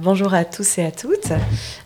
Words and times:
Bonjour 0.00 0.34
à 0.34 0.44
tous 0.44 0.78
et 0.78 0.84
à 0.84 0.90
toutes. 0.90 1.32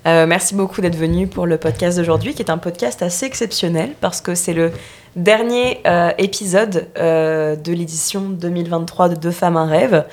Euh, 0.07 0.27
merci 0.27 0.55
beaucoup 0.55 0.81
d'être 0.81 0.97
venus 0.97 1.29
pour 1.29 1.47
le 1.47 1.59
podcast 1.59 1.99
d'aujourd'hui, 1.99 2.35
qui 2.35 2.43
est 2.43 2.51
un 2.51 2.59
podcast 2.59 3.03
assez 3.03 3.27
exceptionnel 3.27 3.91
parce 4.01 4.21
que 4.21 4.35
c'est 4.35 4.55
le 4.55 4.73
dernier 5.17 5.81
euh, 5.87 6.11
épisode 6.19 6.89
euh, 6.99 7.57
de 7.57 7.73
l'édition 7.73 8.23
2023 8.23 9.11
de 9.11 9.15
Deux 9.15 9.31
femmes 9.31 9.57
un 9.57 9.67
rêve. 9.67 10.05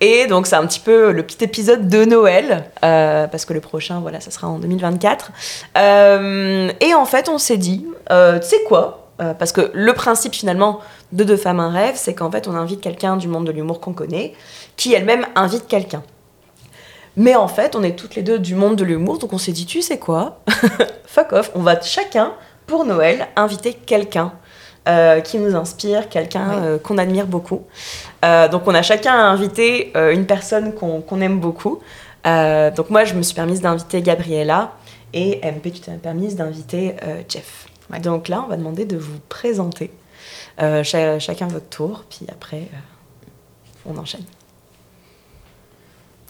Et 0.00 0.26
donc 0.26 0.46
c'est 0.46 0.56
un 0.56 0.66
petit 0.66 0.80
peu 0.80 1.12
le 1.12 1.22
petit 1.22 1.42
épisode 1.44 1.88
de 1.88 2.04
Noël, 2.04 2.64
parce 2.80 3.44
que 3.44 3.52
le 3.52 3.60
prochain, 3.60 4.00
voilà, 4.00 4.20
ça 4.20 4.30
sera 4.30 4.48
en 4.48 4.58
2024. 4.58 5.32
et 5.76 6.94
en 6.94 7.04
fait, 7.04 7.28
on 7.28 7.38
s'est 7.38 7.56
dit, 7.56 7.86
tu 8.10 8.14
sais 8.42 8.62
quoi 8.66 9.10
Parce 9.38 9.52
que 9.52 9.70
le 9.74 9.92
principe 9.92 10.34
finalement 10.34 10.80
de 11.12 11.24
Deux 11.24 11.36
femmes 11.36 11.60
un 11.60 11.70
rêve, 11.70 11.94
c'est 11.96 12.14
qu'en 12.14 12.30
fait, 12.30 12.48
on 12.48 12.54
invite 12.54 12.80
quelqu'un 12.80 13.16
du 13.16 13.28
monde 13.28 13.46
de 13.46 13.52
l'humour 13.52 13.80
qu'on 13.80 13.92
connaît, 13.92 14.34
qui 14.76 14.92
elle-même 14.92 15.26
invite 15.34 15.66
quelqu'un. 15.66 16.02
Mais 17.18 17.34
en 17.34 17.48
fait, 17.48 17.74
on 17.74 17.82
est 17.82 17.96
toutes 17.96 18.14
les 18.14 18.22
deux 18.22 18.38
du 18.38 18.54
monde 18.54 18.76
de 18.76 18.84
l'humour, 18.84 19.18
donc 19.18 19.32
on 19.32 19.38
s'est 19.38 19.50
dit, 19.50 19.66
tu 19.66 19.82
sais 19.82 19.98
quoi 19.98 20.40
Fuck 21.04 21.32
off, 21.32 21.50
on 21.56 21.62
va 21.62 21.80
chacun, 21.80 22.32
pour 22.68 22.84
Noël, 22.84 23.26
inviter 23.34 23.72
quelqu'un 23.72 24.32
euh, 24.86 25.20
qui 25.20 25.38
nous 25.38 25.56
inspire, 25.56 26.08
quelqu'un 26.08 26.52
euh, 26.52 26.78
qu'on 26.78 26.96
admire 26.96 27.26
beaucoup. 27.26 27.64
Euh, 28.24 28.48
donc 28.48 28.62
on 28.66 28.74
a 28.74 28.82
chacun 28.82 29.14
invité 29.14 29.92
une 29.96 30.26
personne 30.26 30.72
qu'on 30.72 31.20
aime 31.20 31.40
beaucoup. 31.40 31.80
donc 32.24 32.90
moi, 32.90 33.04
je 33.04 33.14
me 33.14 33.22
suis 33.22 33.34
permise 33.34 33.62
d'inviter 33.62 34.00
Gabriella 34.00 34.74
et 35.12 35.40
MP, 35.42 35.72
tu 35.72 35.80
t'es 35.80 35.90
permise 35.94 36.36
d'inviter 36.36 36.94
Jeff. 37.28 37.66
Donc 38.00 38.28
là, 38.28 38.44
on 38.46 38.48
va 38.48 38.56
demander 38.56 38.84
de 38.84 38.96
vous 38.96 39.18
présenter 39.28 39.90
chacun 40.84 41.48
votre 41.48 41.68
tour, 41.68 42.04
puis 42.08 42.26
après, 42.30 42.68
on 43.84 43.96
enchaîne. 43.98 44.24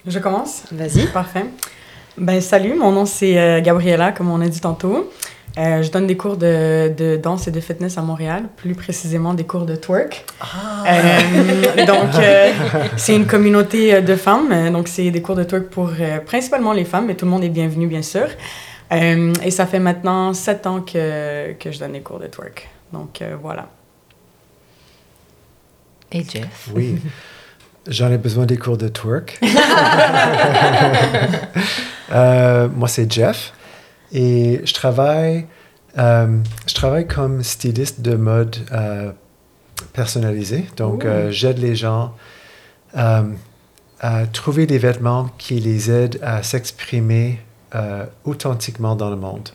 Je 0.09 0.19
commence 0.19 0.63
Vas-y. 0.73 1.07
Parfait. 1.09 1.45
Ben, 2.17 2.41
salut, 2.41 2.75
mon 2.75 2.93
nom 2.93 3.05
c'est 3.05 3.39
euh, 3.39 3.61
Gabriella, 3.61 4.13
comme 4.13 4.31
on 4.31 4.41
a 4.41 4.49
dit 4.49 4.61
tantôt. 4.61 5.13
Euh, 5.57 5.83
je 5.83 5.91
donne 5.91 6.07
des 6.07 6.17
cours 6.17 6.37
de, 6.37 6.93
de, 6.97 7.17
danse 7.17 7.49
et 7.49 7.51
de 7.51 7.61
fitness 7.61 7.99
à 7.99 8.03
Montréal, 8.03 8.45
plus 8.57 8.75
précisément 8.75 9.35
des 9.35 9.45
cours 9.45 9.67
de 9.67 9.77
twerk. 9.77 10.25
Ah. 10.41 10.85
Euh, 10.87 11.87
donc, 11.87 12.11
c'est 12.97 13.15
une 13.17 13.27
communauté 13.27 14.01
de 14.01 14.15
femmes, 14.15 14.71
donc 14.71 14.89
c'est 14.89 15.11
des 15.11 15.21
cours 15.21 15.35
de 15.35 15.45
twerk 15.45 15.67
pour 15.69 15.91
principalement 16.27 16.73
les 16.73 16.85
femmes, 16.85 17.07
mais 17.07 17.15
tout 17.15 17.25
le 17.25 17.31
monde 17.31 17.45
est 17.45 17.49
bienvenu, 17.49 17.87
bien 17.87 18.03
sûr. 18.03 18.27
et 18.91 19.51
ça 19.51 19.67
fait 19.67 19.81
maintenant 19.81 20.33
sept 20.33 20.67
ans 20.67 20.81
que, 20.81 21.53
que 21.55 21.73
je 21.73 21.79
donne 21.79 21.93
des 21.93 22.03
cours 22.03 22.21
de 22.21 22.29
twerk. 22.29 22.69
Donc, 22.93 23.23
voilà. 23.43 23.69
Et 26.13 26.23
Jeff? 26.23 26.71
Oui. 26.75 26.99
J'en 27.87 28.11
ai 28.11 28.19
besoin 28.19 28.45
des 28.47 28.57
cours 28.57 28.77
de 28.77 28.89
twerk. 28.89 29.39
Euh, 32.11 32.69
moi, 32.75 32.89
c'est 32.89 33.13
Jeff. 33.13 33.53
Et 34.13 34.63
je 34.65 34.73
travaille, 34.73 35.45
euh, 35.99 36.39
je 36.67 36.75
travaille 36.75 37.07
comme 37.07 37.43
styliste 37.43 38.01
de 38.01 38.15
mode 38.15 38.57
euh, 38.73 39.13
personnalisé. 39.93 40.67
Donc, 40.79 41.07
j'aide 41.29 41.59
les 41.59 41.77
gens 41.77 42.15
à 42.95 44.27
trouver 44.33 44.67
des 44.67 44.79
vêtements 44.79 45.29
qui 45.37 45.61
les 45.61 45.91
aident 45.91 46.19
à 46.23 46.43
s'exprimer 46.43 47.41
authentiquement 48.25 48.97
dans 48.97 49.11
le 49.11 49.17
monde, 49.17 49.51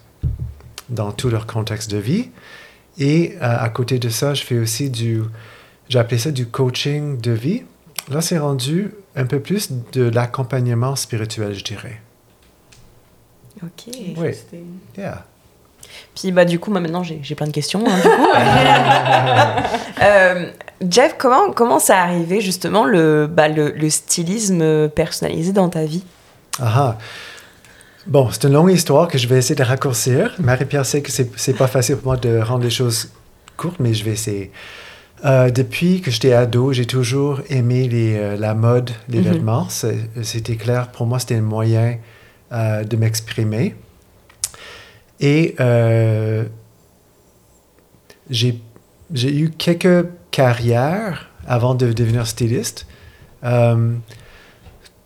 dans 0.90 1.12
tout 1.12 1.30
leur 1.30 1.48
contexte 1.48 1.90
de 1.90 1.98
vie. 1.98 2.30
Et 3.00 3.36
à 3.42 3.68
côté 3.70 3.98
de 3.98 4.10
ça, 4.10 4.36
je 4.36 4.44
fais 4.44 4.60
aussi 4.60 4.92
du, 4.92 5.24
j'ai 5.90 5.98
appelé 5.98 6.20
ça 6.20 6.30
du 6.30 6.46
coaching 6.46 7.20
de 7.20 7.32
vie. 7.32 7.64
Là, 8.09 8.22
c'est 8.22 8.38
rendu 8.38 8.91
un 9.16 9.25
peu 9.25 9.40
plus 9.40 9.69
de 9.94 10.09
l'accompagnement 10.09 10.96
spirituel, 10.96 11.53
je 11.53 11.64
dirais. 11.64 12.02
Ok. 13.62 13.94
Oui. 14.18 14.31
Yeah. 14.97 15.25
Puis 16.16 16.31
bah 16.31 16.46
du 16.46 16.59
coup, 16.59 16.72
moi 16.72 16.80
maintenant 16.80 17.03
j'ai 17.03 17.36
plein 17.36 17.47
de 17.47 17.52
questions. 17.52 17.84
Hein, 17.88 17.96
du 17.96 18.02
coup. 18.03 18.28
euh, 20.02 20.52
Jeff, 20.90 21.16
comment 21.18 21.52
comment 21.52 21.80
ça 21.80 22.00
a 22.00 22.03
arrivé 22.03 22.42
justement 22.42 22.84
le, 22.84 23.28
bah, 23.28 23.47
le, 23.47 23.72
le 23.72 23.90
stylisme 23.90 24.90
personnalisé 24.90 25.53
dans 25.53 25.69
ta 25.69 25.86
vie? 25.86 26.03
Ah, 26.59 26.74
ah. 26.75 26.97
Bon, 28.06 28.30
c'est 28.31 28.44
une 28.44 28.53
longue 28.53 28.72
histoire 28.72 29.08
que 29.08 29.18
je 29.18 29.28
vais 29.28 29.38
essayer 29.38 29.56
de 29.56 29.63
raccourcir. 29.63 30.36
Marie-Pierre 30.40 30.86
sait 30.86 31.02
que 31.02 31.12
c'est 31.12 31.53
pas 31.53 31.68
facile 31.68 31.96
pour 31.96 32.08
moi 32.08 32.18
de 32.18 32.40
rendre 32.40 32.63
les 32.63 32.69
choses 32.69 33.09
courtes, 33.56 33.80
mais 33.80 33.94
je 33.94 34.03
vais 34.03 34.12
essayer. 34.12 34.52
Euh, 35.26 35.50
depuis 35.50 36.02
que 36.02 36.12
j'étais 36.12 36.34
ado, 36.34 36.74
j'ai 36.74 36.86
toujours 36.86 37.40
aimé 37.50 37.88
les, 37.88 38.18
euh, 38.18 38.36
la 38.36 38.54
mode, 38.54 38.92
les 39.08 39.20
mhm. 39.20 39.32
vêtements. 39.32 39.68
C'était 39.70 40.58
clair, 40.58 40.92
pour 40.92 41.06
moi, 41.06 41.20
c'était 41.20 41.36
un 41.36 41.42
moyen 41.42 41.98
euh, 42.52 42.84
de 42.84 42.98
m'exprimer. 42.98 43.76
Et 45.20 45.56
j'ai 48.30 48.60
eu 49.16 49.52
quelques 49.52 50.08
carrières 50.32 51.30
avant 51.48 51.76
de 51.76 51.94
devenir 51.94 52.28
styliste, 52.28 52.88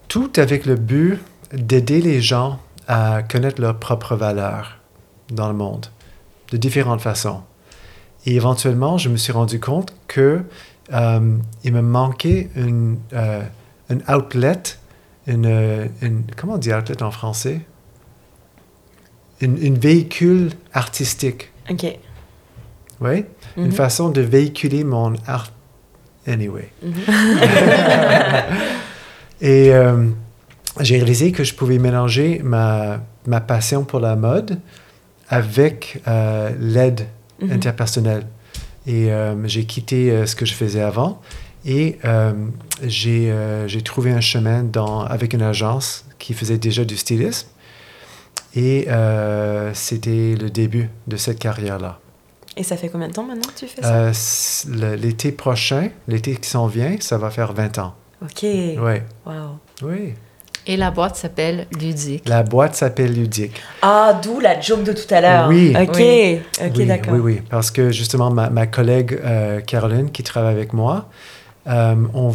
tout 0.08 0.32
avec 0.38 0.66
le 0.66 0.76
but 0.76 1.20
d'aider 1.54 2.02
les 2.02 2.22
gens 2.22 2.60
à 2.88 3.22
connaître 3.22 3.62
leurs 3.62 3.78
propres 3.78 4.16
valeurs 4.16 4.80
dans 5.30 5.50
le 5.50 5.54
monde, 5.54 5.88
de 6.52 6.58
différentes 6.58 7.02
façons. 7.02 7.44
Et 8.28 8.36
éventuellement, 8.36 8.98
je 8.98 9.08
me 9.08 9.16
suis 9.16 9.32
rendu 9.32 9.58
compte 9.58 9.94
que 10.08 10.42
euh, 10.92 11.38
il 11.64 11.74
me 11.74 11.82
manquait 11.82 12.50
une, 12.58 12.98
euh, 13.14 13.42
outlet, 14.10 14.62
une, 15.28 15.90
comment 16.36 16.56
on 16.56 16.58
dit 16.58 16.74
outlet 16.74 17.02
en 17.02 17.12
français? 17.12 17.62
Une, 19.40 19.78
véhicule 19.78 20.52
artistique. 20.74 21.54
OK. 21.70 21.86
Oui? 23.00 23.24
Une 23.56 23.68
mhm. 23.68 23.72
façon 23.72 24.10
de 24.10 24.20
véhiculer 24.20 24.84
mon 24.84 25.14
art. 25.26 25.54
Anyway. 26.28 26.70
Mhm. 26.84 26.94
Et 29.40 29.74
euh, 29.74 30.06
j'ai 30.82 30.98
réalisé 30.98 31.32
que 31.32 31.46
je 31.46 31.54
pouvais 31.54 31.78
mélanger 31.78 32.42
ma, 32.44 33.00
ma 33.26 33.40
passion 33.40 33.86
pour 33.86 34.02
la 34.02 34.18
mode 34.18 34.60
avec 35.30 36.02
l'aide 36.60 37.08
Mhm. 37.42 37.52
interpersonnel. 37.52 38.26
Et 38.86 39.12
euh, 39.12 39.48
j'ai 39.48 39.66
quitté 39.66 40.12
euh, 40.12 40.26
ce 40.26 40.36
que 40.36 40.46
je 40.46 40.54
faisais 40.54 40.82
avant 40.82 41.22
et 41.66 42.00
euh, 42.06 42.34
j'ai 42.84 43.82
trouvé 43.84 44.12
un 44.12 44.22
chemin 44.22 44.64
dans, 44.64 45.02
avec 45.02 45.34
une 45.34 45.42
agence 45.42 46.06
qui 46.20 46.34
faisait 46.34 46.58
déjà 46.58 46.86
du 46.86 46.96
stylisme. 46.96 47.48
Et 48.56 48.88
c'était 49.74 50.36
le 50.36 50.50
début 50.50 50.90
de 51.06 51.18
cette 51.18 51.38
carrière-là. 51.38 52.00
Et 52.56 52.64
ça 52.64 52.76
fait 52.76 52.90
combien 52.90 53.08
de 53.08 53.14
temps 53.14 53.24
maintenant 53.24 53.48
que 53.50 53.60
tu 53.60 53.68
fais 53.68 53.84
ça? 53.84 54.96
l'été 54.96 55.32
prochain, 55.32 55.90
l'été 56.08 56.36
qui 56.38 56.50
s'en 56.50 56.66
vient, 56.66 56.96
ça 57.00 57.20
va 57.20 57.30
faire 57.30 57.54
20 57.54 57.78
ans. 57.78 57.94
OK. 58.24 58.44
Oui. 58.44 58.76
Wow. 59.28 59.60
Oui. 59.84 60.14
Et 60.70 60.76
la 60.76 60.92
boîte 60.92 61.16
s'appelle 61.16 61.66
Ludique. 61.80 62.28
La 62.28 62.44
boîte 62.44 62.76
s'appelle 62.76 63.14
Ludique. 63.14 63.62
Ah, 63.82 64.20
d'où 64.22 64.40
la 64.42 64.60
joke 64.60 64.84
de 64.84 64.92
tout 64.92 65.12
à 65.14 65.22
l'heure. 65.22 65.48
Oui. 65.48 65.74
Ok, 65.82 65.96
Oui. 65.98 66.40
ok, 66.62 66.72
oui, 66.76 66.86
d'accord. 66.86 67.14
Oui, 67.14 67.20
oui, 67.20 67.42
parce 67.50 67.72
que 67.72 67.90
justement, 67.92 68.30
ma, 68.32 68.50
ma 68.50 68.68
collègue 68.68 69.18
euh, 69.24 69.62
Caroline, 69.62 70.12
qui 70.12 70.24
travaille 70.24 70.54
avec 70.54 70.74
moi, 70.74 71.08
euh, 71.68 71.96
on 72.14 72.34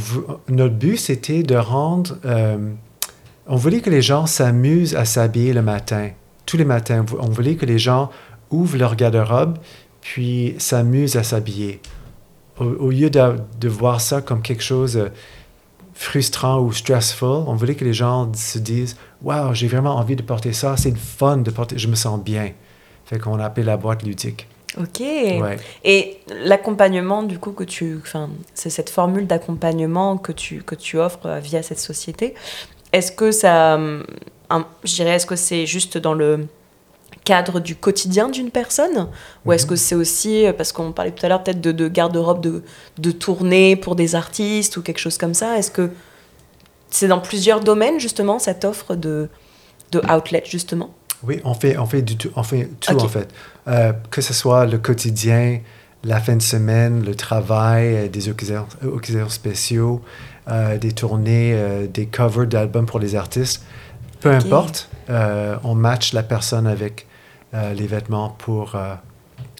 notre 0.49 0.75
but, 0.75 0.97
c'était 0.97 1.43
de 1.43 1.57
rendre... 1.57 2.17
euh, 2.25 2.57
on 3.47 3.57
voulait 3.57 3.81
que 3.81 3.91
les 3.91 4.03
gens 4.03 4.25
s'amusent 4.27 4.95
à 4.97 5.05
s'habiller 5.05 5.53
le 5.53 5.63
matin, 5.63 6.11
tous 6.47 6.57
les 6.57 6.65
matins. 6.65 7.05
On 7.21 7.29
voulait 7.29 7.57
que 7.57 7.67
les 7.67 7.79
gens 7.79 8.11
ouvrent 8.51 8.79
leur 8.79 8.95
garde-robe, 8.97 9.59
puis 10.01 10.55
s'amusent 10.59 11.17
à 11.17 11.23
s'habiller. 11.23 11.81
Au, 12.59 12.65
au 12.65 12.91
lieu 12.91 13.11
de, 13.11 13.21
de 13.61 13.69
voir 13.69 14.01
ça 14.01 14.21
comme 14.23 14.41
quelque 14.43 14.63
chose 14.63 15.11
frustrant 15.95 16.61
ou 16.61 16.73
stressful, 16.73 17.45
on 17.47 17.55
voulait 17.55 17.75
que 17.75 17.85
les 17.85 17.93
gens 17.93 18.33
se 18.35 18.59
disent 18.59 18.97
«Wow, 19.23 19.55
j'ai 19.55 19.69
vraiment 19.69 19.97
envie 19.97 20.17
de 20.17 20.23
porter 20.23 20.53
ça, 20.53 20.77
c'est 20.77 20.97
fun 20.97 21.39
de 21.39 21.51
porter, 21.51 21.79
je 21.79 21.89
me 21.89 21.95
sens 21.95 22.21
bien». 22.21 22.53
Fait 23.05 23.19
qu'on 23.19 23.39
a 23.39 23.45
appelé 23.45 23.67
la 23.67 23.77
boîte 23.77 24.05
ludique. 24.05 24.47
Ok. 24.79 25.01
Ouais. 25.01 25.59
Et 25.85 26.21
l'accompagnement, 26.45 27.23
du 27.23 27.39
coup, 27.39 27.53
que 27.53 27.65
tu. 27.65 27.99
Enfin, 28.01 28.31
c'est 28.55 28.71
cette 28.71 28.89
formule 28.89 29.27
d'accompagnement 29.27 30.17
que 30.17 30.33
tu, 30.33 30.63
que 30.63 30.75
tu 30.75 30.99
offres 30.99 31.27
euh, 31.27 31.41
via 31.41 31.63
cette 31.63 31.81
société. 31.81 32.35
Est-ce 32.93 33.13
que 33.13 33.33
ça. 33.33 33.75
hum, 33.75 34.05
je 34.85 34.95
dirais, 34.95 35.11
est-ce 35.11 35.27
que 35.27 35.37
c'est 35.37 35.67
juste 35.67 35.99
dans 35.99 36.15
le 36.15 36.47
cadre 37.25 37.61
du 37.61 37.77
quotidien 37.77 38.29
d'une 38.29 38.51
personne 38.51 39.09
Ou 39.45 39.53
est-ce 39.53 39.67
que 39.67 39.77
c'est 39.77 39.95
aussi. 39.95 40.45
euh, 40.47 40.53
Parce 40.53 40.73
qu'on 40.73 40.93
parlait 40.93 41.13
tout 41.13 41.25
à 41.25 41.29
l'heure 41.29 41.43
peut-être 41.43 41.61
de, 41.61 41.73
de 41.73 41.89
garde-robe 41.89 42.41
de, 42.41 42.63
de 42.99 43.11
tournée 43.11 43.77
pour 43.77 43.95
des 43.97 44.15
artistes 44.15 44.77
ou 44.77 44.83
quelque 44.83 44.99
chose 44.99 45.19
comme 45.19 45.35
ça. 45.35 45.57
Est-ce 45.59 45.71
que 45.71 45.91
c'est 46.91 47.09
dans 47.09 47.21
plusieurs 47.21 47.61
domaines, 47.61 47.99
justement, 48.01 48.39
cette 48.39 48.65
offre 48.65 48.95
de, 48.95 49.29
de 49.93 50.01
outlet, 50.13 50.43
justement? 50.47 50.91
Oui, 51.25 51.41
on 51.45 51.55
fait, 51.55 51.79
on 51.79 51.87
fait, 51.87 52.03
du 52.03 52.17
tout, 52.17 52.31
on 52.35 52.43
fait 52.43 52.69
tout, 52.81 52.97
en 52.99 53.09
fait. 53.09 53.29
Euh, 53.69 53.93
que 54.11 54.21
ce 54.21 54.35
soit 54.35 54.67
le 54.67 54.79
quotidien, 54.79 55.61
la 56.05 56.21
fin 56.21 56.35
de 56.37 56.43
semaine, 56.43 57.05
le 57.05 57.15
travail, 57.15 57.95
euh, 57.97 58.09
des 58.09 58.29
occasions, 58.29 58.67
occasions 58.85 59.29
spéciaux, 59.29 60.03
euh, 60.49 60.77
des 60.79 60.93
tournées, 60.93 61.53
euh, 61.55 61.87
des 61.87 62.07
covers 62.07 62.47
d'albums 62.47 62.87
pour 62.87 62.99
les 62.99 63.15
artistes. 63.15 63.63
Peu 64.21 64.31
importe, 64.31 64.89
on 65.09 65.75
match 65.75 66.13
la 66.13 66.23
personne 66.23 66.67
avec 66.67 67.07
les 67.53 67.87
vêtements 67.87 68.31
pour, 68.39 68.75
euh, 68.75 68.95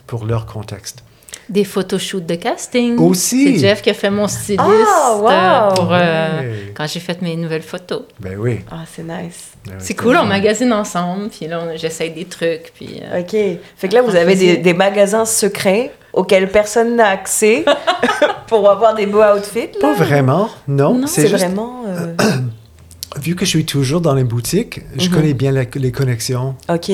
pour 0.07 0.25
leur 0.25 0.47
contexte. 0.47 1.03
Des 1.49 1.65
photoshoots 1.65 2.25
de 2.25 2.37
casting. 2.37 2.97
Aussi. 2.99 3.55
C'est 3.55 3.59
Jeff 3.69 3.83
qui 3.83 3.91
a 3.91 3.95
fait 3.95 4.11
mon 4.11 4.29
styliste 4.29 4.61
Ah, 4.63 5.17
wow. 5.19 5.29
euh, 5.31 5.71
pour, 5.75 5.89
euh, 5.93 6.67
quand 6.75 6.87
j'ai 6.87 7.01
fait 7.01 7.21
mes 7.21 7.37
nouvelles 7.37 7.63
photos. 7.63 8.03
Ben 8.21 8.37
oui. 8.39 8.61
Ah, 8.71 8.85
c'est 8.91 9.03
nice. 9.03 9.51
Ben 9.67 9.73
oui, 9.73 9.77
C'est 9.79 9.95
cool, 9.95 10.17
on 10.17 10.25
magasine 10.25 10.73
ensemble, 10.73 11.29
puis 11.31 11.47
là, 11.49 11.77
j'essaye 11.77 12.11
des 12.13 12.25
trucs, 12.27 12.73
puis... 12.75 13.01
euh, 13.03 13.21
Ok. 13.21 13.37
Fait 13.77 13.89
que 13.89 13.95
là, 13.95 14.03
vous 14.03 14.15
avez 14.15 14.35
des, 14.37 14.57
des 14.59 14.73
magasins 14.75 15.25
secrets 15.25 15.93
auxquels 16.13 16.49
personne 16.51 16.97
n'a 16.97 17.09
accès 17.09 17.65
pour 18.47 18.71
avoir 18.71 18.95
des 18.95 19.07
beaux 19.07 19.23
outfits. 19.23 19.69
là? 19.75 19.81
Pas 19.81 19.95
vraiment, 19.95 20.49
non. 20.69 20.95
Non, 20.95 21.07
C'est 21.07 21.23
c'est 21.23 21.29
juste, 21.29 21.45
vraiment. 21.45 21.83
euh, 21.89 22.15
vu 23.21 23.35
que 23.35 23.45
je 23.45 23.51
suis 23.51 23.65
toujours 23.67 24.01
dans 24.01 24.15
les 24.15 24.25
boutiques, 24.25 24.81
je 24.97 25.09
Mhm. 25.09 25.15
connais 25.15 25.35
bien 25.35 25.51
la- 25.51 25.65
les 25.75 25.93
connexions. 25.93 26.55
Ok. 26.69 26.91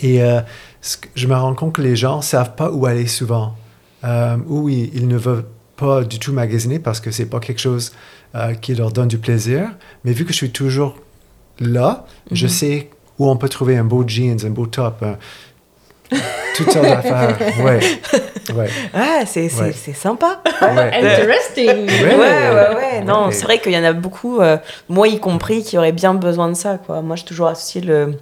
Et 0.00 0.22
euh, 0.22 0.40
ce 0.80 0.96
que- 0.96 1.08
je 1.14 1.26
me 1.26 1.34
rends 1.34 1.54
compte 1.54 1.74
que 1.74 1.82
les 1.82 1.96
gens 1.96 2.18
ne 2.18 2.22
savent 2.22 2.54
pas 2.54 2.70
où 2.70 2.86
aller 2.86 3.06
souvent. 3.06 3.54
Euh, 4.04 4.36
ou 4.48 4.68
ils, 4.68 4.90
ils 4.96 5.06
ne 5.08 5.16
veulent 5.16 5.44
pas 5.76 6.02
du 6.02 6.18
tout 6.18 6.32
magasiner 6.32 6.78
parce 6.78 7.00
que 7.00 7.10
c'est 7.10 7.26
pas 7.26 7.38
quelque 7.40 7.60
chose 7.60 7.92
euh, 8.34 8.54
qui 8.54 8.74
leur 8.74 8.90
donne 8.92 9.08
du 9.08 9.18
plaisir. 9.18 9.68
Mais 10.04 10.12
vu 10.12 10.24
que 10.24 10.32
je 10.32 10.36
suis 10.38 10.50
toujours 10.50 10.96
là, 11.60 12.06
je 12.30 12.46
Mhm. 12.46 12.50
sais 12.52 12.90
où 13.18 13.28
on 13.30 13.36
peut 13.36 13.48
trouver 13.48 13.76
un 13.76 13.84
beau 13.84 14.04
jeans, 14.06 14.38
un 14.44 14.50
beau 14.50 14.66
top, 14.66 15.02
un- 15.02 15.18
toutes 16.56 16.70
sortes 16.72 16.86
d'affaires. 16.86 17.38
Ouais, 17.64 17.80
ouais, 18.56 18.68
Ah, 18.92 19.20
c'est 19.24 19.48
c'est- 19.48 19.62
Ouais. 19.62 19.72
c'est 19.72 19.92
sympa. 19.94 20.42
ouais. 20.62 20.90
Interesting! 20.94 21.86
Ouais, 21.86 22.16
ouais, 22.16 22.74
ouais. 22.74 23.04
Non, 23.04 23.30
c'est 23.30 23.44
vrai 23.44 23.60
qu'il 23.60 23.72
y 23.72 23.78
en 23.78 23.84
a 23.84 23.92
beaucoup, 23.92 24.40
euh, 24.40 24.56
moi 24.88 25.06
y 25.08 25.20
compris, 25.20 25.62
qui 25.62 25.78
auraient 25.78 25.92
bien 25.92 26.12
besoin 26.14 26.48
de 26.48 26.54
ça. 26.54 26.78
Quoi. 26.84 27.02
Moi, 27.02 27.14
j'ai 27.16 27.24
toujours 27.24 27.46
associé 27.46 27.80
le, 27.82 28.14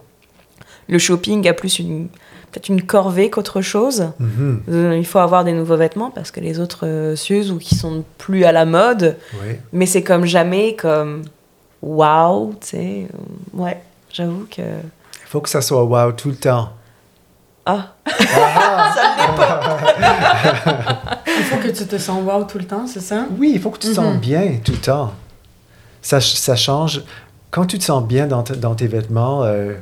le 0.90 0.98
shopping 0.98 1.48
à 1.48 1.52
plus 1.54 1.78
une. 1.78 2.08
Peut-être 2.52 2.68
une 2.68 2.82
corvée 2.82 3.30
qu'autre 3.30 3.60
chose. 3.60 4.08
Mhm, 4.18 4.62
Euh, 4.68 4.96
il 4.98 5.06
faut 5.06 5.20
avoir 5.20 5.44
des 5.44 5.52
nouveaux 5.52 5.76
vêtements 5.76 6.10
parce 6.10 6.32
que 6.32 6.40
les 6.40 6.58
autres 6.58 6.84
euh, 6.84 7.14
s'usent 7.14 7.52
ou 7.52 7.58
qui 7.58 7.76
sont 7.76 8.02
plus 8.18 8.44
à 8.44 8.50
la 8.50 8.64
mode. 8.64 9.16
ouais. 9.40 9.60
Mais 9.72 9.86
c'est 9.86 10.02
comme 10.02 10.24
jamais 10.26 10.74
comme 10.74 11.22
waouh, 11.80 12.54
tu 12.60 12.66
sais. 12.66 13.06
euh, 13.14 13.56
Ouais, 13.56 13.80
j'avoue 14.12 14.46
que. 14.50 14.62
Il 14.62 15.28
faut 15.28 15.40
que 15.40 15.48
ça 15.48 15.62
soit 15.62 15.84
wow 15.84 16.10
tout 16.10 16.30
le 16.30 16.34
temps. 16.34 16.70
Ah, 17.64 17.94
Il 21.26 21.44
faut 21.44 21.56
que 21.58 21.68
tu 21.68 21.86
te 21.86 21.98
sens 21.98 22.22
wow 22.24 22.44
tout 22.44 22.58
le 22.58 22.64
temps, 22.64 22.86
c'est 22.86 23.00
ça? 23.00 23.26
Oui, 23.38 23.52
il 23.54 23.60
faut 23.60 23.70
que 23.70 23.78
tu 23.78 23.88
te 23.88 23.94
sens 23.94 24.14
Mhm. 24.14 24.20
bien 24.20 24.52
tout 24.64 24.72
le 24.72 24.78
temps. 24.78 25.12
Ça, 26.02 26.20
ch- 26.20 26.36
ça 26.36 26.56
change. 26.56 27.02
Quand 27.50 27.66
tu 27.66 27.78
te 27.78 27.84
sens 27.84 28.02
bien 28.04 28.26
dans 28.26 28.42
tes 28.74 28.86
vêtements 28.86 29.42
euh, 29.44 29.74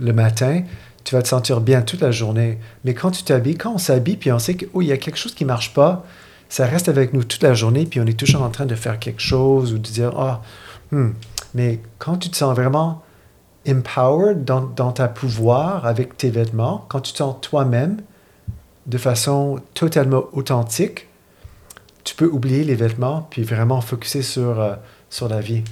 le 0.00 0.12
matin, 0.12 0.62
tu 1.04 1.14
vas 1.14 1.22
te 1.22 1.28
sentir 1.28 1.60
bien 1.60 1.82
toute 1.82 2.00
la 2.00 2.10
journée. 2.10 2.58
Mais 2.84 2.94
quand 2.94 3.10
tu 3.10 3.22
t'habilles, 3.22 3.56
quand 3.56 3.72
on 3.72 3.78
s'habille, 3.78 4.16
puis 4.16 4.30
on 4.32 4.38
sait 4.38 4.54
qu'il 4.54 4.82
y 4.82 4.92
a 4.92 4.96
quelque 4.96 5.16
chose 5.16 5.34
qui 5.34 5.44
marche 5.44 5.72
pas, 5.74 6.04
ça 6.48 6.66
reste 6.66 6.88
avec 6.88 7.12
nous 7.12 7.24
toute 7.24 7.42
la 7.42 7.54
journée, 7.54 7.86
puis 7.86 8.00
on 8.00 8.06
est 8.06 8.18
toujours 8.18 8.42
en 8.42 8.50
train 8.50 8.66
de 8.66 8.74
faire 8.74 8.98
quelque 8.98 9.20
chose 9.20 9.72
ou 9.72 9.78
de 9.78 9.88
dire 9.88 10.12
Ah, 10.18 10.42
hmm. 10.92 11.10
Mais 11.54 11.80
quand 11.98 12.16
tu 12.16 12.30
te 12.30 12.36
sens 12.36 12.54
vraiment 12.54 13.02
empowered 13.66 14.44
dans, 14.44 14.62
dans 14.62 14.92
ta 14.92 15.08
pouvoir 15.08 15.86
avec 15.86 16.16
tes 16.16 16.30
vêtements, 16.30 16.84
quand 16.88 17.00
tu 17.00 17.12
te 17.12 17.18
sens 17.18 17.36
toi-même 17.40 17.98
de 18.86 18.98
façon 18.98 19.60
totalement 19.74 20.24
authentique, 20.32 21.06
tu 22.04 22.14
peux 22.14 22.26
oublier 22.26 22.64
les 22.64 22.74
vêtements 22.74 23.26
puis 23.30 23.42
vraiment 23.42 23.80
focuser 23.80 24.22
euh, 24.38 24.76
sur 25.10 25.28
la 25.28 25.40
vie. 25.40 25.62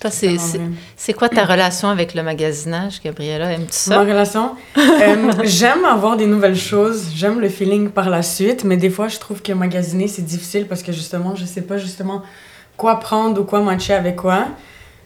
Toi, 0.00 0.10
c'est- 0.10 1.12
quoi 1.12 1.28
ta 1.28 1.44
relation 1.44 1.88
avec 1.88 2.14
le 2.14 2.22
magasinage, 2.22 3.00
Gabriella? 3.04 3.52
Aimes-tu 3.52 3.90
Ma 3.90 3.96
ça? 3.96 4.00
relation, 4.00 4.50
euh, 4.78 5.32
j'aime 5.44 5.84
avoir 5.84 6.16
des 6.16 6.26
nouvelles 6.26 6.56
choses, 6.56 7.08
j'aime 7.14 7.38
le 7.40 7.48
feeling 7.50 7.90
par 7.90 8.08
la 8.08 8.22
suite, 8.22 8.64
mais 8.64 8.76
des 8.78 8.88
fois 8.90 9.08
je 9.08 9.18
trouve 9.18 9.42
que 9.42 9.52
magasiner 9.52 10.08
c'est 10.08 10.22
difficile 10.22 10.66
parce 10.66 10.82
que 10.82 10.92
justement 10.92 11.34
je 11.36 11.44
sais 11.44 11.60
pas 11.62 11.76
justement 11.76 12.22
quoi 12.78 12.98
prendre 12.98 13.40
ou 13.42 13.44
quoi 13.44 13.60
matcher 13.60 13.92
avec 13.92 14.16
quoi. 14.16 14.46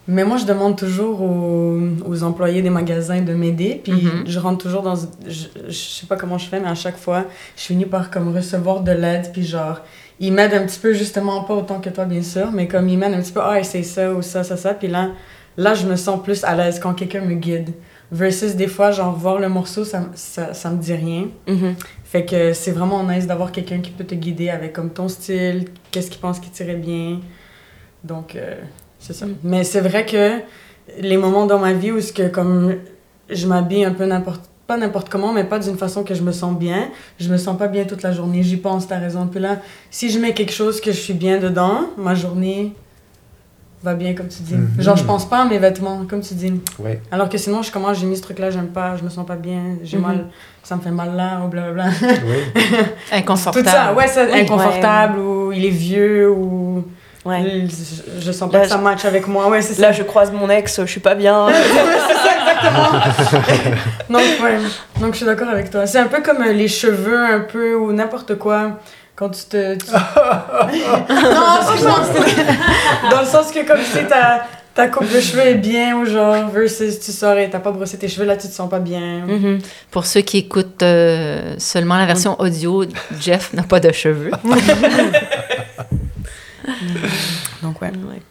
Mais 0.06 0.22
moi 0.24 0.36
je 0.36 0.44
demande 0.44 0.76
toujours 0.76 1.22
aux, 1.22 1.80
aux 2.06 2.22
employés 2.22 2.60
des 2.62 2.68
magasins 2.70 3.22
de 3.22 3.32
m'aider, 3.32 3.80
puis 3.82 3.92
Mhm. 3.92 4.24
je 4.26 4.38
rentre 4.38 4.58
toujours 4.62 4.82
dans, 4.82 4.94
je, 4.96 5.46
je 5.68 5.72
sais 5.72 6.06
pas 6.06 6.16
comment 6.16 6.36
je 6.38 6.46
fais, 6.46 6.60
mais 6.60 6.68
à 6.68 6.74
chaque 6.74 6.98
fois 6.98 7.24
je 7.56 7.62
finis 7.62 7.86
par 7.86 8.10
comme 8.10 8.32
recevoir 8.36 8.80
de 8.80 8.92
l'aide, 8.92 9.30
puis 9.32 9.44
genre 9.44 9.78
ils 10.20 10.32
m'aident 10.32 10.54
un 10.54 10.66
petit 10.66 10.78
peu 10.78 10.92
justement 10.92 11.44
pas 11.44 11.54
autant 11.54 11.80
que 11.80 11.90
toi 11.90 12.04
bien 12.04 12.22
sûr, 12.22 12.50
mais 12.52 12.68
comme 12.68 12.88
ils 12.88 12.98
m'aident 12.98 13.14
un 13.14 13.22
petit 13.22 13.32
peu 13.32 13.40
ah 13.42 13.58
essaye 13.58 13.84
ça 13.84 14.12
ou 14.12 14.22
ça 14.22 14.44
ça 14.44 14.56
ça, 14.56 14.74
puis 14.74 14.88
là 14.88 15.10
là 15.56 15.74
je 15.74 15.86
me 15.86 15.96
sens 15.96 16.22
plus 16.22 16.44
à 16.44 16.54
l'aise 16.54 16.78
quand 16.78 16.94
quelqu'un 16.94 17.20
me 17.20 17.34
guide. 17.34 17.70
Versus 18.12 18.54
des 18.54 18.68
fois, 18.68 18.92
genre, 18.92 19.16
voir 19.16 19.38
le 19.40 19.48
morceau, 19.48 19.82
ça, 19.84 20.08
ça, 20.14 20.54
ça 20.54 20.70
me 20.70 20.80
dit 20.80 20.94
rien. 20.94 21.28
mhm. 21.48 21.74
Fait 22.04 22.24
que 22.24 22.52
c'est 22.52 22.70
vraiment 22.70 23.02
nice 23.02 23.26
d'avoir 23.26 23.50
quelqu'un 23.50 23.80
qui 23.80 23.90
peut 23.90 24.04
te 24.04 24.14
guider 24.14 24.50
avec 24.50 24.72
comme 24.72 24.90
ton 24.90 25.08
style, 25.08 25.64
qu'est-ce 25.90 26.10
qu'il 26.10 26.20
pense 26.20 26.38
qui 26.38 26.48
tirait 26.50 26.76
bien. 26.76 27.18
Donc, 28.04 28.36
euh, 28.36 28.60
c'est 29.00 29.14
ça. 29.14 29.26
Mais 29.42 29.64
c'est 29.64 29.80
vrai 29.80 30.06
que 30.06 30.38
les 31.00 31.16
moments 31.16 31.46
dans 31.46 31.58
ma 31.58 31.72
vie 31.72 31.90
où 31.90 32.00
ce 32.00 32.12
que 32.12 32.28
comme 32.28 32.76
je 33.30 33.46
m'habille 33.48 33.84
un 33.84 33.94
peu 33.94 34.04
n'importe 34.04 34.48
pas 34.66 34.76
n'importe 34.76 35.08
comment, 35.10 35.32
mais 35.32 35.44
pas 35.44 35.58
d'une 35.58 35.76
façon 35.76 36.04
que 36.04 36.14
je 36.14 36.22
me 36.22 36.32
sens 36.32 36.56
bien. 36.56 36.88
Je 37.20 37.28
me 37.30 37.36
sens 37.36 37.56
pas 37.58 37.66
bien 37.68 37.84
toute 37.84 38.02
la 38.02 38.12
journée. 38.12 38.42
J'y 38.42 38.56
pense, 38.56 38.86
t'as 38.88 38.98
raison. 38.98 39.26
Puis 39.26 39.40
là, 39.40 39.58
si 39.90 40.10
je 40.10 40.18
mets 40.18 40.32
quelque 40.32 40.52
chose 40.52 40.80
que 40.80 40.90
je 40.92 40.96
suis 40.98 41.12
bien 41.14 41.38
dedans, 41.38 41.82
ma 41.98 42.14
journée 42.14 42.72
va 43.82 43.92
bien, 43.94 44.14
comme 44.14 44.28
tu 44.28 44.42
dis. 44.42 44.54
Mhm. 44.54 44.80
Genre, 44.80 44.96
je 44.96 45.04
pense 45.04 45.28
pas 45.28 45.42
à 45.42 45.44
mes 45.44 45.58
vêtements, 45.58 46.06
comme 46.08 46.22
tu 46.22 46.32
dis. 46.32 46.54
Oui. 46.78 46.92
Alors 47.12 47.28
que 47.28 47.36
sinon, 47.36 47.60
je 47.62 47.70
commence, 47.70 47.98
j'ai 47.98 48.06
mis 48.06 48.16
ce 48.16 48.22
truc-là, 48.22 48.48
j'aime 48.50 48.68
pas, 48.68 48.96
je 48.96 49.02
me 49.04 49.10
sens 49.10 49.26
pas 49.26 49.36
bien, 49.36 49.60
j'ai 49.82 49.98
Mhm. 49.98 50.02
mal, 50.02 50.24
ça 50.62 50.76
me 50.76 50.80
fait 50.80 50.90
mal 50.90 51.14
là, 51.14 51.42
ou 51.44 51.48
blablabla. 51.48 51.84
oui. 52.00 52.62
Inconfortable. 53.12 53.66
Tout 53.66 53.70
ça, 53.70 53.92
ouais, 53.92 54.06
ça, 54.06 54.24
Oui. 54.32 54.40
inconfortable, 54.40 55.18
ou 55.18 55.52
il 55.52 55.66
est 55.66 55.68
vieux, 55.70 56.30
ou 56.30 56.84
Ouais. 57.26 57.66
je, 57.68 58.20
je 58.22 58.32
sens 58.32 58.50
Là, 58.50 58.60
pas 58.60 58.64
que 58.64 58.70
ça 58.70 58.78
match 58.78 59.04
avec 59.04 59.28
moi, 59.28 59.50
ouais, 59.50 59.60
c'est 59.60 59.74
ça. 59.74 59.82
Là, 59.82 59.92
je 59.92 60.02
croise 60.02 60.32
mon 60.32 60.48
ex, 60.48 60.80
je 60.80 60.86
suis 60.86 61.00
pas 61.00 61.14
bien. 61.14 61.46
Donc, 64.10 64.22
ouais, 64.42 64.58
donc 65.00 65.12
je 65.12 65.16
suis 65.18 65.26
d'accord 65.26 65.48
avec 65.48 65.70
toi. 65.70 65.86
C'est 65.86 65.98
un 65.98 66.06
peu 66.06 66.22
comme 66.22 66.42
euh, 66.42 66.52
les 66.52 66.68
cheveux, 66.68 67.24
un 67.24 67.40
peu, 67.40 67.74
ou 67.74 67.92
n'importe 67.92 68.36
quoi. 68.36 68.78
Quand 69.16 69.28
tu 69.30 69.44
te. 69.44 69.74
tu- 69.76 69.90
non, 69.92 71.60
franchement, 71.62 71.96
c'est- 72.12 73.10
Dans 73.10 73.20
le 73.20 73.26
sens 73.26 73.50
que, 73.52 73.64
comme 73.66 73.80
si 73.80 74.04
ta, 74.08 74.44
ta 74.74 74.88
coupe 74.88 75.08
de 75.12 75.20
cheveux 75.20 75.46
est 75.46 75.54
bien, 75.54 75.96
ou 75.96 76.04
genre, 76.04 76.48
versus 76.48 76.98
tu 76.98 77.12
sors 77.12 77.36
et 77.38 77.48
t'as 77.48 77.60
pas 77.60 77.70
brossé 77.70 77.96
tes 77.96 78.08
cheveux, 78.08 78.26
là, 78.26 78.36
tu 78.36 78.48
te 78.48 78.52
sens 78.52 78.68
pas 78.68 78.80
bien. 78.80 79.20
Mhm. 79.26 79.60
Pour 79.92 80.04
ceux 80.04 80.22
qui 80.22 80.38
écoutent 80.38 80.82
euh, 80.82 81.54
seulement 81.58 81.96
la 81.96 82.06
version 82.06 82.34
audio, 82.40 82.84
Jeff 83.20 83.52
n'a 83.52 83.62
pas 83.62 83.78
de 83.78 83.92
cheveux. 83.92 84.32
Donc, 87.62 87.80
ouais. 87.82 87.88
Ouais. 87.88 88.22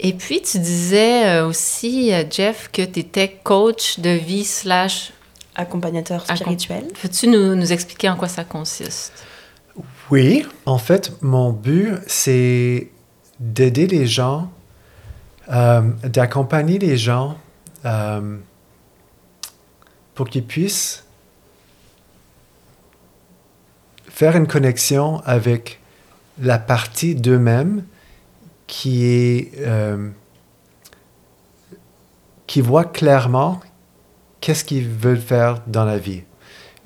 Et 0.00 0.12
puis, 0.12 0.40
tu 0.42 0.58
disais 0.58 1.26
euh, 1.26 1.46
aussi, 1.48 2.12
euh, 2.12 2.24
Jeff, 2.30 2.70
que 2.72 2.82
tu 2.82 3.00
étais 3.00 3.40
coach 3.42 3.98
de 4.00 4.10
vie 4.10 4.44
slash... 4.44 5.12
Accompagnateur 5.60 6.24
Accom- 6.26 6.36
spirituel. 6.36 6.84
Peux-tu 7.02 7.26
nous, 7.26 7.56
nous 7.56 7.72
expliquer 7.72 8.08
en 8.08 8.14
quoi 8.14 8.28
ça 8.28 8.44
consiste? 8.44 9.24
Oui, 10.08 10.46
en 10.66 10.78
fait, 10.78 11.20
mon 11.20 11.50
but, 11.50 11.94
c'est 12.06 12.88
d'aider 13.40 13.88
les 13.88 14.06
gens, 14.06 14.52
euh, 15.50 15.80
d'accompagner 16.04 16.78
les 16.78 16.96
gens 16.96 17.36
euh, 17.84 18.38
pour 20.14 20.28
qu'ils 20.28 20.44
puissent 20.44 21.02
faire 24.08 24.36
une 24.36 24.46
connexion 24.46 25.20
avec 25.24 25.80
la 26.40 26.60
partie 26.60 27.16
d'eux-mêmes 27.16 27.84
qui 28.68 29.04
est 29.04 29.52
euh, 29.58 30.10
qui 32.46 32.60
voit 32.60 32.84
clairement 32.84 33.60
qu'est-ce 34.40 34.64
qu'ils 34.64 34.88
veulent 34.88 35.18
faire 35.20 35.62
dans 35.66 35.84
la 35.84 35.98
vie 35.98 36.22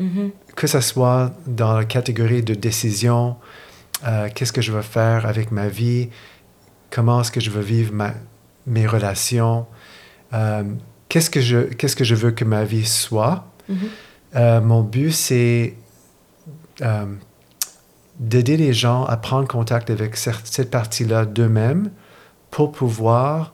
Mhm. 0.01 0.31
que 0.57 0.67
ce 0.67 0.81
soit 0.81 1.33
dans 1.47 1.75
la 1.77 1.85
catégorie 1.85 2.43
de 2.43 2.55
décision, 2.55 3.37
euh, 4.07 4.29
qu'est-ce 4.35 4.53
que 4.53 4.63
je 4.63 4.73
veux 4.73 4.83
faire 4.83 5.27
avec 5.27 5.53
ma 5.53 5.69
vie, 5.69 6.09
comment 6.91 7.21
est-ce 7.21 7.31
que 7.31 7.41
je 7.41 7.51
veux 7.51 7.61
vivre 7.63 7.93
ma- 7.93 8.15
mes 8.67 8.87
relations, 8.87 9.67
euh, 10.33 10.65
qu'est-ce 11.09 11.31
que 11.31 11.41
je 11.41 11.59
qu'est-ce 11.75 11.95
que 11.95 12.05
je 12.05 12.15
veux 12.15 12.33
que 12.33 12.45
ma 12.45 12.65
vie 12.65 12.87
soit. 12.87 13.45
Mhm. 13.69 13.77
Euh, 14.35 14.61
mon 14.63 14.83
but 14.83 15.13
c'est 15.13 15.75
d'aider 18.23 18.57
les 18.57 18.73
gens 18.73 19.05
à 19.05 19.17
prendre 19.17 19.49
contact 19.49 19.91
avec 19.91 20.17
cette 20.17 20.71
partie-là 20.71 21.27
d'eux-mêmes 21.27 21.91
pour 22.51 22.71
pouvoir 22.71 23.53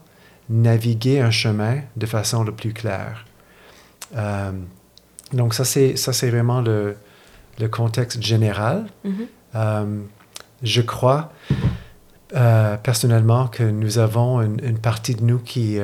naviguer 0.50 1.20
un 1.20 1.30
chemin 1.30 1.80
de 1.96 2.06
façon 2.06 2.44
le 2.44 2.52
plus 2.52 2.75
claire. 2.75 3.25
Euh, 4.16 4.52
donc 5.32 5.54
ça 5.54 5.64
c'est 5.64 5.96
ça 5.96 6.12
c'est 6.12 6.30
vraiment 6.30 6.60
le, 6.60 6.96
le 7.58 7.68
contexte 7.68 8.22
général. 8.22 8.87
Mhm. 9.04 9.26
Euh, 9.54 10.00
je 10.62 10.82
crois 10.82 11.32
euh, 12.34 12.76
personnellement 12.76 13.48
que 13.48 13.62
nous 13.62 13.98
avons 13.98 14.42
une, 14.42 14.62
une 14.62 14.78
partie 14.78 15.14
de 15.14 15.22
nous 15.25 15.38
qui, 15.38 15.78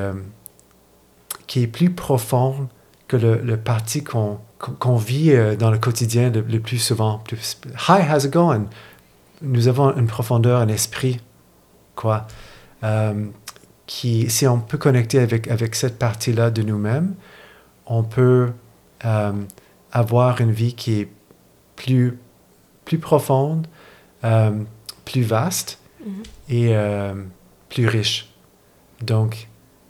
qui 1.46 1.62
est 1.62 1.66
plus 1.66 1.90
profonde 1.90 2.68
que 3.08 3.16
le, 3.16 3.36
le 3.36 3.56
parti 3.56 4.04
qu'on 4.04 4.40
qu'on- 4.78 4.96
vit 4.96 5.32
euh, 5.32 5.56
dans 5.56 5.70
le 5.70 5.78
quotidien 5.78 6.30
le, 6.30 6.40
le 6.40 6.60
plus 6.60 6.78
souvent. 6.78 7.18
Plus, 7.18 7.60
Hi, 7.88 8.00
how's 8.10 8.24
it 8.24 8.32
going? 8.32 8.66
Nous 9.42 9.68
avons 9.68 9.94
une 9.96 10.06
profondeur, 10.06 10.60
un 10.60 10.68
esprit, 10.68 11.20
quoi. 11.96 12.26
Euh, 12.82 13.26
qui, 13.86 14.30
si 14.30 14.46
on 14.46 14.60
peut 14.60 14.78
connecter 14.78 15.18
avec, 15.18 15.48
avec 15.48 15.74
cette 15.74 15.98
partie-là 15.98 16.50
de 16.50 16.62
nous-mêmes, 16.62 17.14
on 17.86 18.02
peut 18.02 18.50
euh, 19.04 19.32
avoir 19.92 20.40
une 20.40 20.52
vie 20.52 20.74
qui 20.74 21.00
est 21.00 21.08
plus, 21.76 22.18
plus 22.86 22.98
profonde, 22.98 23.66
euh, 24.24 24.52
plus 25.04 25.22
vaste 25.22 25.78
Mhm. 26.06 26.22
et 26.50 26.74
plus 27.70 27.86
riche. 27.88 28.28
Donc, 29.02 29.48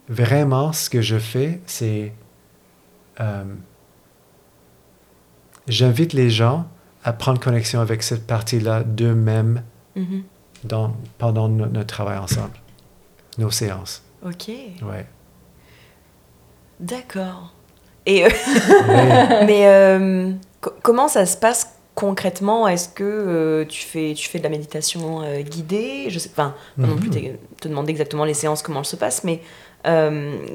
vraiment, 0.08 0.72
ce 0.72 0.88
que 0.90 1.00
je 1.02 1.18
fais, 1.18 1.60
c'est... 1.66 2.12
J'invite 5.68 6.12
les 6.12 6.30
gens 6.30 6.66
à 7.04 7.12
prendre 7.12 7.40
connexion 7.40 7.80
avec 7.80 8.02
cette 8.02 8.26
partie-là 8.26 8.82
d'eux-mêmes 8.84 9.62
dans, 10.64 10.92
pendant 11.18 11.48
no- 11.48 11.66
notre 11.66 11.86
travail 11.86 12.18
ensemble, 12.18 12.52
nos 13.38 13.50
séances. 13.50 14.02
Ok, 14.24 14.48
Ouais. 14.82 15.06
d'accord. 16.80 17.52
Et 18.06 18.24
euh, 18.24 18.28
Ouais. 18.88 19.44
mais 19.46 19.66
euh, 19.66 20.32
co- 20.60 20.72
comment 20.82 21.08
ça 21.08 21.26
se 21.26 21.36
passe 21.36 21.70
concrètement? 21.94 22.66
Est-ce 22.68 22.88
que 22.88 23.04
euh, 23.04 23.64
tu 23.66 23.82
fais 23.84 24.12
tu 24.14 24.28
fais 24.28 24.38
de 24.38 24.44
la 24.44 24.50
méditation 24.50 25.22
guidée? 25.42 26.06
Je 26.08 26.18
sais, 26.18 26.30
enfin, 26.32 26.54
pas 26.80 26.86
non 26.86 26.96
plus 26.96 27.08
Mhm. 27.10 27.36
te, 27.60 27.68
demander 27.68 27.90
exactement 27.90 28.24
les 28.24 28.34
séances 28.34 28.62
comment 28.62 28.80
elles 28.80 28.84
se 28.86 28.96
passent, 28.96 29.24
mais 29.24 29.40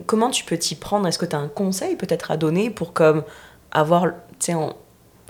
comment 0.06 0.30
tu 0.30 0.44
peux 0.44 0.58
t'y 0.58 0.76
prendre? 0.76 1.08
Est-ce 1.08 1.18
que 1.20 1.26
tu 1.26 1.36
as 1.36 1.40
un 1.40 1.48
conseil 1.48 1.96
peut-être 1.96 2.32
à 2.32 2.38
donner 2.38 2.70
pour 2.70 2.94
comme 2.94 3.24
avoir, 3.72 4.06
tu 4.06 4.12
sais, 4.40 4.54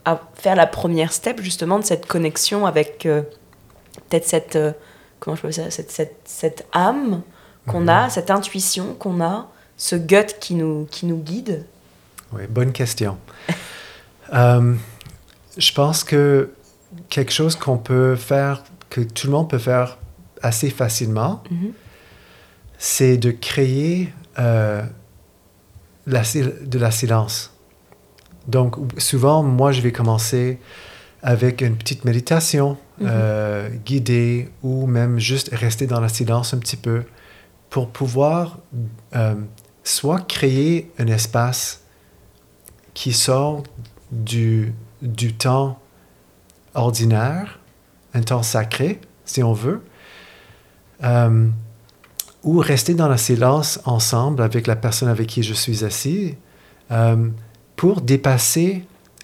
à 0.06 0.20
faire 0.36 0.56
la 0.56 0.68
première 0.68 1.12
step 1.14 1.42
justement 1.42 1.80
de 1.80 1.84
cette 1.86 2.06
connexion 2.06 2.66
avec 2.66 3.06
euh, 3.06 3.22
peut-être 4.10 4.26
cette 4.28 4.56
euh, 4.56 4.72
comment 5.20 5.36
je 5.36 5.42
peux 5.42 5.52
ça 5.52 5.70
cette, 5.72 5.92
cette, 5.92 6.16
cette 6.26 6.66
âme 6.74 7.22
qu'on 7.68 7.82
Mhm. 7.82 7.90
a, 7.90 8.10
cette 8.10 8.32
intuition 8.32 8.94
qu'on 8.96 9.22
a, 9.22 9.48
ce 9.78 9.96
gut 9.96 10.36
qui 10.40 10.56
nous 10.56 10.88
qui 10.90 11.06
nous 11.06 11.18
guide. 11.18 11.66
Oui, 12.34 12.44
bonne 12.50 12.72
question. 12.72 13.18
Euh, 14.32 14.76
je 15.58 15.74
pense 15.74 16.04
que 16.04 16.52
quelque 17.10 17.32
chose 17.32 17.56
qu'on 17.56 17.80
peut 17.80 18.16
faire, 18.16 18.64
que 18.92 19.02
tout 19.02 19.26
le 19.26 19.34
monde 19.34 19.50
peut 19.50 19.58
faire 19.58 19.98
assez 20.44 20.70
facilement, 20.70 21.42
Mhm. 21.50 21.72
c'est 22.78 23.18
de 23.18 23.32
créer 23.32 24.14
la 24.38 24.84
de 26.06 26.80
la 26.80 26.92
silence. 26.92 27.52
Donc, 28.50 28.76
souvent, 28.98 29.44
moi, 29.44 29.72
je 29.72 29.82
vais 29.82 29.92
commencer 29.92 30.60
avec 31.22 31.62
une 31.62 31.76
petite 31.76 32.04
méditation 32.06 32.78
Mhm. 33.00 33.08
euh, 33.10 33.70
guidée 33.86 34.50
ou 34.62 34.86
même 34.86 35.20
juste 35.20 35.50
rester 35.54 35.88
dans 35.88 36.02
le 36.02 36.10
silence 36.10 36.54
un 36.54 36.58
petit 36.58 36.76
peu 36.76 37.04
pour 37.70 37.90
pouvoir 37.90 38.58
euh, 39.16 39.36
soit 39.84 40.20
créer 40.28 40.92
un 41.00 41.08
espace 41.08 41.82
qui 42.94 43.14
sort 43.14 43.64
du, 44.12 44.74
du 45.02 45.34
temps 45.34 45.80
ordinaire, 46.74 47.60
un 48.14 48.22
temps 48.22 48.44
sacré, 48.44 49.00
si 49.24 49.44
on 49.44 49.54
veut, 49.54 49.82
euh, 51.04 51.48
ou 52.44 52.58
rester 52.58 52.96
dans 52.96 53.08
le 53.08 53.18
silence 53.18 53.80
ensemble 53.86 54.42
avec 54.42 54.68
la 54.68 54.76
personne 54.76 55.08
avec 55.08 55.28
qui 55.28 55.44
je 55.44 55.54
suis 55.54 55.86
assis 55.86 56.36
pour 57.80 58.02
dépasser 58.02 58.84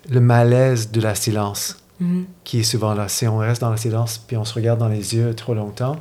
le 0.10 0.22
malaise 0.22 0.90
de 0.90 1.02
la 1.02 1.14
silence 1.14 1.84
Mhm. 2.00 2.24
qui 2.46 2.62
est 2.62 2.64
souvent 2.64 2.94
là. 2.94 3.10
Si 3.10 3.28
on 3.28 3.38
reste 3.38 3.60
dans 3.60 3.70
le 3.72 3.76
silence 3.76 4.18
puis 4.18 4.38
on 4.38 4.46
se 4.46 4.54
regarde 4.54 4.80
dans 4.80 4.88
les 4.88 5.14
yeux 5.14 5.34
trop 5.36 5.54
longtemps, 5.54 5.98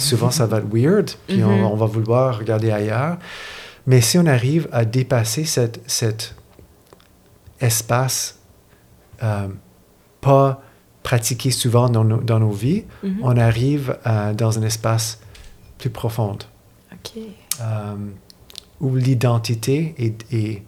souvent 0.00 0.32
ça 0.32 0.44
va 0.46 0.58
être 0.58 0.66
weird, 0.72 1.08
puis 1.28 1.44
on, 1.44 1.56
Mhm. 1.56 1.64
on 1.66 1.76
va 1.76 1.86
vouloir 1.86 2.36
regarder 2.36 2.72
ailleurs. 2.72 3.16
Mais 3.86 4.00
si 4.00 4.18
on 4.18 4.26
arrive 4.26 4.68
à 4.72 4.84
dépasser 4.84 5.44
cette, 5.44 5.80
cet 5.86 6.34
espace 7.60 8.38
euh, 9.22 9.46
pas 10.20 10.60
pratiqué 11.04 11.52
souvent 11.52 11.88
dans 11.88 12.02
nos, 12.02 12.16
dans 12.20 12.40
nos 12.40 12.50
vies, 12.50 12.82
Mhm. 13.04 13.18
on 13.22 13.36
arrive 13.36 13.96
euh, 14.08 14.32
dans 14.34 14.58
un 14.58 14.62
espace 14.62 15.20
plus 15.78 15.90
profond 15.90 16.38
euh, 17.60 17.94
où 18.80 18.96
l'identité 18.96 19.94
est, 19.98 20.32
est- 20.32 20.62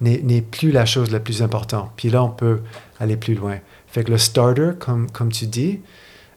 n'est, 0.00 0.40
plus 0.42 0.70
la 0.72 0.86
chose 0.86 1.10
la 1.10 1.20
plus 1.20 1.42
importante. 1.42 1.90
Puis 1.96 2.10
là, 2.10 2.22
on 2.24 2.30
peut 2.30 2.60
aller 2.98 3.16
plus 3.16 3.34
loin. 3.34 3.58
Fait 3.86 4.04
que 4.04 4.10
le 4.10 4.18
starter, 4.18 4.70
comme, 4.78 5.10
comme 5.10 5.30
tu 5.32 5.46
dis, 5.46 5.80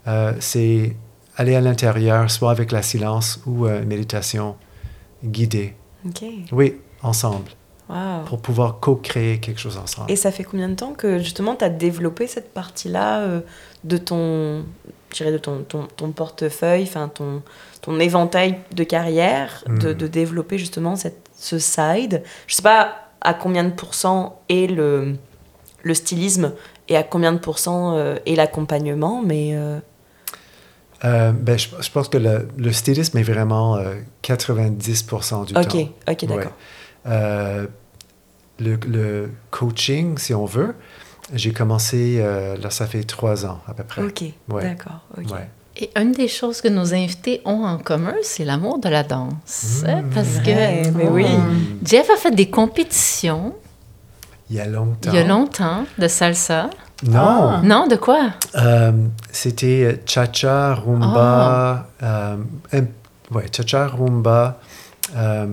euh, 0.07 0.33
c'est 0.39 0.95
aller 1.37 1.55
à 1.55 1.61
l'intérieur, 1.61 2.29
soit 2.29 2.51
avec 2.51 2.71
la 2.71 2.81
silence 2.81 3.41
ou 3.45 3.65
euh, 3.65 3.83
méditation 3.85 4.55
guidée. 5.23 5.75
Ok. 6.05 6.23
Oui, 6.51 6.75
ensemble, 7.01 7.51
Wow. 7.89 8.23
pour 8.25 8.41
pouvoir 8.41 8.79
co-créer 8.79 9.39
quelque 9.39 9.59
chose 9.59 9.77
ensemble. 9.77 10.09
Et 10.11 10.15
ça 10.15 10.31
fait 10.31 10.43
combien 10.43 10.69
de 10.69 10.73
temps 10.75 10.93
que 10.93 11.19
justement 11.19 11.55
tu 11.55 11.65
as 11.65 11.69
développé 11.69 12.27
cette 12.27 12.53
partie-là 12.53 13.19
euh, 13.21 13.41
de 13.83 13.97
ton, 13.97 14.63
de 15.19 15.37
ton, 15.37 15.63
ton, 15.63 15.87
ton 15.95 16.11
portefeuille, 16.11 16.83
enfin 16.83 17.09
ton, 17.09 17.41
ton 17.81 17.99
éventail 17.99 18.59
de 18.73 18.83
carrière, 18.83 19.63
de, 19.67 19.89
Mhm. 19.89 19.93
de 19.95 20.07
développer 20.07 20.57
justement 20.57 20.95
cette, 20.95 21.29
ce 21.37 21.59
side? 21.59 22.23
Je 22.47 22.55
sais 22.55 22.61
pas 22.61 23.02
à 23.23 23.33
combien 23.33 23.63
de 23.63 23.71
pourcents 23.71 24.41
est 24.49 24.67
le, 24.67 25.15
le 25.83 25.93
stylisme 25.93 26.53
et 26.89 26.95
à 26.97 27.03
combien 27.03 27.31
de 27.33 27.39
pourcents 27.39 27.95
euh, 27.95 28.15
est 28.25 28.35
l'accompagnement, 28.35 29.21
mais 29.25 29.51
euh, 29.55 29.79
Euh, 31.05 31.31
ben, 31.33 31.57
je, 31.57 31.67
je 31.81 31.89
pense 31.91 32.07
que 32.09 32.17
le, 32.17 32.47
le 32.57 32.71
stylisme 32.71 33.17
est 33.17 33.23
vraiment 33.23 33.75
euh, 33.75 33.95
90% 34.23 35.45
du 35.47 35.53
ok, 35.57 35.67
temps. 35.67 35.77
ok, 36.11 36.25
d'accord. 36.25 36.37
Ouais. 36.37 36.47
Euh, 37.07 37.67
le, 38.59 38.75
le 38.87 39.31
coaching, 39.51 40.17
si 40.17 40.33
on 40.33 40.45
veut, 40.45 40.75
j'ai 41.33 41.51
commencé, 41.51 42.19
là, 42.61 42.69
ça 42.69 42.85
fait 42.87 43.03
trois 43.03 43.45
ans 43.45 43.59
à 43.67 43.73
peu 43.73 43.83
près. 43.83 44.01
Ok, 44.03 44.23
Ouais. 44.49 44.63
d'accord. 44.63 45.01
ok. 45.17 45.31
Ouais. 45.31 45.49
Et 45.77 45.89
une 45.99 46.11
des 46.11 46.27
choses 46.27 46.61
que 46.61 46.67
nos 46.67 46.93
invités 46.93 47.41
ont 47.45 47.63
en 47.65 47.77
commun, 47.79 48.13
c'est 48.21 48.45
l'amour 48.45 48.77
de 48.79 48.89
la 48.89 49.01
danse. 49.03 49.83
Mmh. 49.83 50.09
Parce 50.13 50.27
Ouais, 50.45 50.83
que 50.85 50.89
mais 50.91 51.07
oui. 51.09 51.25
Jeff 51.83 52.09
a 52.11 52.15
fait 52.17 52.29
des 52.31 52.47
compétitions 52.49 53.55
Il 54.51 54.57
y 54.57 54.59
a 54.59 54.67
longtemps. 54.67 55.09
il 55.11 55.15
y 55.15 55.17
a 55.17 55.23
longtemps 55.25 55.85
de 55.97 56.07
salsa. 56.07 56.69
Non, 57.05 57.59
Non, 57.63 57.87
de 57.87 57.95
quoi? 57.95 58.29
Euh, 58.55 58.91
c'était 59.31 59.99
cha-cha, 60.05 60.75
rumba, 60.75 61.87
euh, 62.03 62.37
un 62.71 62.81
ouais, 63.35 63.45
cha-cha, 63.51 63.87
rumba, 63.87 64.59
euh, 65.15 65.47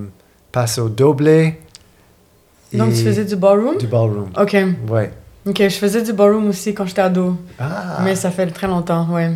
passo 0.53 0.89
doble. 0.91 1.55
Donc, 2.73 2.91
tu 2.93 3.03
faisais 3.03 3.25
du 3.25 3.35
ballroom? 3.37 3.79
Du 3.79 3.87
ballroom. 3.89 4.29
OK. 4.39 4.57
Ouais. 4.89 5.13
OK, 5.47 5.57
je 5.59 5.69
faisais 5.77 6.03
du 6.03 6.13
ballroom 6.13 6.49
aussi 6.51 6.73
quand 6.75 6.85
j'étais 6.87 7.01
ado. 7.01 7.37
Ah! 7.59 7.99
Mais 8.05 8.15
ça 8.15 8.31
fait 8.31 8.47
très 8.49 8.67
longtemps, 8.69 9.09
ouais. 9.11 9.33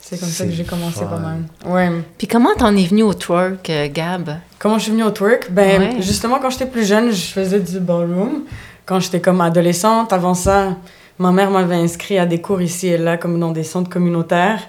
C'est 0.00 0.18
comme 0.18 0.28
ça 0.28 0.44
que 0.44 0.50
j'ai 0.52 0.64
commencé 0.64 1.00
fun. 1.00 1.06
pas 1.06 1.18
mal. 1.18 1.38
Ouais. 1.66 1.90
Puis 2.18 2.26
comment 2.26 2.54
t'en 2.56 2.74
es 2.76 2.84
venu 2.84 3.02
au 3.04 3.14
twerk, 3.14 3.68
euh, 3.70 3.88
Gab? 3.92 4.38
Comment 4.58 4.78
je 4.78 4.84
suis 4.84 4.92
venue 4.92 5.04
au 5.04 5.10
twerk? 5.10 5.50
Ben, 5.50 5.80
Ouais. 5.80 5.96
justement, 6.00 6.38
quand 6.40 6.50
j'étais 6.50 6.66
plus 6.66 6.84
jeune, 6.86 7.10
je 7.12 7.26
faisais 7.26 7.60
du 7.60 7.78
ballroom. 7.80 8.42
Quand 8.86 8.98
j'étais 8.98 9.20
comme 9.20 9.40
adolescente, 9.40 10.12
avant 10.12 10.34
ça, 10.34 10.76
ma 11.18 11.30
mère 11.30 11.50
m'avait 11.50 11.76
inscrit 11.76 12.18
à 12.18 12.26
des 12.26 12.40
cours 12.40 12.60
ici 12.60 12.88
et 12.88 12.98
là, 12.98 13.16
comme 13.16 13.38
dans 13.38 13.52
des 13.52 13.62
centres 13.62 13.88
communautaires. 13.90 14.60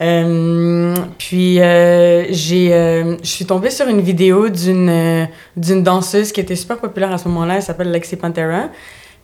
Euh, 0.00 0.94
puis, 1.18 1.60
euh, 1.60 2.26
j'ai, 2.30 2.72
euh, 2.72 3.16
je 3.22 3.26
suis 3.28 3.44
tombée 3.46 3.70
sur 3.70 3.88
une 3.88 4.00
vidéo 4.00 4.48
d'une, 4.48 4.88
euh, 4.88 5.24
d'une 5.56 5.82
danseuse 5.82 6.30
qui 6.30 6.40
était 6.40 6.54
super 6.54 6.78
populaire 6.78 7.12
à 7.12 7.18
ce 7.18 7.26
moment-là. 7.28 7.56
Elle 7.56 7.62
s'appelle 7.62 7.90
Lexi 7.90 8.14
Pantera. 8.16 8.68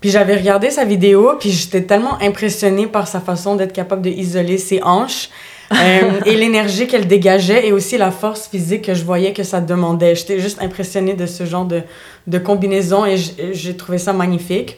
Puis 0.04 0.11
j'avais 0.11 0.37
regardé 0.37 0.68
sa 0.68 0.84
vidéo, 0.84 1.32
puis 1.40 1.50
j'étais 1.50 1.80
tellement 1.80 2.20
impressionnée 2.20 2.87
par 2.87 3.08
sa 3.08 3.20
façon 3.20 3.56
d'être 3.56 3.73
capable 3.73 4.02
de 4.02 4.11
isoler 4.11 4.58
ses 4.58 4.82
hanches 4.82 5.30
euh, 5.73 6.20
et 6.26 6.37
l'énergie 6.37 6.87
qu'elle 6.87 7.06
dégageait 7.06 7.66
et 7.66 7.73
aussi 7.73 7.96
la 7.96 8.11
force 8.11 8.46
physique 8.46 8.82
que 8.82 8.92
je 8.92 9.02
voyais 9.02 9.32
que 9.32 9.42
ça 9.42 9.62
demandait. 9.62 10.14
J'étais 10.14 10.40
juste 10.40 10.61
impressionnée 10.61 11.14
de 11.14 11.25
ce 11.25 11.46
genre 11.46 11.64
de, 11.64 11.80
de 12.26 12.37
combinaison 12.37 13.06
et 13.06 13.16
j'ai 13.16 13.76
trouvé 13.78 13.96
ça 13.96 14.12
magnifique. 14.12 14.76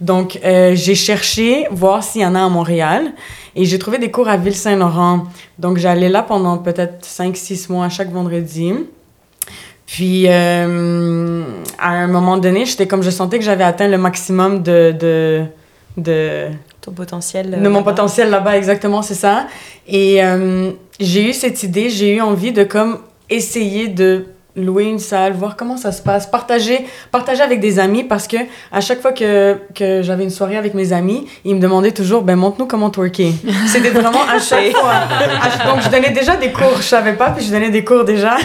Donc, 0.00 0.38
euh, 0.44 0.76
j'ai 0.76 0.94
cherché 0.94 1.66
voir 1.72 2.04
s'il 2.04 2.20
y 2.20 2.24
en 2.24 2.36
a 2.36 2.44
à 2.44 2.48
Montréal 2.48 3.14
et 3.56 3.64
j'ai 3.64 3.80
trouvé 3.80 3.98
des 3.98 4.12
cours 4.12 4.28
à 4.28 4.36
Ville-Saint-Laurent. 4.36 5.24
Donc, 5.58 5.78
j'allais 5.78 6.08
là 6.08 6.22
pendant 6.22 6.56
peut-être 6.56 7.04
5-6 7.04 7.72
mois 7.72 7.88
chaque 7.88 8.12
vendredi. 8.12 8.74
Puis, 9.88 10.26
euh, 10.28 11.42
à 11.78 11.88
un 11.88 12.06
moment 12.08 12.36
donné, 12.36 12.66
j'étais 12.66 12.86
comme 12.86 13.02
je 13.02 13.08
sentais 13.08 13.38
que 13.38 13.44
j'avais 13.44 13.64
atteint 13.64 13.88
le 13.88 13.96
maximum 13.96 14.62
de, 14.62 14.92
de, 14.92 15.44
de, 15.96 16.48
Ton 16.82 16.92
potentiel. 16.92 17.50
de 17.52 17.56
euh, 17.66 17.70
mon 17.70 17.82
potentiel 17.82 18.28
là-bas, 18.28 18.58
exactement, 18.58 19.00
c'est 19.00 19.14
ça. 19.14 19.46
Et 19.86 20.22
euh, 20.22 20.72
j'ai 21.00 21.30
eu 21.30 21.32
cette 21.32 21.62
idée, 21.62 21.88
j'ai 21.88 22.16
eu 22.16 22.20
envie 22.20 22.52
de 22.52 22.64
comme 22.64 22.98
essayer 23.30 23.88
de 23.88 24.26
louer 24.64 24.84
une 24.84 24.98
salle, 24.98 25.32
voir 25.32 25.56
comment 25.56 25.76
ça 25.76 25.92
se 25.92 26.02
passe, 26.02 26.26
partager, 26.26 26.86
partager 27.10 27.42
avec 27.42 27.60
des 27.60 27.78
amis 27.78 28.04
parce 28.04 28.26
que 28.28 28.36
à 28.72 28.80
chaque 28.80 29.00
fois 29.00 29.12
que, 29.12 29.56
que 29.74 30.02
j'avais 30.02 30.24
une 30.24 30.30
soirée 30.30 30.56
avec 30.56 30.74
mes 30.74 30.92
amis, 30.92 31.26
ils 31.44 31.54
me 31.54 31.60
demandaient 31.60 31.92
toujours, 31.92 32.22
ben 32.22 32.36
montre-nous 32.36 32.66
comment 32.66 32.90
twerker. 32.90 33.32
C'était 33.66 33.90
vraiment 33.90 34.22
à 34.30 34.38
chaque 34.38 34.72
fois. 34.76 34.92
À- 34.92 35.72
donc 35.72 35.82
je 35.82 35.88
donnais 35.90 36.10
déjà 36.10 36.36
des 36.36 36.52
cours, 36.52 36.76
je 36.78 36.82
savais 36.82 37.14
pas, 37.14 37.30
puis 37.30 37.44
je 37.44 37.50
donnais 37.50 37.70
des 37.70 37.84
cours 37.84 38.04
déjà. 38.04 38.36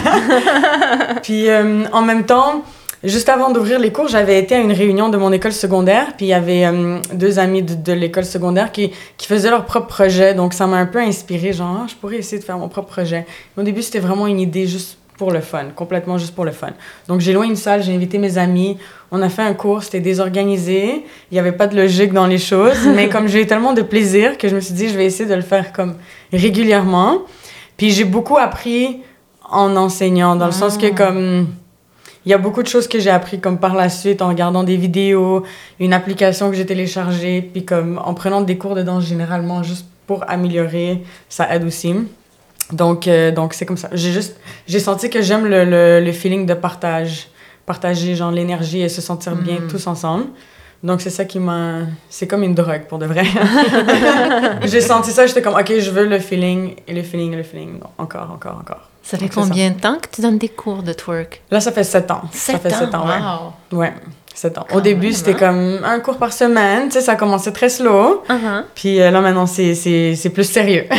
puis 1.22 1.48
euh, 1.48 1.84
en 1.92 2.02
même 2.02 2.24
temps, 2.24 2.62
Juste 3.06 3.28
avant 3.28 3.50
d'ouvrir 3.50 3.78
les 3.80 3.92
cours, 3.92 4.08
j'avais 4.08 4.38
été 4.38 4.54
à 4.54 4.58
une 4.60 4.72
réunion 4.72 5.10
de 5.10 5.18
mon 5.18 5.30
école 5.30 5.52
secondaire, 5.52 6.14
puis 6.16 6.24
il 6.24 6.28
y 6.30 6.32
avait 6.32 6.64
euh, 6.64 6.98
deux 7.12 7.38
amis 7.38 7.62
de, 7.62 7.74
de 7.74 7.92
l'école 7.92 8.24
secondaire 8.24 8.72
qui, 8.72 8.92
qui 9.18 9.26
faisaient 9.26 9.50
leur 9.50 9.66
propre 9.66 9.88
projet, 9.88 10.32
donc 10.32 10.54
ça 10.54 10.66
m'a 10.66 10.78
un 10.78 10.86
peu 10.86 11.00
inspiré, 11.00 11.52
genre, 11.52 11.80
Ah, 11.82 11.86
je 11.86 11.94
pourrais 11.96 12.16
essayer 12.16 12.38
de 12.38 12.44
faire 12.44 12.56
mon 12.56 12.70
propre 12.70 12.88
projet. 12.88 13.26
Au 13.58 13.62
début, 13.62 13.82
c'était 13.82 13.98
vraiment 13.98 14.26
une 14.26 14.40
idée 14.40 14.66
juste 14.66 14.96
pour 15.16 15.30
le 15.30 15.40
fun, 15.40 15.66
complètement 15.74 16.18
juste 16.18 16.34
pour 16.34 16.44
le 16.44 16.50
fun. 16.50 16.70
Donc 17.08 17.20
j'ai 17.20 17.32
loué 17.32 17.46
une 17.46 17.56
salle, 17.56 17.82
j'ai 17.82 17.94
invité 17.94 18.18
mes 18.18 18.36
amis, 18.38 18.78
on 19.10 19.22
a 19.22 19.28
fait 19.28 19.42
un 19.42 19.54
cours, 19.54 19.82
c'était 19.82 20.00
désorganisé, 20.00 21.04
il 21.30 21.34
n'y 21.34 21.38
avait 21.38 21.52
pas 21.52 21.66
de 21.66 21.76
logique 21.76 22.12
dans 22.12 22.26
les 22.26 22.38
choses, 22.38 22.86
mais 22.94 23.08
comme 23.08 23.28
j'ai 23.28 23.42
eu 23.42 23.46
tellement 23.46 23.72
de 23.72 23.82
plaisir 23.82 24.36
que 24.38 24.48
je 24.48 24.54
me 24.54 24.60
suis 24.60 24.74
dit, 24.74 24.88
je 24.88 24.96
vais 24.96 25.06
essayer 25.06 25.28
de 25.28 25.34
le 25.34 25.42
faire 25.42 25.72
comme 25.72 25.94
régulièrement. 26.32 27.18
Puis 27.76 27.90
j'ai 27.90 28.04
beaucoup 28.04 28.38
appris 28.38 29.00
en 29.48 29.76
enseignant, 29.76 30.36
dans 30.36 30.46
le 30.46 30.52
sens 30.52 30.78
que 30.78 30.92
comme... 30.92 31.48
Il 32.26 32.30
y 32.30 32.32
a 32.34 32.38
beaucoup 32.38 32.62
de 32.62 32.68
choses 32.68 32.88
que 32.88 32.98
j'ai 32.98 33.10
appris 33.10 33.38
comme 33.38 33.58
par 33.58 33.74
la 33.74 33.90
suite 33.90 34.22
en 34.22 34.28
regardant 34.28 34.64
des 34.64 34.78
vidéos, 34.78 35.42
une 35.78 35.92
application 35.92 36.48
que 36.48 36.56
j'ai 36.56 36.64
téléchargée, 36.64 37.42
puis 37.42 37.66
comme 37.66 38.00
en 38.02 38.14
prenant 38.14 38.40
des 38.40 38.56
cours 38.56 38.74
de 38.74 38.82
danse 38.82 39.04
généralement 39.04 39.62
juste 39.62 39.84
pour 40.06 40.24
améliorer, 40.26 41.02
ça 41.28 41.54
aide 41.54 41.64
aussi. 41.64 41.94
Donc 42.72 43.06
euh, 43.08 43.30
donc 43.30 43.54
c'est 43.54 43.66
comme 43.66 43.76
ça. 43.76 43.88
J'ai 43.92 44.12
juste 44.12 44.36
j'ai 44.66 44.80
senti 44.80 45.10
que 45.10 45.20
j'aime 45.22 45.46
le, 45.46 45.64
le, 45.64 46.00
le 46.04 46.12
feeling 46.12 46.46
de 46.46 46.54
partage, 46.54 47.28
partager 47.66 48.14
genre 48.16 48.30
l'énergie 48.30 48.80
et 48.80 48.88
se 48.88 49.00
sentir 49.00 49.34
bien 49.36 49.60
Mm. 49.60 49.68
tous 49.68 49.86
ensemble. 49.86 50.24
Donc 50.82 51.00
c'est 51.00 51.10
ça 51.10 51.24
qui 51.24 51.38
m'a 51.38 51.78
c'est 52.10 52.26
comme 52.26 52.42
une 52.42 52.54
drogue 52.54 52.84
pour 52.88 52.98
de 52.98 53.06
vrai. 53.06 53.24
j'ai 54.64 54.80
senti 54.80 55.10
ça, 55.12 55.26
j'étais 55.26 55.42
comme 55.42 55.54
OK, 55.54 55.72
je 55.78 55.90
veux 55.90 56.06
le 56.06 56.18
feeling 56.18 56.74
et 56.86 56.92
le 56.94 57.02
feeling 57.02 57.32
et 57.32 57.36
le 57.36 57.42
feeling. 57.42 57.78
Non, 57.80 57.88
encore 57.98 58.30
encore 58.30 58.58
encore. 58.60 58.90
Ça 59.02 59.18
fait 59.18 59.26
Donc, 59.26 59.34
combien 59.34 59.70
de 59.70 59.78
temps 59.80 59.98
que 59.98 60.08
tu 60.10 60.22
donnes 60.22 60.38
des 60.38 60.48
cours 60.48 60.82
de 60.82 60.92
twerk? 60.94 61.42
Là 61.50 61.60
ça 61.60 61.72
fait 61.72 61.84
sept 61.84 62.10
ans. 62.10 62.22
ça 62.32 62.58
fait 62.58 62.70
sept 62.70 62.94
ans, 62.94 63.06
ouais. 63.06 63.18
wow. 63.72 63.78
Ouais, 63.80 63.92
7 64.34 64.58
ans. 64.58 64.66
Quand 64.68 64.76
Au 64.76 64.80
début, 64.80 65.12
c'était 65.12 65.32
hein? 65.32 65.36
comme 65.38 65.80
un 65.84 66.00
cours 66.00 66.16
par 66.16 66.32
semaine. 66.32 66.88
Tu 66.88 66.94
sais, 66.94 67.00
ça 67.00 67.14
commençait 67.14 67.52
très 67.52 67.68
slow. 67.68 68.22
Uh-huh. 68.28 68.64
Puis 68.74 69.00
euh, 69.00 69.10
là, 69.10 69.20
maintenant, 69.20 69.46
c'est, 69.46 69.74
c'est, 69.74 70.14
c'est 70.16 70.30
plus 70.30 70.44
sérieux. 70.44 70.86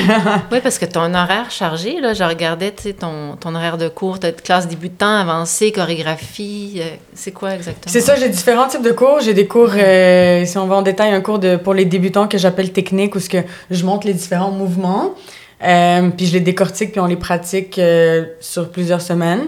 Oui, 0.52 0.60
parce 0.62 0.78
que 0.78 0.86
ton 0.86 1.14
horaire 1.14 1.50
chargé, 1.50 2.00
là, 2.00 2.14
je 2.14 2.24
regardais 2.24 2.72
tu 2.72 2.84
sais, 2.84 2.94
ton, 2.94 3.36
ton 3.40 3.56
horaire 3.56 3.78
de 3.78 3.90
cours, 3.90 4.20
tu 4.20 4.28
as 4.28 4.32
classe 4.32 4.68
débutant, 4.68 5.18
avancé, 5.18 5.72
chorégraphie. 5.72 6.76
euh, 6.78 6.90
c'est 7.14 7.32
quoi 7.32 7.56
exactement? 7.56 7.92
c'est 7.92 8.02
ça, 8.02 8.16
j'ai 8.16 8.30
différents 8.30 8.68
types 8.68 8.82
de 8.84 8.92
cours. 8.92 9.20
J'ai 9.22 9.34
des 9.34 9.48
cours, 9.48 9.72
euh, 9.76 10.46
si 10.46 10.58
on 10.58 10.68
va 10.68 10.76
en 10.76 10.82
détail, 10.82 11.14
un 11.14 11.22
cours 11.22 11.40
de, 11.40 11.58
pour 11.58 11.74
les 11.74 11.86
débutants 11.86 12.28
que 12.28 12.38
j'appelle 12.38 12.72
technique, 12.72 13.16
où 13.16 13.20
ce 13.20 13.30
que 13.30 13.40
je 13.70 13.86
montre 13.86 14.08
les 14.08 14.14
différents 14.14 14.52
mouvements. 14.52 15.14
Euh, 15.64 16.10
puis 16.16 16.26
je 16.28 16.34
les 16.34 16.42
décortique, 16.42 16.92
puis 16.92 17.00
on 17.02 17.06
les 17.06 17.16
pratique 17.16 17.80
euh, 17.80 18.26
sur 18.40 18.70
plusieurs 18.70 19.02
semaines. 19.02 19.48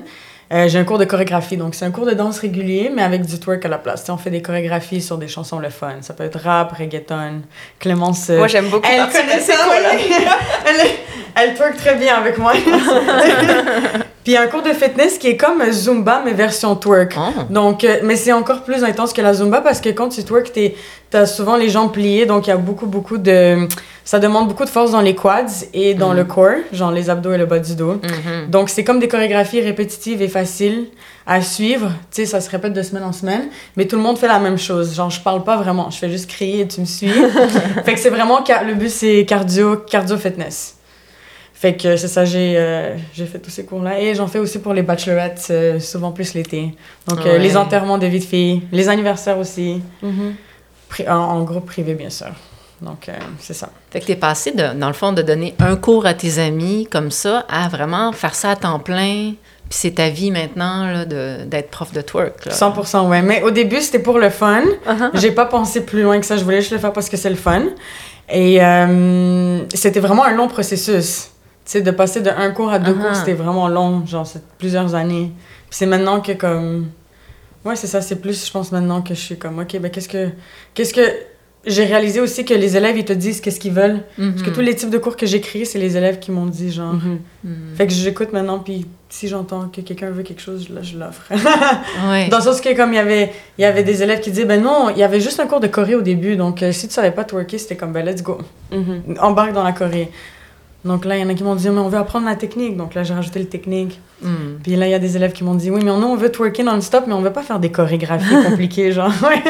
Euh, 0.54 0.70
j'ai 0.70 0.80
un 0.80 0.86
cours 0.86 0.98
de 0.98 1.04
chorégraphie, 1.06 1.58
donc 1.58 1.76
c'est 1.76 1.84
un 1.84 1.92
cours 1.92 2.06
de 2.06 2.14
danse 2.14 2.40
régulier, 2.40 2.90
mais 2.94 3.02
avec 3.04 3.26
du 3.26 3.38
twerk 3.38 3.66
à 3.66 3.68
la 3.68 3.78
place. 3.78 4.02
Tu 4.02 4.06
sais, 4.06 4.12
on 4.14 4.18
fait 4.18 4.30
des 4.30 4.42
chorégraphies 4.42 5.02
sur 5.02 5.18
des 5.18 5.28
chansons 5.28 5.60
le 5.60 5.70
fun. 5.70 5.96
Ça 6.02 6.14
peut 6.14 6.24
être 6.24 6.40
rap, 6.40 6.72
reggaeton, 6.72 7.42
Clémence. 7.80 8.30
euh, 8.30 8.38
Moi, 8.38 8.48
j'aime 8.48 8.70
beaucoup 8.70 8.88
Elle 8.90 9.08
connaît 9.10 9.40
ces 9.42 9.54
cours-là. 9.54 9.92
elle, 11.40 11.54
twerk 11.56 11.78
très 11.78 11.96
bien 11.96 12.16
avec 12.16 12.38
moi. 12.38 12.54
Puis 14.24 14.36
un 14.36 14.48
cours 14.48 14.62
de 14.62 14.74
fitness 14.74 15.18
qui 15.18 15.28
est 15.28 15.38
comme 15.38 15.64
Zumba, 15.72 16.22
mais 16.26 16.34
version 16.34 16.76
twerk. 16.76 17.16
Oh. 17.18 17.44
Donc, 17.50 17.86
euh, 17.86 18.00
mais 18.04 18.18
c'est 18.18 18.34
encore 18.34 18.64
plus 18.64 18.84
intense 18.84 19.14
que 19.14 19.22
la 19.22 19.34
Zumba 19.34 19.62
parce 19.62 19.80
que 19.80 19.88
quand 19.88 20.10
tu 20.10 20.22
twerk, 20.24 20.52
t'as 21.10 21.26
souvent 21.26 21.56
les 21.56 21.70
jambes 21.70 21.94
pliées, 21.94 22.26
donc 22.26 22.48
il 22.48 22.50
y 22.50 22.54
a 22.54 22.58
beaucoup, 22.58 22.88
beaucoup 22.88 23.18
de... 23.18 23.68
Ça 24.04 24.20
demande 24.20 24.50
beaucoup 24.50 24.66
de 24.66 24.70
force 24.70 24.92
dans 24.92 25.00
les 25.00 25.16
quads 25.16 25.66
et 25.74 25.94
dans 25.94 26.12
le 26.14 26.26
corps, 26.26 26.60
genre 26.74 26.92
les 26.92 27.10
abdos 27.10 27.34
et 27.34 27.38
le 27.38 27.46
bas 27.46 27.60
du 27.60 27.76
dos. 27.76 27.94
Mhm. 27.94 28.50
Donc, 28.50 28.70
c'est 28.70 28.84
comme 28.84 29.00
des 29.00 29.08
chorégraphies 29.08 29.62
répétitives 29.62 30.22
et 30.22 30.28
faciles 30.28 30.88
à 31.26 31.42
suivre. 31.42 31.88
Tu 32.12 32.24
sais, 32.24 32.26
ça 32.26 32.42
se 32.42 32.50
répète 32.50 32.74
de 32.74 32.82
semaine 32.82 33.04
en 33.04 33.14
semaine, 33.14 33.48
mais 33.76 33.86
tout 33.86 33.96
le 33.96 34.02
monde 34.02 34.18
fait 34.18 34.28
la 34.28 34.40
même 34.40 34.58
chose. 34.58 34.96
Genre, 34.96 35.10
je 35.10 35.22
parle 35.22 35.44
pas 35.44 35.58
vraiment, 35.58 35.90
je 35.90 35.98
fais 35.98 36.10
juste 36.10 36.30
crier 36.30 36.62
et 36.62 36.68
tu 36.68 36.82
me 36.82 36.86
suis. 36.86 37.10
fait 37.86 37.94
que 37.94 38.00
c'est 38.00 38.10
vraiment, 38.10 38.40
le 38.66 38.74
but, 38.74 38.90
c'est 38.90 39.26
cardio, 39.26 39.78
cardio-fitness. 39.90 40.77
Fait 41.60 41.76
que 41.76 41.98
c'est 41.98 42.08
ça, 42.08 42.24
j'ai 42.24 42.54
euh, 42.56 42.96
j'ai 43.16 43.26
fait 43.26 43.40
tous 43.40 43.50
ces 43.50 43.66
cours-là. 43.66 44.00
Et 44.00 44.14
j'en 44.14 44.28
fais 44.28 44.38
aussi 44.38 44.60
pour 44.60 44.74
les 44.76 44.84
bachelorettes, 44.84 45.48
euh, 45.50 45.80
souvent 45.80 46.12
plus 46.12 46.36
l'été. 46.36 46.76
Donc, 47.08 47.26
euh, 47.26 47.40
les 47.40 47.58
enterrements 47.58 47.98
de 47.98 48.06
vie 48.06 48.20
de 48.20 48.24
filles, 48.26 48.62
les 48.72 48.88
anniversaires 48.90 49.40
aussi, 49.40 49.82
Mhm. 50.04 50.36
pri- 50.92 51.10
en, 51.10 51.16
en 51.16 51.44
groupe 51.44 51.66
privé, 51.66 51.96
bien 51.96 52.12
sûr. 52.12 52.28
Donc, 52.80 53.10
euh, 53.10 53.14
c'est 53.40 53.56
ça. 53.56 53.70
Fait 53.90 54.02
que 54.02 54.06
t'es 54.06 54.16
passé, 54.16 54.52
de, 54.52 54.80
dans 54.80 54.86
le 54.88 54.94
fond, 54.94 55.14
de 55.14 55.24
donner 55.24 55.56
un 55.58 55.76
cours 55.78 56.06
à 56.06 56.14
tes 56.14 56.38
amis 56.38 56.88
comme 56.92 57.10
ça 57.10 57.44
à 57.50 57.68
vraiment 57.70 58.12
faire 58.12 58.36
ça 58.36 58.52
à 58.52 58.56
temps 58.56 58.78
plein. 58.78 59.34
Puis 59.68 59.80
c'est 59.82 59.96
ta 59.96 60.10
vie 60.10 60.30
maintenant 60.30 60.86
là, 60.86 61.06
de- 61.06 61.44
d'être 61.46 61.72
prof 61.72 61.92
de 61.92 62.02
twerk. 62.02 62.46
Là. 62.46 62.52
100%, 62.54 63.08
ouais. 63.10 63.24
Mais 63.24 63.42
au 63.42 63.50
début, 63.50 63.82
c'était 63.82 63.98
pour 63.98 64.20
le 64.20 64.30
fun. 64.30 64.62
Uh-huh. 64.88 65.10
J'ai 65.16 65.32
pas 65.32 65.48
pensé 65.48 65.82
plus 65.84 66.04
loin 66.04 66.20
que 66.20 66.26
ça. 66.28 66.38
Je 66.38 66.44
voulais 66.44 66.60
juste 66.62 66.72
le 66.72 66.78
faire 66.78 66.94
parce 66.94 67.10
que 67.10 67.18
c'est 67.18 67.32
le 67.32 67.36
fun. 67.36 67.64
Et 68.32 68.60
c'était 69.74 70.00
vraiment 70.00 70.24
un 70.24 70.34
long 70.36 70.48
processus. 70.48 71.32
Tu 71.68 71.74
sais, 71.74 71.82
de 71.82 71.92
passer 71.92 72.22
de 72.22 72.30
un 72.30 72.52
cours 72.52 72.72
à 72.72 72.80
deux 72.80 72.94
Uh-huh. 72.94 73.02
cours, 73.08 73.16
c'était 73.16 73.34
vraiment 73.34 73.68
long. 73.68 74.06
Genre, 74.06 74.26
c'est 74.26 74.42
plusieurs 74.58 74.96
années. 74.96 75.32
Puis 75.70 75.78
c'est 75.80 75.86
maintenant 75.86 76.22
que, 76.22 76.32
comme. 76.32 76.88
Ouais, 77.66 77.76
c'est 77.76 77.88
ça. 77.88 78.00
C'est 78.00 78.16
plus, 78.22 78.46
je 78.48 78.52
pense, 78.52 78.72
maintenant 78.72 79.02
que 79.02 79.14
je 79.14 79.20
suis 79.20 79.38
comme, 79.38 79.60
OK, 79.60 79.78
ben, 79.78 79.92
qu'est-ce 79.92 80.08
que. 80.10 80.30
Qu'est-ce 80.74 80.94
que. 80.94 81.02
J'ai 81.66 81.84
réalisé 81.84 82.22
aussi 82.22 82.46
que 82.46 82.54
les 82.54 82.78
élèves, 82.78 82.98
ils 82.98 83.04
te 83.04 83.12
disent 83.12 83.42
qu'est-ce 83.42 83.60
qu'ils 83.60 83.74
veulent. 83.74 84.00
Parce 84.16 84.42
que 84.44 84.52
tous 84.52 84.62
les 84.62 84.74
types 84.74 84.90
de 84.90 84.98
cours 85.00 85.18
que 85.18 85.26
j'ai 85.26 85.42
créés, 85.42 85.66
c'est 85.66 85.80
les 85.80 85.98
élèves 85.98 86.20
qui 86.20 86.32
m'ont 86.32 86.46
dit, 86.46 86.72
genre. 86.72 86.94
Mhm. 86.94 87.20
Mhm. 87.44 87.76
Fait 87.76 87.86
que 87.88 87.92
j'écoute 87.92 88.32
maintenant, 88.32 88.60
puis 88.60 88.86
si 89.10 89.28
j'entends 89.28 89.68
que 89.68 89.82
quelqu'un 89.82 90.10
veut 90.12 90.24
quelque 90.24 90.42
chose, 90.42 90.70
là, 90.70 90.82
je 90.82 90.98
l'offre. 90.98 91.24
Ouais. 92.10 92.30
Dans 92.30 92.38
le 92.38 92.44
sens 92.44 92.62
que, 92.62 92.74
comme 92.74 92.94
il 92.94 92.96
y 92.96 93.00
avait, 93.00 93.34
il 93.58 93.64
y 93.64 93.66
avait 93.66 93.84
des 93.84 94.02
élèves 94.02 94.22
qui 94.22 94.30
disaient, 94.32 94.46
ben 94.46 94.62
non, 94.64 94.90
il 94.92 94.98
y 95.00 95.04
avait 95.04 95.20
juste 95.20 95.42
un 95.42 95.48
cours 95.48 95.60
de 95.60 95.68
Corée 95.68 95.96
au 95.96 96.02
début, 96.02 96.38
donc 96.38 96.64
euh, 96.64 96.72
si 96.72 96.88
tu 96.88 96.94
savais 96.94 97.12
pas 97.12 97.26
twerker, 97.26 97.58
c'était 97.58 97.76
comme, 97.76 97.92
ben 97.92 98.06
let's 98.06 98.24
go, 98.24 98.38
embarque 99.20 99.52
dans 99.52 99.64
la 99.64 99.74
Corée. 99.74 100.10
Donc 100.88 101.06
là, 101.06 101.18
il 101.18 101.22
y 101.22 101.24
en 101.24 101.30
a 101.30 101.34
qui 101.34 101.44
m'ont 101.44 101.56
dit, 101.56 101.70
mais 101.70 101.80
on 101.80 101.90
veut 101.90 101.98
apprendre 101.98 102.26
la 102.26 102.36
technique, 102.36 102.78
donc 102.78 102.96
là, 102.96 103.04
j'ai 103.04 103.14
rajouté 103.14 103.40
le 103.40 103.48
technique. 103.48 104.00
Mhm. 104.22 104.60
Puis 104.64 104.76
là, 104.76 104.88
il 104.88 104.92
y 104.92 104.94
a 104.94 105.00
des 105.00 105.16
élèves 105.18 105.34
qui 105.34 105.44
m'ont 105.44 105.56
dit, 105.56 105.70
oui, 105.70 105.82
mais 105.84 105.92
nous, 105.92 106.08
on 106.08 106.16
veut 106.16 106.32
twerker 106.32 106.64
non-stop, 106.64 107.04
mais 107.08 107.14
on 107.14 107.22
veut 107.22 107.34
pas 107.34 107.44
faire 107.44 107.60
des 107.60 107.72
chorégraphies 107.72 108.44
compliquées, 108.50 108.92
genre. 108.92 109.12
Ouais. 109.24 109.42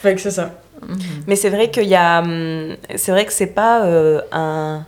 Fait 0.00 0.14
que 0.14 0.20
c'est 0.20 0.30
ça. 0.30 0.52
Mhm. 0.86 0.96
Mais 1.26 1.36
c'est 1.36 1.50
vrai 1.50 1.70
qu'il 1.70 1.88
y 1.88 1.94
a. 1.96 2.20
hum, 2.20 2.76
C'est 2.96 3.10
vrai 3.12 3.24
que 3.26 3.32
c'est 3.32 3.48
pas 3.48 3.84
euh, 3.84 4.20
un. 4.32 4.84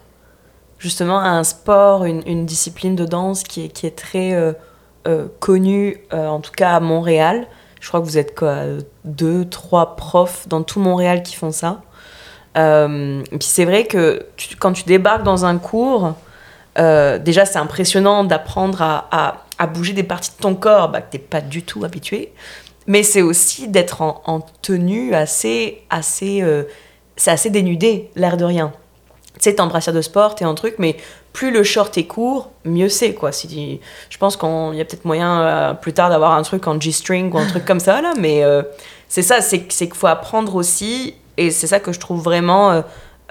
justement 0.78 1.18
un 1.18 1.42
sport, 1.44 2.04
une, 2.04 2.22
une 2.26 2.46
discipline 2.46 2.94
de 2.96 3.04
danse 3.04 3.42
qui 3.42 3.64
est, 3.64 3.68
qui 3.68 3.86
est 3.86 3.96
très 3.96 4.32
euh, 4.34 4.52
euh, 5.08 5.26
connue, 5.40 5.98
euh, 6.12 6.26
en 6.28 6.40
tout 6.40 6.52
cas 6.52 6.76
à 6.76 6.80
Montréal. 6.80 7.46
Je 7.80 7.88
crois 7.88 8.00
que 8.00 8.04
vous 8.04 8.18
êtes 8.18 8.38
quoi, 8.38 8.56
deux, 9.04 9.44
trois 9.46 9.96
profs 9.96 10.46
dans 10.48 10.62
tout 10.62 10.80
Montréal 10.80 11.22
qui 11.22 11.34
font 11.34 11.50
ça. 11.50 11.80
Euh, 12.56 13.22
puis 13.30 13.38
c'est 13.48 13.64
vrai 13.64 13.84
que 13.84 14.26
quand 14.58 14.72
tu 14.72 14.84
débarques 14.84 15.22
dans 15.22 15.44
un 15.44 15.58
cours, 15.58 16.14
euh, 16.78 17.18
déjà 17.18 17.44
c'est 17.44 17.58
impressionnant 17.58 18.24
d'apprendre 18.24 18.82
à, 18.82 19.06
à- 19.58 19.66
bouger 19.66 19.92
des 19.92 20.02
parties 20.02 20.30
de 20.36 20.42
ton 20.42 20.54
corps 20.54 20.88
bah, 20.88 21.00
que 21.02 21.10
tu 21.12 21.18
n'es 21.18 21.22
pas 21.22 21.40
du 21.40 21.62
tout 21.62 21.84
habitué. 21.84 22.32
Mais 22.86 23.02
c'est 23.02 23.22
aussi 23.22 23.68
d'être 23.68 24.00
en, 24.02 24.22
en 24.24 24.40
tenue 24.62 25.14
assez, 25.14 25.82
assez, 25.90 26.42
euh, 26.42 26.64
c'est 27.16 27.30
assez 27.30 27.50
dénudé, 27.50 28.10
l'air 28.16 28.36
de 28.36 28.44
rien. 28.44 28.72
Tu 29.34 29.44
sais, 29.44 29.54
t'es 29.54 29.60
en 29.60 29.66
brassière 29.68 29.94
de 29.94 30.00
sport, 30.00 30.34
t'es 30.34 30.44
en 30.44 30.54
truc, 30.54 30.74
mais 30.78 30.96
plus 31.32 31.50
le 31.52 31.62
short 31.62 31.96
est 31.98 32.06
court, 32.06 32.50
mieux 32.64 32.88
c'est, 32.88 33.14
quoi. 33.14 33.32
Si 33.32 33.80
je 34.08 34.18
pense 34.18 34.36
qu'il 34.36 34.48
y 34.74 34.80
a 34.80 34.84
peut-être 34.84 35.04
moyen 35.04 35.78
plus 35.80 35.92
tard 35.92 36.10
d'avoir 36.10 36.32
un 36.32 36.42
truc 36.42 36.66
en 36.66 36.80
G-string 36.80 37.32
ou 37.32 37.38
un 37.38 37.46
truc 37.46 37.64
comme 37.64 37.80
ça, 37.80 38.02
là, 38.02 38.12
mais 38.18 38.42
c'est 39.08 39.22
ça, 39.22 39.40
c'est 39.40 39.60
qu'il 39.66 39.94
faut 39.94 40.08
apprendre 40.08 40.56
aussi, 40.56 41.14
et 41.40 41.50
c'est 41.50 41.66
ça 41.66 41.80
que 41.80 41.90
je 41.90 41.98
trouve 41.98 42.22
vraiment, 42.22 42.70
euh, 42.70 42.82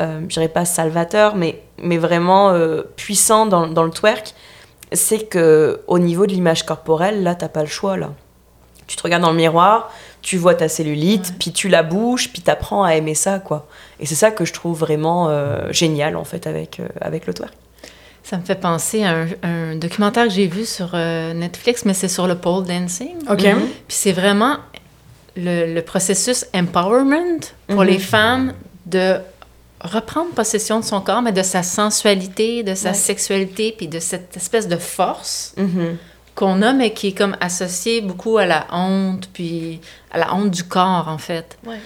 euh, 0.01 0.21
je 0.21 0.33
dirais 0.33 0.47
pas 0.47 0.65
salvateur, 0.65 1.35
mais, 1.35 1.61
mais 1.77 1.99
vraiment 1.99 2.49
euh, 2.49 2.81
puissant 2.95 3.45
dans, 3.45 3.67
dans 3.67 3.83
le 3.83 3.91
twerk, 3.91 4.33
c'est 4.91 5.29
que 5.29 5.81
au 5.85 5.99
niveau 5.99 6.25
de 6.25 6.31
l'image 6.31 6.65
corporelle, 6.65 7.21
là, 7.21 7.35
t'as 7.35 7.49
pas 7.49 7.61
le 7.61 7.67
choix, 7.67 7.97
là. 7.97 8.09
Tu 8.87 8.95
te 8.95 9.03
regardes 9.03 9.21
dans 9.21 9.29
le 9.29 9.37
miroir, 9.37 9.91
tu 10.23 10.37
vois 10.37 10.55
ta 10.55 10.67
cellulite, 10.67 11.35
puis 11.37 11.51
tu 11.51 11.69
la 11.69 11.83
bouges, 11.83 12.31
puis 12.33 12.41
t'apprends 12.41 12.83
à 12.83 12.95
aimer 12.95 13.13
ça, 13.13 13.37
quoi. 13.37 13.67
Et 13.99 14.07
c'est 14.07 14.15
ça 14.15 14.31
que 14.31 14.43
je 14.43 14.53
trouve 14.53 14.79
vraiment 14.79 15.29
euh, 15.29 15.71
génial, 15.71 16.17
en 16.17 16.23
fait, 16.23 16.47
avec, 16.47 16.79
euh, 16.79 16.87
avec 16.99 17.27
le 17.27 17.35
twerk. 17.35 17.53
Ça 18.23 18.37
me 18.37 18.43
fait 18.43 18.59
penser 18.59 19.03
à 19.03 19.11
un, 19.11 19.27
un 19.43 19.75
documentaire 19.75 20.25
que 20.25 20.33
j'ai 20.33 20.47
vu 20.47 20.65
sur 20.65 20.91
euh, 20.95 21.33
Netflix, 21.33 21.85
mais 21.85 21.93
c'est 21.93 22.07
sur 22.07 22.25
le 22.25 22.35
pole 22.35 22.65
dancing. 22.65 23.17
OK. 23.29 23.43
Mhm. 23.43 23.59
Puis 23.87 23.97
c'est 23.97 24.11
vraiment 24.11 24.57
le, 25.35 25.73
le 25.73 25.81
processus 25.81 26.45
empowerment 26.53 27.39
pour 27.67 27.81
Mhm. 27.81 27.87
les 27.87 27.99
femmes 27.99 28.53
de 28.85 29.15
reprendre 29.81 30.31
possession 30.31 30.79
de 30.79 30.85
son 30.85 30.99
corps, 31.01 31.21
mais 31.21 31.31
de 31.31 31.43
sa 31.43 31.63
sensualité, 31.63 32.63
de 32.63 32.75
sa 32.75 32.89
Ouais. 32.89 32.95
sexualité, 32.95 33.73
puis 33.77 33.87
de 33.87 33.99
cette 33.99 34.35
espèce 34.35 34.67
de 34.67 34.75
force 34.77 35.53
Mhm. 35.57 35.97
qu'on 36.35 36.61
a, 36.61 36.73
mais 36.73 36.91
qui 36.93 37.07
est 37.07 37.17
comme 37.17 37.35
associée 37.39 38.01
beaucoup 38.01 38.37
à 38.37 38.45
la 38.45 38.65
honte, 38.71 39.29
puis 39.31 39.79
à 40.11 40.17
la 40.17 40.33
honte 40.33 40.51
du 40.51 40.63
corps, 40.63 41.07
en 41.07 41.17
fait. 41.17 41.57
Ouais. 41.65 41.77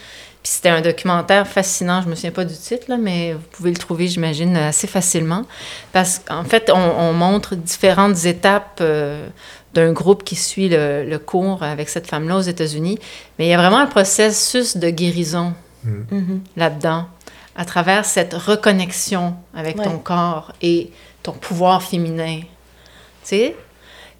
Puis 0.41 0.51
c'était 0.55 0.69
un 0.69 0.81
documentaire 0.81 1.47
fascinant, 1.47 2.01
je 2.01 2.09
me 2.09 2.15
souviens 2.15 2.31
pas 2.31 2.43
du 2.45 2.55
titre, 2.55 2.85
là, 2.89 2.97
mais 2.97 3.33
vous 3.33 3.47
pouvez 3.51 3.69
le 3.71 3.77
trouver, 3.77 4.07
j'imagine, 4.07 4.57
assez 4.57 4.87
facilement. 4.87 5.43
Parce 5.93 6.19
qu'en 6.19 6.43
fait, 6.43 6.69
on, 6.73 6.77
on 6.99 7.13
montre 7.13 7.55
différentes 7.55 8.25
étapes 8.25 8.79
euh, 8.81 9.25
d'un 9.73 9.91
groupe 9.91 10.23
qui 10.23 10.35
suit 10.35 10.69
le, 10.69 11.03
le 11.03 11.19
cours 11.19 11.63
avec 11.63 11.89
cette 11.89 12.07
femme-là 12.07 12.37
aux 12.37 12.41
États-Unis. 12.41 12.99
Mais 13.37 13.47
il 13.47 13.49
y 13.49 13.53
a 13.53 13.57
vraiment 13.57 13.79
un 13.79 13.87
processus 13.87 14.77
de 14.77 14.89
guérison 14.89 15.53
Mhm. 15.83 16.41
là-dedans, 16.55 17.05
à 17.57 17.65
travers 17.65 18.05
cette 18.05 18.33
reconnexion 18.33 19.35
avec 19.53 19.77
Ouais. 19.77 19.83
ton 19.83 19.97
corps 19.97 20.53
et 20.61 20.91
ton 21.23 21.33
pouvoir 21.33 21.83
féminin. 21.83 22.39
Tu 22.39 22.45
sais? 23.23 23.55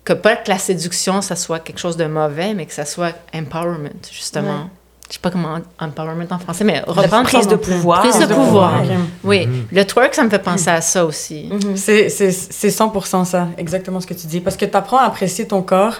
Que 0.03 0.11
pas 0.11 0.35
que 0.35 0.49
la 0.49 0.57
séduction, 0.57 1.21
ça 1.21 1.37
soit 1.37 1.59
quelque 1.59 1.79
chose 1.79 1.95
de 1.95 2.03
mauvais, 2.05 2.53
mais 2.53 2.65
que 2.65 2.73
ça 2.73 2.83
soit 2.85 3.15
empowerment, 3.33 3.89
justement. 4.11 4.63
Ouais. 4.63 4.69
Je 5.13 5.17
sais 5.19 5.21
pas 5.21 5.30
comment 5.30 5.60
empowerment 5.80 6.26
en 6.32 6.39
français, 6.39 6.63
mais 6.63 6.82
La 6.88 6.91
reprendre 6.91 7.26
prise 7.26 7.47
de 7.47 7.56
pouvoir. 7.56 7.99
Prise 7.99 8.17
de 8.17 8.26
De 8.26 8.34
pouvoir. 8.34 8.82
Oui, 9.23 9.47
le 9.71 9.86
twerk, 9.86 10.15
ça 10.15 10.23
me 10.23 10.30
fait 10.32 10.39
penser 10.39 10.71
à 10.71 10.82
ça 10.82 11.06
aussi. 11.06 11.49
Mhm. 11.52 11.78
C'est 11.78 12.10
c'est- 12.10 12.32
c'est 12.32 12.71
100% 12.71 13.23
ça, 13.23 13.47
exactement 13.60 13.99
ce 14.02 14.08
que 14.08 14.15
tu 14.15 14.26
dis. 14.26 14.39
Parce 14.39 14.58
que 14.58 14.65
tu 14.65 14.76
apprends 14.76 14.97
à 14.97 15.04
apprécier 15.04 15.45
ton 15.47 15.62
corps 15.62 15.97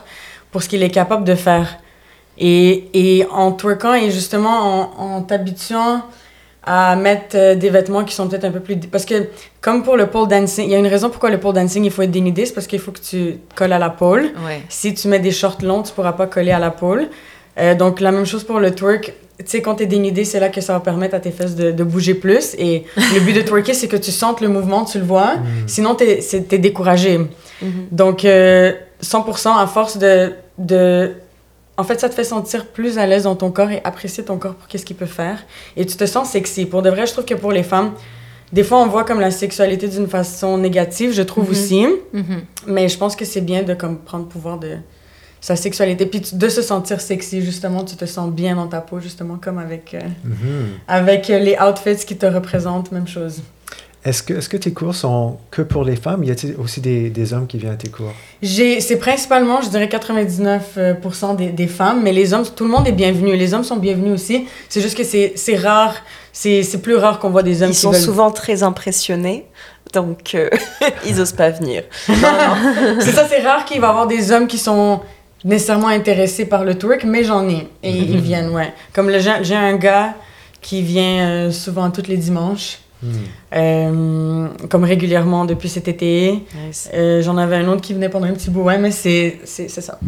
pour 0.52 0.64
ce 0.64 0.68
qu'il 0.68 0.82
est 0.82 0.90
capable 0.90 1.26
de 1.26 1.36
faire. 1.36 1.78
Et, 2.40 2.90
et 2.96 3.28
en 3.30 3.52
twerkant 3.52 3.94
et 3.94 4.10
justement 4.10 4.90
en, 4.98 5.18
en 5.18 5.22
t'habituant 5.22 6.02
à 6.64 6.96
mettre 6.96 7.36
euh, 7.38 7.54
des 7.54 7.70
vêtements 7.70 8.04
qui 8.06 8.16
sont 8.16 8.28
peut-être 8.28 8.46
un 8.46 8.50
peu 8.52 8.62
plus... 8.62 8.78
Parce 8.78 9.06
que 9.06 9.28
comme 9.62 9.84
pour 9.84 9.96
le 9.96 10.08
pole 10.08 10.28
dancing, 10.28 10.66
il 10.66 10.72
y 10.72 10.76
a 10.76 10.80
une 10.80 10.88
raison 10.88 11.12
pourquoi 11.12 11.30
le 11.30 11.40
pole 11.40 11.54
dancing, 11.54 11.84
il 11.86 11.92
faut 11.92 12.02
être 12.02 12.10
dénudé, 12.10 12.48
c'est 12.48 12.54
parce 12.54 12.66
qu'il 12.66 12.80
faut 12.80 12.92
que 12.92 13.02
tu 13.02 13.38
colles 13.54 13.74
à 13.74 13.78
la 13.80 13.92
pole. 13.92 14.32
Ouais. 14.44 14.64
Si 14.70 14.92
tu 14.96 15.08
mets 15.08 15.20
des 15.20 15.32
shorts 15.32 15.62
longs, 15.62 15.84
tu 15.84 15.94
pourras 15.94 16.14
pas 16.14 16.26
coller 16.26 16.52
à 16.52 16.58
la 16.60 16.72
pole. 16.72 17.10
Euh, 17.60 17.76
donc, 17.76 18.00
la 18.00 18.12
même 18.12 18.26
chose 18.26 18.44
pour 18.44 18.60
le 18.60 18.74
twerk. 18.74 19.14
Tu 19.40 19.46
sais, 19.48 19.62
quand 19.62 19.76
t'es 19.76 19.88
dénudé, 19.88 20.26
c'est 20.26 20.40
là 20.40 20.50
que 20.50 20.62
ça 20.62 20.74
va 20.74 20.80
permettre 20.80 21.16
à 21.16 21.20
tes 21.20 21.32
fesses 21.32 21.56
de, 21.56 21.72
de 21.72 21.84
bouger 21.84 22.14
plus. 22.14 22.54
Et 22.58 22.86
le 22.96 23.20
but 23.22 23.34
de 23.34 23.42
twerker, 23.48 23.74
c'est 23.74 23.88
que 23.88 23.98
tu 23.98 24.12
sentes 24.12 24.42
le 24.42 24.48
mouvement, 24.48 24.86
tu 24.86 25.00
le 25.00 25.04
vois. 25.06 25.34
Sinon, 25.68 25.96
t'es 25.96 26.20
t'es 26.48 26.58
découragé. 26.60 27.18
Mhm. 27.18 27.28
Donc, 27.92 28.26
euh, 28.26 28.74
100% 29.02 29.58
à 29.58 29.68
force 29.68 29.98
de, 29.98 30.34
de... 30.58 31.14
En 31.78 31.84
fait, 31.84 32.00
ça 32.00 32.08
te 32.10 32.14
fait 32.14 32.24
sentir 32.24 32.68
plus 32.68 33.00
à 33.00 33.08
l'aise 33.08 33.24
dans 33.24 33.36
ton 33.36 33.50
corps 33.50 33.72
et 33.72 33.82
apprécier 33.84 34.24
ton 34.24 34.38
corps 34.38 34.54
pour 34.54 34.68
qu'est-ce 34.68 34.86
qu'il 34.86 34.96
peut 34.96 35.08
faire. 35.08 35.44
Et 35.76 35.86
tu 35.86 35.98
te 35.98 36.06
sens 36.06 36.30
sexy. 36.30 36.66
Pour 36.68 36.84
de 36.84 36.90
vrai, 36.92 37.08
je 37.08 37.12
trouve 37.14 37.26
que 37.26 37.34
pour 37.34 37.52
les 37.52 37.64
femmes, 37.64 37.92
des 38.54 38.64
fois, 38.64 38.78
on 38.80 38.86
voit 38.86 39.04
comme 39.04 39.20
la 39.20 39.32
sexualité 39.32 39.88
d'une 39.88 40.08
façon 40.08 40.60
négative, 40.60 41.12
je 41.12 41.24
trouve 41.24 41.46
Mhm. 41.46 41.52
aussi. 41.52 41.88
Mhm. 42.14 42.42
Mais 42.68 42.88
je 42.88 42.98
pense 43.00 43.16
que 43.16 43.26
c'est 43.26 43.42
bien 43.42 43.64
de 43.64 43.74
comme 43.74 43.98
prendre 43.98 44.28
pouvoir 44.28 44.60
de 44.60 44.76
sa 45.48 45.58
sexualité 45.58 46.06
puis 46.06 46.22
de 46.32 46.48
se 46.50 46.62
sentir 46.62 47.02
sexy 47.02 47.42
justement 47.42 47.84
tu 47.84 47.96
te 47.98 48.06
sens 48.06 48.32
bien 48.32 48.56
dans 48.56 48.68
ta 48.68 48.80
peau 48.80 49.02
justement 49.02 49.36
comme 49.44 49.60
avec 49.60 49.94
euh, 49.94 50.00
Mhm. 50.24 50.68
avec 50.88 51.30
euh, 51.30 51.38
les 51.40 51.58
outfits 51.58 52.06
qui 52.08 52.16
te 52.16 52.26
représentent 52.26 52.92
même 52.94 53.10
chose 53.10 53.42
Est-ce 54.06 54.22
que, 54.24 54.34
est 54.36 54.48
que 54.54 54.58
tes 54.58 54.72
cours 54.74 54.96
sont 54.96 55.38
que 55.50 55.62
pour 55.62 55.84
les 55.90 55.96
femmes? 56.06 56.24
Y 56.26 56.32
a-t-il 56.32 56.56
aussi 56.64 56.80
des, 56.82 57.10
des 57.10 57.34
hommes 57.34 57.48
qui 57.48 57.58
viennent 57.58 57.74
à 57.74 57.82
tes 57.86 57.90
cours? 57.90 58.14
j'ai 58.42 58.80
c'est 58.80 58.98
principalement 59.08 59.62
je 59.62 59.70
dirais 59.70 59.88
99% 59.88 61.36
des, 61.36 61.50
des 61.50 61.68
femmes 61.68 62.02
mais 62.04 62.14
les 62.14 62.34
hommes 62.34 62.46
tout 62.56 62.64
le 62.64 62.70
monde 62.72 62.88
est 62.88 62.92
bienvenu 63.04 63.36
les 63.36 63.54
hommes 63.54 63.64
sont 63.66 63.78
bienvenus 63.78 64.14
aussi 64.14 64.46
c'est 64.70 64.82
juste 64.82 64.98
que 64.98 65.04
c'est 65.04 65.34
c'est 65.36 65.58
rare 65.58 65.96
c'est 66.32 66.64
c'est 66.64 66.80
plus 66.88 66.96
rare 66.96 67.20
qu'on 67.20 67.30
voit 67.32 67.44
des 67.44 67.62
hommes 67.62 67.70
Ils 67.72 67.74
qui 67.76 67.80
sont 67.82 67.92
veulent- 67.92 68.02
souvent 68.10 68.32
très 68.32 68.64
impressionnés, 68.64 69.46
donc 69.94 70.36
euh, 70.36 70.50
ils 71.06 71.20
osent 71.22 71.34
pas 71.34 71.50
venir. 71.52 71.84
c'est 72.08 73.12
ça 73.12 73.28
c'est 73.30 73.42
rare 73.50 73.66
qu'il 73.66 73.80
va 73.82 73.88
y 73.88 73.90
avoir 73.90 74.08
des 74.08 74.32
hommes 74.32 74.48
qui 74.48 74.58
sont 74.58 75.02
nécessairement 75.46 75.88
intéressés 75.88 76.46
par 76.46 76.64
le 76.64 76.78
twerk 76.78 77.04
mais 77.04 77.24
j'en 77.24 77.48
ai 77.50 77.68
et 77.84 77.92
ils 77.92 78.20
viennent 78.20 78.50
ouais 78.50 78.74
comme 78.94 79.10
le 79.10 79.20
j'ai 79.20 79.56
un 79.56 79.76
gars 79.76 80.16
qui 80.62 80.82
vient 80.82 81.28
euh, 81.28 81.52
souvent 81.52 81.92
tous 81.92 82.08
les 82.08 82.18
dimanches 82.18 82.80
Hmm. 83.04 83.10
Euh, 83.54 84.48
comme 84.70 84.86
régulièrement 84.86 85.44
depuis 85.44 85.68
cet 85.68 85.90
été. 85.90 86.42
Euh, 86.94 87.22
J'en 87.22 87.36
avais 87.38 87.58
un 87.58 87.68
autre 87.68 87.82
qui 87.82 87.94
venait 87.94 88.08
pendant 88.08 88.28
un 88.28 88.32
petit 88.32 88.50
bout, 88.50 88.62
ouais, 88.62 88.78
mais 88.78 88.92
c'est 88.92 89.42
ça. 89.44 90.00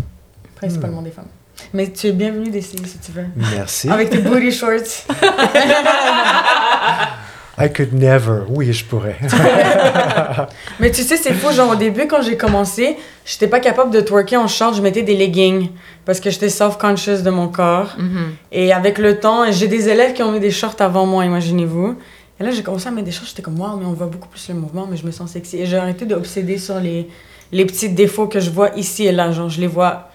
Principalement 0.56 1.02
des 1.02 1.12
femmes. 1.12 1.28
Mais 1.74 1.92
tu 1.92 2.08
es 2.08 2.12
bienvenue 2.14 2.50
d'essayer 2.50 2.86
si 2.86 2.98
tu 3.00 3.12
veux. 3.12 3.26
Merci. 3.36 3.90
Avec 3.90 4.10
tes 4.10 4.20
booty 4.20 4.52
shorts. 4.52 5.06
I 7.58 7.72
could 7.72 7.94
never. 7.94 8.42
Oui, 8.50 8.74
je 8.74 8.84
pourrais. 8.84 9.18
Mais 10.80 10.92
tu 10.92 11.04
sais, 11.04 11.16
c'est 11.16 11.34
fou. 11.34 11.54
Genre, 11.54 11.70
au 11.72 11.76
début, 11.76 12.06
quand 12.08 12.22
j'ai 12.22 12.36
commencé, 12.36 12.98
j'étais 13.26 13.48
pas 13.48 13.62
capable 13.62 13.92
de 13.92 14.02
twerker 14.02 14.38
en 14.38 14.48
short. 14.48 14.76
Je 14.76 14.82
mettais 14.82 15.04
des 15.04 15.16
leggings 15.16 15.70
parce 16.04 16.20
que 16.20 16.30
j'étais 16.30 16.50
self-conscious 16.50 17.22
de 17.24 17.30
mon 17.30 17.48
corps. 17.48 17.96
Mhm. 17.98 18.36
Et 18.52 18.74
avec 18.74 18.98
le 18.98 19.20
temps, 19.20 19.50
j'ai 19.52 19.68
des 19.68 19.88
élèves 19.88 20.14
qui 20.14 20.22
ont 20.22 20.34
mis 20.34 20.42
des 20.42 20.52
shorts 20.52 20.76
avant 20.80 21.06
moi, 21.06 21.24
imaginez-vous. 21.24 21.98
Et 22.40 22.44
là, 22.44 22.52
j'ai 22.52 22.62
commencé 22.62 22.90
à 22.90 22.92
mettre 22.92 23.06
des 23.06 23.12
shorts. 23.12 23.28
J'étais 23.28 23.42
comme, 23.42 23.58
waouh, 23.58 23.78
mais 23.78 23.86
on 23.86 23.94
voit 23.94 24.08
beaucoup 24.08 24.28
plus 24.28 24.50
le 24.50 24.56
mouvement, 24.56 24.86
mais 24.90 24.98
je 24.98 25.06
me 25.06 25.12
sens 25.12 25.32
sexy. 25.32 25.58
Et 25.58 25.66
j'ai 25.66 25.78
arrêté 25.78 26.06
d'obséder 26.06 26.58
sur 26.58 26.82
les, 26.82 27.08
les 27.54 27.66
petits 27.66 27.90
défauts 27.90 28.28
que 28.28 28.42
je 28.42 28.50
vois 28.50 28.72
ici 28.76 29.06
et 29.06 29.14
là. 29.14 29.32
Genre, 29.32 29.48
je 29.48 29.62
les 29.62 29.68
vois. 29.68 30.10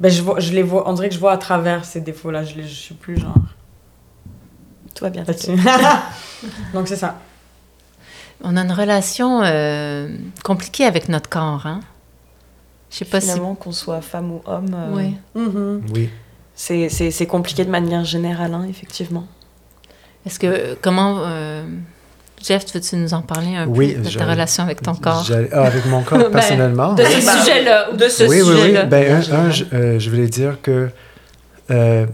Ben, 0.00 0.10
je, 0.10 0.22
vois, 0.22 0.40
je 0.40 0.52
les 0.52 0.62
vois. 0.62 0.88
On 0.88 0.94
dirait 0.94 1.10
que 1.10 1.14
je 1.14 1.20
vois 1.20 1.32
à 1.32 1.38
travers 1.38 1.84
ces 1.84 2.00
défauts-là. 2.00 2.44
Je, 2.44 2.54
les, 2.54 2.62
je 2.62 2.74
suis 2.74 2.94
plus 2.94 3.18
genre 3.18 3.34
Tout 4.96 5.04
va 5.04 5.10
bien. 5.10 5.24
Donc, 6.74 6.88
c'est 6.88 6.96
ça. 6.96 7.20
On 8.42 8.56
a 8.56 8.62
une 8.62 8.72
relation 8.72 9.42
euh, 9.44 10.08
compliquée 10.42 10.84
avec 10.84 11.08
notre 11.08 11.28
corps, 11.28 11.64
hein? 11.66 11.80
Je 12.90 12.96
sais 12.98 13.04
pas 13.04 13.20
Finalement, 13.20 13.54
qu'on 13.54 13.72
soit 13.72 14.00
femme 14.00 14.30
ou 14.32 14.42
homme, 14.46 14.74
euh, 14.74 14.90
si... 14.90 14.96
Oui. 15.34 15.42
Mhm. 15.42 15.82
Oui. 15.94 16.10
c'est- 16.54 16.88
c'est 16.88 17.10
c'est 17.10 17.26
compliqué 17.26 17.64
de 17.64 17.70
manière 17.70 18.04
générale, 18.04 18.54
hein, 18.54 18.66
effectivement. 18.68 19.26
Est-ce 20.26 20.38
que... 20.38 20.76
Comment... 20.82 21.18
euh, 21.20 21.64
Jeff, 22.42 22.64
veux-tu 22.74 22.96
nous 22.96 23.14
en 23.14 23.22
parler 23.22 23.56
un 23.56 23.66
Oui, 23.66 23.94
peu 23.94 24.02
de 24.02 24.10
ta 24.10 24.26
relation 24.26 24.62
avec 24.62 24.82
ton 24.82 24.94
corps? 24.94 25.26
Ah, 25.52 25.62
avec 25.64 25.84
mon 25.86 26.02
corps, 26.04 26.18
Ben, 26.18 26.30
personnellement. 26.30 26.92
De 26.94 27.02
ce 27.02 27.16
Oui, 27.18 27.24
bah, 27.24 27.32
sujet-là, 27.38 27.92
ou 27.92 27.96
de 27.96 28.08
ce 28.08 28.22
oui, 28.24 28.42
oui, 28.42 28.48
oui. 28.50 28.56
sujet-là. 28.60 28.84
Ben, 28.84 29.12
un, 29.32 29.34
un, 29.34 29.50
je, 29.50 29.64
euh, 29.72 29.98
je 29.98 30.10
voulais 30.10 30.28
dire 30.28 30.58
que 30.62 30.90
euh, 31.70 32.06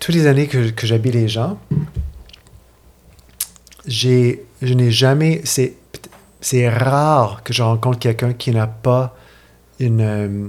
toutes 0.00 0.14
les 0.16 0.26
années 0.26 0.48
que, 0.48 0.70
que 0.70 0.86
j'habille 0.86 1.12
les 1.12 1.28
gens, 1.28 1.58
j'ai, 3.86 4.44
je 4.60 4.74
n'ai 4.74 4.90
jamais. 4.90 5.40
C'est, 5.44 5.74
c'est 6.40 6.68
rare 6.68 7.42
que 7.44 7.52
je 7.52 7.62
rencontre 7.62 7.98
quelqu'un 7.98 8.32
qui 8.32 8.50
n'a 8.50 8.66
pas 8.66 9.16
une, 9.78 10.00
euh, 10.00 10.48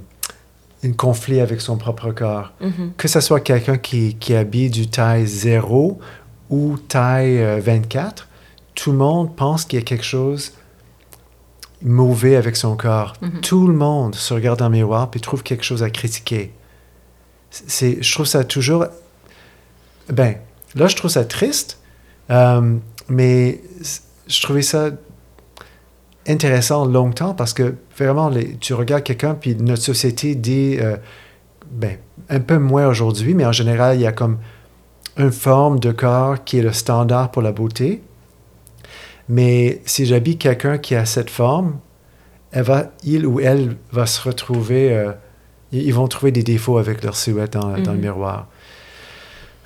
un 0.84 0.92
conflit 0.92 1.40
avec 1.40 1.62
son 1.62 1.78
propre 1.78 2.12
corps. 2.12 2.52
Mhm. 2.62 2.94
Que 2.98 3.08
ce 3.08 3.20
soit 3.20 3.40
quelqu'un 3.40 3.78
qui, 3.78 4.16
qui 4.16 4.36
habille 4.36 4.70
du 4.70 4.88
taille 4.88 5.26
0 5.26 6.00
ou 6.50 6.78
taille 6.78 7.42
euh, 7.42 7.60
24, 7.62 8.28
tout 8.76 8.92
le 8.92 8.98
monde 8.98 9.36
pense 9.36 9.66
qu'il 9.66 9.80
y 9.80 9.82
a 9.82 9.86
quelque 9.86 10.06
chose 10.06 10.54
mauvais 11.82 12.36
avec 12.36 12.56
son 12.56 12.76
corps. 12.76 13.14
Mhm. 13.22 13.42
Tout 13.42 13.68
le 13.68 13.74
monde 13.74 14.16
se 14.16 14.34
regarde 14.34 14.60
dans 14.60 14.70
le 14.70 14.76
miroir 14.76 15.12
puis 15.12 15.22
trouve 15.22 15.44
quelque 15.44 15.64
chose 15.64 15.84
à 15.84 15.90
critiquer. 15.90 16.54
C'est, 17.52 18.02
je 18.02 18.14
trouve 18.14 18.26
ça 18.26 18.44
toujours. 18.44 18.86
Ben, 20.10 20.36
là, 20.76 20.88
je 20.88 20.96
trouve 20.96 21.12
ça 21.12 21.24
triste, 21.24 21.80
euh, 22.32 22.78
mais 23.10 23.62
je 24.28 24.42
trouvais 24.42 24.62
ça 24.62 24.90
intéressant 26.28 26.86
longtemps 26.86 27.34
parce 27.34 27.54
que 27.54 27.76
vraiment, 27.98 28.30
les- 28.30 28.56
tu 28.58 28.74
regardes 28.74 29.04
quelqu'un 29.04 29.36
puis 29.36 29.56
notre 29.56 29.82
société 29.82 30.36
dit, 30.36 30.78
euh, 30.80 30.96
ben, 31.72 31.98
un 32.30 32.40
peu 32.40 32.58
moins 32.58 32.88
aujourd'hui, 32.88 33.34
mais 33.34 33.46
en 33.46 33.52
général, 33.52 33.98
il 33.98 34.02
y 34.02 34.08
a 34.08 34.12
comme 34.14 34.38
une 35.18 35.32
forme 35.32 35.80
de 35.80 35.92
corps 35.92 36.44
qui 36.44 36.60
est 36.60 36.62
le 36.62 36.72
standard 36.74 37.30
pour 37.32 37.42
la 37.42 37.52
beauté. 37.52 38.02
Mais 39.30 39.82
si 39.86 40.06
j'habite 40.06 40.40
quelqu'un 40.40 40.78
qui 40.78 40.96
a 40.96 41.06
cette 41.06 41.30
forme, 41.30 41.78
elle 42.52 42.64
va, 42.64 42.92
il 43.04 43.26
ou 43.26 43.40
elle 43.40 43.76
va 43.92 44.06
se 44.06 44.22
retrouver, 44.22 44.94
euh, 44.94 45.12
ils 45.72 45.94
vont 45.94 46.08
trouver 46.08 46.32
des 46.32 46.44
défauts 46.44 46.78
avec 46.78 47.04
leur 47.04 47.16
silhouette 47.16 47.54
dans, 47.54 47.70
dans 47.78 47.92
le 47.92 47.98
Mhm. 47.98 48.02
miroir. 48.02 48.48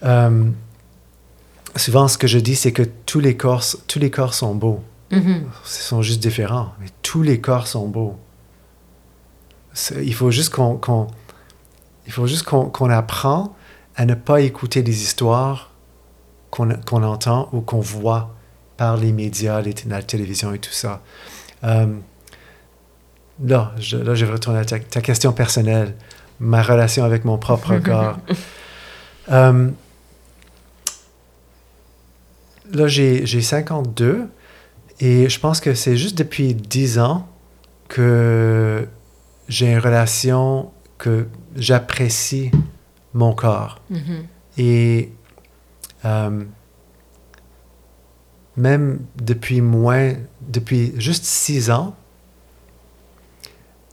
Euh, 0.03 0.43
souvent, 1.77 2.07
ce 2.07 2.17
que 2.17 2.27
je 2.27 2.39
dis, 2.39 2.55
c'est 2.55 2.71
que 2.71 2.83
tous 3.05 3.19
les 3.19 3.35
corps, 3.37 3.63
tous 3.87 3.99
les 3.99 4.09
corps 4.11 4.33
sont 4.33 4.55
beaux. 4.55 4.81
Mhm. 5.11 5.45
Ils 5.65 5.69
sont 5.69 6.01
juste 6.01 6.19
différents, 6.21 6.73
mais 6.79 6.87
tous 7.01 7.21
les 7.23 7.39
corps 7.39 7.67
sont 7.67 7.87
beaux. 7.87 8.17
Il 10.01 10.13
faut 10.13 10.31
juste 10.31 10.49
qu'on 10.49 10.75
qu'on- 10.77 11.07
il 12.07 12.11
faut 12.11 12.25
juste 12.27 12.43
qu'on 12.43 12.89
apprend 12.89 13.55
à 13.95 14.05
ne 14.05 14.15
pas 14.15 14.41
écouter 14.41 14.81
des 14.81 15.03
histoires 15.03 15.71
qu'on 16.51 16.69
qu'on 16.85 17.03
entend 17.03 17.49
ou 17.53 17.61
qu'on 17.61 17.79
voit 17.79 18.33
par 18.77 18.97
les 18.97 19.11
médias, 19.11 19.61
les, 19.61 19.73
la 19.87 20.01
télévision 20.03 20.53
et 20.53 20.59
tout 20.59 20.71
ça. 20.71 21.01
Euh, 21.63 21.87
là, 23.43 23.73
je, 23.79 23.97
là, 23.97 24.13
je 24.15 24.25
vais 24.25 24.31
retourner 24.31 24.59
à 24.59 24.65
ta, 24.65 24.79
ta 24.79 25.01
question 25.01 25.31
personnelle, 25.33 25.95
ma 26.39 26.61
relation 26.61 27.03
avec 27.03 27.25
mon 27.25 27.37
propre 27.37 27.77
corps. 27.83 28.17
Euh, 29.31 29.69
là, 32.71 32.87
j'ai 32.87 33.25
j'ai 33.25 33.41
52 33.41 34.27
et 34.99 35.29
je 35.29 35.39
pense 35.39 35.59
que 35.59 35.73
c'est 35.73 35.97
juste 35.97 36.17
depuis 36.17 36.55
10 36.55 36.99
ans 36.99 37.27
que 37.87 38.87
j'ai 39.47 39.71
une 39.71 39.79
relation 39.79 40.71
que 40.97 41.27
j'apprécie 41.55 42.51
mon 43.13 43.33
corps. 43.33 43.79
Mhm. 43.89 44.27
Et 44.57 45.11
euh, 46.05 46.43
même 48.55 48.99
depuis 49.21 49.61
moins, 49.61 50.13
depuis 50.41 50.93
juste 50.97 51.25
six 51.25 51.69
ans, 51.69 51.95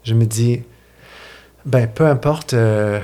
je 0.04 0.14
me 0.14 0.24
dis, 0.24 0.62
ben 1.66 1.86
peu 1.86 2.06
importe 2.06 2.54
euh, 2.54 3.00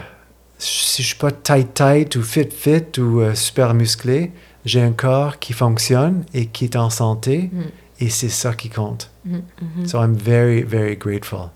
si 0.58 1.02
je 1.02 1.08
suis 1.08 1.16
pas 1.16 1.30
tight 1.30 1.72
tight 1.74 2.16
ou 2.16 2.22
fit 2.22 2.48
fit 2.50 3.00
ou 3.00 3.20
euh, 3.20 3.34
super 3.34 3.74
musclé, 3.74 4.32
j'ai 4.64 4.82
un 4.82 4.92
corps 4.92 5.38
qui 5.38 5.52
fonctionne 5.52 6.24
et 6.34 6.46
qui 6.46 6.64
est 6.64 6.76
en 6.76 6.90
santé 6.90 7.50
Mm. 7.52 7.62
et 8.00 8.08
c'est 8.10 8.28
ça 8.28 8.52
qui 8.54 8.68
compte. 8.70 9.10
Mhm. 9.24 9.86
So 9.86 9.98
I'm 10.02 10.14
very, 10.14 10.62
very 10.62 10.96
grateful 10.96 11.48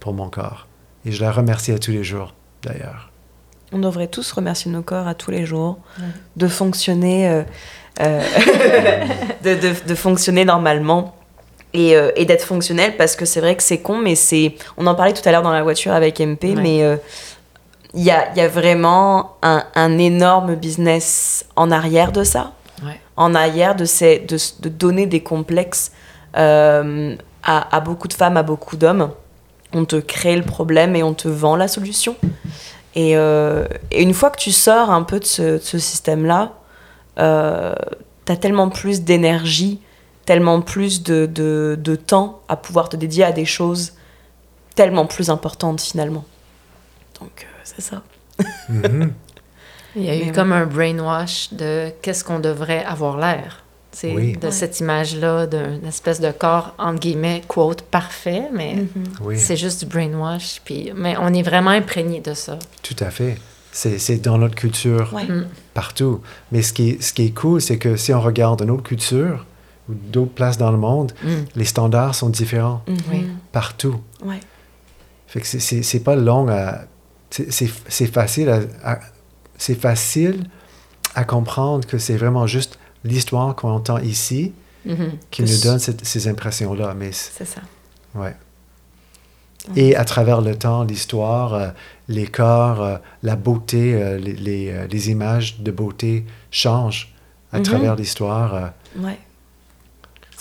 pour 0.00 0.12
mon 0.12 0.28
corps. 0.28 0.66
Et 1.04 1.12
je 1.12 1.22
la 1.22 1.30
remercie 1.32 1.72
à 1.72 1.78
tous 1.78 1.90
les 1.92 2.04
jours, 2.04 2.34
d'ailleurs. 2.62 3.10
On 3.72 3.78
devrait 3.78 4.06
tous 4.08 4.30
remercier 4.32 4.70
nos 4.70 4.82
corps 4.82 5.06
à 5.08 5.14
tous 5.14 5.30
les 5.30 5.46
jours 5.46 5.78
Ouais. 5.98 6.04
de 6.36 6.48
fonctionner, 6.48 7.28
euh, 7.28 7.42
euh, 8.00 8.22
de, 9.44 9.54
de- 9.54 9.88
de 9.88 9.94
fonctionner 9.94 10.44
normalement 10.44 11.16
et, 11.72 11.96
euh, 11.96 12.10
et 12.16 12.24
d'être 12.24 12.44
fonctionnel 12.44 12.96
parce 12.96 13.16
que 13.16 13.24
c'est 13.24 13.40
vrai 13.40 13.56
que 13.56 13.62
c'est 13.62 13.78
con, 13.80 13.98
mais 13.98 14.14
c'est. 14.14 14.54
On 14.76 14.86
en 14.86 14.94
parlait 14.94 15.12
tout 15.12 15.26
à 15.28 15.32
l'heure 15.32 15.42
dans 15.42 15.52
la 15.52 15.62
voiture 15.62 15.92
avec 15.92 16.20
MP, 16.20 16.44
Ouais. 16.44 16.54
mais 16.62 16.82
euh, 16.84 16.96
il 17.94 18.02
y, 18.02 18.10
a, 18.10 18.32
y 18.34 18.40
a 18.40 18.48
vraiment 18.48 19.36
un, 19.42 19.64
un 19.74 19.98
énorme 19.98 20.56
business 20.56 21.46
en 21.56 21.70
arrière 21.70 22.12
de 22.12 22.24
ça. 22.24 22.52
Ouais. 22.82 23.00
En 23.16 23.34
arrière 23.34 23.76
de, 23.76 23.84
ces, 23.84 24.18
de, 24.18 24.36
de 24.60 24.68
donner 24.68 25.06
des 25.06 25.22
complexes 25.22 25.92
euh, 26.36 27.14
à, 27.42 27.76
à 27.76 27.80
beaucoup 27.80 28.08
de 28.08 28.14
femmes, 28.14 28.36
à 28.36 28.42
beaucoup 28.42 28.76
d'hommes. 28.76 29.10
On 29.72 29.84
te 29.84 29.96
crée 29.96 30.36
le 30.36 30.42
problème 30.42 30.96
et 30.96 31.02
on 31.02 31.14
te 31.14 31.28
vend 31.28 31.56
la 31.56 31.68
solution. 31.68 32.16
Et, 32.94 33.16
euh, 33.16 33.66
et 33.90 34.02
une 34.02 34.14
fois 34.14 34.30
que 34.30 34.38
tu 34.38 34.52
sors 34.52 34.90
un 34.90 35.02
peu 35.02 35.20
de 35.20 35.24
ce, 35.24 35.58
système-là, 35.58 36.52
euh, 37.18 37.74
tu 38.24 38.32
as 38.32 38.36
tellement 38.36 38.68
plus 38.68 39.02
d'énergie, 39.02 39.80
tellement 40.26 40.60
plus 40.60 41.02
de, 41.02 41.26
de, 41.26 41.76
de 41.78 41.96
temps 41.96 42.40
à 42.48 42.56
pouvoir 42.56 42.88
te 42.88 42.96
dédier 42.96 43.24
à 43.24 43.32
des 43.32 43.44
choses 43.44 43.94
tellement 44.74 45.06
plus 45.06 45.30
importantes 45.30 45.80
finalement. 45.80 46.24
Donc 47.20 47.46
euh, 47.46 47.53
c'est 47.76 47.82
ça. 47.82 48.02
Mhm. 48.68 49.12
Il 49.96 50.02
y 50.02 50.08
a 50.08 50.12
Mais 50.12 50.18
eu 50.22 50.24
ouais. 50.26 50.32
comme 50.32 50.52
un 50.52 50.66
brainwash 50.66 51.52
de 51.52 51.90
qu'est-ce 52.02 52.24
qu'on 52.24 52.40
devrait 52.40 52.84
avoir 52.84 53.16
l'air. 53.16 53.60
Oui. 54.02 54.32
De 54.36 54.46
Ouais. 54.46 54.50
cette 54.50 54.80
image-là, 54.80 55.46
d'une 55.46 55.86
espèce 55.86 56.20
de 56.20 56.32
corps, 56.32 56.74
entre 56.78 56.98
guillemets, 56.98 57.42
quote, 57.46 57.82
parfait, 57.82 58.48
mais 58.52 58.86
Oui, 59.22 59.38
c'est 59.38 59.56
juste 59.56 59.84
du 59.84 59.86
brainwash. 59.86 60.60
Puis, 60.64 60.90
mais 60.96 61.14
on 61.20 61.32
est 61.32 61.42
vraiment 61.42 61.70
imprégné 61.70 62.20
de 62.20 62.34
ça. 62.34 62.58
tout 62.82 62.96
à 62.98 63.10
fait. 63.10 63.38
C'est 63.70 63.98
c'est 64.00 64.16
dans 64.18 64.36
notre 64.38 64.56
culture 64.56 65.12
Ouais. 65.14 65.24
Mm. 65.26 65.46
partout. 65.74 66.20
Mais 66.50 66.62
ce 66.62 66.72
qui 66.72 66.90
est, 66.90 67.02
ce 67.02 67.12
qui 67.12 67.26
est 67.26 67.30
cool, 67.30 67.60
c'est 67.60 67.78
que 67.78 67.94
si 67.96 68.12
on 68.12 68.20
regarde 68.20 68.62
une 68.62 68.70
autre 68.70 68.82
culture 68.82 69.46
ou 69.88 69.94
d'autres 69.94 70.32
places 70.32 70.58
dans 70.58 70.72
le 70.72 70.78
monde, 70.78 71.12
Mm. 71.22 71.28
les 71.54 71.64
standards 71.64 72.16
sont 72.16 72.30
différents 72.30 72.82
Mhm. 72.88 72.96
Oui. 73.12 73.26
partout. 73.52 74.00
Ouais. 74.24 74.40
Fait 75.28 75.40
que 75.40 75.46
c'est- 75.46 75.60
c'est 75.60 75.82
c'est 75.84 76.00
pas 76.00 76.16
long 76.16 76.48
à. 76.48 76.80
C'est- 77.50 78.06
facile 78.06 78.48
à, 78.48 78.60
à- 78.92 79.00
c'est 79.58 79.74
facile 79.80 80.44
à 81.14 81.24
comprendre 81.24 81.86
que 81.86 81.98
c'est 81.98 82.16
vraiment 82.16 82.46
juste 82.46 82.78
l'histoire 83.04 83.54
qu'on 83.56 83.70
entend 83.70 83.98
ici 83.98 84.52
Mhm. 84.84 85.12
qui 85.30 85.42
Que 85.44 85.48
nous 85.50 85.60
donne 85.62 85.78
cette- 85.78 86.04
ces 86.04 86.28
impressions-là. 86.28 86.94
Mais 86.96 87.10
c'est- 87.12 87.44
ça. 87.44 87.60
ouais. 88.14 88.34
Et 89.76 89.96
à 89.96 90.04
travers 90.04 90.42
le 90.42 90.56
temps, 90.56 90.84
l'histoire, 90.84 91.54
euh, 91.54 91.68
les 92.08 92.26
corps, 92.26 92.82
euh, 92.82 92.96
la 93.22 93.34
beauté, 93.34 93.94
euh, 93.94 94.18
les, 94.18 94.34
les, 94.34 94.86
les 94.88 95.10
images 95.10 95.60
de 95.60 95.70
beauté 95.70 96.26
changent 96.50 97.14
à 97.50 97.58
Mhm. 97.58 97.62
travers 97.64 97.96
l'histoire. 97.96 98.72
Ouais. 98.98 99.18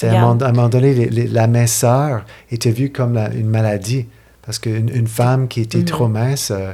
À, 0.01 0.07
un 0.17 0.35
moment, 0.51 0.67
donné, 0.67 0.93
les- 0.93 1.27
la 1.27 1.47
minceur 1.47 2.25
était 2.51 2.71
vue 2.71 2.91
comme 2.91 3.13
la- 3.13 3.31
une 3.33 3.47
maladie. 3.47 4.07
Parce 4.45 4.59
qu'une 4.59 4.89
une 4.89 5.07
femme 5.07 5.47
qui 5.47 5.61
était 5.61 5.77
Mhm. 5.79 5.85
trop 5.85 6.07
mince 6.07 6.51
euh, 6.51 6.73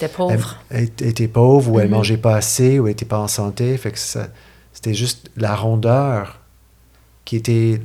elle, 0.00 0.08
pauvre. 0.10 0.56
elle 0.70 0.84
était 1.00 1.28
pauvre 1.28 1.72
ou 1.72 1.80
elle 1.80 1.86
Mhm. 1.88 1.94
mangeait 1.94 2.16
pas 2.18 2.36
assez 2.36 2.78
ou 2.78 2.86
elle 2.86 2.92
était 2.92 3.04
pas 3.06 3.18
en 3.18 3.28
santé. 3.28 3.76
Fait 3.78 3.90
que 3.92 3.98
c'était 3.98 4.94
juste 4.94 5.30
la 5.36 5.54
rondeur 5.56 6.40
qui 7.24 7.36
était 7.36 7.80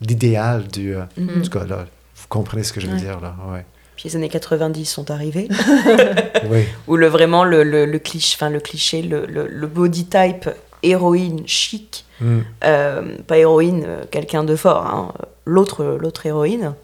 l'idéal 0.00 0.66
du... 0.68 0.94
euh, 0.94 1.02
Mhm. 1.16 1.38
En 1.38 1.42
tout 1.42 1.50
cas, 1.50 1.64
là, 1.64 1.86
vous 2.16 2.26
comprenez 2.28 2.62
ce 2.64 2.72
que 2.72 2.80
je 2.80 2.86
veux 2.86 2.94
Ouais. 2.94 2.98
dire, 3.00 3.20
là. 3.20 3.34
Ouais. 3.52 3.64
Puis 3.96 4.08
les 4.08 4.16
années 4.16 4.28
90 4.28 4.84
sont 4.84 5.10
arrivées, 5.10 5.48
Oui. 6.50 6.64
où 6.86 6.96
le, 6.96 7.08
vraiment 7.08 7.42
le, 7.44 7.64
le, 7.64 7.84
le 7.84 7.98
cliché, 7.98 8.36
enfin 8.38 8.48
le, 8.48 8.60
cliché 8.60 9.02
le, 9.02 9.26
le, 9.26 9.48
le 9.48 9.66
body 9.66 10.06
type 10.06 10.48
héroïne 10.82 11.42
chic, 11.46 12.04
Mm. 12.20 12.38
euh, 12.64 13.16
pas 13.28 13.38
héroïne, 13.38 13.86
quelqu'un 14.10 14.42
de 14.42 14.56
fort, 14.56 14.84
hein, 14.86 15.12
l'autre 15.46 15.84
l'autre 16.00 16.26
héroïne. 16.26 16.74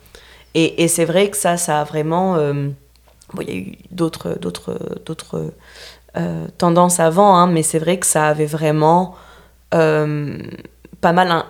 Et, 0.54 0.86
c'est 0.88 1.04
vrai 1.04 1.30
que 1.30 1.36
ça, 1.36 1.56
ça 1.56 1.80
a 1.80 1.84
vraiment... 1.84 2.36
euh, 2.36 2.68
il 3.40 3.48
y 3.48 3.52
a 3.52 3.56
eu 3.56 3.72
d'autres 3.90 4.38
d'autres 4.38 4.78
d'autres 5.04 5.52
euh, 6.16 6.46
tendances 6.58 7.00
avant, 7.00 7.36
hein, 7.36 7.48
mais 7.48 7.64
c'est 7.64 7.80
vrai 7.80 7.98
que 7.98 8.06
ça 8.06 8.28
avait 8.28 8.46
vraiment 8.46 9.16
euh, 9.74 10.38
pas 11.00 11.12
mal 11.12 11.44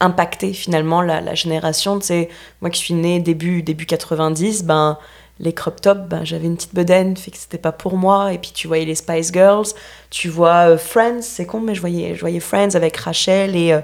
impacté 0.00 0.52
finalement 0.52 1.00
la, 1.00 1.34
génération. 1.34 2.00
Tu 2.00 2.26
moi 2.60 2.70
qui 2.70 2.80
suis 2.80 2.94
née 2.94 3.20
début, 3.20 3.62
début 3.62 3.86
90, 3.86 4.64
ben, 4.64 4.98
les 5.38 5.52
crop 5.52 5.80
tops, 5.80 6.08
ben, 6.08 6.24
j'avais 6.24 6.46
une 6.46 6.56
petite 6.56 6.74
bedaine, 6.74 7.16
fait 7.16 7.30
que 7.30 7.36
c'était 7.36 7.58
pas 7.58 7.72
pour 7.72 7.96
moi. 7.96 8.32
Et 8.32 8.38
puis 8.38 8.50
tu 8.52 8.66
voyais 8.66 8.84
les 8.84 8.96
Spice 8.96 9.32
Girls, 9.32 9.68
tu 10.10 10.28
vois 10.28 10.76
Friends, 10.76 11.22
c'est 11.22 11.46
con, 11.46 11.60
mais 11.60 11.76
je 11.76 11.80
voyais, 11.80 12.16
je 12.16 12.20
voyais 12.20 12.40
Friends 12.40 12.74
avec 12.74 12.96
Rachel 12.96 13.54
et 13.54 13.80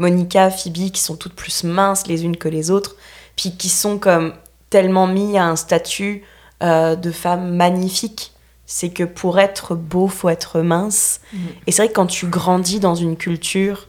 Monica, 0.00 0.50
Phoebe, 0.50 0.90
qui 0.90 1.00
sont 1.00 1.14
toutes 1.14 1.34
plus 1.34 1.62
minces 1.62 2.06
les 2.06 2.24
unes 2.24 2.36
que 2.36 2.48
les 2.48 2.70
autres, 2.70 2.96
puis 3.36 3.56
qui 3.56 3.68
sont 3.68 3.98
comme 3.98 4.32
tellement 4.70 5.06
mis 5.06 5.36
à 5.36 5.44
un 5.46 5.56
statut 5.56 6.24
euh, 6.62 6.96
de 6.96 7.10
femme 7.12 7.54
magnifique. 7.54 8.32
C'est 8.64 8.90
que 8.90 9.04
pour 9.04 9.38
être 9.38 9.74
beau, 9.74 10.08
faut 10.08 10.28
être 10.28 10.60
mince. 10.60 11.20
Mhm. 11.32 11.40
Et 11.66 11.72
c'est 11.72 11.82
vrai 11.82 11.88
que 11.88 11.94
quand 11.94 12.06
tu 12.06 12.26
grandis 12.26 12.80
dans 12.80 12.94
une 12.94 13.16
culture 13.16 13.88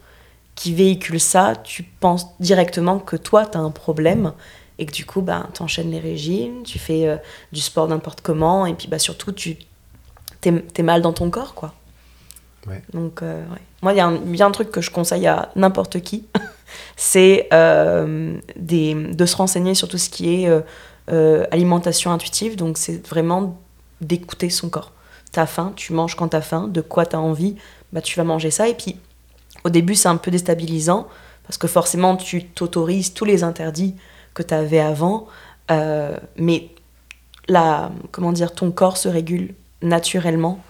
qui 0.56 0.74
véhicule 0.74 1.20
ça, 1.20 1.54
tu 1.64 1.84
penses 1.84 2.28
directement 2.40 3.00
que 3.00 3.16
toi, 3.16 3.46
tu 3.46 3.58
as 3.58 3.62
un 3.62 3.72
problème 3.72 4.34
et 4.80 4.86
que 4.86 4.92
du 4.92 5.06
coup, 5.06 5.22
bah, 5.22 5.48
tu 5.54 5.62
enchaînes 5.62 5.92
les 5.92 6.00
régimes, 6.00 6.64
tu 6.64 6.78
fais 6.78 7.08
euh, 7.08 7.18
du 7.54 7.62
sport 7.62 7.88
n'importe 7.88 8.22
comment 8.22 8.66
et 8.66 8.74
puis 8.74 8.88
bah, 8.88 9.00
surtout, 9.00 9.32
tu 9.32 9.56
t'es 10.42 10.54
es 10.76 10.84
mal 10.84 11.02
dans 11.02 11.14
ton 11.14 11.30
corps, 11.30 11.54
quoi. 11.54 11.74
Donc, 12.94 13.22
euh, 13.22 13.44
ouais. 13.50 13.62
moi, 13.82 13.94
il 13.94 13.96
y, 13.96 14.38
y 14.38 14.42
a 14.42 14.46
un 14.46 14.52
truc 14.52 14.72
que 14.72 14.82
je 14.82 14.92
conseille 14.92 15.28
à 15.28 15.52
n'importe 15.56 16.00
qui, 16.02 16.26
c'est 16.96 17.48
euh, 17.54 18.38
de 18.56 19.26
se 19.26 19.36
renseigner 19.36 19.76
sur 19.76 19.88
tout 19.88 19.98
ce 19.98 20.10
qui 20.10 20.44
est 20.44 20.48
euh, 20.48 20.62
euh, 21.12 21.46
alimentation 21.52 22.12
intuitive. 22.12 22.56
Donc, 22.56 22.78
c'est 22.78 23.06
vraiment 23.08 23.60
d'écouter 24.02 24.50
son 24.50 24.70
corps. 24.70 24.92
T'as 25.32 25.46
faim, 25.46 25.74
tu 25.76 25.94
manges 25.94 26.16
quand 26.16 26.30
t'as 26.30 26.42
faim. 26.42 26.68
De 26.68 26.82
quoi 26.82 27.06
t'as 27.06 27.18
envie, 27.18 27.56
bah, 27.94 28.02
tu 28.02 28.18
vas 28.18 28.24
manger 28.24 28.52
ça. 28.52 28.68
Et 28.68 28.74
puis, 28.74 28.98
au 29.64 29.70
début, 29.70 29.96
c'est 29.96 30.10
un 30.10 30.18
peu 30.18 30.32
déstabilisant 30.32 31.08
parce 31.44 31.58
que 31.58 31.68
forcément, 31.68 32.16
tu 32.16 32.46
t'autorises 32.46 33.14
tous 33.14 33.26
les 33.26 33.44
interdits 33.44 33.96
que 34.34 34.44
tu 34.44 34.54
avais 34.54 34.80
avant. 34.80 35.28
Mais 36.38 36.70
la, 37.48 37.92
comment 38.12 38.34
dire, 38.34 38.54
ton 38.54 38.72
corps 38.72 38.98
se 38.98 39.08
régule 39.08 39.54
naturellement. 39.82 40.62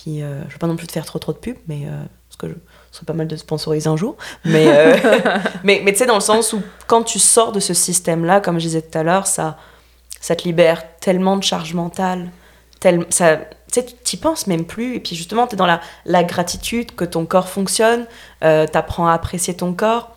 Puis, 0.00 0.22
euh, 0.22 0.42
je 0.42 0.46
ne 0.46 0.50
veux 0.52 0.58
pas 0.58 0.66
non 0.68 0.76
plus 0.76 0.86
te 0.86 0.92
faire 0.92 1.04
trop 1.04 1.18
trop 1.18 1.32
de 1.32 1.38
pub, 1.38 1.56
mais 1.66 1.82
euh, 1.86 1.90
parce 2.28 2.36
que 2.38 2.48
je 2.48 2.52
ce 2.92 2.98
serait 2.98 3.06
pas 3.06 3.14
mal 3.14 3.26
de 3.26 3.36
sponsoriser 3.36 3.88
un 3.88 3.96
jour. 3.96 4.16
Mais, 4.44 4.66
euh, 4.68 4.96
mais, 5.64 5.82
mais 5.84 5.92
tu 5.92 5.98
sais, 5.98 6.06
dans 6.06 6.14
le 6.14 6.20
sens 6.20 6.52
où 6.52 6.62
quand 6.86 7.02
tu 7.02 7.18
sors 7.18 7.50
de 7.50 7.58
ce 7.58 7.74
système-là, 7.74 8.40
comme 8.40 8.58
je 8.60 8.66
disais 8.66 8.82
tout 8.82 8.96
à 8.96 9.02
l'heure, 9.02 9.26
ça, 9.26 9.58
ça 10.20 10.36
te 10.36 10.44
libère 10.44 10.84
tellement 11.00 11.36
de 11.36 11.42
charge 11.42 11.74
mentale. 11.74 12.30
tel- 12.78 13.06
ça, 13.10 13.36
tu 13.38 13.44
sais, 13.72 13.86
tu 14.04 14.16
y 14.16 14.18
penses 14.18 14.46
même 14.46 14.64
plus. 14.66 14.94
Et 14.94 15.00
puis 15.00 15.16
justement, 15.16 15.48
tu 15.48 15.54
es 15.54 15.56
dans 15.58 15.66
la, 15.66 15.80
la 16.06 16.22
gratitude 16.22 16.94
que 16.94 17.04
ton 17.04 17.26
corps 17.26 17.48
fonctionne. 17.48 18.06
tu 18.40 18.46
apprends 18.46 19.08
à 19.08 19.12
apprécier 19.14 19.54
ton 19.54 19.72
corps 19.74 20.14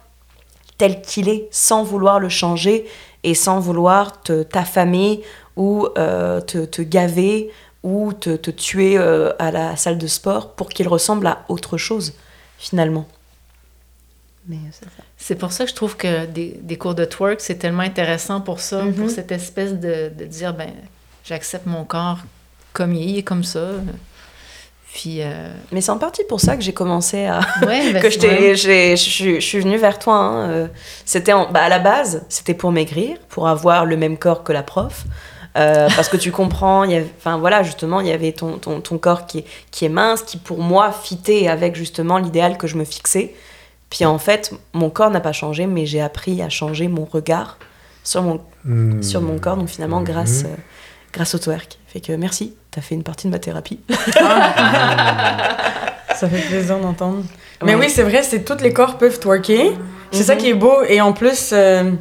tel 0.78 1.02
qu'il 1.02 1.28
est, 1.28 1.48
sans 1.52 1.84
vouloir 1.84 2.20
le 2.20 2.30
changer 2.30 2.86
et 3.24 3.34
sans 3.34 3.60
vouloir 3.60 4.22
te 4.22 4.44
t'affamer 4.44 5.22
ou 5.56 5.88
euh, 5.98 6.40
te, 6.42 6.66
te 6.66 6.82
gaver 6.82 7.52
ou 7.84 8.14
te, 8.14 8.36
te 8.36 8.52
tuer 8.52 8.98
euh, 8.98 9.32
à 9.40 9.52
la 9.52 9.76
salle 9.76 9.98
de 9.98 10.08
sport 10.08 10.52
pour 10.54 10.70
qu'il 10.70 10.88
ressemble 10.88 11.26
à 11.28 11.44
autre 11.50 11.78
chose, 11.78 12.14
finalement. 12.58 13.08
Mais 14.48 14.56
euh, 14.58 14.70
c'est 14.72 14.86
ça. 14.86 15.04
C'est 15.18 15.36
pour 15.36 15.52
ça 15.52 15.66
que 15.66 15.70
je 15.72 15.76
trouve 15.76 15.98
que 15.98 16.26
des, 16.26 16.60
des 16.62 16.78
cours 16.78 16.96
de 16.96 17.06
twerk, 17.06 17.40
c'est 17.42 17.56
tellement 17.56 17.84
intéressant 17.84 18.42
pour 18.42 18.60
ça, 18.60 18.84
Mhm. 18.84 18.94
pour 18.94 19.10
cette 19.10 19.32
espèce 19.32 19.74
de, 19.74 20.12
de 20.18 20.26
dire, 20.26 20.54
ben, 20.54 20.72
j'accepte 21.24 21.66
mon 21.68 21.84
corps 21.84 22.20
comme 22.74 22.94
il 22.94 23.18
est, 23.20 23.24
comme 23.24 23.44
ça. 23.44 23.68
Puis, 24.94 25.22
euh, 25.22 25.54
Mais 25.72 25.80
c'est 25.80 25.92
en 25.92 25.98
partie 25.98 26.24
pour 26.26 26.42
ça 26.42 26.58
que 26.58 26.64
j'ai 26.64 26.74
commencé 26.74 27.26
à, 27.26 27.40
ouais, 27.66 27.92
ben, 27.94 28.02
que 28.02 28.10
je, 28.10 28.20
c'est 28.20 28.28
t'ai- 28.28 28.56
j'ai- 28.56 28.98
je 28.98 29.02
suis- 29.10 29.36
je 29.36 29.46
suis 29.46 29.60
venue 29.60 29.78
vers 29.78 29.98
toi. 30.00 30.16
hein, 30.16 30.70
C'était 31.06 31.34
en- 31.34 31.50
bah, 31.52 31.62
à 31.64 31.70
la 31.70 31.80
base, 31.80 32.26
c'était 32.28 32.54
pour 32.54 32.72
maigrir, 32.72 33.18
pour 33.30 33.48
avoir 33.48 33.86
le 33.86 33.96
même 33.96 34.18
corps 34.18 34.44
que 34.44 34.52
la 34.52 34.64
prof. 34.64 35.06
Euh, 35.58 35.90
parce 35.96 36.08
que 36.08 36.16
tu 36.18 36.32
comprends, 36.32 36.86
il 36.86 36.92
y 36.92 36.96
avait- 36.96 37.12
enfin 37.18 37.38
voilà, 37.38 37.62
justement, 37.64 38.00
il 38.00 38.08
y 38.08 38.12
avait 38.12 38.32
ton, 38.32 38.58
ton, 38.58 38.80
ton 38.80 38.98
corps 38.98 39.26
qui 39.26 39.40
est, 39.40 39.46
qui 39.72 39.84
est 39.86 39.90
mince, 39.90 40.22
qui 40.24 40.38
pour 40.38 40.60
moi 40.60 40.92
fitait 40.94 41.48
avec 41.50 41.76
justement 41.76 42.18
l'idéal 42.18 42.58
que 42.58 42.68
je 42.68 42.78
me 42.78 42.86
fixais. 42.86 43.34
Puis 43.90 44.06
en 44.06 44.18
fait, 44.18 44.54
mon 44.74 44.90
corps 44.90 45.10
n'a 45.10 45.20
pas 45.20 45.34
changé, 45.34 45.68
mais 45.68 45.86
j'ai 45.86 46.00
appris 46.02 46.42
à 46.42 46.48
changer 46.50 46.88
mon 46.88 47.04
regard 47.06 47.58
sur 48.04 48.22
mon, 48.24 48.40
Hmm. 48.64 49.02
sur 49.02 49.22
mon 49.22 49.38
corps, 49.40 49.58
donc 49.58 49.68
finalement 49.70 50.00
Mhm. 50.00 50.06
grâce, 50.06 50.44
euh, 50.46 50.56
grâce 51.12 51.36
au 51.36 51.40
twerk. 51.40 51.78
Fait 51.88 52.00
que 52.00 52.14
merci, 52.14 52.54
t'as 52.72 52.80
fait 52.82 52.96
une 52.96 53.04
partie 53.04 53.28
de 53.28 53.32
ma 53.32 53.40
thérapie. 53.40 53.80
Ça 56.16 56.30
fait 56.30 56.42
plaisir 56.48 56.78
d'entendre. 56.80 57.24
Mais 57.64 57.76
Ouais. 57.76 57.82
oui, 57.88 57.90
c'est 57.90 58.04
vrai, 58.04 58.22
c'est 58.24 58.44
tous 58.44 58.62
les 58.62 58.74
corps 58.74 58.98
peuvent 58.98 59.20
twerker. 59.20 59.72
C'est 60.12 60.24
ça 60.24 60.36
Mhm. 60.36 60.40
qui 60.42 60.50
est 60.50 60.54
beau. 60.54 60.84
Et 60.88 61.02
en 61.02 61.14
plus, 61.14 61.50
euh, 61.54 61.92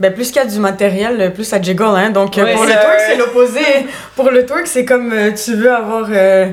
ben, 0.00 0.12
plus 0.12 0.28
qu'il 0.28 0.36
y 0.36 0.44
a 0.44 0.46
du 0.46 0.58
matériel, 0.58 1.32
plus 1.34 1.44
ça 1.44 1.60
jiggle. 1.62 1.84
Hein? 1.84 2.10
Donc, 2.10 2.36
euh, 2.38 2.44
Ouais, 2.44 2.54
pour 2.54 2.64
le 2.64 2.70
twerk, 2.72 3.00
c'est 3.06 3.16
l'opposé. 3.16 3.60
pour 4.16 4.30
le 4.30 4.44
twerk, 4.46 4.66
c'est 4.66 4.84
comme 4.84 5.12
euh, 5.12 5.30
tu 5.32 5.54
veux 5.54 5.72
avoir... 5.72 6.06
euh, 6.10 6.50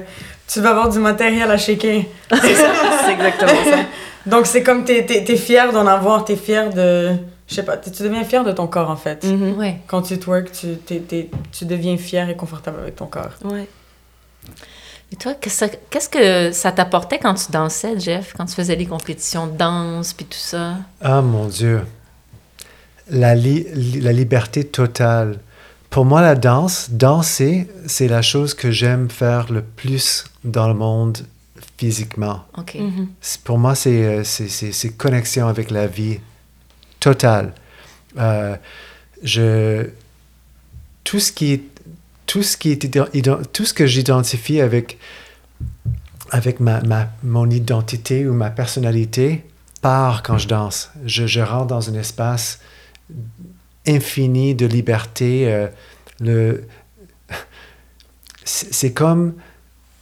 tu 0.47 0.59
veux 0.59 0.67
avoir 0.67 0.89
du 0.89 0.99
matériel 0.99 1.49
à 1.49 1.57
shaker. 1.57 2.03
C'est 2.41 2.55
ça, 2.55 2.71
c'est 3.05 3.13
exactement 3.13 3.63
ça. 3.65 3.77
Donc, 4.25 4.45
c'est 4.45 4.61
comme 4.63 4.83
t'es 4.83 4.99
es, 5.09 5.31
es 5.31 5.35
fier 5.37 5.71
d'en 5.71 5.87
avoir, 5.87 6.25
t'es 6.25 6.35
fier 6.35 6.69
de... 6.69 7.11
Je 7.47 7.55
sais 7.55 7.63
pas, 7.63 7.75
tu 7.77 7.89
deviens 8.03 8.23
fier 8.23 8.43
de 8.43 8.51
ton 8.51 8.67
corps, 8.67 8.89
en 8.89 8.95
fait. 8.95 9.25
Ouais. 9.57 9.77
Quand 9.87 10.01
tu 10.03 10.17
twerk, 10.19 10.51
tu, 10.51 10.75
t'es- 10.85 10.99
t'es- 10.99 11.29
tu 11.51 11.65
deviens 11.65 11.97
fier 11.97 12.29
et 12.29 12.35
confortable 12.35 12.79
avec 12.81 12.95
ton 12.97 13.07
corps. 13.07 13.31
Ouais. 13.43 13.67
Et 15.11 15.15
toi, 15.17 15.33
qu'est-ce 15.33 15.65
que- 15.65 15.75
qu'est-ce 15.89 16.07
que 16.09 16.51
ça 16.53 16.71
t'apportait 16.71 17.17
quand 17.19 17.33
tu 17.33 17.51
dansais, 17.51 17.99
Jeff, 17.99 18.33
quand 18.37 18.45
tu 18.45 18.53
faisais 18.55 18.75
les 18.75 18.85
compétitions 18.85 19.47
de 19.47 19.57
danse, 19.57 20.13
puis 20.13 20.25
tout 20.25 20.37
ça? 20.37 20.75
Ah 21.01 21.21
mon 21.21 21.45
Dieu. 21.47 21.81
La, 23.11 23.35
li- 23.35 23.65
la 24.01 24.11
liberté 24.13 24.63
totale. 24.63 25.39
Pour 25.89 26.05
moi, 26.05 26.21
la 26.21 26.35
danse, 26.35 26.89
danser, 26.91 27.67
c'est 27.85 28.07
la 28.07 28.21
chose 28.21 28.53
que 28.53 28.71
j'aime 28.71 29.09
faire 29.09 29.51
le 29.51 29.61
plus 29.61 30.23
dans 30.45 30.67
le 30.69 30.73
monde 30.73 31.17
physiquement. 31.77 32.45
Mhm. 32.79 33.07
C'est- 33.19 33.41
Pour 33.43 33.57
moi, 33.59 33.75
c'est 33.75 34.05
euh, 34.05 34.23
c'est- 34.23 34.71
connexion 34.97 35.47
avec 35.47 35.69
la 35.71 35.87
vie 35.87 36.19
totale. 37.01 37.53
Euh, 38.17 38.55
je, 39.23 39.87
tout 41.03 41.19
ce 41.19 41.31
qui 41.33 41.53
est, 41.53 41.63
tout 42.27 42.43
ce 42.43 42.55
qui 42.55 42.77
tout 42.79 43.65
ce 43.65 43.73
que 43.73 43.85
j'identifie 43.85 44.61
avec 44.61 44.97
avec 46.29 46.61
ma, 46.61 46.81
ma- 46.83 47.09
mon 47.23 47.49
identité 47.49 48.25
ou 48.25 48.33
ma 48.33 48.49
personnalité 48.49 49.43
part 49.81 50.23
quand 50.23 50.37
je 50.37 50.47
danse. 50.47 50.91
Je, 51.05 51.27
je 51.27 51.41
rentre 51.41 51.67
dans 51.67 51.89
un 51.89 51.93
espace 51.95 52.59
infini 53.87 54.55
de 54.55 54.65
liberté. 54.65 55.51
euh, 55.51 55.67
le, 56.19 56.63
c'est 58.43 58.91
comme, 58.93 59.33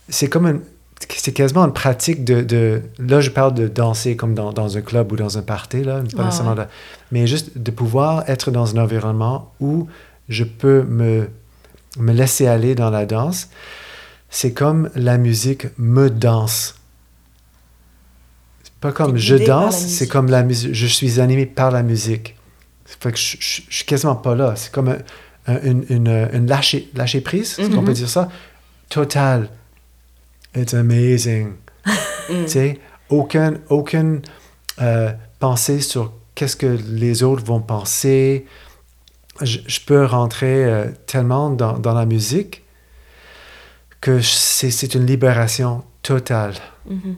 c'est 0.10 0.28
comme 0.30 0.62
c'est 1.15 1.32
quasiment 1.32 1.63
une 1.65 1.74
pratique 1.74 2.24
de, 2.26 2.41
de- 2.41 2.82
là 3.00 3.22
je 3.22 3.30
parle 3.30 3.54
de 3.54 3.67
danser 3.67 4.15
comme 4.15 4.34
dans, 4.34 4.52
dans 4.52 4.78
un 4.78 4.82
club 4.82 5.12
ou 5.12 5.15
dans 5.15 5.38
un 5.38 5.41
party 5.41 5.84
là, 5.84 6.02
pas 6.15 6.26
nécessairement 6.26 6.56
ouais. 6.56 6.65
de- 6.65 6.69
mais 7.12 7.26
juste 7.28 7.58
de 7.58 7.72
pouvoir 7.72 8.30
être 8.30 8.52
dans 8.52 8.76
un 8.76 8.82
environnement 8.84 9.52
où 9.60 9.88
je 10.28 10.43
peux 10.43 10.84
me, 10.84 11.30
me 11.98 12.12
laisser 12.13 12.48
aller 12.48 12.76
dans 12.76 12.89
la 12.89 13.06
danse. 13.06 13.50
C'est 14.30 14.54
comme 14.54 14.89
la 14.95 15.17
musique 15.17 15.67
me 15.80 16.10
danse. 16.10 16.76
C'est 18.63 18.74
pas 18.80 18.91
comme 18.91 19.17
je 19.17 19.36
danse, 19.36 19.78
c'est 19.88 20.08
comme 20.08 20.30
la 20.30 20.43
musique. 20.43 20.74
Je 20.74 20.86
suis 20.86 21.19
animé 21.19 21.45
par 21.48 21.72
la 21.72 21.82
musique. 21.82 22.36
Fait 22.99 23.12
que 23.12 23.17
je, 23.17 23.38
je- 23.39 23.62
je 23.69 23.75
suis 23.75 23.86
quasiment 23.86 24.15
pas 24.15 24.36
là. 24.36 24.56
C'est 24.56 24.71
comme 24.71 24.89
un- 24.89 24.97
un- 25.47 25.62
une, 25.62 25.86
une, 25.89 26.30
une 26.34 26.47
lâcher, 26.47 26.89
lâcher 26.95 27.21
prise, 27.21 27.56
qu'on 27.56 27.82
Mhm. 27.82 27.86
peut 27.86 27.93
dire 27.93 28.10
ça? 28.10 28.30
Total. 28.89 29.49
It's 30.56 30.73
amazing. 30.73 31.54
Mm. 32.30 32.45
Tu 32.45 32.47
sais, 32.52 32.80
aucun, 33.10 33.56
aucune 33.69 34.21
euh, 34.82 35.12
pensée 35.39 35.82
sur 35.82 36.13
qu'est-ce 36.36 36.56
que 36.56 36.67
les 36.67 37.23
autres 37.23 37.43
vont 37.43 37.60
penser. 37.60 38.45
Je, 39.41 39.58
je 39.65 39.80
peux 39.80 40.06
rentrer 40.06 40.65
euh, 40.65 40.86
tellement 41.08 41.49
dans, 41.49 41.80
dans 41.80 41.95
la 41.95 42.06
musique 42.06 42.63
que 44.02 44.21
c'est 44.21 44.93
une 44.93 45.06
libération 45.08 45.84
totale. 46.04 46.54
Mhm. 46.88 47.15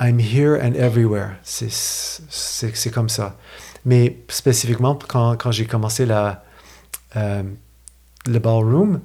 I'm 0.00 0.18
here 0.20 0.58
and 0.62 0.74
everywhere. 0.74 1.36
C'est 1.42 2.90
comme 2.92 3.08
ça. 3.08 3.36
Mais 3.84 4.16
spécifiquement, 4.28 4.98
quand, 5.08 5.36
quand 5.36 5.52
j'ai 5.52 5.66
commencé 5.66 6.06
la, 6.06 6.42
euh, 7.16 7.42
le 8.26 8.38
ballroom, 8.38 9.00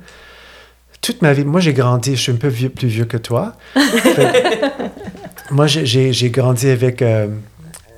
toute 1.02 1.22
ma 1.22 1.34
vie, 1.34 1.46
moi 1.46 1.60
j'ai 1.62 1.74
grandi, 1.74 2.16
je 2.16 2.22
suis 2.22 2.32
un 2.32 2.36
peu 2.36 2.48
vieux- 2.48 2.70
plus 2.70 2.88
vieux 2.88 3.06
que 3.06 3.18
toi. 3.18 3.54
Fait 3.76 4.32
moi 5.52 5.68
j'ai- 5.68 6.30
grandi 6.30 6.70
avec 6.70 7.02
euh, 7.02 7.28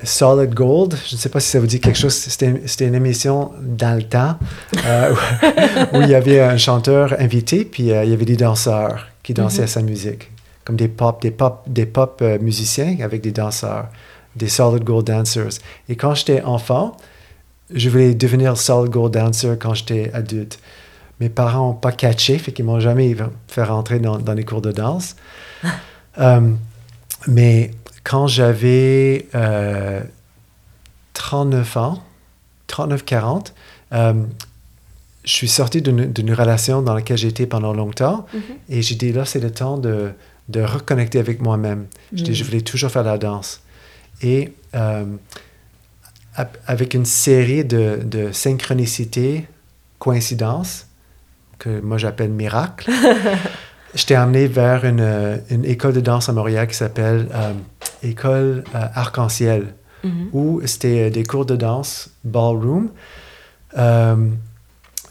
Solid 0.04 0.54
Gold. 0.54 0.96
Je 1.08 1.16
ne 1.16 1.20
sais 1.20 1.30
pas 1.30 1.40
si 1.40 1.50
ça 1.50 1.60
vous 1.60 1.68
dit 1.68 1.80
quelque 1.80 1.98
chose. 2.00 2.14
C'était 2.14 2.88
une 2.88 2.96
émission 2.96 3.52
dans 3.62 3.96
le 3.96 4.04
temps 4.04 4.38
euh, 4.86 5.14
où, 5.94 5.98
où 5.98 6.02
il 6.02 6.10
y 6.10 6.16
avait 6.16 6.42
un 6.42 6.58
chanteur 6.58 7.16
invité, 7.20 7.66
puis 7.66 7.92
euh, 7.92 8.04
il 8.04 8.10
y 8.10 8.14
avait 8.14 8.26
des 8.26 8.38
danseurs 8.38 9.08
qui 9.24 9.34
dansaient 9.34 9.64
à 9.64 9.68
sa 9.68 9.82
musique 9.82 10.32
comme 10.64 10.76
des 10.76 10.88
pop, 10.88 11.22
des 11.22 11.32
pop, 11.32 11.64
des 11.68 11.88
pop 11.88 12.24
musiciens 12.40 12.98
avec 13.02 13.22
des 13.22 13.32
danseurs, 13.32 13.88
des 14.36 14.48
solid 14.50 14.84
gold 14.84 15.06
dancers. 15.08 15.60
Et 15.90 15.96
quand 15.96 16.16
j'étais 16.16 16.42
enfant, 16.44 16.96
je 17.74 17.90
voulais 17.90 18.14
devenir 18.16 18.58
solid 18.58 18.92
gold 18.92 19.14
dancer 19.14 19.56
quand 19.60 19.74
j'étais 19.74 20.12
adulte. 20.14 20.60
Mes 21.20 21.30
parents 21.30 21.68
n'ont 21.68 21.74
pas 21.74 21.92
catché, 21.92 22.38
fait 22.40 22.52
qu'ils 22.52 22.66
m'ont 22.66 22.80
jamais 22.80 23.16
fait 23.48 23.64
rentrer 23.64 24.00
dans, 24.00 24.18
dans 24.18 24.34
les 24.34 24.44
cours 24.46 24.62
de 24.62 24.72
danse. 24.72 25.16
Euh, 26.20 26.42
mais 27.28 27.72
quand 28.04 28.28
j'avais 28.28 29.28
euh, 29.34 30.02
39 31.14 31.78
ans, 31.78 32.04
39-40, 32.68 33.54
euh, 33.94 34.14
je 35.24 35.32
suis 35.32 35.48
sorti 35.48 35.82
d'une 35.82 36.34
relation 36.34 36.82
dans 36.82 36.94
laquelle 36.94 37.24
été 37.26 37.46
pendant 37.46 37.74
longtemps 37.74 38.26
Mhm. 38.34 38.42
et 38.70 38.82
j'ai 38.82 38.96
dit 38.96 39.14
là, 39.14 39.24
c'est 39.24 39.40
le 39.40 39.52
temps 39.52 39.78
de, 39.78 40.12
de 40.50 40.62
reconnecter 40.62 41.20
avec 41.20 41.42
moi-même. 41.42 41.86
Je 42.14 42.24
Mm. 42.24 42.34
je 42.34 42.44
voulais 42.44 42.62
toujours 42.62 42.92
faire 42.92 43.04
la 43.04 43.18
danse. 43.18 43.62
Et 44.24 44.54
euh, 44.76 45.06
avec 46.68 46.94
une 46.94 47.06
série 47.06 47.66
de, 47.66 48.00
de 48.04 48.32
synchronicités, 48.32 49.48
coïncidences, 50.00 50.88
que 51.60 51.80
moi 51.82 51.98
j'appelle 51.98 52.30
miracles, 52.32 52.90
je 53.96 54.06
t'ai 54.06 54.16
amené 54.16 54.48
vers 54.48 54.86
une, 54.86 55.42
une 55.50 55.66
école 55.66 55.94
de 55.94 56.02
danse 56.02 56.30
à 56.30 56.34
Montréal 56.34 56.68
qui 56.68 56.76
s'appelle 56.76 57.28
euh, 57.34 57.54
École 58.04 58.64
euh, 58.76 58.86
Arc-en-Ciel, 58.96 59.74
Mhm. 60.04 60.30
ou 60.34 60.62
c'était 60.66 61.12
des 61.12 61.24
cours 61.24 61.46
de 61.46 61.56
danse, 61.56 62.10
ballroom. 62.24 62.90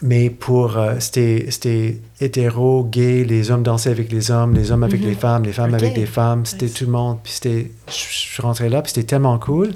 Mais 0.03 0.31
pour. 0.31 0.79
euh, 0.79 0.95
c'était 0.99 1.99
hétéro, 2.21 2.85
gay, 2.85 3.25
les 3.25 3.51
hommes 3.51 3.63
dansaient 3.63 3.91
avec 3.91 4.11
les 4.11 4.31
hommes, 4.31 4.55
les 4.55 4.73
hommes 4.73 4.83
avec 4.83 5.01
Mhm. 5.03 5.07
les 5.09 5.15
femmes, 5.15 5.43
les 5.45 5.53
femmes 5.53 5.75
avec 5.75 5.97
les 5.97 6.07
femmes. 6.07 6.47
C'était 6.47 6.67
Nice. 6.67 6.75
tout 6.75 6.85
le 6.87 6.91
monde. 6.93 7.19
Puis 7.23 7.33
c'était. 7.35 7.71
Je 7.89 7.93
suis 7.93 8.43
rentré 8.43 8.69
là, 8.71 8.81
puis 8.83 8.93
c'était 8.95 9.07
tellement 9.07 9.39
cool. 9.39 9.71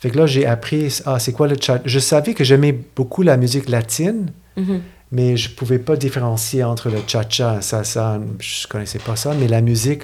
Fait 0.00 0.10
que 0.10 0.18
là, 0.18 0.26
j'ai 0.26 0.46
appris. 0.46 1.00
Ah, 1.06 1.18
c'est 1.18 1.32
quoi 1.32 1.46
le 1.46 1.56
chat? 1.60 1.80
Je 1.84 1.98
savais 1.98 2.34
que 2.34 2.42
j'aimais 2.42 2.72
beaucoup 2.96 3.22
la 3.22 3.36
musique 3.36 3.68
latine 3.68 4.32
Mhm. 4.56 4.80
mais 5.12 5.36
je 5.36 5.50
pouvais 5.50 5.78
pas 5.78 5.94
différencier 5.96 6.64
entre 6.64 6.88
le 6.88 6.98
cha-cha 7.06 7.58
et 7.58 7.62
salsa. 7.62 8.18
Je 8.40 8.66
connaissais 8.66 8.98
pas 8.98 9.14
ça, 9.16 9.34
mais 9.38 9.46
la 9.46 9.60
musique, 9.60 10.02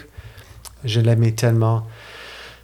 je 0.85 1.01
l'aimais 1.01 1.33
tellement. 1.33 1.85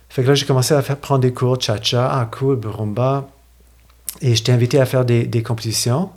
Fait 0.08 0.22
que 0.22 0.28
là, 0.28 0.34
j'ai 0.34 0.44
commencé 0.46 0.74
à 0.74 0.82
faire, 0.82 0.98
prendre 0.98 1.22
des 1.22 1.32
cours 1.32 1.56
de 1.56 1.62
cha-cha. 1.62 2.08
Ah, 2.12 2.26
cool, 2.30 2.60
rumba. 2.64 3.28
Et 4.20 4.34
j'étais 4.34 4.52
invité 4.52 4.78
à 4.78 4.84
faire 4.86 5.04
des, 5.04 5.24
des 5.24 5.42
compétitions. 5.42 6.10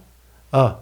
Ah, 0.57 0.79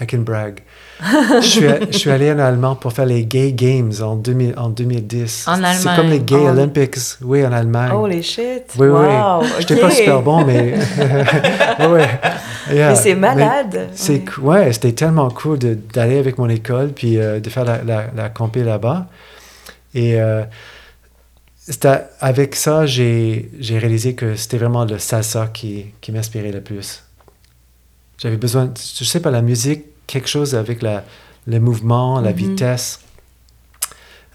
I 0.00 0.06
can 0.08 0.18
brag. 0.22 0.60
je, 1.00 1.40
suis, 1.46 1.66
je 1.92 1.96
suis 1.98 2.10
allé 2.10 2.32
en 2.32 2.38
Allemagne 2.40 2.74
pour 2.80 2.92
faire 2.92 3.06
les 3.06 3.24
Gay 3.24 3.52
Games 3.52 3.92
en, 4.02 4.16
2000 4.16 4.54
en 4.56 4.68
2010. 4.68 5.46
En 5.46 5.54
C'est 5.56 5.62
Allemagne. 5.64 5.96
comme 5.96 6.08
les 6.10 6.18
Gay 6.20 6.34
En- 6.34 6.48
Olympics, 6.52 6.96
oui, 7.22 7.46
en 7.46 7.52
Allemagne. 7.52 7.92
Holy 7.92 8.20
shit! 8.22 8.64
Oui, 8.76 8.88
oui. 8.88 8.90
wow, 8.90 9.44
J'étais 9.60 9.76
pas 9.76 9.90
super 9.90 10.20
bon, 10.22 10.44
mais. 10.44 10.74
ouais. 11.78 12.08
Yeah. 12.72 12.88
Mais 12.90 12.96
c'est 12.96 13.14
malade! 13.14 13.90
C'est 13.94 14.24
Ouais. 14.38 14.72
c'était 14.72 14.92
tellement 14.92 15.30
cool 15.30 15.58
de- 15.60 15.78
d'aller 15.92 16.18
avec 16.18 16.38
mon 16.38 16.48
école 16.48 16.88
puis 16.88 17.18
euh, 17.18 17.38
de 17.38 17.48
faire 17.48 17.64
la, 17.64 17.84
la, 17.84 18.06
la 18.16 18.28
compé 18.30 18.64
là-bas. 18.64 19.06
Et 19.94 20.20
euh, 20.20 20.42
c'était- 21.56 22.02
avec 22.18 22.56
ça, 22.56 22.84
j'ai 22.86 23.48
j'ai 23.60 23.78
réalisé 23.78 24.14
que 24.16 24.34
c'était 24.34 24.58
vraiment 24.58 24.84
le 24.84 24.98
salsa 24.98 25.46
qui, 25.52 25.86
qui 26.00 26.10
m'inspirait 26.10 26.50
le 26.50 26.62
plus. 26.62 27.03
J'avais 28.24 28.36
besoin, 28.38 28.72
je 28.98 29.04
sais 29.04 29.20
pas, 29.20 29.30
la 29.30 29.42
musique, 29.42 29.84
quelque 30.06 30.28
chose 30.28 30.54
avec 30.54 30.80
la, 30.82 31.04
le 31.46 31.60
mouvement, 31.60 32.20
la 32.20 32.30
Mhm. 32.30 32.36
vitesse. 32.36 33.00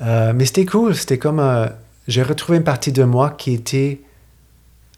Euh, 0.01 0.31
mais 0.33 0.45
c'était 0.45 0.65
cool, 0.65 0.95
c'était 0.95 1.17
comme... 1.17 1.39
euh, 1.39 1.67
j'ai 2.07 2.23
retrouvé 2.23 2.59
une 2.59 2.63
partie 2.63 2.91
de 2.91 3.03
moi 3.03 3.31
qui 3.31 3.53
était 3.53 3.99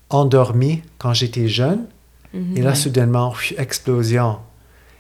endormie 0.10 0.84
quand 0.98 1.14
j'étais 1.14 1.48
jeune. 1.48 1.86
Mhm. 2.34 2.58
Et 2.58 2.62
là, 2.62 2.76
soudainement, 2.76 3.34
explosion. 3.58 4.40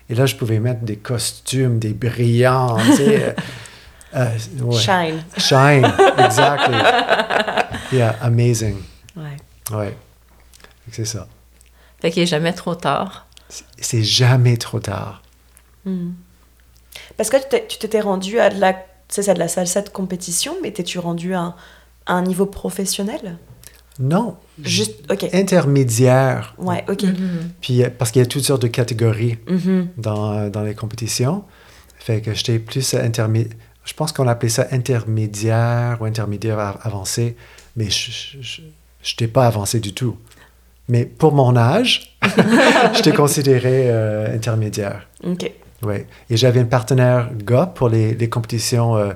Et 0.10 0.16
là, 0.16 0.26
je 0.26 0.36
pouvais 0.36 0.60
mettre 0.60 0.82
des 0.82 0.98
costumes, 0.98 1.78
des 1.80 1.94
brillants, 1.94 2.78
tu 2.78 2.96
sais. 2.96 3.24
euh, 3.24 3.34
euh, 4.16 4.38
ouais. 4.64 4.78
Shine. 4.80 5.24
Shine, 5.38 5.92
exactly. 6.18 6.76
Yeah, 7.94 8.16
amazing. 8.22 8.78
Ouais. 9.18 9.36
Ouais. 9.78 9.98
C'est 10.94 11.04
ça. 11.06 11.28
Fait 12.02 12.10
qu'il 12.10 12.24
n'est 12.24 12.28
jamais 12.28 12.54
trop 12.54 12.74
tard. 12.74 13.26
C'est- 13.78 14.04
jamais 14.04 14.58
trop 14.58 14.80
tard. 14.80 15.22
Mhm. 15.86 16.14
Parce 17.18 17.30
que 17.30 17.38
tu 17.68 17.78
t'étais 17.78 18.00
rendu 18.02 18.40
à 18.40 18.50
de 18.50 18.60
la, 18.60 18.76
c'est 19.10 19.24
ça, 19.24 19.34
de 19.34 19.40
la 19.40 19.48
salsa 19.48 19.82
de 19.82 19.90
compétition, 19.90 20.56
mais 20.62 20.72
t'es-tu 20.72 21.00
rendu 21.00 21.34
à 21.34 21.42
un, 21.42 21.56
à 22.06 22.14
un 22.14 22.22
niveau 22.22 22.46
professionnel? 22.46 23.38
Non. 24.00 24.38
Juste, 24.64 25.12
ok. 25.12 25.26
Intermédiaire. 25.34 26.54
Ouais, 26.58 26.84
ok. 26.90 27.04
Puis, 27.62 27.84
euh, 27.84 27.90
parce 27.96 28.12
qu'il 28.12 28.22
y 28.22 28.24
a 28.24 28.26
toutes 28.26 28.44
sortes 28.44 28.62
de 28.62 28.68
catégories 28.68 29.38
Mhm. 29.48 29.90
dans, 29.98 30.32
euh, 30.34 30.50
dans 30.50 30.62
les 30.64 30.76
compétitions. 30.76 31.44
Fait 32.00 32.22
que 32.22 32.34
j'étais 32.34 32.58
plus 32.60 32.94
intermédiaire. 32.94 33.56
Je 33.84 33.94
pense 33.94 34.12
qu'on 34.12 34.28
appelait 34.28 34.50
ça 34.50 34.68
intermédiaire 34.72 35.98
ou 36.02 36.06
intermédiaire 36.06 36.60
av- 36.60 36.80
avancé, 36.84 37.36
mais 37.76 37.90
je 37.90 38.38
n'étais 39.12 39.28
pas 39.28 39.46
avancé 39.48 39.80
du 39.80 39.94
tout. 39.94 40.16
Mais 40.90 41.06
pour 41.06 41.34
mon 41.34 41.56
âge, 41.56 42.18
j'étais 42.94 43.14
considéré 43.14 43.90
euh, 43.90 44.34
intermédiaire. 44.36 45.08
Ok. 45.26 45.52
Ouais. 45.84 46.08
Et 46.30 46.38
j'avais 46.38 46.60
un 46.60 46.66
partenaire 46.66 47.30
gars 47.34 47.66
pour 47.66 47.90
les, 47.90 48.14
les 48.14 48.30
compétitions 48.30 48.96
euh, 48.98 49.14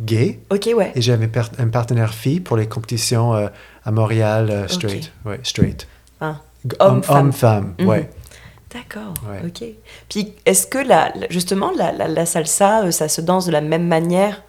gays 0.00 0.38
Ok, 0.50 0.68
ouais. 0.76 0.92
et 0.94 1.00
j'avais 1.00 1.26
un, 1.26 1.28
par- 1.28 1.50
un 1.58 1.68
partenaire 1.68 2.12
fille 2.14 2.40
pour 2.40 2.56
les 2.56 2.66
compétitions 2.66 3.34
euh, 3.34 3.48
à 3.84 3.90
Montréal 3.90 4.48
euh, 4.50 4.68
straight. 4.68 5.12
Ouais, 5.24 5.40
straight. 5.42 5.86
Ah. 6.20 6.36
Homme-femme. 6.80 7.16
Homme-femme, 7.26 7.74
Mhm. 7.78 7.86
ouais. 7.86 8.10
D'accord, 8.74 9.14
Ouais. 9.30 9.46
ok. 9.46 9.64
Puis 10.10 10.34
est-ce 10.44 10.66
que 10.66 10.76
la, 10.78 11.12
justement 11.30 11.70
la, 11.74 11.90
la- 11.92 12.08
la 12.08 12.26
salsa, 12.26 12.84
euh, 12.84 12.90
ça 12.90 13.08
se 13.08 13.20
danse 13.22 13.46
de 13.46 13.52
la 13.52 13.60
même 13.62 13.86
manière 13.86 14.42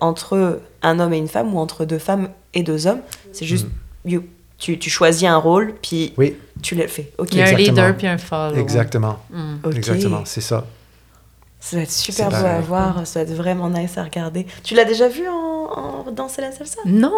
entre 0.00 0.60
un 0.82 0.98
homme 0.98 1.12
et 1.14 1.18
une 1.18 1.28
femme 1.28 1.54
ou 1.54 1.58
entre 1.58 1.84
deux 1.84 2.00
femmes 2.00 2.28
et 2.54 2.62
deux 2.64 2.86
hommes? 2.88 3.00
C'est 3.32 3.46
juste, 3.46 3.68
you- 4.04 4.24
tu, 4.60 4.78
tu 4.78 4.88
choisis 4.90 5.26
un 5.28 5.36
rôle, 5.38 5.74
puis 5.82 6.12
Oui, 6.16 6.36
tu 6.62 6.76
le 6.76 6.86
fais. 6.86 7.10
Ok. 7.18 7.30
Il 7.32 7.38
y 7.38 7.42
a 7.42 7.44
un 7.44 7.48
Exactement. 7.48 7.74
leader 7.82 7.96
puis 7.96 8.06
un 8.06 8.18
follow. 8.18 8.56
exactement. 8.56 9.18
Mm. 9.30 9.54
Ok. 9.64 9.74
Exactement, 9.74 10.22
c'est 10.24 10.40
ça. 10.40 10.64
Ça 11.58 11.76
doit 11.76 11.82
être 11.82 11.90
super 11.90 12.28
beau 12.30 12.36
à 12.46 12.60
voir, 12.60 13.06
ça 13.06 13.24
doit 13.24 13.32
être 13.32 13.36
vraiment 13.36 13.68
nice 13.68 13.98
à 13.98 14.04
regarder. 14.04 14.46
Tu 14.62 14.74
l'as 14.74 14.84
déjà 14.84 15.08
vu 15.08 15.28
en, 15.28 16.04
en 16.06 16.10
danser 16.12 16.40
la 16.42 16.52
salsa? 16.52 16.78
Non, 16.86 17.12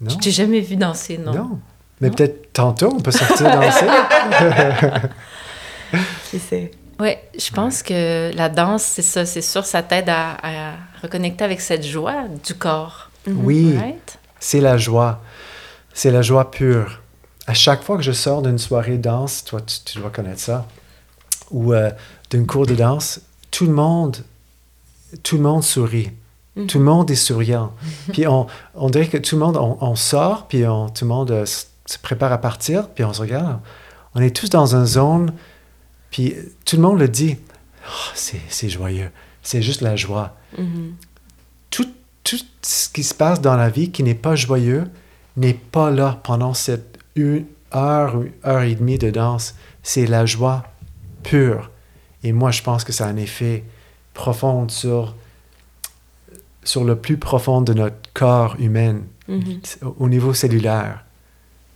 Non? 0.00 0.10
je 0.10 0.16
t'ai 0.18 0.30
jamais 0.30 0.60
vu 0.60 0.76
danser, 0.76 1.18
non. 1.18 1.32
Non. 1.32 1.58
Mais 2.00 2.10
peut-être 2.10 2.52
tantôt, 2.52 2.92
on 2.94 3.00
peut 3.00 3.10
sortir 3.10 3.50
danser. 3.50 3.86
Qui 6.30 6.38
sait? 6.38 6.70
Oui, 7.00 7.10
je 7.38 7.50
pense 7.52 7.82
que 7.82 8.32
la 8.36 8.48
danse, 8.48 8.82
c'est 8.82 9.02
ça, 9.02 9.24
c'est 9.24 9.40
sûr, 9.42 9.64
ça 9.64 9.82
t'aide 9.82 10.08
à, 10.08 10.36
à 10.42 10.72
reconnecter 11.02 11.44
avec 11.44 11.60
cette 11.60 11.84
joie 11.86 12.24
du 12.44 12.54
corps. 12.54 13.10
oui, 13.26 13.76
Right? 13.76 14.18
c'est 14.40 14.60
la 14.60 14.76
joie. 14.76 15.20
C'est 15.98 16.12
la 16.12 16.22
joie 16.22 16.52
pure. 16.52 17.00
À 17.48 17.54
chaque 17.54 17.82
fois 17.82 17.96
que 17.96 18.04
je 18.04 18.12
sors 18.12 18.40
d'une 18.40 18.58
soirée 18.58 18.98
danse, 18.98 19.42
toi, 19.42 19.60
tu, 19.60 19.78
tu 19.84 19.98
dois 19.98 20.10
connaître 20.10 20.38
ça, 20.38 20.64
ou 21.50 21.72
euh, 21.72 21.90
d'une 22.30 22.46
cours 22.46 22.66
de 22.66 22.76
danse, 22.76 23.20
tout 23.50 23.66
le 23.66 23.72
monde, 23.72 24.18
tout 25.24 25.36
le 25.38 25.42
monde 25.42 25.64
sourit. 25.64 26.10
Mhm. 26.54 26.66
Tout 26.68 26.78
le 26.78 26.84
monde 26.84 27.10
est 27.10 27.16
souriant. 27.16 27.72
Puis 28.12 28.28
on, 28.28 28.46
on 28.76 28.90
dirait 28.90 29.08
que 29.08 29.16
tout 29.16 29.34
le 29.34 29.40
monde, 29.44 29.56
on, 29.56 29.76
on 29.80 29.96
sort, 29.96 30.46
puis 30.46 30.64
on- 30.68 30.88
tout 30.88 31.04
le 31.04 31.08
monde 31.08 31.32
euh, 31.32 31.44
se 31.46 31.98
prépare 32.00 32.30
à 32.32 32.38
partir, 32.38 32.88
puis 32.90 33.02
on 33.02 33.12
se 33.12 33.20
regarde. 33.20 33.58
On 34.14 34.20
est 34.22 34.36
tous 34.36 34.50
dans 34.50 34.76
une 34.76 34.86
zone, 34.86 35.32
puis 36.12 36.36
tout 36.64 36.76
le 36.76 36.82
monde 36.82 37.00
le 37.00 37.08
dit. 37.08 37.38
Oh, 37.88 38.10
c'est 38.14 38.40
c'est 38.48 38.68
joyeux. 38.68 39.10
C'est 39.42 39.62
juste 39.62 39.80
la 39.80 39.96
joie. 39.96 40.36
Mhm. 40.56 40.94
tout, 41.70 41.88
tout 42.22 42.38
ce 42.62 42.88
qui 42.88 43.02
se 43.02 43.14
passe 43.14 43.40
dans 43.40 43.56
la 43.56 43.68
vie 43.68 43.90
qui 43.90 44.04
n'est 44.04 44.14
pas 44.14 44.36
joyeux 44.36 44.84
n'est 45.38 45.54
pas 45.54 45.90
là 45.90 46.20
pendant 46.24 46.54
cette 46.54 46.98
une 47.16 47.46
heure 47.74 48.16
ou 48.16 48.24
heure 48.46 48.62
et 48.62 48.74
demie 48.74 48.98
de 48.98 49.10
danse. 49.10 49.54
C'est 49.82 50.06
la 50.06 50.26
joie 50.26 50.64
pure. 51.22 51.70
Et 52.22 52.32
moi, 52.32 52.50
je 52.50 52.62
pense 52.62 52.84
que 52.84 52.92
ça 52.92 53.06
a 53.06 53.08
un 53.08 53.16
effet 53.16 53.64
profond 54.14 54.68
sur, 54.68 55.14
sur 56.64 56.84
le 56.84 56.96
plus 56.96 57.16
profond 57.16 57.60
de 57.62 57.72
notre 57.72 57.96
corps 58.14 58.56
humain, 58.58 59.00
Mhm. 59.28 59.60
au- 59.84 59.96
au 60.00 60.08
niveau 60.08 60.34
cellulaire. 60.34 61.04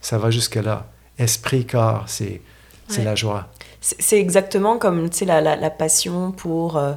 Ça 0.01 0.19
va 0.19 0.31
jusque-là. 0.31 0.87
Esprit, 1.19 1.67
corps, 1.67 2.05
c'est 2.07 2.41
Ouais. 2.91 3.05
la 3.05 3.15
joie. 3.15 3.49
C'est 3.81 4.19
exactement 4.21 4.79
comme 4.79 5.09
la, 5.27 5.41
la, 5.41 5.57
la 5.57 5.71
passion 5.71 6.33
pour 6.33 6.77
euh, 6.77 6.93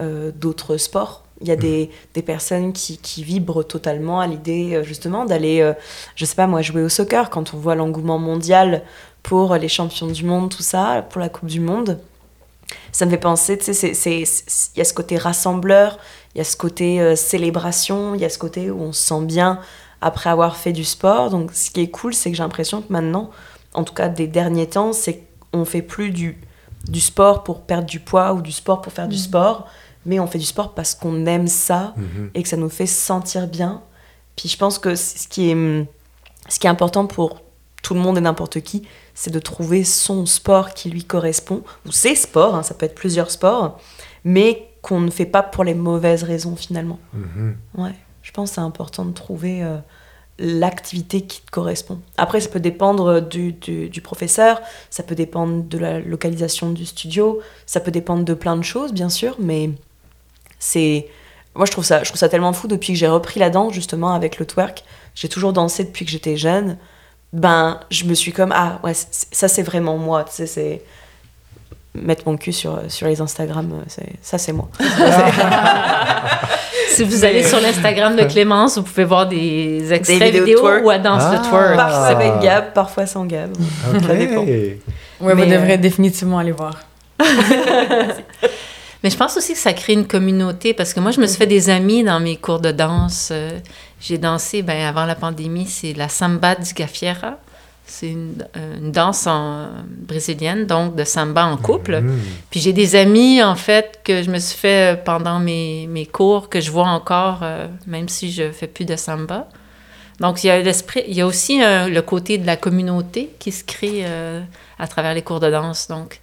euh, 0.00 0.32
d'autres 0.34 0.76
sports. 0.76 1.23
Il 1.44 1.48
y 1.48 1.52
a 1.52 1.56
des, 1.56 1.90
des 2.14 2.22
personnes 2.22 2.72
qui, 2.72 2.96
qui 2.96 3.22
vibrent 3.22 3.66
totalement 3.66 4.18
à 4.18 4.26
l'idée 4.26 4.74
euh, 4.74 4.82
justement 4.82 5.26
d'aller, 5.26 5.60
euh, 5.60 5.74
je 6.16 6.24
sais 6.24 6.34
pas 6.34 6.46
moi, 6.46 6.62
jouer 6.62 6.82
au 6.82 6.88
soccer 6.88 7.28
quand 7.28 7.52
on 7.52 7.58
voit 7.58 7.74
l'engouement 7.74 8.18
mondial 8.18 8.82
pour 9.22 9.54
les 9.56 9.68
champions 9.68 10.06
du 10.06 10.24
monde, 10.24 10.48
tout 10.50 10.62
ça, 10.62 11.06
pour 11.10 11.20
la 11.20 11.28
Coupe 11.28 11.50
du 11.50 11.60
Monde. 11.60 12.00
Ça 12.92 13.04
me 13.04 13.10
fait 13.10 13.18
penser, 13.18 13.58
tu 13.58 13.74
sais, 13.74 13.92
il 13.92 14.78
y 14.78 14.80
a 14.80 14.84
ce 14.84 14.94
côté 14.94 15.18
rassembleur, 15.18 15.98
il 16.34 16.38
y 16.38 16.40
a 16.40 16.44
ce 16.44 16.56
côté 16.56 16.98
euh, 16.98 17.14
célébration, 17.14 18.14
il 18.14 18.22
y 18.22 18.24
a 18.24 18.30
ce 18.30 18.38
côté 18.38 18.70
où 18.70 18.80
on 18.80 18.92
se 18.94 19.02
sent 19.02 19.24
bien 19.26 19.60
après 20.00 20.30
avoir 20.30 20.56
fait 20.56 20.72
du 20.72 20.84
sport. 20.84 21.28
Donc 21.28 21.52
ce 21.52 21.70
qui 21.70 21.82
est 21.82 21.90
cool, 21.90 22.14
c'est 22.14 22.30
que 22.30 22.38
j'ai 22.38 22.42
l'impression 22.42 22.80
que 22.80 22.90
maintenant, 22.90 23.30
en 23.74 23.84
tout 23.84 23.92
cas 23.92 24.08
des 24.08 24.28
derniers 24.28 24.68
temps, 24.68 24.94
c'est 24.94 25.20
qu'on 25.52 25.66
fait 25.66 25.82
plus 25.82 26.10
du, 26.10 26.38
du 26.88 27.00
sport 27.00 27.44
pour 27.44 27.60
perdre 27.60 27.86
du 27.86 28.00
poids 28.00 28.32
ou 28.32 28.40
du 28.40 28.52
sport 28.52 28.80
pour 28.80 28.94
faire 28.94 29.08
du 29.08 29.18
sport, 29.18 29.68
mais 30.06 30.20
on 30.20 30.26
fait 30.26 30.38
du 30.38 30.44
sport 30.46 30.74
parce 30.74 30.94
qu'on 30.94 31.26
aime 31.26 31.46
ça 31.48 31.94
Mhm. 31.96 32.30
et 32.34 32.42
que 32.42 32.48
ça 32.48 32.56
nous 32.56 32.68
fait 32.68 32.86
sentir 32.86 33.46
bien. 33.46 33.82
Puis 34.36 34.48
je 34.48 34.56
pense 34.56 34.78
que 34.78 34.94
ce 34.94 35.28
qui 35.28 35.50
est, 35.50 35.86
ce 36.48 36.58
qui 36.58 36.66
est 36.66 36.70
important 36.70 37.06
pour 37.06 37.40
tout 37.82 37.94
le 37.94 38.00
monde 38.00 38.16
et 38.18 38.20
n'importe 38.20 38.60
qui, 38.60 38.86
c'est 39.14 39.30
de 39.30 39.38
trouver 39.38 39.84
son 39.84 40.26
sport 40.26 40.70
qui 40.74 40.88
lui 40.90 41.04
correspond, 41.04 41.62
ou 41.86 41.92
ses 41.92 42.14
sports, 42.14 42.54
hein, 42.54 42.62
ça 42.62 42.74
peut 42.74 42.86
être 42.86 42.94
plusieurs 42.94 43.30
sports, 43.30 43.78
mais 44.24 44.68
qu'on 44.82 45.00
ne 45.00 45.10
fait 45.10 45.26
pas 45.26 45.42
pour 45.42 45.64
les 45.64 45.74
mauvaises 45.74 46.22
raisons 46.24 46.56
finalement. 46.56 46.98
Mhm. 47.12 47.56
Ouais, 47.76 47.94
je 48.22 48.30
pense 48.32 48.50
que 48.50 48.54
c'est 48.56 48.60
important 48.62 49.04
de 49.04 49.12
trouver 49.12 49.62
euh, 49.62 49.76
l'activité 50.38 51.20
qui 51.22 51.42
te 51.42 51.50
correspond. 51.50 52.00
Après, 52.16 52.40
ça 52.40 52.48
peut 52.48 52.60
dépendre 52.60 53.20
du, 53.20 53.52
du, 53.52 53.88
du 53.88 54.00
professeur, 54.00 54.60
ça 54.90 55.02
peut 55.02 55.14
dépendre 55.14 55.62
de 55.64 55.78
la 55.78 56.00
localisation 56.00 56.70
du 56.72 56.84
studio, 56.86 57.40
ça 57.66 57.80
peut 57.80 57.90
dépendre 57.92 58.24
de 58.24 58.34
plein 58.34 58.56
de 58.56 58.62
choses, 58.64 58.92
bien 58.92 59.08
sûr, 59.08 59.36
mais 59.38 59.70
c'est... 60.64 61.06
Moi, 61.54 61.66
je 61.66 61.70
trouve, 61.72 61.84
ça, 61.84 62.02
je 62.02 62.08
trouve 62.08 62.18
ça 62.18 62.28
tellement 62.28 62.52
fou 62.52 62.66
depuis 62.66 62.94
que 62.94 62.98
j'ai 62.98 63.06
repris 63.06 63.38
la 63.38 63.50
danse, 63.50 63.72
justement, 63.74 64.14
avec 64.14 64.38
le 64.38 64.46
twerk. 64.46 64.82
J'ai 65.14 65.28
toujours 65.28 65.52
dansé 65.52 65.84
depuis 65.84 66.04
que 66.04 66.10
j'étais 66.10 66.36
jeune, 66.36 66.76
ben, 67.32 67.78
je 67.90 68.04
me 68.04 68.14
suis 68.14 68.32
comme, 68.32 68.52
ah, 68.52 68.80
ouais, 68.82 68.92
ça, 68.94 69.46
c'est 69.48 69.62
vraiment 69.62 69.96
moi. 69.98 70.24
Tu 70.24 70.32
sais, 70.34 70.46
c'est. 70.46 70.82
Mettre 71.94 72.22
mon 72.26 72.36
cul 72.36 72.52
sur, 72.52 72.80
sur 72.88 73.06
les 73.06 73.20
Instagram, 73.20 73.70
euh, 73.72 73.84
c'est- 73.86 74.14
ça, 74.20 74.36
c'est 74.38 74.52
moi. 74.52 74.68
Si 76.88 77.02
vous 77.02 77.24
allez 77.24 77.42
sur 77.42 77.60
l'Instagram 77.60 78.14
de 78.14 78.22
Clémence, 78.24 78.78
vous 78.78 78.84
pouvez 78.84 79.04
voir 79.04 79.26
des 79.26 79.92
extraits 79.92 80.22
vidéos 80.22 80.40
de 80.40 80.44
vidéo 80.44 80.60
twerk. 80.60 80.84
où 80.84 80.90
elle 80.92 81.02
danse 81.02 81.22
le 81.32 81.38
Ah. 81.40 81.48
twerk. 81.48 81.76
Parfois 81.76 82.06
avec 82.06 82.38
Gab, 82.40 82.72
parfois 82.72 83.06
sans 83.06 83.24
Gab. 83.24 83.50
Ça 84.06 84.14
dépend. 84.14 84.42
Ouais, 84.42 84.78
Mais, 85.20 85.34
vous 85.34 85.42
euh, 85.42 85.46
devrez 85.46 85.78
définitivement 85.78 86.38
aller 86.38 86.52
voir. 86.52 86.78
Mais 89.04 89.10
je 89.10 89.16
pense 89.16 89.36
aussi 89.36 89.52
que 89.52 89.58
ça 89.58 89.72
crée 89.72 89.92
une 89.92 90.06
communauté 90.06 90.74
parce 90.74 90.92
que 90.92 90.98
moi, 90.98 91.12
je 91.12 91.20
me 91.20 91.26
suis 91.26 91.36
fait 91.36 91.46
des 91.46 91.70
amis 91.70 92.02
dans 92.02 92.18
mes 92.18 92.36
cours 92.36 92.58
de 92.58 92.72
danse. 92.72 93.28
Euh, 93.30 93.60
J'ai 94.00 94.18
dansé, 94.18 94.62
ben, 94.62 94.84
avant 94.84 95.04
la 95.04 95.14
pandémie, 95.14 95.66
c'est 95.66 95.92
la 95.92 96.08
samba 96.08 96.56
du 96.56 96.74
Gafiera. 96.74 97.38
C'est 97.86 98.08
une, 98.08 98.44
euh, 98.56 98.78
une 98.78 98.90
danse 98.90 99.26
en, 99.26 99.68
brésilienne, 99.86 100.66
donc 100.66 100.96
de 100.96 101.04
samba 101.04 101.44
en 101.44 101.56
couple. 101.56 102.00
Mm. 102.00 102.18
Puis 102.50 102.60
j'ai 102.60 102.72
des 102.72 102.96
amis, 102.96 103.40
en 103.42 103.54
fait, 103.54 104.00
que 104.02 104.22
je 104.22 104.30
me 104.30 104.38
suis 104.38 104.58
fait 104.58 104.94
euh, 104.94 104.96
pendant 104.96 105.38
mes, 105.38 105.86
mes 105.86 106.06
cours, 106.06 106.48
que 106.48 106.60
je 106.60 106.70
vois 106.70 106.88
encore, 106.88 107.40
euh, 107.42 107.68
même 107.86 108.08
si 108.08 108.32
je 108.32 108.50
fais 108.50 108.66
plus 108.66 108.86
de 108.86 108.96
samba. 108.96 109.46
Donc, 110.20 110.44
il 110.44 110.48
y 110.48 110.50
a, 110.50 110.60
l'esprit, 110.60 111.02
il 111.08 111.14
y 111.14 111.20
a 111.20 111.26
aussi 111.26 111.62
euh, 111.62 111.88
le 111.88 112.02
côté 112.02 112.38
de 112.38 112.46
la 112.46 112.56
communauté 112.56 113.30
qui 113.38 113.50
se 113.50 113.64
crée 113.64 114.02
euh, 114.04 114.40
à 114.78 114.86
travers 114.86 115.14
les 115.14 115.22
cours 115.22 115.40
de 115.40 115.50
danse. 115.50 115.88
Donc, 115.88 116.20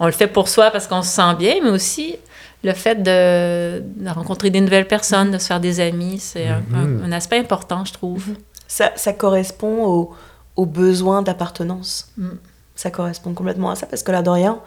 on 0.00 0.06
le 0.06 0.12
fait 0.12 0.26
pour 0.28 0.48
soi 0.48 0.70
parce 0.70 0.86
qu'on 0.86 1.02
se 1.02 1.08
sent 1.10 1.34
bien, 1.38 1.56
mais 1.62 1.70
aussi 1.70 2.16
le 2.64 2.72
fait 2.72 2.96
de, 3.02 3.80
de 3.80 4.10
rencontrer 4.10 4.50
des 4.50 4.60
nouvelles 4.60 4.88
personnes, 4.88 5.30
de 5.30 5.38
se 5.38 5.46
faire 5.46 5.60
des 5.60 5.80
amis, 5.80 6.18
c'est 6.18 6.48
un- 6.48 6.62
Mhm. 6.70 7.02
un, 7.04 7.08
un 7.08 7.12
aspect 7.12 7.38
important, 7.38 7.84
je 7.84 7.92
trouve. 7.92 8.24
Ça, 8.66 8.92
ça 8.96 9.12
correspond 9.12 9.84
au, 9.86 10.12
au 10.56 10.66
besoin 10.66 11.22
d'appartenance. 11.22 12.10
Mm. 12.16 12.28
Ça 12.74 12.90
correspond 12.90 13.32
complètement 13.34 13.70
à 13.70 13.76
ça 13.76 13.86
parce 13.86 14.02
que 14.02 14.12
là, 14.12 14.22
de 14.22 14.30
rien, 14.30 14.60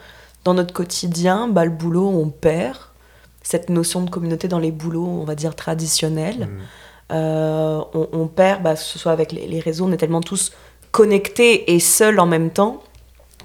dans 0.44 0.54
notre 0.54 0.74
quotidien, 0.74 1.48
bah, 1.48 1.66
le 1.66 1.72
boulot, 1.72 2.08
on 2.10 2.30
perd 2.30 2.78
cette 3.44 3.70
notion 3.70 4.02
de 4.02 4.10
communauté 4.10 4.48
dans 4.48 4.60
les 4.60 4.72
boulots, 4.72 5.06
on 5.06 5.24
va 5.26 5.36
dire, 5.36 5.56
traditionnels. 5.56 6.48
Mm. 6.48 6.50
Euh, 7.14 7.82
on, 7.94 8.08
on 8.14 8.28
perd, 8.28 8.64
bah, 8.64 8.74
que 8.76 8.80
ce 8.80 8.98
soit 8.98 9.12
avec 9.12 9.34
les, 9.34 9.48
les 9.48 9.60
réseaux, 9.60 9.86
on 9.86 9.92
est 9.92 9.98
tellement 9.98 10.22
tous 10.22 10.52
connectés 10.92 11.74
et 11.74 11.80
seuls 11.80 12.20
en 12.20 12.26
même 12.26 12.50
temps 12.52 12.82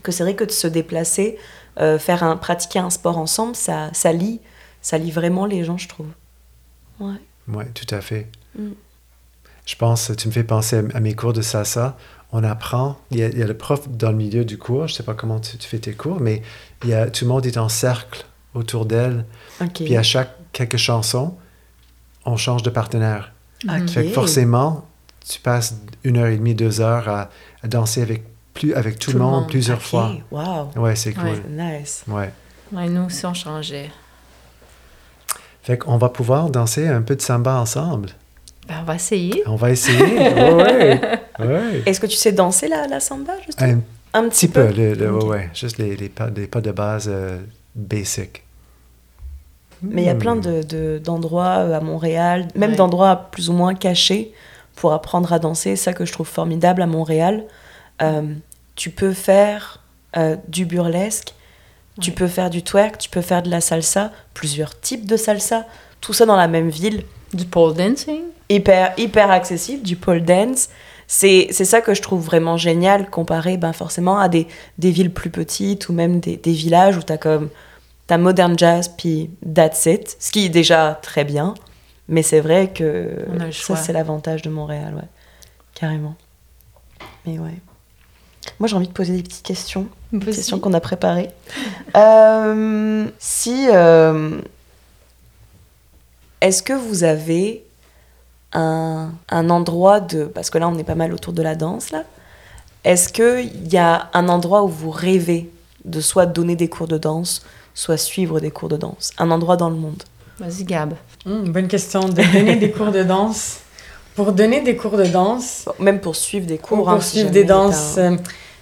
que 0.02 0.12
c'est 0.12 0.22
vrai 0.22 0.34
que 0.34 0.44
de 0.44 0.52
se 0.52 0.66
déplacer, 0.68 1.36
euh, 1.78 1.98
faire 1.98 2.22
un, 2.22 2.36
pratiquer 2.36 2.78
un 2.78 2.90
sport 2.90 3.18
ensemble, 3.18 3.54
ça, 3.56 3.90
ça 3.92 4.12
lie, 4.12 4.40
ça 4.82 4.98
lie 4.98 5.10
vraiment 5.10 5.46
les 5.46 5.64
gens, 5.64 5.78
je 5.78 5.88
trouve. 5.88 6.08
Ouais. 7.00 7.20
Oui, 7.48 7.64
tout 7.74 7.94
à 7.94 8.00
fait. 8.00 8.28
Mm. 8.58 8.70
Je 9.66 9.76
pense, 9.76 10.12
tu 10.16 10.28
me 10.28 10.32
fais 10.32 10.44
penser 10.44 10.76
à, 10.78 10.96
à 10.96 11.00
mes 11.00 11.14
cours 11.14 11.32
de 11.32 11.42
salsa. 11.42 11.96
On 12.32 12.42
apprend, 12.44 12.98
il 13.10 13.18
y, 13.18 13.22
a, 13.22 13.28
il 13.28 13.38
y 13.38 13.42
a 13.42 13.46
le 13.46 13.56
prof 13.56 13.88
dans 13.88 14.10
le 14.10 14.16
milieu 14.16 14.44
du 14.44 14.58
cours, 14.58 14.88
je 14.88 14.92
ne 14.94 14.96
sais 14.96 15.02
pas 15.04 15.14
comment 15.14 15.38
tu, 15.38 15.56
tu 15.58 15.68
fais 15.68 15.78
tes 15.78 15.92
cours, 15.92 16.20
mais 16.20 16.42
il 16.82 16.90
y 16.90 16.94
a, 16.94 17.08
tout 17.08 17.24
le 17.24 17.28
monde 17.28 17.46
est 17.46 17.56
en 17.56 17.68
cercle 17.68 18.26
autour 18.54 18.84
d'elle. 18.86 19.24
Puis 19.74 19.96
à 19.96 20.02
chaque 20.02 20.36
quelques 20.52 20.76
chansons, 20.76 21.36
on 22.24 22.36
change 22.36 22.62
de 22.62 22.70
partenaire. 22.70 23.32
Ok. 23.68 23.88
Fait 23.88 24.06
que 24.06 24.12
forcément, 24.12 24.86
tu 25.28 25.40
passes 25.40 25.76
une 26.04 26.16
heure 26.16 26.26
et 26.26 26.36
demie, 26.36 26.54
deux 26.54 26.80
heures 26.80 27.08
à, 27.08 27.30
à 27.62 27.68
danser 27.68 28.02
avec, 28.02 28.24
plus, 28.56 28.74
avec 28.74 28.98
tout, 28.98 29.12
le 29.12 29.18
monde, 29.20 29.46
plusieurs 29.48 29.80
fois. 29.82 30.12
Wow. 30.30 30.70
Ouais, 30.76 30.96
c'est 30.96 31.12
cool. 31.12 31.24
Ouais. 31.24 31.42
Nice. 31.80 32.02
Ouais. 32.08 32.32
Ouais, 32.72 32.88
nous 32.88 33.04
aussi, 33.06 33.24
on 33.26 33.34
changeait. 33.34 33.90
Fait 35.62 35.78
qu'on 35.78 35.96
va 35.98 36.08
pouvoir 36.08 36.50
danser 36.50 36.86
un 36.88 37.02
peu 37.02 37.16
de 37.16 37.22
samba 37.22 37.56
ensemble. 37.60 38.10
Ben, 38.68 38.76
on 38.80 38.84
va 38.84 38.94
essayer. 38.96 39.42
On 39.46 39.56
va 39.56 39.70
essayer. 39.70 40.02
ouais, 40.18 41.00
ouais. 41.38 41.82
Est-ce 41.86 42.00
que 42.00 42.06
tu 42.06 42.16
sais 42.16 42.32
danser 42.32 42.68
la, 42.68 42.86
la 42.88 43.00
samba, 43.00 43.32
justement 43.44 43.80
Un 44.12 44.24
Un 44.24 44.28
petit 44.28 44.48
peu, 44.48 44.68
le, 44.72 44.94
le- 44.94 45.12
Ok. 45.12 45.22
ouais, 45.22 45.28
ouais. 45.28 45.50
Juste 45.54 45.78
les, 45.78 45.94
les, 45.96 46.08
pas, 46.08 46.28
les 46.34 46.46
pas 46.46 46.60
de 46.60 46.72
base 46.72 47.08
euh, 47.08 47.38
basic. 47.74 48.42
Mais 49.82 50.02
il 50.02 50.06
y 50.06 50.10
a 50.10 50.14
plein 50.14 50.36
de- 50.36 50.62
de- 50.62 51.00
d'endroits 51.04 51.58
euh, 51.58 51.76
à 51.76 51.80
Montréal, 51.80 52.48
même 52.56 52.70
Ouais. 52.70 52.76
d'endroits 52.76 53.28
plus 53.30 53.50
ou 53.50 53.52
moins 53.52 53.74
cachés 53.74 54.32
pour 54.74 54.92
apprendre 54.92 55.32
à 55.32 55.38
danser. 55.38 55.76
C'est 55.76 55.84
ça 55.84 55.92
que 55.92 56.04
je 56.04 56.12
trouve 56.12 56.26
formidable 56.28 56.82
à 56.82 56.86
Montréal. 56.86 57.44
Euh, 58.02 58.34
tu 58.74 58.90
peux 58.90 59.12
faire 59.12 59.82
euh, 60.16 60.36
du 60.48 60.64
burlesque, 60.66 61.34
tu 62.00 62.10
Ouais. 62.10 62.16
peux 62.16 62.28
faire 62.28 62.50
du 62.50 62.62
twerk, 62.62 62.98
tu 62.98 63.08
peux 63.08 63.22
faire 63.22 63.42
de 63.42 63.50
la 63.50 63.60
salsa, 63.60 64.12
plusieurs 64.34 64.78
types 64.80 65.06
de 65.06 65.16
salsa, 65.16 65.64
tout 66.00 66.12
ça 66.12 66.26
dans 66.26 66.36
la 66.36 66.48
même 66.48 66.68
ville. 66.68 67.04
Du 67.32 67.44
pole 67.46 67.74
dancing. 67.74 68.22
hyper, 68.48 68.92
hyper 68.98 69.30
accessible, 69.30 69.82
du 69.82 69.96
pole 69.96 70.22
dance. 70.22 70.68
C'est 71.08 71.48
c'est 71.50 71.64
ça 71.64 71.80
que 71.80 71.94
je 71.94 72.02
trouve 72.02 72.24
vraiment 72.24 72.56
génial 72.56 73.08
comparé 73.10 73.56
ben, 73.56 73.72
forcément 73.72 74.18
à 74.18 74.28
des, 74.28 74.46
des 74.78 74.90
villes 74.90 75.12
plus 75.12 75.30
petites 75.30 75.88
ou 75.88 75.92
même 75.92 76.20
des, 76.20 76.36
des 76.36 76.52
villages 76.52 76.96
où 76.96 77.02
tu 77.02 77.12
as 77.12 77.18
comme 77.18 77.48
ta 78.08 78.18
modern 78.18 78.58
jazz 78.58 78.88
puis 78.96 79.30
that's 79.54 79.86
it, 79.86 80.16
ce 80.20 80.30
qui 80.32 80.46
est 80.46 80.48
déjà 80.48 80.98
très 81.02 81.24
bien. 81.24 81.54
Mais 82.08 82.22
c'est 82.22 82.40
vrai 82.40 82.72
que 82.72 83.24
ça 83.52 83.74
c'est 83.76 83.92
l'avantage 83.92 84.42
de 84.42 84.50
Montréal, 84.50 84.94
ouais. 84.96 85.08
Carrément. 85.74 86.14
Mais 87.26 87.38
ouais. 87.38 87.58
Moi 88.58 88.68
j'ai 88.68 88.76
envie 88.76 88.88
de 88.88 88.92
poser 88.92 89.14
des 89.14 89.22
petites 89.22 89.44
questions, 89.44 89.88
des 90.12 90.32
questions 90.32 90.58
qu'on 90.58 90.74
a 90.74 90.80
préparées. 90.80 91.30
Euh, 91.96 93.06
si 93.18 93.68
euh, 93.72 94.38
est-ce 96.42 96.62
que 96.62 96.74
vous 96.74 97.04
avez 97.04 97.64
un, 98.52 99.12
un 99.30 99.50
endroit 99.50 100.00
de... 100.00 100.24
Parce 100.24 100.50
que 100.50 100.58
là, 100.58 100.68
on 100.68 100.76
est 100.78 100.84
pas 100.84 100.94
mal 100.94 101.14
autour 101.14 101.32
de 101.32 101.42
la 101.42 101.54
danse, 101.54 101.90
là. 101.90 102.04
Est-ce 102.84 103.08
qu'il 103.08 103.72
y 103.72 103.78
a 103.78 104.10
un 104.14 104.28
endroit 104.28 104.62
où 104.62 104.68
vous 104.68 104.90
rêvez 104.90 105.50
de 105.84 106.00
soit 106.00 106.26
donner 106.26 106.54
des 106.54 106.68
cours 106.68 106.86
de 106.86 106.98
danse, 106.98 107.44
soit 107.74 107.96
suivre 107.96 108.38
des 108.38 108.50
cours 108.50 108.68
de 108.68 108.76
danse? 108.76 109.12
Un 109.18 109.30
endroit 109.30 109.56
dans 109.56 109.70
le 109.70 109.76
monde 109.76 110.02
Vas-y, 110.38 110.64
Gab. 110.64 110.94
Hum, 111.24 111.50
bonne 111.50 111.66
question. 111.66 112.08
De 112.08 112.22
donner 112.32 112.56
des 112.56 112.70
cours 112.70 112.92
de 112.92 113.02
danse? 113.02 113.60
Pour 114.16 114.32
donner 114.32 114.62
des 114.62 114.74
cours 114.76 114.96
de 114.96 115.04
danse, 115.04 115.68
Même 115.78 116.00
pour 116.00 116.16
suivre 116.16 116.46
des 116.46 116.58
cours. 116.58 116.78
pour 116.78 116.90
hein, 116.90 117.00
si 117.00 117.20
jamais 117.20 117.30
des 117.30 117.44
danses, 117.44 117.96
euh, 117.98 118.16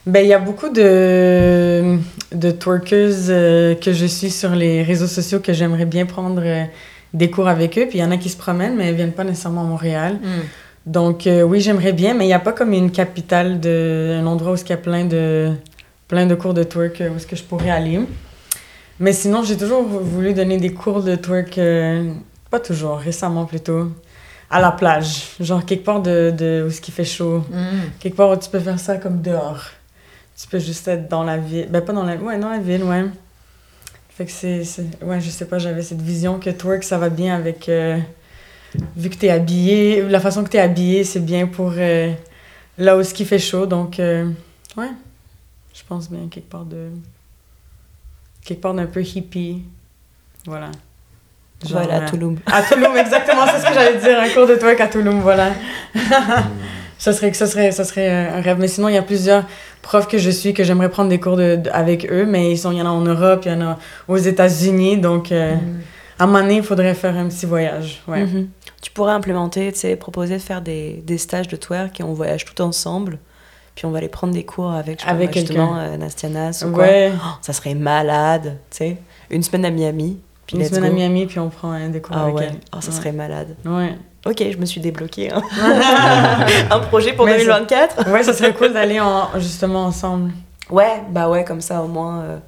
ben, 0.06 0.20
il 0.22 0.28
y 0.28 0.34
a 0.34 0.38
beaucoup 0.38 0.68
de, 0.68 1.96
de 2.32 2.50
twerkers 2.50 3.30
euh, 3.30 3.74
que 3.74 3.92
je 3.94 4.04
suis 4.04 4.30
sur 4.30 4.50
les 4.50 4.82
réseaux 4.82 5.06
sociaux 5.06 5.40
que 5.40 5.54
j'aimerais 5.54 5.86
bien 5.86 6.04
prendre 6.04 6.42
euh, 6.44 6.64
des 7.14 7.30
cours 7.30 7.48
avec 7.48 7.78
eux. 7.78 7.86
Puis 7.88 7.98
il 7.98 8.00
y 8.02 8.04
en 8.04 8.10
a 8.10 8.18
qui 8.18 8.28
se 8.28 8.36
promènent, 8.36 8.76
mais 8.76 8.90
ils 8.90 8.94
viennent 8.94 9.12
pas 9.12 9.24
nécessairement 9.24 9.62
à 9.62 9.64
Montréal. 9.64 10.18
Donc 10.84 11.26
euh, 11.26 11.42
oui, 11.42 11.60
j'aimerais 11.60 11.94
bien, 11.94 12.12
mais 12.12 12.24
il 12.24 12.28
n'y 12.28 12.34
a 12.34 12.38
pas 12.38 12.52
comme 12.52 12.74
une 12.74 12.90
capitale, 12.90 13.60
de, 13.60 14.18
un 14.20 14.26
endroit 14.26 14.52
où 14.52 14.56
il 14.56 14.68
y 14.68 14.72
a 14.72 14.76
plein 14.76 15.06
de, 15.06 15.52
plein 16.06 16.26
de 16.26 16.34
cours 16.34 16.52
de 16.52 16.64
twerk 16.64 17.00
où 17.00 17.16
est-ce 17.16 17.26
que 17.26 17.36
je 17.36 17.42
pourrais 17.42 17.70
aller. 17.70 18.00
Mais 19.00 19.14
sinon, 19.14 19.42
j'ai 19.42 19.56
toujours 19.56 19.82
voulu 19.82 20.34
donner 20.34 20.58
des 20.58 20.74
cours 20.74 21.02
de 21.02 21.14
twerk, 21.16 21.58
pas 22.50 22.60
toujours, 22.60 22.98
récemment 22.98 23.46
plutôt, 23.46 23.88
à 24.50 24.60
la 24.60 24.72
plage. 24.72 25.28
Genre 25.40 25.64
quelque 25.64 25.84
part 25.84 26.00
de, 26.02 26.32
de, 26.36 26.62
où 26.64 26.68
est-ce 26.68 26.80
qu'il 26.80 26.94
fait 26.94 27.04
chaud. 27.04 27.38
Mm. 27.50 27.88
Quelque 27.98 28.16
part 28.16 28.30
où 28.30 28.36
tu 28.36 28.48
peux 28.50 28.60
faire 28.60 28.78
ça 28.78 28.96
comme 28.96 29.20
dehors. 29.22 29.62
Tu 30.40 30.46
peux 30.48 30.58
juste 30.58 30.86
être 30.88 31.08
dans 31.08 31.22
la 31.24 31.36
ville. 31.38 31.68
Ben, 31.70 31.80
pas 31.80 31.92
dans 31.92 32.04
la... 32.04 32.16
Ouais, 32.16 32.38
dans 32.38 32.50
la 32.50 32.58
ville, 32.58 32.82
ouais. 32.84 33.04
Fait 34.10 34.26
que 34.26 34.32
c'est... 34.32 34.64
c'est- 34.64 35.02
Ouais, 35.02 35.20
je 35.20 35.30
sais 35.30 35.44
pas, 35.46 35.58
j'avais 35.58 35.82
cette 35.82 36.02
vision 36.02 36.38
que 36.38 36.50
twerk, 36.50 36.82
ça 36.84 36.98
va 36.98 37.08
bien 37.08 37.36
avec... 37.36 37.68
euh, 37.68 37.98
Vu 38.96 39.10
que 39.10 39.16
t'es 39.16 39.30
habillé... 39.30 40.02
La 40.02 40.20
façon 40.20 40.42
que 40.44 40.48
t'es 40.50 40.58
habillé, 40.58 41.04
c'est 41.04 41.24
bien 41.24 41.46
pour 41.46 41.72
euh, 41.76 42.12
là 42.78 42.96
où 42.96 43.02
ce 43.04 43.14
qui 43.14 43.24
fait 43.24 43.38
chaud. 43.38 43.66
Donc, 43.66 44.00
euh, 44.00 44.28
ouais. 44.76 44.90
Je 45.72 45.82
pense 45.88 46.10
bien 46.10 46.28
quelque 46.28 46.50
part 46.50 46.64
de... 46.64 46.88
Quelque 48.44 48.60
part 48.60 48.74
d'un 48.74 48.86
peu 48.86 49.02
hippie. 49.02 49.62
Voilà. 50.46 50.70
Genre, 51.66 51.80
Voilà, 51.82 52.02
euh, 52.04 52.08
Touloum. 52.08 52.36
à 52.46 52.62
Touloum, 52.62 52.96
exactement, 52.96 53.42
c'est 53.46 53.60
ce 53.60 53.66
que 53.66 53.74
j'allais 53.74 53.98
dire, 53.98 54.18
un 54.20 54.28
cours 54.30 54.46
de 54.46 54.54
twerk 54.56 54.80
à 54.80 54.86
Touloum, 54.88 55.20
voilà. 55.20 55.50
ça 56.98 57.12
serait, 57.12 57.32
ça 57.32 57.46
serait, 57.46 57.70
ça 57.72 57.84
serait 57.84 58.08
un 58.10 58.40
rêve. 58.40 58.58
Mais 58.58 58.68
sinon, 58.68 58.88
il 58.88 58.94
y 58.94 58.98
a 58.98 59.02
plusieurs 59.02 59.44
profs 59.82 60.08
que 60.08 60.18
je 60.18 60.30
suis 60.30 60.54
que 60.54 60.64
j'aimerais 60.64 60.88
prendre 60.90 61.08
des 61.10 61.20
cours 61.20 61.36
de, 61.36 61.56
de- 61.56 61.70
avec 61.70 62.10
eux, 62.10 62.26
mais 62.26 62.50
ils 62.52 62.58
sont, 62.58 62.70
il 62.72 62.78
y 62.78 62.82
en 62.82 62.86
a 62.86 62.90
en 62.90 63.00
Europe, 63.02 63.42
il 63.46 63.52
y 63.52 63.54
en 63.54 63.60
a 63.62 63.78
aux 64.08 64.16
États-Unis, 64.16 64.98
donc 64.98 65.32
euh, 65.32 65.54
Mm. 65.54 65.80
à 66.18 66.24
un 66.24 66.26
moment 66.26 66.40
donné, 66.40 66.56
il 66.56 66.62
faudrait 66.62 66.94
faire 66.94 67.16
un 67.16 67.28
petit 67.28 67.46
voyage. 67.46 68.02
Ouais. 68.08 68.24
Mhm. 68.24 68.48
Tu 68.82 68.90
pourrais 68.90 69.12
implémenter, 69.12 69.72
tu 69.72 69.78
sais, 69.80 69.96
proposer 69.96 70.34
de 70.36 70.42
faire 70.42 70.60
des, 70.60 71.02
des 71.06 71.18
stages 71.18 71.48
de 71.48 71.56
twerk 71.56 71.98
et 72.00 72.02
on 72.02 72.12
voyage 72.12 72.44
tout 72.44 72.60
ensemble. 72.62 73.18
Puis 73.74 73.86
on 73.86 73.90
va 73.90 73.98
aller 73.98 74.08
prendre 74.08 74.32
des 74.32 74.44
cours 74.44 74.70
avec, 74.70 75.02
je 75.02 75.06
Avec 75.08 75.32
pas, 75.32 75.40
justement, 75.40 75.74
quelqu'un. 75.74 75.92
euh, 75.94 75.96
Nastianas 75.96 76.64
ou 76.66 76.70
quoi. 76.72 76.84
Oh, 77.08 77.18
ça 77.42 77.52
serait 77.52 77.74
malade, 77.74 78.58
tu 78.70 78.76
sais. 78.76 78.96
Une 79.30 79.42
semaine 79.42 79.64
à 79.64 79.70
Miami. 79.70 80.20
Puis 80.46 80.56
une 80.56 80.64
semaine 80.64 80.84
à 80.84 80.88
go. 80.90 80.94
Miami, 80.94 81.26
puis 81.26 81.38
on 81.38 81.48
prend 81.50 81.72
un 81.72 81.88
des 81.88 82.00
cours 82.00 82.16
Ah 82.16 82.24
avec 82.24 82.34
ouais, 82.36 82.48
elle. 82.50 82.60
oh, 82.74 82.80
ça 82.80 82.90
Ouais. 82.90 82.96
serait 82.96 83.12
malade. 83.12 83.56
Ouais. 83.64 83.96
Ok, 84.26 84.42
je 84.50 84.56
me 84.56 84.64
suis 84.64 84.80
débloquée. 84.80 85.30
hein. 85.32 85.42
Un 86.70 86.78
projet 86.80 87.12
pour 87.12 87.26
Mais 87.26 87.32
c'est- 87.38 87.44
2024 87.44 88.10
ouais, 88.10 88.22
ça 88.22 88.32
serait 88.32 88.54
cool 88.54 88.72
d'aller 88.72 88.98
en, 89.00 89.28
justement 89.38 89.84
ensemble. 89.84 90.32
Ouais, 90.70 91.02
bah 91.10 91.28
ouais, 91.28 91.44
comme 91.44 91.60
ça 91.60 91.82
au 91.82 91.88
moins 91.88 92.20
euh, 92.22 92.38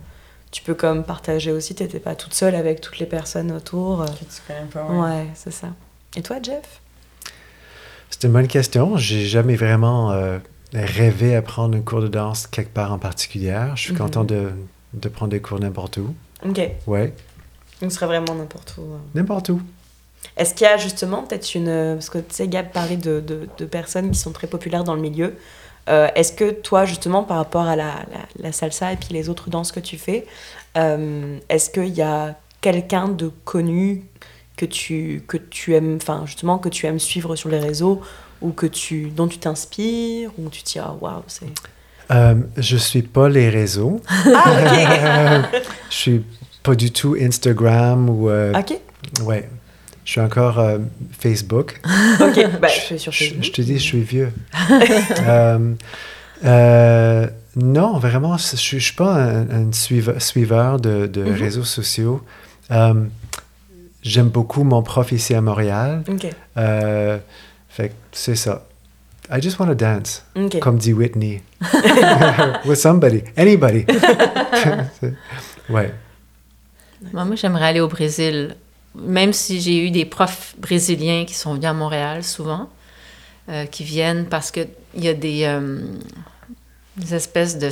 tu 0.51 0.63
peux 0.63 0.75
comme 0.75 1.05
partager 1.05 1.53
aussi, 1.53 1.75
t'étais 1.75 1.99
pas 2.01 2.15
toute 2.15 2.33
seule 2.33 2.55
avec 2.55 2.81
toutes 2.81 2.99
les 2.99 3.05
personnes 3.07 3.53
autour. 3.53 4.03
euh. 4.03 4.07
Que 4.07 4.25
tu 4.25 4.41
connais 4.47 4.61
pas, 4.73 4.85
ouais. 4.91 4.99
Ouais, 4.99 5.27
c'est 5.35 5.53
ça. 5.53 5.69
Et 6.17 6.23
toi, 6.23 6.37
Jeff? 6.43 6.81
C'est 8.09 8.25
une 8.25 8.33
bonne 8.33 8.47
question. 8.47 8.97
J'ai 8.97 9.27
jamais 9.27 9.57
vraiment 9.57 10.13
euh, 10.13 10.39
rêvé 10.73 11.37
à 11.37 11.43
prendre 11.43 11.77
un 11.77 11.81
cours 11.83 12.01
de 12.01 12.09
danse 12.09 12.47
quelque 12.47 12.73
part 12.73 12.93
en 12.93 12.99
particulier. 12.99 13.55
Je 13.75 13.81
suis 13.83 13.93
Mhm. 13.93 13.99
content 13.99 14.25
de, 14.25 14.51
de 14.95 15.09
prendre 15.11 15.31
des 15.33 15.41
cours 15.41 15.61
n'importe 15.61 15.99
où. 15.99 16.15
Ok. 16.49 16.61
Ouais, 16.87 17.13
Donc, 17.83 17.91
ce 17.91 17.97
serait 17.97 18.07
vraiment 18.07 18.35
n'importe 18.35 18.75
où. 18.79 18.83
euh. 18.83 18.97
n'importe 19.15 19.49
où. 19.51 19.61
Est-ce 20.37 20.55
qu'il 20.55 20.67
y 20.67 20.71
a 20.71 20.77
justement 20.77 21.23
peut-être 21.23 21.55
une. 21.55 21.95
Parce 21.95 22.11
que 22.11 22.19
tu 22.19 22.25
sais, 22.31 22.49
Gab 22.49 22.71
parlait 22.71 22.97
de, 22.97 23.21
de, 23.21 23.49
de 23.57 23.65
personnes 23.65 24.11
qui 24.11 24.19
sont 24.19 24.33
très 24.33 24.47
populaires 24.47 24.85
dans 24.85 24.95
le 24.95 25.01
milieu. 25.01 25.35
Euh, 25.89 26.09
Est-ce 26.17 26.33
que 26.33 26.51
toi, 26.51 26.85
justement, 26.85 27.23
par 27.23 27.37
rapport 27.37 27.67
à 27.67 27.77
la, 27.77 27.93
la, 28.13 28.27
la 28.41 28.53
salsa 28.53 28.93
et 28.93 28.97
puis 28.97 29.09
les 29.13 29.29
autres 29.29 29.51
danses 29.51 29.71
que 29.73 29.79
tu 29.81 29.99
fais, 29.99 30.27
euh, 30.77 31.39
est-ce 31.49 31.71
qu'il 31.71 31.95
y 31.95 32.03
a 32.03 32.35
quelqu'un 32.61 33.09
de 33.09 33.31
connu 33.45 34.05
que 34.57 34.67
tu, 34.67 35.23
que 35.29 35.37
tu 35.37 35.75
aimes, 35.75 35.99
enfin, 36.03 36.23
justement, 36.27 36.59
que 36.59 36.69
tu 36.71 36.87
aimes 36.87 36.99
suivre 36.99 37.37
sur 37.37 37.49
les 37.49 37.61
réseaux 37.61 38.01
ou 38.43 38.51
que 38.51 38.67
tu, 38.67 39.11
dont 39.11 39.29
tu 39.29 39.39
t'inspires 39.39 40.31
ou 40.39 40.49
tu 40.51 40.63
te 40.65 40.71
dis, 40.73 40.79
ah, 40.81 40.97
waouh, 41.01 41.23
c'est. 41.29 41.47
Euh, 42.11 42.35
je 42.57 42.77
suis 42.77 43.03
pas 43.03 43.29
les 43.29 43.49
réseaux. 43.49 44.01
Ah, 44.35 45.43
je 45.91 45.95
suis 45.97 46.25
pas 46.67 46.75
du 46.75 46.91
tout 46.91 47.17
Instagram 47.21 48.11
ou. 48.11 48.29
euh, 48.29 48.53
ok. 48.59 48.79
Ouais. 49.25 49.49
Je 50.05 50.11
suis 50.13 50.21
encore 50.21 50.59
euh, 50.59 50.79
Facebook. 51.19 51.81
Ok. 52.21 52.39
Bah, 52.61 52.69
je 52.69 52.81
suis 52.81 52.99
sur 52.99 53.13
Facebook. 53.15 53.43
je 53.45 53.51
te 53.53 53.63
dis, 53.63 53.79
je 53.79 53.83
suis 53.85 54.03
vieux. 54.03 54.33
Euh, 56.45 57.27
non, 57.57 57.99
vraiment, 57.99 58.37
je 58.37 58.53
ne 58.77 58.81
suis 58.81 58.93
pas 58.93 59.15
un, 59.15 59.49
un 59.49 59.73
suiveur, 59.73 60.21
suiveur 60.21 60.79
de, 60.79 61.07
de 61.07 61.23
Mhm. 61.25 61.33
réseaux 61.33 61.65
sociaux. 61.65 62.21
J'aime 64.03 64.29
beaucoup 64.29 64.63
mon 64.63 64.83
prof 64.83 65.13
ici 65.13 65.35
à 65.35 65.41
Montréal. 65.41 66.05
Ok. 66.09 66.27
Fait 67.71 67.93
c'est 68.13 68.37
ça. 68.37 68.67
I 69.35 69.41
just 69.41 69.59
want 69.59 69.67
to 69.69 69.75
dance, 69.75 70.25
comme 70.61 70.77
dit 70.77 70.93
Whitney. 70.93 71.43
With 72.67 72.79
somebody, 72.79 73.23
anybody. 73.37 73.87
ouais. 75.71 75.93
Moi, 77.13 77.25
moi, 77.25 77.37
j'aimerais 77.37 77.67
aller 77.67 77.81
au 77.81 77.89
Brésil. 77.89 78.57
Même 78.95 79.33
si 79.33 79.61
j'ai 79.61 79.87
eu 79.87 79.91
des 79.91 80.05
profs 80.05 80.55
brésiliens 80.59 81.25
qui 81.27 81.35
sont 81.35 81.55
venus 81.55 81.69
à 81.69 81.75
Montréal 81.75 82.25
souvent, 82.25 82.71
euh, 83.49 83.67
qui 83.67 83.85
viennent 83.85 84.27
parce 84.27 84.51
qu'il 84.51 84.69
y 84.97 85.09
a 85.09 85.15
des, 85.15 85.45
euh, 85.45 85.81
des 86.97 87.15
espèces 87.15 87.59
de 87.59 87.71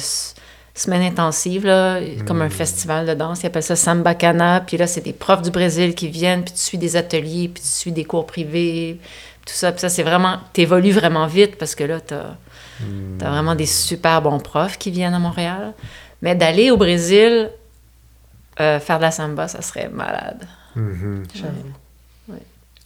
semaines 0.74 1.02
intensives, 1.02 1.64
là, 1.64 2.00
comme 2.26 2.42
un 2.42 2.50
festival 2.50 3.06
de 3.06 3.14
danse. 3.14 3.42
Ils 3.42 3.46
appellent 3.46 3.62
ça 3.62 3.76
Samba 3.76 4.14
Cana. 4.14 4.60
Puis 4.60 4.76
là, 4.76 4.86
c'est 4.86 5.00
des 5.00 5.12
profs 5.12 5.42
du 5.42 5.50
Brésil 5.50 5.94
qui 5.94 6.08
viennent, 6.08 6.44
puis 6.44 6.52
tu 6.52 6.60
suis 6.60 6.78
des 6.78 6.96
ateliers, 6.96 7.48
puis 7.48 7.62
tu 7.62 7.68
suis 7.68 7.92
des 7.92 8.04
cours 8.04 8.26
privés, 8.26 8.98
tout 9.46 9.54
ça. 9.54 9.72
Puis 9.72 9.80
ça, 9.80 9.88
c'est 9.88 10.02
vraiment... 10.02 10.38
T'évolues 10.52 10.92
vraiment 10.92 11.26
vite 11.26 11.56
parce 11.56 11.74
que 11.74 11.84
là, 11.84 12.00
t'as 12.00 12.36
as 13.20 13.30
vraiment 13.30 13.54
des 13.54 13.66
super 13.66 14.20
bons 14.20 14.40
profs 14.40 14.76
qui 14.78 14.90
viennent 14.90 15.14
à 15.14 15.18
Montréal. 15.18 15.72
Mais 16.22 16.34
d'aller 16.34 16.70
au 16.70 16.76
Brésil, 16.76 17.50
euh, 18.60 18.80
faire 18.80 18.98
de 18.98 19.02
la 19.02 19.10
samba, 19.10 19.48
ça 19.48 19.62
serait 19.62 19.88
malade. 19.88 20.46
Ouais. 22.28 22.38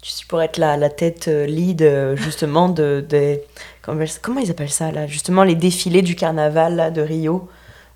Tu 0.02 0.10
sais, 0.10 0.24
pour 0.28 0.40
être 0.42 0.58
la, 0.58 0.76
la 0.76 0.90
tête 0.90 1.28
euh, 1.28 1.46
lead, 1.46 1.82
euh, 1.82 2.16
justement, 2.16 2.68
de, 2.68 3.04
des- 3.06 3.42
comment, 3.82 4.04
comment 4.22 4.40
ils 4.40 4.50
appellent 4.50 4.70
ça, 4.70 4.92
là? 4.92 5.06
Justement, 5.06 5.42
les 5.44 5.54
défilés 5.54 6.02
du 6.02 6.14
carnaval 6.16 6.76
là, 6.76 6.90
de 6.90 7.00
Rio, 7.02 7.48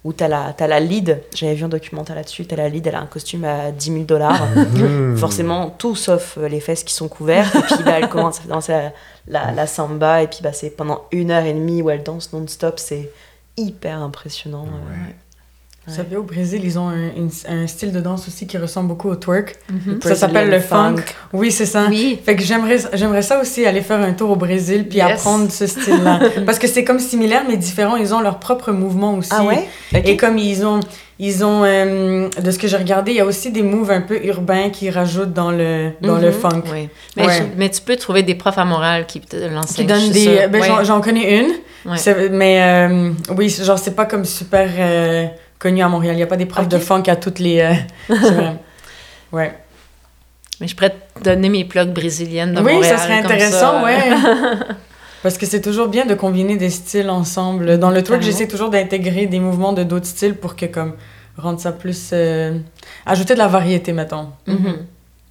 où 0.04 0.12
t'as 0.12 0.26
la, 0.26 0.52
t'as 0.56 0.66
la 0.66 0.80
lead. 0.80 1.22
J'avais 1.32 1.54
vu 1.54 1.62
un 1.64 1.68
documentaire 1.68 2.16
là-dessus. 2.16 2.44
T'as 2.44 2.56
la 2.56 2.68
lead, 2.68 2.84
elle 2.88 2.96
a 2.96 3.00
un 3.00 3.06
costume 3.06 3.44
à 3.44 3.70
10 3.70 3.92
000 3.92 4.04
dollars. 4.04 4.46
Mhm. 4.56 5.16
Forcément, 5.16 5.70
tout 5.70 5.94
sauf 5.94 6.36
les 6.38 6.58
fesses 6.60 6.82
qui 6.82 6.92
sont 6.92 7.06
couvertes. 7.08 7.54
Et 7.54 7.60
puis 7.62 7.84
là, 7.84 7.98
elle 8.00 8.08
commence 8.08 8.40
à 8.40 8.48
danser 8.48 8.72
la, 8.72 8.92
la, 9.28 9.52
la 9.52 9.66
samba. 9.68 10.22
Et 10.22 10.26
puis, 10.26 10.40
bah, 10.42 10.52
c'est 10.52 10.70
pendant 10.70 11.02
une 11.12 11.30
heure 11.30 11.44
et 11.44 11.52
demie 11.54 11.82
où 11.82 11.90
elle 11.90 12.02
danse 12.02 12.32
non-stop. 12.32 12.80
C'est 12.80 13.10
hyper 13.56 13.98
impressionnant. 14.02 14.66
euh. 14.66 15.10
Vous 15.86 15.94
savez, 15.94 16.16
au 16.16 16.22
Brésil, 16.22 16.60
ils 16.62 16.78
ont 16.78 16.88
un, 16.88 17.08
une- 17.16 17.30
un 17.48 17.66
style 17.66 17.90
de 17.90 17.98
danse 18.00 18.28
aussi 18.28 18.46
qui 18.46 18.56
ressemble 18.56 18.86
beaucoup 18.88 19.08
au 19.08 19.16
twerk. 19.16 19.56
Le 19.84 20.00
Ça 20.00 20.14
s'appelle 20.14 20.48
le 20.48 20.60
funk. 20.60 20.96
Oui, 21.32 21.50
c'est 21.50 21.66
ça. 21.66 21.86
Oui. 21.90 22.20
Fait 22.24 22.36
que 22.36 22.42
j'aimerais, 22.44 23.22
ça 23.22 23.40
aussi, 23.40 23.66
aller 23.66 23.80
faire 23.80 24.00
un 24.00 24.12
tour 24.12 24.30
au 24.30 24.36
Brésil 24.36 24.86
puis 24.88 24.98
Yes. 24.98 25.10
apprendre 25.12 25.50
ce 25.50 25.66
style-là. 25.66 26.20
Parce 26.46 26.60
que 26.60 26.68
c'est 26.68 26.84
comme 26.84 27.00
similaire, 27.00 27.42
mais 27.48 27.56
différent. 27.56 27.96
Ils 27.96 28.14
ont 28.14 28.20
leur 28.20 28.38
propre 28.38 28.70
mouvement 28.70 29.14
aussi. 29.14 29.30
Ah 29.32 29.42
ouais? 29.42 29.66
Et 29.92 30.16
comme 30.16 30.38
ils 30.38 30.64
ont, 30.64 30.78
ils 31.18 31.44
ont 31.44 31.64
euh, 31.64 32.28
de 32.40 32.50
ce 32.52 32.58
que 32.60 32.68
j'ai 32.68 32.76
regardé, 32.76 33.10
il 33.10 33.16
y 33.16 33.20
a 33.20 33.26
aussi 33.26 33.50
des 33.50 33.62
moves 33.64 33.90
un 33.90 34.02
peu 34.02 34.24
urbains 34.24 34.70
qui 34.70 34.88
rajoutent 34.88 35.32
dans 35.32 35.50
le, 35.50 35.90
dans 36.00 36.16
le 36.18 36.28
Mhm. 36.28 36.32
funk. 36.32 36.62
Oui. 36.72 36.88
Mais, 37.16 37.26
Ouais. 37.26 37.32
je- 37.38 37.58
mais 37.58 37.68
tu 37.70 37.80
peux 37.80 37.96
trouver 37.96 38.22
des 38.22 38.36
profs 38.36 38.58
à 38.58 38.64
Montréal 38.64 39.04
qui 39.06 39.18
te 39.20 39.36
Qui 39.36 39.52
l'enseignent. 39.52 39.86
donnent 39.88 40.10
des. 40.10 40.46
Ben, 40.48 40.60
Ouais. 40.62 40.84
j'en, 40.84 41.00
connais 41.00 41.40
une. 41.40 41.50
Ouais. 41.90 42.28
Mais 42.30 42.62
euh, 42.62 43.10
oui, 43.36 43.48
genre, 43.48 43.80
c'est 43.80 43.96
pas 43.96 44.06
comme 44.06 44.24
super 44.24 44.68
euh, 44.78 45.26
connu 45.62 45.82
à 45.82 45.88
Montréal. 45.88 46.14
Il 46.14 46.18
n'y 46.18 46.22
a 46.22 46.26
pas 46.26 46.36
des 46.36 46.46
profs 46.46 46.64
Ok. 46.66 46.70
de 46.70 46.78
funk 46.78 47.04
à 47.08 47.16
toutes 47.16 47.38
les. 47.38 47.60
euh. 47.60 48.14
Ouais. 49.32 49.54
Mais 50.60 50.68
je 50.68 50.76
pourrais 50.76 50.90
te 50.90 51.22
donner 51.24 51.48
mes 51.48 51.64
plugs 51.64 51.92
brésiliennes 51.92 52.52
de 52.54 52.60
oui, 52.60 52.74
Montréal. 52.74 52.98
ça 52.98 53.04
serait 53.04 53.22
comme 53.22 53.32
intéressant, 53.32 53.80
ça. 53.80 53.82
ouais. 53.84 54.10
Parce 55.22 55.38
que 55.38 55.46
c'est 55.46 55.60
toujours 55.62 55.88
bien 55.88 56.04
de 56.04 56.14
combiner 56.14 56.56
des 56.56 56.68
styles 56.70 57.08
ensemble. 57.08 57.78
Dans 57.78 57.90
le 57.90 58.02
Carrément. 58.02 58.22
j'essaie 58.22 58.48
toujours 58.48 58.70
d'intégrer 58.70 59.26
des 59.26 59.40
mouvements 59.40 59.72
de 59.72 59.84
d'autres 59.84 60.06
styles 60.06 60.34
pour 60.34 60.56
que, 60.56 60.66
comme, 60.66 60.94
rendre 61.38 61.60
ça 61.60 61.72
plus. 61.72 62.10
euh, 62.12 62.58
ajouter 63.06 63.34
de 63.34 63.38
la 63.38 63.46
variété, 63.48 63.92
mettons. 63.92 64.28
Mhm. 64.46 64.76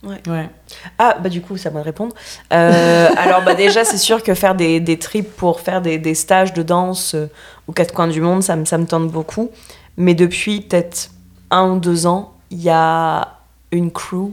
Ouais. 0.03 0.49
Ah, 0.97 1.17
bah 1.21 1.29
du 1.29 1.41
coup, 1.41 1.55
moi 1.71 1.81
de 1.81 1.85
répondre. 1.85 2.15
Euh, 2.51 3.09
alors, 3.17 3.43
bah 3.43 3.53
déjà, 3.53 3.83
c'est 3.85 3.99
sûr 3.99 4.23
que 4.23 4.33
faire 4.33 4.55
des, 4.55 4.79
des 4.79 4.97
trips 4.97 5.35
pour 5.35 5.59
faire 5.59 5.81
des, 5.81 5.99
des 5.99 6.15
stages 6.15 6.53
de 6.53 6.63
danse 6.63 7.13
euh, 7.13 7.27
aux 7.67 7.71
quatre 7.71 7.93
coins 7.93 8.07
du 8.07 8.19
monde, 8.21 8.41
ça 8.41 8.55
me, 8.55 8.65
ça 8.65 8.79
me 8.79 8.85
tente 8.87 9.09
beaucoup. 9.11 9.51
Mais 9.97 10.13
depuis 10.13 10.61
peut-être 10.61 11.11
un 11.49 11.69
ou 11.71 11.79
deux 11.79 12.07
ans, 12.07 12.33
il 12.49 12.61
y 12.61 12.69
a 12.69 13.39
une 13.71 13.91
crew 13.91 14.31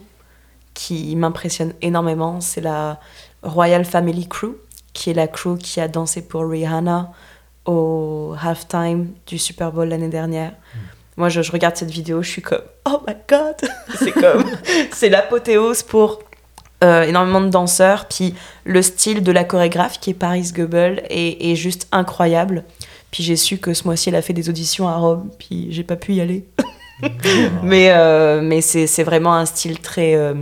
qui 0.74 1.14
m'impressionne 1.16 1.74
énormément. 1.82 2.40
C'est 2.40 2.60
la 2.60 3.00
Royal 3.42 3.84
Family 3.84 4.28
Crew, 4.28 4.56
qui 4.92 5.10
est 5.10 5.14
la 5.14 5.26
crew 5.26 5.58
qui 5.58 5.80
a 5.80 5.88
dansé 5.88 6.22
pour 6.22 6.48
Rihanna 6.48 7.12
au 7.66 8.34
halftime 8.40 9.12
du 9.26 9.38
Super 9.38 9.72
Bowl 9.72 9.88
l'année 9.88 10.08
dernière. 10.08 10.52
Moi, 11.16 11.28
je, 11.28 11.42
je 11.42 11.50
regarde 11.50 11.76
cette 11.76 11.90
vidéo, 11.90 12.22
je 12.22 12.30
suis 12.30 12.42
comme 12.42 12.62
Oh 12.84 13.02
my 13.06 13.14
god 13.28 13.56
C'est 13.98 14.12
comme. 14.12 14.44
c'est 14.92 15.08
l'apothéose 15.08 15.82
pour 15.82 16.20
euh, 16.84 17.02
énormément 17.02 17.40
de 17.40 17.48
danseurs. 17.48 18.06
Puis 18.06 18.34
le 18.64 18.82
style 18.82 19.24
de 19.24 19.32
la 19.32 19.42
chorégraphe, 19.42 19.98
qui 19.98 20.10
est 20.10 20.14
Paris 20.14 20.52
Goebel, 20.54 21.04
est, 21.10 21.50
est 21.50 21.56
juste 21.56 21.88
incroyable. 21.90 22.64
Puis 23.10 23.22
j'ai 23.22 23.36
su 23.36 23.58
que 23.58 23.74
ce 23.74 23.84
mois-ci, 23.84 24.10
elle 24.10 24.16
a 24.16 24.22
fait 24.22 24.32
des 24.32 24.48
auditions 24.48 24.88
à 24.88 24.96
Rome, 24.96 25.30
puis 25.38 25.68
j'ai 25.70 25.84
pas 25.84 25.96
pu 25.96 26.14
y 26.14 26.20
aller. 26.20 26.44
mais 27.62 27.90
euh, 27.90 28.40
mais 28.42 28.60
c'est 28.60 29.02
vraiment 29.04 29.34
un 29.34 29.46
style 29.46 29.80
très, 29.80 30.14
euh, 30.14 30.34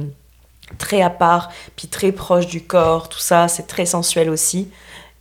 très 0.79 1.03
à 1.03 1.11
part, 1.11 1.51
puis 1.77 1.89
très 1.89 2.13
proche 2.13 2.47
du 2.47 2.63
corps, 2.63 3.09
tout 3.09 3.19
ça. 3.19 3.49
C'est 3.49 3.67
très 3.67 3.87
sensuel 3.87 4.31
aussi. 4.31 4.69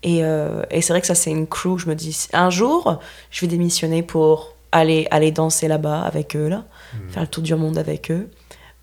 Et, 0.04 0.24
euh, 0.24 0.64
et 0.70 0.82
c'est 0.82 0.94
vrai 0.94 1.02
que 1.02 1.08
ça, 1.08 1.16
c'est 1.16 1.32
une 1.32 1.48
crew. 1.48 1.78
Je 1.78 1.88
me 1.88 1.96
dis, 1.96 2.28
un 2.34 2.50
jour, 2.50 3.00
je 3.32 3.42
vais 3.42 3.48
démissionner 3.48 4.04
pour 4.04 4.54
aller, 4.72 5.08
aller 5.10 5.32
danser 5.32 5.68
là-bas 5.68 6.02
avec 6.02 6.36
eux, 6.36 6.48
là, 6.48 6.66
faire 7.10 7.24
le 7.24 7.28
tour 7.28 7.44
du 7.44 7.56
monde 7.56 7.78
avec 7.78 8.12
eux. 8.12 8.30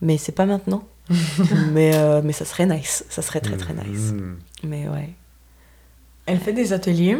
Mais 0.01 0.19
c'est 0.19 0.33
pas 0.33 0.47
maintenant. 0.47 0.85
mais, 1.73 1.93
mais 2.23 2.33
ça 2.33 2.45
serait 2.45 2.67
nice. 2.67 3.05
Ça 3.09 3.23
serait 3.23 3.41
très, 3.41 3.57
très 3.57 3.75
nice. 3.75 4.13
Mhm. 4.13 4.39
Mais 4.65 4.89
ouais. 4.89 5.11
Elle 6.27 6.39
fait 6.39 6.53
des 6.53 6.73
ateliers. 6.73 7.17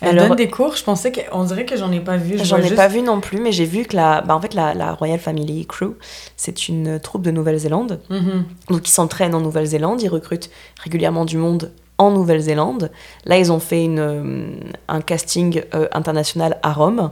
Elle 0.00 0.18
Alors- 0.18 0.28
donne 0.28 0.36
des 0.38 0.48
cours. 0.48 0.74
Je 0.74 0.82
pensais 0.82 1.12
qu'on 1.12 1.44
dirait 1.44 1.66
que 1.66 1.76
j'en 1.76 1.92
ai 1.92 2.00
pas 2.00 2.16
vu. 2.16 2.38
Je 2.38 2.44
J'en 2.44 2.56
ai 2.56 2.62
juste- 2.62 2.76
pas 2.76 2.88
vu 2.88 3.02
non 3.02 3.20
plus, 3.20 3.38
mais 3.38 3.52
j'ai 3.52 3.66
vu 3.66 3.84
que 3.84 3.94
la, 3.94 4.22
bah, 4.22 4.34
en 4.34 4.40
fait, 4.40 4.54
la, 4.54 4.72
la 4.72 4.92
Royal 4.94 5.18
Family 5.18 5.66
Crew, 5.66 5.94
c'est 6.38 6.68
une 6.68 6.98
troupe 7.00 7.22
de 7.22 7.30
Nouvelle-Zélande. 7.30 8.00
Mhm. 8.08 8.44
Donc 8.70 8.88
ils 8.88 8.90
s'entraînent 8.92 9.34
en 9.34 9.40
Nouvelle-Zélande, 9.40 10.00
ils 10.00 10.08
recrutent 10.08 10.50
régulièrement 10.82 11.26
du 11.26 11.36
monde 11.36 11.70
en 11.98 12.10
Nouvelle-Zélande. 12.12 12.90
Là, 13.26 13.36
ils 13.38 13.52
ont 13.52 13.60
fait 13.60 13.84
une, 13.84 13.98
euh, 13.98 14.46
un 14.88 15.02
casting 15.02 15.62
euh, 15.74 15.86
international 15.92 16.58
à 16.62 16.72
Rome, 16.72 17.10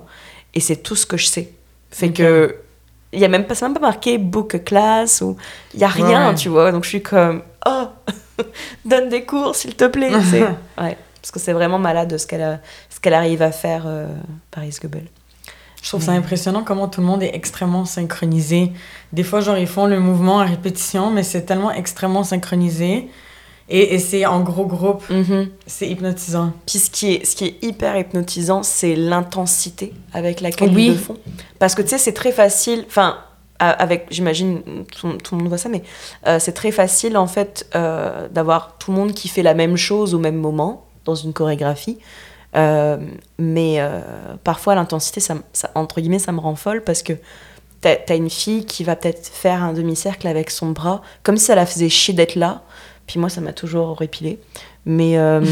et 0.55 0.61
c'est 0.61 0.77
tout 0.77 0.97
ce 0.97 1.05
que 1.05 1.19
je 1.19 1.27
sais. 1.27 1.53
Fait 1.91 2.11
que 2.11 2.57
il 3.13 3.21
y 3.21 3.25
a 3.25 3.29
même 3.29 3.45
pas, 3.47 3.55
c'est 3.55 3.65
même 3.67 3.75
pas 3.75 3.81
marqué 3.81 4.17
book 4.19 4.65
class 4.65 5.21
ou 5.23 5.37
il 5.75 5.81
y 5.81 5.85
a 5.85 5.89
rien, 5.89 6.31
Ouais. 6.31 6.35
tu 6.35 6.49
vois. 6.49 6.73
Donc 6.73 6.85
je 6.85 6.89
suis 6.89 7.03
comme 7.03 7.43
oh 7.67 7.85
donne 8.87 9.09
des 9.11 9.25
cours 9.25 9.55
s'il 9.55 9.75
te 9.75 9.85
plaît. 9.85 10.11
Ouais, 10.81 10.97
parce 11.29 11.33
que 11.43 11.45
c'est 11.45 11.53
vraiment 11.53 11.79
malade 11.79 12.17
ce 12.17 12.27
qu'elle 12.27 12.41
a- 12.43 12.59
ce 12.89 13.01
qu'elle 13.01 13.13
arrive 13.13 13.43
à 13.43 13.53
faire 13.53 13.85
euh, 13.87 14.07
Paris 14.51 14.75
Goebel. 14.81 15.05
Je 15.83 15.89
trouve 15.91 16.03
ça 16.03 16.13
impressionnant 16.13 16.65
comment 16.65 16.89
tout 16.89 17.03
le 17.03 17.07
monde 17.07 17.23
est 17.23 17.35
extrêmement 17.35 17.85
synchronisé. 17.85 18.73
Des 19.13 19.23
fois, 19.23 19.41
genre, 19.41 19.59
ils 19.59 19.67
font 19.67 19.85
le 19.87 20.01
mouvement 20.01 20.41
à 20.41 20.45
répétition, 20.47 21.11
mais 21.11 21.23
c'est 21.23 21.43
tellement 21.43 21.71
extrêmement 21.71 22.25
synchronisé. 22.25 23.09
Et, 23.69 23.95
et 23.95 23.99
c'est 23.99 24.25
en 24.25 24.41
gros 24.41 24.65
groupe. 24.65 25.05
Mhm. 25.11 25.51
C'est 25.67 25.87
hypnotisant. 25.89 26.53
Puis 26.67 26.79
ce 26.79 26.91
qui 26.91 27.13
est, 27.13 27.27
ce 27.27 27.37
qui 27.37 27.45
est 27.45 27.63
hyper 27.63 27.95
hypnotisant, 27.99 28.63
c'est 28.63 28.97
l'intensité 28.97 29.93
avec 30.15 30.41
laquelle 30.41 30.71
Oui. 30.75 30.87
ils 30.87 30.93
le 30.93 30.99
font. 30.99 31.19
Parce 31.59 31.75
que 31.75 31.83
tu 31.83 31.89
sais, 31.91 31.99
c'est 31.99 32.15
très 32.15 32.33
facile, 32.33 32.85
enfin, 32.89 33.19
avec, 33.61 34.07
j'imagine, 34.11 34.63
tout, 34.99 35.13
tout 35.19 35.35
le 35.35 35.41
monde 35.43 35.49
voit 35.49 35.59
ça, 35.59 35.69
mais 35.69 35.83
euh, 36.27 36.39
c'est 36.39 36.53
très 36.53 36.71
facile 36.71 37.17
en 37.19 37.27
fait 37.27 37.67
euh, 37.75 38.29
d'avoir 38.29 38.79
tout 38.79 38.93
le 38.93 38.97
monde 38.97 39.13
qui 39.13 39.27
fait 39.29 39.43
la 39.43 39.53
même 39.55 39.77
chose 39.77 40.15
au 40.15 40.19
même 40.21 40.37
moment 40.37 40.85
dans 41.09 41.15
une 41.15 41.33
chorégraphie. 41.33 41.99
Euh, 42.57 42.97
mais 43.39 43.77
euh, 43.79 44.01
parfois, 44.45 44.75
l'intensité, 44.75 45.21
ça, 45.21 45.35
ça- 45.53 45.71
entre 45.75 46.01
guillemets, 46.01 46.19
ça 46.19 46.33
me 46.33 46.41
rend 46.41 46.55
folle 46.57 46.83
parce 46.83 47.03
que 47.03 47.13
t'as 47.81 47.97
as 48.09 48.15
une 48.15 48.31
fille 48.31 48.65
qui 48.67 48.85
va 48.85 48.97
peut-être 48.97 49.27
faire 49.29 49.63
un 49.63 49.73
demi-cercle 49.73 50.27
avec 50.27 50.51
son 50.51 50.71
bras, 50.71 51.03
comme 51.23 51.37
si 51.37 51.45
ça 51.47 51.55
la 51.55 51.67
faisait 51.67 51.89
chier 51.89 52.15
d'être 52.15 52.35
là. 52.37 52.63
Puis 53.07 53.19
moi, 53.21 53.29
ça 53.29 53.41
m'a 53.41 53.53
toujours 53.53 53.99
répilé. 53.99 54.39
Mais. 54.85 55.19
euh, 55.19 55.43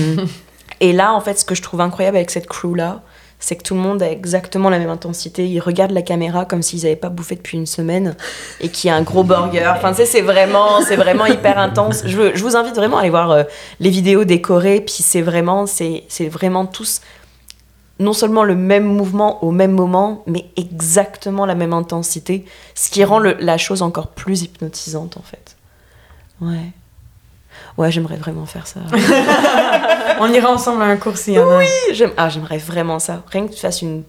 et 0.80 0.92
là, 0.92 1.12
en 1.14 1.20
fait, 1.20 1.38
ce 1.38 1.44
que 1.44 1.54
je 1.54 1.62
trouve 1.62 1.80
incroyable 1.80 2.16
avec 2.16 2.30
cette 2.30 2.46
crew-là, 2.46 3.02
c'est 3.38 3.56
que 3.56 3.62
tout 3.62 3.74
le 3.74 3.80
monde 3.80 4.02
a 4.02 4.10
exactement 4.10 4.70
la 4.70 4.78
même 4.78 4.90
intensité. 4.90 5.46
Ils 5.46 5.60
regardent 5.60 5.92
la 5.92 6.02
caméra 6.02 6.44
comme 6.44 6.62
s'ils 6.62 6.82
n'avaient 6.82 6.96
pas 6.96 7.10
bouffé 7.10 7.36
depuis 7.36 7.58
une 7.58 7.66
semaine 7.66 8.16
et 8.60 8.68
qu'il 8.68 8.88
y 8.88 8.90
a 8.90 8.96
un 8.96 9.02
gros 9.02 9.24
burger. 9.24 9.66
Enfin, 9.76 9.90
tu 9.90 9.98
sais, 9.98 10.06
c'est 10.06 10.22
vraiment, 10.22 10.80
c'est 10.82 10.96
vraiment 10.96 11.26
hyper 11.26 11.58
intense. 11.58 12.02
Je, 12.06 12.34
je 12.34 12.42
vous 12.42 12.56
invite 12.56 12.74
vraiment 12.74 12.96
à 12.96 13.00
aller 13.00 13.10
voir 13.10 13.30
euh, 13.30 13.44
les 13.78 13.90
vidéos 13.90 14.24
décorées. 14.24 14.80
Puis 14.80 14.96
c'est 15.00 15.22
vraiment, 15.22 15.66
c'est, 15.66 16.04
vraiment 16.30 16.66
tous 16.66 17.00
non 17.98 18.12
seulement 18.12 18.44
le 18.44 18.54
même 18.54 18.84
mouvement 18.84 19.42
au 19.42 19.50
même 19.50 19.72
moment, 19.72 20.22
mais 20.26 20.46
exactement 20.56 21.46
la 21.46 21.54
même 21.54 21.72
intensité, 21.72 22.44
ce 22.74 22.90
qui 22.90 23.02
rend 23.04 23.20
la 23.20 23.56
chose 23.56 23.80
encore 23.80 24.08
plus 24.08 24.42
hypnotisante 24.42 25.16
en 25.16 25.22
fait. 25.22 25.56
Ouais. 26.42 26.72
Ouais, 27.78 27.92
j'aimerais 27.92 28.16
vraiment 28.16 28.46
faire 28.46 28.66
ça. 28.66 28.80
On 30.20 30.32
ira 30.32 30.50
ensemble 30.50 30.82
à 30.82 30.86
un 30.86 30.96
cours 30.96 31.16
s'il 31.18 31.34
y 31.34 31.38
en 31.38 31.48
a. 31.50 31.60
J'aime- 31.92 32.12
ah, 32.16 32.28
j'aimerais 32.28 32.58
vraiment 32.58 32.98
ça. 32.98 33.22
Rien 33.30 33.46
que 33.46 33.52
tu 33.52 33.60
fasses 33.60 33.82
une, 33.82 34.02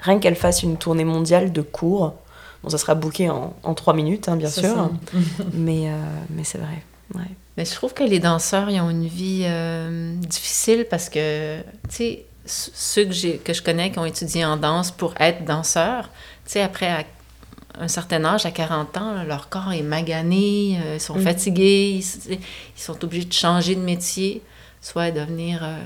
rien 0.00 0.18
qu'elle 0.18 0.36
fasse 0.36 0.62
une 0.62 0.76
tournée 0.78 1.04
mondiale 1.04 1.52
de 1.52 1.60
cours. 1.62 2.14
Bon, 2.62 2.70
ça 2.70 2.78
sera 2.78 2.94
booké 2.94 3.28
en, 3.30 3.54
en 3.62 3.74
trois 3.74 3.94
minutes, 3.94 4.28
hein, 4.28 4.36
bien 4.36 4.48
C'est 4.48 4.62
sûr. 4.62 4.74
ça. 4.74 4.90
Mais, 5.52 5.88
euh, 5.88 5.92
mais 6.30 6.44
c'est 6.44 6.58
vrai. 6.58 6.82
Ouais. 7.14 7.20
Mais 7.56 7.64
je 7.64 7.74
trouve 7.74 7.92
que 7.94 8.02
les 8.04 8.18
danseurs, 8.20 8.70
ils 8.70 8.80
ont 8.80 8.90
une 8.90 9.06
vie 9.06 9.42
euh, 9.46 10.14
difficile 10.16 10.86
parce 10.90 11.08
que, 11.08 11.60
tu 11.60 11.64
sais, 11.90 12.24
ceux 12.46 13.04
que, 13.04 13.12
j'ai- 13.12 13.36
que 13.38 13.52
je 13.52 13.62
connais 13.62 13.90
qui 13.90 13.98
ont 13.98 14.04
étudié 14.06 14.44
en 14.44 14.56
danse 14.56 14.90
pour 14.90 15.14
être 15.20 15.44
danseurs, 15.44 16.04
tu 16.46 16.52
sais, 16.52 16.62
après 16.62 16.86
à 16.88 17.04
un 17.80 17.88
certain 17.88 18.24
âge, 18.24 18.44
à 18.46 18.50
40 18.50 18.96
ans, 18.96 19.14
là, 19.14 19.24
leur 19.24 19.48
corps 19.48 19.72
est 19.72 19.82
magané, 19.82 20.78
euh, 20.84 20.94
ils 20.96 21.00
sont 21.00 21.14
Mhm. 21.16 21.22
fatigués, 21.22 21.90
ils, 22.28 22.38
sont 22.76 23.04
obligés 23.04 23.24
de 23.26 23.32
changer 23.32 23.74
de 23.74 23.80
métier, 23.80 24.42
soit 24.80 25.10
devenir 25.10 25.60
euh, 25.62 25.76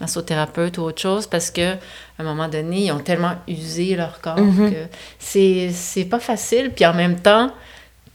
massothérapeute 0.00 0.78
ou 0.78 0.82
autre 0.82 1.00
chose 1.00 1.26
parce 1.26 1.50
que 1.50 1.72
à 1.74 1.76
un 2.20 2.22
moment 2.24 2.48
donné, 2.48 2.84
ils 2.86 2.92
ont 2.92 3.00
tellement 3.00 3.34
usé 3.48 3.96
leur 3.96 4.20
corps 4.20 4.38
Mhm. 4.38 4.70
que 4.70 4.76
c'est 5.18 5.70
c'est 5.72 6.04
pas 6.04 6.20
facile. 6.20 6.70
Puis 6.74 6.86
en 6.86 6.94
même 6.94 7.20
temps, 7.20 7.50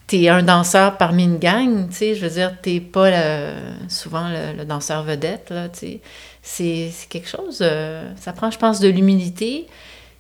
t'es 0.07 0.27
un 0.29 0.43
danseur 0.43 0.97
parmi 0.97 1.23
une 1.23 1.39
gang, 1.39 1.87
tu 1.89 1.95
sais, 1.95 2.15
je 2.15 2.21
veux 2.25 2.29
dire, 2.31 2.53
t'es 2.61 2.79
pas 2.79 3.09
le- 3.09 3.89
souvent 3.89 4.27
le, 4.29 4.57
le 4.57 4.65
danseur 4.65 5.03
vedette, 5.03 5.49
là, 5.49 5.69
tu 5.69 5.79
sais. 5.79 5.99
C'est 6.41 6.89
c'est 6.91 7.07
quelque 7.07 7.29
chose, 7.29 7.59
euh, 7.61 8.09
ça 8.19 8.33
prend, 8.33 8.51
je 8.51 8.57
pense, 8.57 8.79
de 8.81 8.89
l'humilité, 8.89 9.65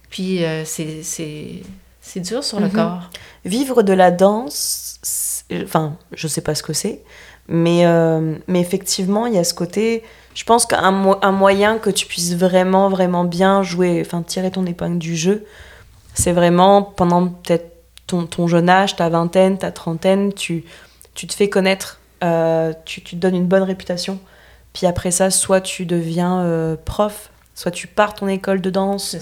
puis 0.09 0.43
euh, 0.45 0.63
c'est- 0.65 1.03
c'est 1.03 1.61
c'est 2.05 2.19
dur 2.19 2.43
sur 2.43 2.59
le 2.59 2.67
Mhm. 2.67 2.73
corps. 2.73 3.09
Vivre 3.45 3.81
de 3.81 3.93
la 3.93 4.11
danse, 4.11 4.99
enfin, 5.63 5.95
je 6.13 6.27
sais 6.27 6.41
pas 6.41 6.53
ce 6.53 6.61
que 6.61 6.73
c'est, 6.73 7.01
mais, 7.47 7.85
euh, 7.85 8.35
mais 8.47 8.59
effectivement, 8.59 9.25
il 9.25 9.33
y 9.33 9.37
a 9.39 9.43
ce 9.43 9.53
côté. 9.53 10.03
Je 10.35 10.43
pense 10.43 10.65
qu'un 10.65 10.91
mo- 10.91 11.17
un 11.21 11.31
moyen 11.31 11.77
que 11.77 11.89
tu 11.89 12.05
puisses 12.05 12.35
vraiment, 12.35 12.89
vraiment 12.89 13.23
bien 13.23 13.63
jouer, 13.63 14.01
enfin, 14.05 14.21
tirer 14.21 14.51
ton 14.51 14.65
épingle 14.65 14.97
du 14.99 15.15
jeu, 15.15 15.45
c'est 16.13 16.31
vraiment 16.33 16.81
pendant 16.83 17.27
peut-être 17.27 17.71
ton, 18.07 18.25
ton 18.25 18.47
jeune 18.47 18.69
âge, 18.69 18.95
ta 18.95 19.09
vingtaine, 19.09 19.57
ta 19.57 19.71
trentaine, 19.71 20.33
tu, 20.33 20.63
tu 21.15 21.25
te 21.27 21.33
fais 21.33 21.49
connaître, 21.49 21.99
euh, 22.23 22.73
tu, 22.85 23.01
tu 23.01 23.15
te 23.15 23.21
donnes 23.21 23.35
une 23.35 23.47
bonne 23.47 23.63
réputation. 23.63 24.19
Puis 24.73 24.87
après 24.87 25.11
ça, 25.11 25.29
soit 25.29 25.61
tu 25.61 25.85
deviens 25.85 26.41
euh, 26.41 26.75
prof, 26.83 27.29
soit 27.55 27.71
tu 27.71 27.87
pars 27.87 28.13
ton 28.13 28.27
école 28.27 28.61
de 28.61 28.69
danse, 28.69 29.15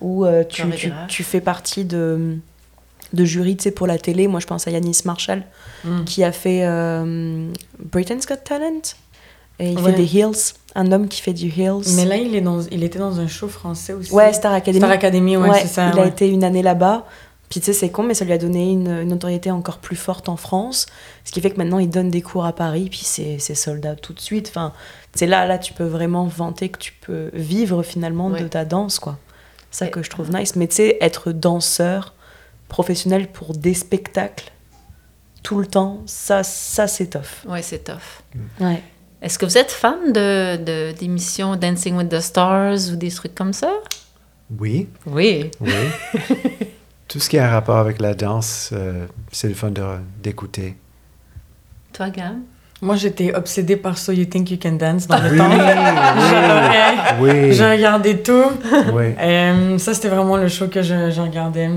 ou 0.00 0.24
euh, 0.26 0.44
tu, 0.44 0.62
tu, 0.70 0.92
tu 1.08 1.22
fais 1.24 1.40
partie 1.40 1.84
de, 1.84 2.36
de 3.12 3.24
jury 3.24 3.56
tu 3.56 3.64
sais, 3.64 3.70
pour 3.70 3.86
la 3.86 3.98
télé. 3.98 4.28
Moi, 4.28 4.40
je 4.40 4.46
pense 4.46 4.66
à 4.66 4.70
Yanis 4.70 5.00
Marshall, 5.04 5.42
Mm. 5.84 6.04
qui 6.04 6.24
a 6.24 6.32
fait 6.32 6.62
euh, 6.64 7.50
Britain's 7.78 8.26
Got 8.26 8.36
Talent. 8.44 8.82
Et 9.60 9.70
il 9.72 9.78
Ouais. 9.78 9.90
fait 9.92 9.96
des 9.96 10.16
heels. 10.16 10.54
Un 10.76 10.92
homme 10.92 11.08
qui 11.08 11.20
fait 11.22 11.32
du 11.32 11.46
heels. 11.48 11.82
Mais 11.96 12.04
là, 12.04 12.16
il, 12.16 12.34
est 12.36 12.40
dans, 12.40 12.60
il 12.70 12.84
était 12.84 12.98
dans 13.00 13.18
un 13.18 13.26
show 13.26 13.48
français 13.48 13.92
aussi. 13.92 14.12
ouais, 14.12 14.32
Star 14.32 14.52
Academy. 14.52 14.78
Star 14.80 14.90
Academy, 14.90 15.36
ouais, 15.36 15.48
Ouais, 15.48 15.60
c'est 15.62 15.66
ça. 15.68 15.90
il 15.92 15.98
a 15.98 16.06
été 16.06 16.28
une 16.28 16.44
année 16.44 16.62
là-bas. 16.62 17.06
Puis 17.50 17.60
tu 17.60 17.66
sais, 17.66 17.72
c'est 17.72 17.90
con, 17.90 18.02
mais 18.02 18.12
ça 18.14 18.24
lui 18.26 18.32
a 18.32 18.38
donné 18.38 18.70
une, 18.70 18.88
une 18.88 19.08
notoriété 19.08 19.50
encore 19.50 19.78
plus 19.78 19.96
forte 19.96 20.28
en 20.28 20.36
France. 20.36 20.84
Ce 21.24 21.32
qui 21.32 21.40
fait 21.40 21.50
que 21.50 21.56
maintenant, 21.56 21.78
il 21.78 21.88
donne 21.88 22.10
des 22.10 22.20
cours 22.22 22.44
à 22.44 22.52
Paris, 22.52 22.88
puis 22.90 23.00
c'est 23.04 23.38
c'est 23.38 23.54
sold 23.54 23.86
out 23.86 24.00
tout 24.02 24.12
de 24.12 24.20
suite. 24.20 24.48
Enfin, 24.50 24.72
c'est 25.14 25.26
là, 25.26 25.46
là, 25.46 25.58
tu 25.58 25.72
peux 25.72 25.84
vraiment 25.86 26.26
vanter 26.26 26.68
que 26.68 26.78
tu 26.78 26.92
peux 27.00 27.30
vivre 27.32 27.82
finalement 27.82 28.28
de 28.30 28.46
ta 28.48 28.64
danse, 28.66 28.98
quoi. 28.98 29.18
Ça 29.70 29.86
Et- 29.86 29.90
que 29.90 30.02
je 30.02 30.10
trouve 30.10 30.30
nice. 30.30 30.56
Mais 30.56 30.66
tu 30.68 30.76
sais, 30.76 30.98
être 31.00 31.32
danseur 31.32 32.14
professionnel 32.68 33.28
pour 33.28 33.54
des 33.54 33.72
spectacles 33.74 34.52
tout 35.42 35.58
le 35.58 35.66
temps, 35.66 36.02
ça, 36.04 36.42
ça 36.42 36.86
c'est 36.86 37.06
tough. 37.06 37.46
Ouais, 37.48 37.62
c'est 37.62 37.84
tough. 37.84 38.22
Ouais. 38.60 38.82
Est-ce 39.22 39.38
que 39.38 39.46
vous 39.46 39.56
êtes 39.56 39.70
fan 39.70 40.12
de 40.12 40.56
de- 40.56 40.92
d'émissions 40.92 41.56
Dancing 41.56 41.96
with 41.96 42.10
the 42.10 42.20
Stars 42.20 42.90
ou 42.92 42.96
des 42.96 43.10
trucs 43.10 43.34
comme 43.34 43.52
ça? 43.54 43.72
Oui, 44.58 44.88
Oui. 45.06 45.50
oui. 45.60 45.70
Tout 47.08 47.20
ce 47.20 47.28
qui 47.30 47.38
a 47.38 47.46
un 47.46 47.50
rapport 47.50 47.78
avec 47.78 48.00
la 48.00 48.14
danse, 48.14 48.70
euh, 48.72 49.06
c'est 49.32 49.48
le 49.48 49.54
fun 49.54 49.70
de- 49.70 49.82
d'écouter. 50.22 50.76
Toi, 51.92 52.10
Gam? 52.10 52.40
Moi, 52.82 52.94
j'étais 52.96 53.34
obsédée 53.34 53.76
par 53.76 53.98
So 53.98 54.12
You 54.12 54.26
Think 54.26 54.50
You 54.52 54.58
Can 54.62 54.72
Dance 54.72 55.06
dans 55.08 55.18
le 55.20 55.30
Oui, 55.30 55.38
temps. 55.38 55.50
oui, 55.50 55.58
J'adorais. 56.30 56.84
oui, 57.20 57.52
Je 57.54 57.64
regardais 57.64 58.18
tout. 58.18 58.50
oui. 58.92 59.14
Euh, 59.18 59.78
ça, 59.78 59.94
c'était 59.94 60.08
vraiment 60.08 60.36
le 60.36 60.48
show 60.48 60.68
que 60.68 60.82
je, 60.82 61.10
je 61.10 61.20
regardais. 61.20 61.70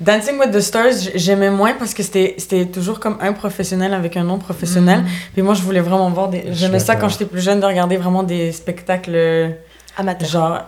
Dancing 0.00 0.38
with 0.38 0.52
the 0.52 0.60
Stars, 0.60 1.10
j'aimais 1.16 1.50
moins 1.50 1.72
parce 1.74 1.92
que 1.92 2.04
c'était 2.04 2.36
c'était 2.38 2.66
toujours 2.66 3.00
comme 3.00 3.18
un 3.20 3.32
professionnel 3.32 3.92
avec 3.92 4.16
un 4.16 4.22
non 4.22 4.38
professionnel. 4.38 5.02
Puis 5.34 5.42
moi, 5.42 5.54
je 5.54 5.62
voulais 5.62 5.80
vraiment 5.80 6.08
voir 6.10 6.28
des. 6.28 6.44
J'aimais 6.52 6.78
ça 6.78 6.94
quand 6.94 7.08
j'étais 7.08 7.24
plus 7.26 7.40
jeune 7.42 7.58
de 7.60 7.66
regarder 7.66 7.96
vraiment 7.96 8.22
des 8.22 8.52
spectacles 8.52 9.10
euh, 9.14 9.48
Amateur. 9.98 10.28
genre. 10.28 10.62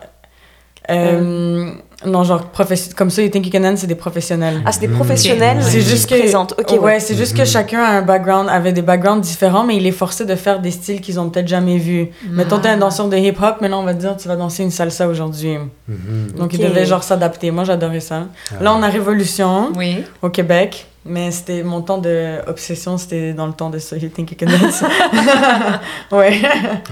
euh, 0.91 1.71
Non, 2.07 2.25
genre, 2.25 2.51
comme 2.97 3.11
ça, 3.11 3.21
You 3.23 3.29
Think 3.29 3.45
You 3.47 3.53
Can 3.53 3.61
Dance, 3.61 3.81
c'est 3.81 3.87
des 3.87 3.95
professionnels. 3.95 4.63
Ah, 4.65 4.73
c'est 4.73 4.81
des 4.81 4.89
Mm. 4.89 4.95
professionnels? 4.95 5.59
C'est 5.61 5.79
qui 5.81 5.85
juste 5.85 6.03
se 6.05 6.15
que. 6.15 6.19
présentent. 6.19 6.55
Ok, 6.59 6.71
ouais, 6.73 6.79
ouais. 6.79 7.01
c'est 7.01 7.15
juste 7.15 7.35
que 7.37 7.43
Mhm. 7.43 7.47
chacun 7.47 7.83
a 7.83 7.91
un 7.99 8.03
background, 8.03 8.49
avait 8.49 8.73
des 8.73 8.81
backgrounds 8.81 9.21
différents, 9.21 9.65
mais 9.65 9.77
il 9.77 9.87
est 9.87 9.91
forcé 9.93 10.25
de 10.25 10.35
faire 10.35 10.61
des 10.61 10.71
styles 10.71 11.03
qu'ils 11.03 11.21
ont 11.21 11.29
peut-être 11.29 11.49
jamais 11.49 11.77
vus. 11.77 12.09
Mettons, 12.31 12.59
t'es 12.59 12.69
un 12.69 12.79
danseur 12.79 13.09
de 13.09 13.17
hip-hop, 13.19 13.57
mais 13.61 13.69
là, 13.69 13.77
on 13.77 13.83
va 13.83 13.93
te 13.93 14.01
dire, 14.01 14.17
tu 14.17 14.29
vas 14.29 14.37
danser 14.37 14.63
une 14.63 14.71
salsa 14.71 15.09
aujourd'hui. 15.09 15.59
Mhm. 15.89 16.33
Donc, 16.39 16.55
il 16.55 16.61
devait 16.61 16.87
genre 16.87 17.03
s'adapter. 17.03 17.51
Moi, 17.51 17.65
j'adorais 17.65 18.01
ça. 18.01 18.29
Ah. 18.53 18.63
Là, 18.63 18.73
on 18.75 18.83
a 18.83 18.89
Révolution 18.89 19.71
Oui. 19.77 20.03
au 20.23 20.31
Québec, 20.31 20.87
mais 21.05 21.31
c'était 21.31 21.63
mon 21.63 21.83
temps 21.83 21.99
de 21.99 22.37
obsession, 22.47 22.97
c'était 22.97 23.35
dans 23.35 23.47
le 23.47 23.53
temps 23.53 23.69
de 23.69 23.79
So 23.79 23.97
You 23.97 24.09
Think 24.09 24.31
You 24.31 24.37
Can 24.41 24.47
Dance. 24.59 24.83
ouais. 26.13 26.41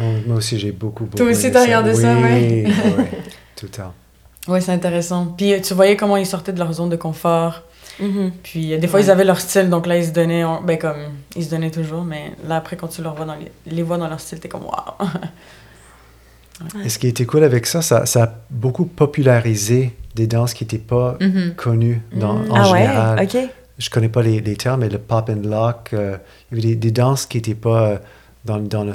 Oh, 0.01 0.03
moi 0.27 0.37
aussi, 0.37 0.59
j'ai 0.59 0.73
beaucoup, 0.73 1.05
beaucoup. 1.05 1.17
Toi 1.17 1.27
aussi, 1.31 1.51
t'as 1.51 1.63
regardé 1.63 1.95
ça, 1.95 2.13
ouais? 2.15 2.65
Oui, 2.67 2.73
oui, 2.99 3.05
tout 3.57 3.67
le 3.67 3.71
Ouais, 4.49 4.61
c'est 4.61 4.73
intéressant. 4.73 5.27
Puis 5.37 5.53
euh, 5.53 5.61
tu 5.61 5.75
voyais 5.75 5.97
comment 5.97 6.17
ils 6.17 6.27
sortaient 6.27 6.53
de 6.53 6.59
leur 6.59 6.73
zone 6.73 6.89
de 6.89 6.97
confort. 6.97 7.63
Mhm. 8.01 8.33
Puis 8.43 8.73
euh, 8.75 8.79
des 8.79 8.87
fois, 8.89 9.01
ils 9.01 9.11
avaient 9.11 9.25
leur 9.25 9.41
style, 9.41 9.69
donc 9.69 9.87
là, 9.87 9.99
ils 9.99 10.07
se 10.07 10.11
donnaient, 10.13 10.45
en- 10.45 10.63
ben 10.63 10.79
comme, 10.79 10.97
ils 11.37 11.45
se 11.45 11.51
donnaient 11.51 11.71
toujours, 11.71 12.03
mais 12.05 12.33
là, 12.47 12.57
après, 12.57 12.77
quand 12.77 12.89
tu 12.89 13.03
leur 13.03 13.15
vois 13.15 13.27
dans 13.27 13.35
les, 13.35 13.51
les 13.67 13.83
vois 13.83 13.99
dans 13.99 14.09
leur 14.09 14.21
style, 14.21 14.41
t'es 14.41 14.49
comme, 14.49 14.65
waouh. 14.65 15.09
Et 16.85 16.89
ce 16.89 16.99
qui 16.99 17.07
était 17.07 17.25
cool 17.27 17.45
avec 17.45 17.67
ça, 17.67 17.83
ça, 17.83 18.05
ça 18.07 18.23
a 18.25 18.35
beaucoup 18.51 18.85
popularisé 18.85 19.95
des 20.17 20.27
danses 20.27 20.55
qui 20.55 20.65
n'étaient 20.65 20.79
pas 20.79 21.17
Mhm. 21.21 21.55
connues 21.57 22.03
dans, 22.13 22.35
Mm. 22.35 22.51
en 22.51 22.55
Ah 22.55 22.65
général. 22.65 23.19
ouais, 23.19 23.25
ok. 23.45 23.51
Je 23.79 23.91
connais 23.91 24.09
pas 24.09 24.23
les, 24.23 24.41
les 24.41 24.57
termes, 24.57 24.81
mais 24.81 24.89
le 24.89 24.99
pop 24.99 25.29
and 25.31 25.47
lock, 25.49 25.91
euh, 25.93 26.17
il 26.51 26.59
y 26.59 26.61
avait 26.61 26.69
des, 26.71 26.77
des 26.77 26.91
danses 26.91 27.27
qui 27.27 27.37
n'étaient 27.39 27.55
pas 27.55 27.83
euh, 27.91 27.99
dans, 28.45 28.59
dans 28.59 28.83
le- 28.83 28.93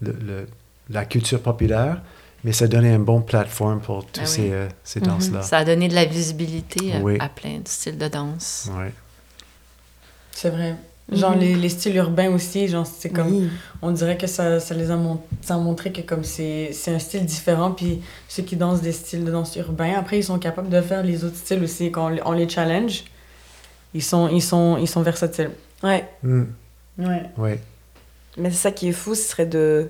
le- 0.00 0.46
la 0.90 1.04
culture 1.04 1.40
populaire, 1.40 2.02
mais 2.44 2.52
ça 2.52 2.66
donnait 2.68 2.94
une 2.94 3.04
bonne 3.04 3.24
plateforme 3.24 3.80
pour 3.80 4.04
toutes 4.06 4.18
Ah 4.18 4.22
oui. 4.22 4.28
ces, 4.28 4.52
euh, 4.52 4.68
ces 4.84 5.00
Mhm. 5.00 5.06
danses-là. 5.06 5.42
Ça 5.42 5.58
a 5.58 5.64
donné 5.64 5.88
de 5.88 5.94
la 5.94 6.04
visibilité 6.04 6.94
à, 6.94 6.98
Oui. 7.00 7.16
à 7.20 7.28
plein 7.28 7.58
de 7.58 7.68
styles 7.68 7.98
de 7.98 8.08
danse. 8.08 8.68
Ouais. 8.76 8.92
C'est 10.32 10.50
vrai. 10.50 10.76
Genre, 11.10 11.32
Mhm. 11.32 11.38
les, 11.40 11.54
les 11.54 11.68
styles 11.68 11.94
urbains 11.96 12.30
aussi, 12.32 12.66
genre, 12.66 12.84
c'est 12.86 13.10
comme, 13.10 13.28
Oui. 13.32 13.48
on 13.80 13.92
dirait 13.92 14.16
que 14.18 14.26
ça, 14.26 14.58
ça 14.58 14.74
les 14.74 14.90
a, 14.90 14.96
mon- 14.96 15.20
ça 15.40 15.54
a 15.54 15.58
montré 15.58 15.92
que 15.92 16.00
comme 16.00 16.24
c'est 16.24 16.70
c'est 16.72 16.92
un 16.92 16.98
style 16.98 17.24
différent, 17.24 17.70
puis 17.70 18.02
ceux 18.28 18.42
qui 18.42 18.56
dansent 18.56 18.82
des 18.82 18.90
styles 18.92 19.24
de 19.24 19.30
danse 19.30 19.54
urbains, 19.56 19.94
après, 19.96 20.18
ils 20.18 20.24
sont 20.24 20.38
capables 20.40 20.68
de 20.68 20.80
faire 20.80 21.04
les 21.04 21.24
autres 21.24 21.36
styles 21.36 21.62
aussi, 21.62 21.92
quand 21.92 22.06
on, 22.06 22.08
les- 22.08 22.22
on 22.24 22.32
les 22.32 22.48
challenge, 22.48 23.04
ils 23.94 24.02
sont, 24.02 24.28
ils 24.28 24.42
sont, 24.42 24.78
ils 24.78 24.88
sont 24.88 25.02
versatiles. 25.02 25.50
Ouais. 25.84 26.04
Mm, 26.24 26.42
Ouais. 26.98 27.22
ouais. 27.38 27.60
Mais 28.36 28.50
c'est 28.50 28.56
ça 28.56 28.70
qui 28.72 28.88
est 28.88 28.92
fou, 28.92 29.14
ce 29.14 29.22
serait 29.28 29.46
de, 29.46 29.88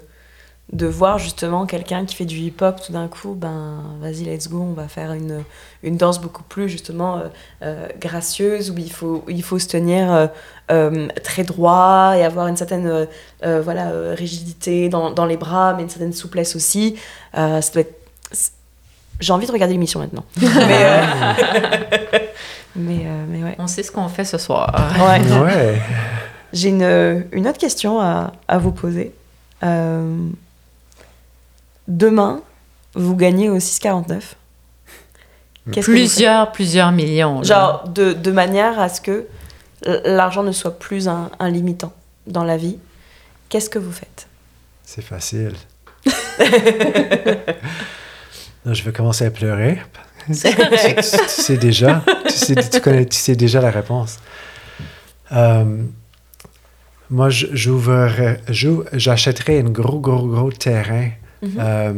de 0.73 0.87
voir 0.87 1.19
justement 1.19 1.65
quelqu'un 1.65 2.05
qui 2.05 2.17
fait 2.17 2.25
du 2.25 2.37
hip-hop 2.39 2.81
tout 2.85 2.93
d'un 2.93 3.07
coup, 3.07 3.35
ben 3.35 3.85
vas-y, 4.01 4.25
let's 4.25 4.49
go, 4.49 4.67
on 4.69 4.73
va 4.73 4.89
faire 4.89 5.13
une, 5.13 5.45
une 5.85 5.97
danse 5.97 6.21
beaucoup 6.21 6.43
plus 6.43 6.69
justement 6.69 7.19
euh, 7.19 7.29
euh, 7.63 7.89
gracieuse 8.01 8.73
où 8.73 8.75
il 8.77 8.91
faut, 8.91 9.25
il 9.29 9.45
faut 9.45 9.61
se 9.61 9.69
tenir 9.69 10.29
euh, 10.73 11.09
très 11.23 11.45
droit 11.45 12.15
et 12.17 12.25
avoir 12.25 12.49
une 12.49 12.57
certaine 12.57 13.07
voilà, 13.43 13.93
rigidité 14.15 14.89
dans, 14.89 15.13
dans, 15.13 15.25
les 15.25 15.37
bras, 15.37 15.75
mais 15.75 15.83
une 15.83 15.89
certaine 15.89 16.13
souplesse 16.13 16.57
aussi. 16.57 16.97
ça 17.33 17.61
doit 17.73 17.83
être... 17.83 17.95
J'ai 19.19 19.33
envie 19.33 19.47
de 19.47 19.53
regarder 19.53 19.73
l'émission 19.73 20.01
maintenant. 20.01 20.25
mais, 20.37 21.01
mais, 22.75 23.07
mais, 23.29 23.43
ouais. 23.45 23.55
On 23.59 23.67
sait 23.67 23.83
ce 23.83 23.91
qu'on 23.91 24.09
fait 24.09 24.27
ce 24.27 24.37
soir. 24.37 24.75
Ouais. 24.99 25.41
ouais. 25.41 25.81
J'ai 26.53 26.69
une, 26.69 27.25
une, 27.33 27.49
autre 27.49 27.57
question 27.57 27.99
à, 27.99 28.33
à 28.47 28.59
vous 28.59 28.73
poser. 28.73 29.15
Demain, 31.89 32.43
vous 32.95 33.17
gagnez 33.17 33.49
au 33.51 33.59
6,49. 33.59 34.23
Plusieurs, 35.83 36.53
plusieurs 36.53 36.93
millions. 36.93 37.43
Genre, 37.43 37.89
de, 37.89 38.13
de, 38.13 38.31
manière 38.31 38.79
à 38.79 38.89
ce 38.89 39.01
que 39.01 39.27
l'argent 40.05 40.45
ne 40.45 40.53
soit 40.53 40.79
plus 40.79 41.09
un, 41.09 41.31
un 41.41 41.51
limitant 41.51 41.93
dans 42.27 42.45
la 42.45 42.57
vie. 42.57 42.79
Qu'est-ce 43.49 43.69
que 43.71 43.79
vous 43.79 43.93
faites? 43.93 44.29
C'est 44.85 45.03
facile. 45.03 45.55
je 48.67 48.83
vais 48.83 48.93
commencer 48.93 49.25
à 49.27 49.31
pleurer. 49.31 49.81
Tu, 50.27 50.35
sais 50.35 51.57
déjà, 51.57 52.03
tu 52.27 52.33
sais, 52.33 52.55
tu, 52.57 52.81
connais, 52.81 53.07
tu 53.07 53.17
sais 53.17 53.37
déjà 53.37 53.61
la 53.61 53.71
réponse. 53.71 54.19
Euh, 55.31 55.85
moi, 57.11 57.29
j'achèterais 58.93 59.61
un 59.61 59.71
gros, 59.71 60.01
gros, 60.01 60.27
gros 60.27 60.51
terrain 60.51 61.11
Mhm. 61.43 61.51
Euh, 61.59 61.93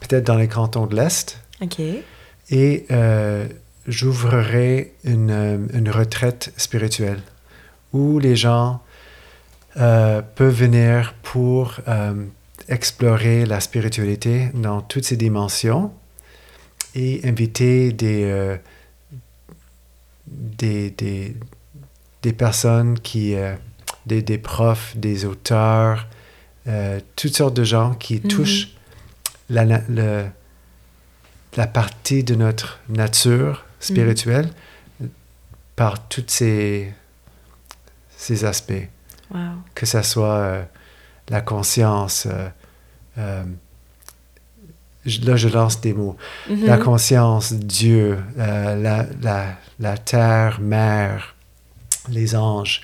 peut-être 0.00 0.24
dans 0.24 0.36
les 0.36 0.48
cantons 0.48 0.86
de 0.86 0.96
l'Est. 0.96 1.40
OK. 1.60 1.80
Et 2.50 2.86
euh, 2.90 3.46
j'ouvrirai 3.86 4.92
une, 5.04 5.30
euh, 5.30 5.58
une, 5.72 5.90
retraite 5.90 6.52
spirituelle 6.56 7.20
où 7.92 8.18
les 8.18 8.36
gens 8.36 8.80
peuvent 9.76 10.54
venir 10.54 11.14
pour 11.22 11.78
explorer 12.68 13.44
la 13.44 13.58
spiritualité 13.58 14.50
dans 14.54 14.80
toutes 14.80 15.04
ses 15.04 15.16
dimensions 15.16 15.92
et 16.94 17.20
inviter 17.24 17.92
des, 17.92 18.56
des, 20.28 20.90
des, 20.90 21.36
des, 22.22 22.32
personnes 22.32 23.00
qui, 23.00 23.34
des, 24.06 24.22
des, 24.22 24.38
profs, 24.38 24.96
des 24.96 25.24
auteurs, 25.24 26.06
toutes 27.16 27.36
sortes 27.36 27.54
de 27.54 27.64
gens 27.64 27.94
qui 27.94 28.16
mhm. 28.16 28.28
touchent 28.28 28.68
la, 29.50 29.64
le, 29.64 30.26
la 31.56 31.66
partie 31.66 32.24
de 32.24 32.34
notre 32.34 32.80
nature 32.88 33.64
spirituelle 33.80 34.48
par 35.76 36.08
tous 36.08 36.24
ces, 36.26 36.92
ces 38.16 38.44
aspects. 38.44 38.88
Que 39.74 39.84
ce 39.84 40.02
soit 40.02 40.36
euh, 40.36 40.62
la 41.28 41.40
conscience, 41.40 42.28
euh, 42.30 42.48
euh, 43.18 43.42
là 45.24 45.36
je 45.36 45.48
lance 45.48 45.80
des 45.80 45.92
mots, 45.92 46.16
mm-hmm. 46.48 46.66
la 46.66 46.78
conscience, 46.78 47.52
Dieu, 47.52 48.22
la, 48.36 48.76
la, 48.76 49.46
la, 49.80 49.98
terre, 49.98 50.60
mère, 50.60 51.34
les 52.08 52.36
anges, 52.36 52.82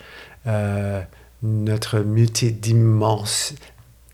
notre 1.43 2.01
multidimension 2.01 3.57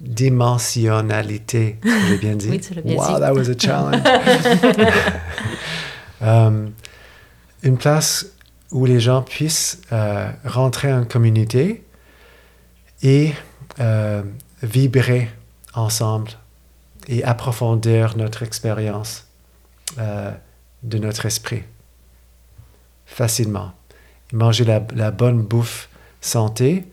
dimensionnalité. 0.01 1.79
J'ai 2.09 2.18
bien 2.18 2.37
dit? 2.37 2.51
oui, 2.51 2.61
tu 2.61 2.74
l'as 2.74 2.83
bien 2.83 2.97
wow, 2.97 3.18
that 3.18 3.33
was 3.33 3.49
a 3.49 3.59
challenge. 3.59 4.03
um, 6.20 6.72
une 7.62 7.79
place 7.79 8.27
où 8.72 8.85
les 8.85 9.01
gens 9.01 9.22
puissent 9.22 9.81
euh, 9.93 10.31
rentrer 10.45 10.93
en 10.93 11.05
communauté 11.05 11.85
et 13.03 13.33
euh, 13.81 14.22
vibrer 14.62 15.31
ensemble 15.74 16.33
et 17.09 17.22
approfondir 17.24 18.16
notre 18.16 18.43
expérience 18.43 19.27
euh, 19.99 20.33
de 20.83 20.99
notre 20.99 21.27
esprit 21.27 21.62
facilement. 23.07 23.72
Manger 24.33 24.64
la, 24.64 24.83
la 24.95 25.11
bonne 25.11 25.43
bouffe 25.43 25.89
santé 26.20 26.85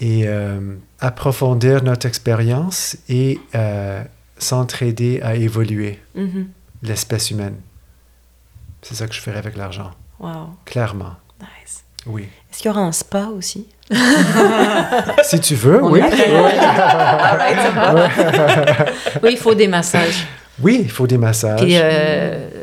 et 0.00 0.24
euh, 0.26 0.76
approfondir 1.00 1.82
notre 1.82 2.06
expérience 2.06 2.96
et 3.08 3.40
euh, 3.54 4.02
s'entraider 4.38 5.20
à 5.22 5.34
évoluer 5.34 5.98
mm-hmm. 6.16 6.46
l'espèce 6.82 7.30
humaine. 7.30 7.56
C'est 8.82 8.94
ça 8.94 9.06
que 9.06 9.14
je 9.14 9.20
ferai 9.20 9.38
avec 9.38 9.56
l'argent. 9.56 9.90
Wow. 10.20 10.50
Clairement. 10.64 11.14
Nice. 11.40 11.84
Oui. 12.06 12.28
Est-ce 12.50 12.58
qu'il 12.58 12.68
y 12.68 12.70
aura 12.70 12.82
un 12.82 12.92
spa 12.92 13.26
aussi? 13.26 13.66
Si 15.22 15.40
tu 15.40 15.54
veux, 15.54 15.82
oui. 15.82 16.00
oui, 19.22 19.30
il 19.30 19.36
faut 19.38 19.54
des 19.54 19.68
massages. 19.68 20.26
Oui, 20.60 20.80
il 20.82 20.90
faut 20.90 21.06
des 21.06 21.18
massages. 21.18 21.60
Puis, 21.60 21.74
euh, 21.76 22.57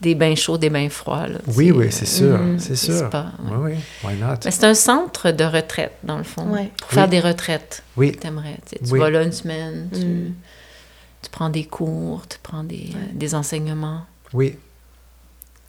des 0.00 0.14
bains 0.14 0.34
chauds, 0.34 0.58
des 0.58 0.70
bains 0.70 0.88
froids. 0.88 1.26
oui, 1.56 1.70
oui, 1.70 1.88
c'est 1.90 2.06
sûr, 2.06 2.38
mm, 2.38 2.58
c'est 2.58 2.76
sûr. 2.76 3.10
Oui, 3.44 3.56
oui, 3.60 3.74
why 4.02 4.16
not? 4.16 4.36
Mais 4.44 4.50
c'est 4.50 4.64
un 4.64 4.74
centre 4.74 5.30
de 5.30 5.44
retraite, 5.44 5.92
dans 6.02 6.18
le 6.18 6.24
fond, 6.24 6.46
pour 6.78 6.88
faire 6.90 7.08
des 7.08 7.20
retraites. 7.20 7.82
Oui. 7.96 8.12
T'aimerais, 8.12 8.58
tu 8.70 8.98
vas 8.98 9.10
là 9.10 9.22
une 9.22 9.32
semaine, 9.32 9.88
tu, 9.92 10.04
mm. 10.04 10.34
tu, 11.22 11.30
prends 11.30 11.50
des 11.50 11.64
cours, 11.64 12.26
tu 12.28 12.38
prends 12.42 12.64
des, 12.64 12.90
des 13.12 13.34
enseignements. 13.34 14.02
Oui. 14.32 14.56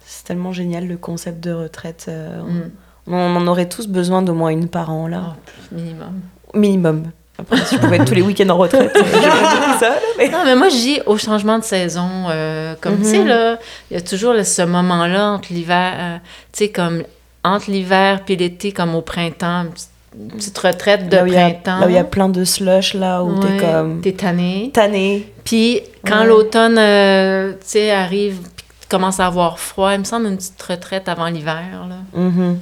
C'est 0.04 0.24
tellement 0.24 0.52
génial, 0.52 0.86
le 0.86 0.96
concept 0.96 1.42
de 1.42 1.52
retraite. 1.52 2.06
Euh, 2.08 2.42
mm. 2.42 2.70
on, 3.08 3.36
en 3.36 3.46
aurait 3.46 3.68
tous 3.68 3.86
besoin 3.86 4.22
d'au 4.22 4.34
moins 4.34 4.50
une 4.50 4.68
par 4.68 4.90
an, 4.90 5.08
là. 5.08 5.36
Oh, 5.36 5.74
minimum. 5.74 6.20
Minimum. 6.54 7.10
Après, 7.38 7.56
si 7.64 7.76
je 7.76 7.80
pouvais 7.80 7.96
être 7.96 8.04
tous 8.04 8.14
les 8.14 8.22
week-ends 8.22 8.48
en 8.50 8.58
retraite, 8.58 8.92
euh, 8.96 9.78
ça. 9.80 9.94
Mais... 10.18 10.28
Non, 10.28 10.44
mais 10.44 10.54
moi, 10.54 10.68
je 10.68 10.76
dis 10.76 11.00
au 11.06 11.16
changement 11.16 11.58
de 11.58 11.64
saison, 11.64 12.26
euh, 12.28 12.74
comme, 12.80 12.98
tu 12.98 13.04
sais, 13.04 13.18
mhm. 13.20 13.28
là, 13.28 13.58
il 13.90 13.94
y 13.94 13.96
a 13.96 14.02
toujours 14.02 14.34
ce 14.44 14.62
moment-là 14.62 15.30
entre 15.30 15.52
l'hiver, 15.52 15.92
euh, 15.98 16.16
tu 16.52 16.64
sais, 16.64 16.68
comme 16.70 17.02
entre 17.42 17.70
l'hiver 17.70 18.20
puis 18.24 18.36
l'été, 18.36 18.72
comme 18.72 18.94
au 18.94 19.00
printemps, 19.00 19.66
une 20.14 20.28
petite 20.28 20.58
retraite 20.58 21.08
de 21.08 21.16
printemps. 21.16 21.80
là 21.80 21.86
où 21.86 21.88
il 21.88 21.94
y 21.94 21.98
a 21.98 22.04
plein 22.04 22.28
de 22.28 22.44
slush, 22.44 22.94
là, 22.94 23.24
où 23.24 23.40
t'es 23.40 23.56
comme... 23.56 24.00
T'es 24.02 24.12
tanné. 24.12 24.70
Tanné. 24.72 25.32
Puis 25.42 25.80
quand 26.06 26.24
l'automne, 26.24 26.74
tu 26.74 27.66
sais, 27.66 27.90
arrive, 27.90 28.40
puis 28.56 28.66
commences 28.90 29.20
à 29.20 29.26
avoir 29.26 29.58
froid, 29.58 29.94
il 29.94 30.00
me 30.00 30.04
semble 30.04 30.26
une 30.26 30.36
petite 30.36 30.60
retraite 30.62 31.08
avant 31.08 31.26
l'hiver, 31.26 31.88
là. 31.88 32.20
Mm 32.20 32.56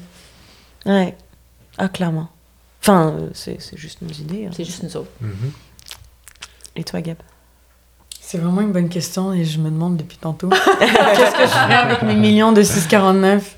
Ouais. 0.87 1.15
Ah, 1.77 1.89
clairement. 1.89 2.29
Enfin, 2.83 3.15
euh, 3.19 3.29
c'est 3.35 3.59
juste 3.75 4.01
nos 4.03 4.13
idées. 4.13 4.47
Hein. 4.47 4.53
C'est 4.57 4.65
juste 4.65 4.83
nous 4.83 4.97
autres. 4.97 5.11
Mm-hmm. 5.23 6.77
Et 6.77 6.85
toi, 6.85 7.01
Gab? 7.01 7.19
C'est 8.21 8.39
vraiment 8.39 8.61
une 8.61 8.73
bonne 8.73 8.89
question 8.89 9.33
et 9.33 9.45
je 9.45 9.59
me 9.59 9.71
demande 9.71 9.97
depuis 9.97 10.17
tantôt 10.17 10.49
qu'est-ce 10.79 11.33
que 11.33 11.43
je 11.43 11.49
ferais 11.49 11.75
avec 11.75 12.03
mes 12.03 12.15
millions 12.15 12.53
de 12.53 12.63
649 12.63 13.57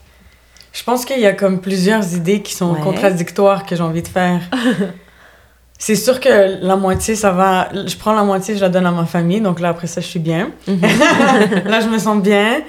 Je 0.72 0.82
pense 0.82 1.04
qu'il 1.04 1.20
y 1.20 1.26
a 1.26 1.34
comme 1.34 1.60
plusieurs 1.60 2.14
idées 2.14 2.40
qui 2.40 2.54
sont 2.54 2.74
contradictoires 2.76 3.66
que 3.66 3.76
j'ai 3.76 3.82
envie 3.82 4.02
de 4.02 4.08
faire. 4.08 4.40
C'est 5.78 5.96
sûr 5.96 6.20
que 6.20 6.64
la 6.64 6.76
moitié, 6.76 7.16
ça 7.16 7.32
va. 7.32 7.68
Je 7.74 7.96
prends 7.96 8.14
la 8.14 8.22
moitié, 8.22 8.54
je 8.54 8.60
la 8.60 8.68
donne 8.68 8.86
à 8.86 8.92
ma 8.92 9.04
famille, 9.04 9.40
donc 9.40 9.58
là, 9.58 9.70
après 9.70 9.88
ça, 9.88 10.00
je 10.00 10.06
suis 10.06 10.20
bien. 10.20 10.52
Mm-hmm. 10.68 11.64
là, 11.68 11.80
je 11.80 11.88
me 11.88 11.98
sens 11.98 12.22
bien. 12.22 12.62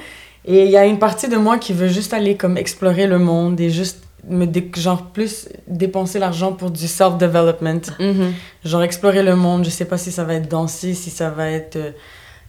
Et 0.45 0.65
il 0.65 0.71
y 0.71 0.77
a 0.77 0.85
une 0.85 0.99
partie 0.99 1.29
de 1.29 1.37
moi 1.37 1.57
qui 1.57 1.73
veut 1.73 1.87
juste 1.87 2.13
aller 2.13 2.35
comme 2.35 2.57
explorer 2.57 3.07
le 3.07 3.19
monde 3.19 3.61
et 3.61 3.69
juste 3.69 4.03
me 4.27 4.47
genre 4.77 5.11
plus 5.11 5.49
dépenser 5.67 6.19
l'argent 6.19 6.53
pour 6.53 6.71
du 6.71 6.87
self-development. 6.87 7.81
Mm-hmm. 7.99 8.31
Genre 8.65 8.83
explorer 8.83 9.23
le 9.23 9.35
monde, 9.35 9.65
je 9.65 9.69
sais 9.69 9.85
pas 9.85 9.97
si 9.97 10.11
ça 10.11 10.23
va 10.23 10.35
être 10.35 10.49
danser, 10.49 10.93
si 10.93 11.09
ça 11.09 11.29
va 11.29 11.49
être 11.49 11.75
euh, 11.75 11.91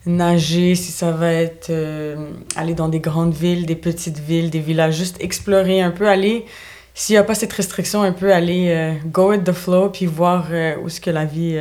nager, 0.07 0.75
si 0.75 0.93
ça 0.93 1.11
va 1.11 1.33
être 1.33 1.71
euh, 1.71 2.31
aller 2.57 2.75
dans 2.75 2.89
des 2.89 3.01
grandes 3.01 3.35
villes, 3.35 3.67
des 3.67 3.77
petites 3.77 4.19
villes, 4.19 4.51
des 4.51 4.61
villages, 4.61 4.97
juste 4.97 5.17
explorer 5.21 5.81
un 5.81 5.91
peu, 5.91 6.09
aller, 6.09 6.45
s'il 6.95 7.15
y 7.15 7.19
a 7.19 7.25
pas 7.25 7.35
cette 7.35 7.53
restriction, 7.53 8.03
un 8.03 8.13
peu 8.13 8.33
aller 8.33 8.69
euh, 8.69 8.93
go 9.07 9.31
with 9.31 9.45
the 9.45 9.53
flow, 9.53 9.89
puis 9.89 10.07
voir 10.07 10.47
où 10.83 10.87
est-ce 10.87 11.01
que 11.01 11.11
la 11.11 11.25
vie, 11.25 11.59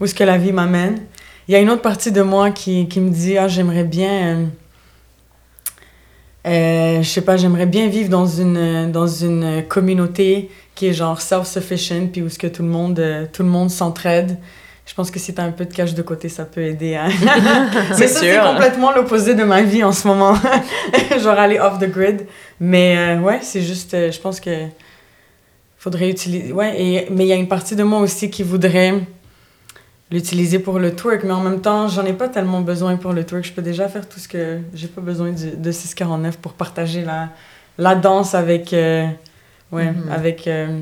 où 0.00 0.04
est-ce 0.04 0.14
que 0.14 0.24
la 0.24 0.38
vie 0.38 0.52
m'amène. 0.52 0.98
Il 1.46 1.52
y 1.52 1.56
a 1.56 1.60
une 1.60 1.70
autre 1.70 1.82
partie 1.82 2.10
de 2.10 2.22
moi 2.22 2.50
qui, 2.50 2.88
qui 2.88 3.00
me 3.00 3.10
dit, 3.10 3.36
ah, 3.36 3.48
j'aimerais 3.48 3.84
bien 3.84 4.48
euh, 6.46 7.02
je 7.02 7.08
sais 7.08 7.22
pas, 7.22 7.36
j'aimerais 7.36 7.66
bien 7.66 7.88
vivre 7.88 8.10
dans 8.10 8.26
une, 8.26 8.92
dans 8.92 9.06
une 9.06 9.64
communauté 9.68 10.50
qui 10.74 10.88
est 10.88 10.92
genre 10.92 11.20
self-sufficient, 11.20 12.08
puis 12.12 12.22
où 12.22 12.28
ce 12.28 12.38
que 12.38 12.46
tout 12.46 12.62
le 12.62 12.68
monde, 12.68 12.98
euh, 12.98 13.26
tout 13.32 13.42
le 13.42 13.48
monde 13.48 13.70
s'entraide. 13.70 14.38
Je 14.86 14.92
pense 14.92 15.10
que 15.10 15.18
si 15.18 15.32
t'as 15.32 15.44
un 15.44 15.50
peu 15.50 15.64
de 15.64 15.72
cash 15.72 15.94
de 15.94 16.02
côté, 16.02 16.28
ça 16.28 16.44
peut 16.44 16.62
aider. 16.62 16.94
Hein? 16.94 17.08
c'est 17.94 18.08
ça, 18.08 18.20
c'est 18.20 18.38
complètement 18.38 18.92
l'opposé 18.92 19.34
de 19.34 19.44
ma 19.44 19.62
vie 19.62 19.82
en 19.82 19.92
ce 19.92 20.06
moment. 20.06 20.34
genre 21.22 21.38
aller 21.38 21.58
off 21.58 21.78
the 21.78 21.88
grid. 21.88 22.26
Mais 22.60 22.96
euh, 22.96 23.20
ouais, 23.20 23.38
c'est 23.40 23.62
juste, 23.62 23.94
euh, 23.94 24.12
je 24.12 24.20
pense 24.20 24.40
que 24.40 24.50
faudrait 25.78 26.10
utiliser. 26.10 26.52
Ouais, 26.52 26.80
et, 26.80 27.06
mais 27.10 27.24
il 27.24 27.28
y 27.28 27.32
a 27.32 27.36
une 27.36 27.48
partie 27.48 27.76
de 27.76 27.82
moi 27.82 28.00
aussi 28.00 28.28
qui 28.30 28.42
voudrait 28.42 28.94
l'utiliser 30.10 30.58
pour 30.58 30.78
le 30.78 30.94
twerk, 30.94 31.24
mais 31.24 31.32
en 31.32 31.40
même 31.40 31.60
temps, 31.60 31.88
j'en 31.88 32.04
ai 32.04 32.12
pas 32.12 32.28
tellement 32.28 32.60
besoin 32.60 32.96
pour 32.96 33.12
le 33.12 33.24
twerk. 33.24 33.44
Je 33.44 33.52
peux 33.52 33.62
déjà 33.62 33.88
faire 33.88 34.08
tout 34.08 34.20
ce 34.20 34.28
que... 34.28 34.58
J'ai 34.74 34.86
pas 34.88 35.00
besoin 35.00 35.30
du- 35.32 35.56
de 35.56 35.72
649 35.72 36.36
pour 36.38 36.52
partager 36.52 37.02
la, 37.04 37.30
la 37.78 37.94
danse 37.94 38.34
avec... 38.34 38.72
euh, 38.72 39.06
ouais, 39.72 39.90
Mhm. 39.90 40.12
avec... 40.12 40.46
euh, 40.46 40.80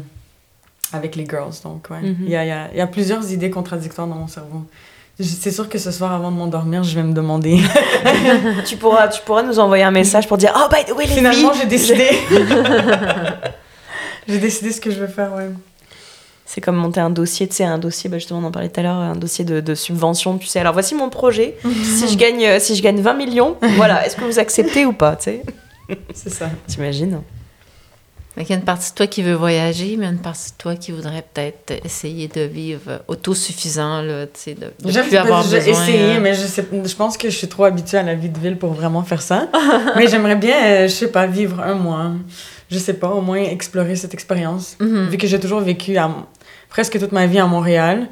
avec 0.95 1.17
les 1.17 1.25
girls, 1.25 1.53
donc 1.65 1.87
ouais. 1.91 2.03
Mhm. 2.03 2.17
Il 2.25 2.29
y, 2.29 2.37
a, 2.37 2.45
il 2.45 2.49
y 2.49 2.51
a- 2.51 2.69
il 2.73 2.77
y 2.77 2.81
a 2.83 2.87
plusieurs 2.87 3.33
idées 3.33 3.49
contradictoires 3.51 4.07
dans 4.07 4.15
mon 4.17 4.27
cerveau. 4.29 4.65
C'est 5.21 5.51
sûr 5.51 5.69
que 5.69 5.79
ce 5.79 5.91
soir, 5.91 6.13
avant 6.13 6.31
de 6.31 6.37
m'endormir, 6.37 6.83
je 6.83 6.95
vais 6.95 7.03
me 7.03 7.13
demander. 7.15 7.59
tu, 8.67 8.77
pourras, 8.77 9.09
tu 9.09 9.23
pourras 9.23 9.43
nous 9.43 9.59
envoyer 9.59 9.85
un 9.85 9.91
message 9.91 10.27
pour 10.29 10.37
dire 10.37 10.53
Oh, 10.57 10.69
by 10.71 10.85
the 10.85 10.95
way, 10.97 11.07
les 11.07 11.15
Finalement, 11.15 11.53
j'ai 11.55 11.67
décidé. 11.67 12.09
j'ai 14.29 14.39
décidé 14.39 14.73
ce 14.73 14.81
que 14.81 14.91
je 14.91 14.99
veux 15.01 15.07
faire, 15.07 15.33
ouais. 15.35 15.51
C'est 16.55 16.61
comme 16.61 16.77
monter 16.77 17.01
un 17.01 17.09
dossier, 17.09 17.49
tu 17.49 17.55
sais, 17.55 17.65
un 17.65 17.79
dossier, 17.79 18.11
bah 18.11 18.19
justement, 18.19 18.41
on 18.41 18.45
en 18.45 18.51
parlait 18.51 18.69
tout 18.69 18.81
à 18.81 18.83
l'heure, 18.83 18.97
un 18.97 19.17
dossier 19.17 19.43
de, 19.43 19.61
de 19.61 19.75
subvention, 19.75 20.37
tu 20.37 20.47
sais. 20.47 20.61
Alors 20.61 20.75
voici 20.75 20.95
mon 20.95 21.09
projet. 21.09 21.57
si, 21.83 22.07
je 22.07 22.19
gagne, 22.19 22.45
euh, 22.45 22.59
si 22.61 22.77
je 22.77 22.83
gagne 22.83 23.01
20 23.01 23.15
millions, 23.15 23.57
voilà, 23.77 24.05
est-ce 24.05 24.17
que 24.17 24.25
vous 24.25 24.39
acceptez 24.39 24.85
ou 24.85 24.93
pas, 24.93 25.17
tu 25.17 25.25
sais? 25.25 25.43
C'est 26.13 26.29
ça. 26.29 26.51
T'imagines? 26.67 27.23
Mais 28.37 28.43
il 28.43 28.51
y 28.51 28.53
a 28.53 28.57
une 28.57 28.65
partie 28.65 28.91
de 28.91 28.95
toi 28.97 29.07
qui 29.07 29.23
veut 29.23 29.33
voyager, 29.33 29.97
mais 29.99 30.05
une 30.05 30.19
partie 30.19 30.51
de 30.51 30.57
toi 30.59 30.77
qui 30.77 30.93
voudrait 30.93 31.25
peut-être 31.33 31.83
essayer 31.87 32.29
de 32.29 32.43
vivre 32.43 33.01
autosuffisant, 33.09 34.03
là, 34.03 34.27
tu 34.27 34.33
sais, 34.35 34.55
de, 34.55 34.67
de 34.79 34.93
J'aime 34.93 35.07
plus 35.07 35.17
avoir 35.17 35.43
j'ai 35.45 35.57
besoin. 35.57 35.73
essayé, 35.73 36.17
euh, 36.17 36.21
mais 36.21 36.35
je, 36.35 36.47
sais, 36.47 36.67
je 36.71 36.95
pense 36.95 37.17
que 37.17 37.31
je 37.31 37.37
suis 37.37 37.49
trop 37.49 37.65
habituée 37.65 37.97
à 37.97 38.03
la 38.03 38.15
vie 38.15 38.29
de 38.29 38.39
ville 38.39 38.59
pour 38.59 38.75
vraiment 38.75 39.03
faire 39.05 39.23
ça. 39.23 39.49
mais 39.97 40.07
j'aimerais 40.07 40.37
bien, 40.37 40.57
euh, 40.65 40.83
je 40.83 40.93
sais 40.93 41.11
pas, 41.11 41.27
vivre 41.27 41.63
un 41.63 41.75
mois. 41.77 42.11
Je 42.71 42.79
sais 42.79 42.95
pas, 42.95 43.09
au 43.09 43.23
moins 43.23 43.39
explorer 43.39 43.97
cette 43.97 44.13
expérience. 44.13 44.77
mhm. 44.81 45.09
Vu 45.09 45.17
que 45.17 45.27
j'ai 45.27 45.41
toujours 45.41 45.61
vécu 45.61 45.97
à, 45.97 46.11
presque 46.73 46.99
toute 46.99 47.13
ma 47.13 47.27
vie 47.27 47.39
à 47.39 47.47
Montréal, 47.47 48.09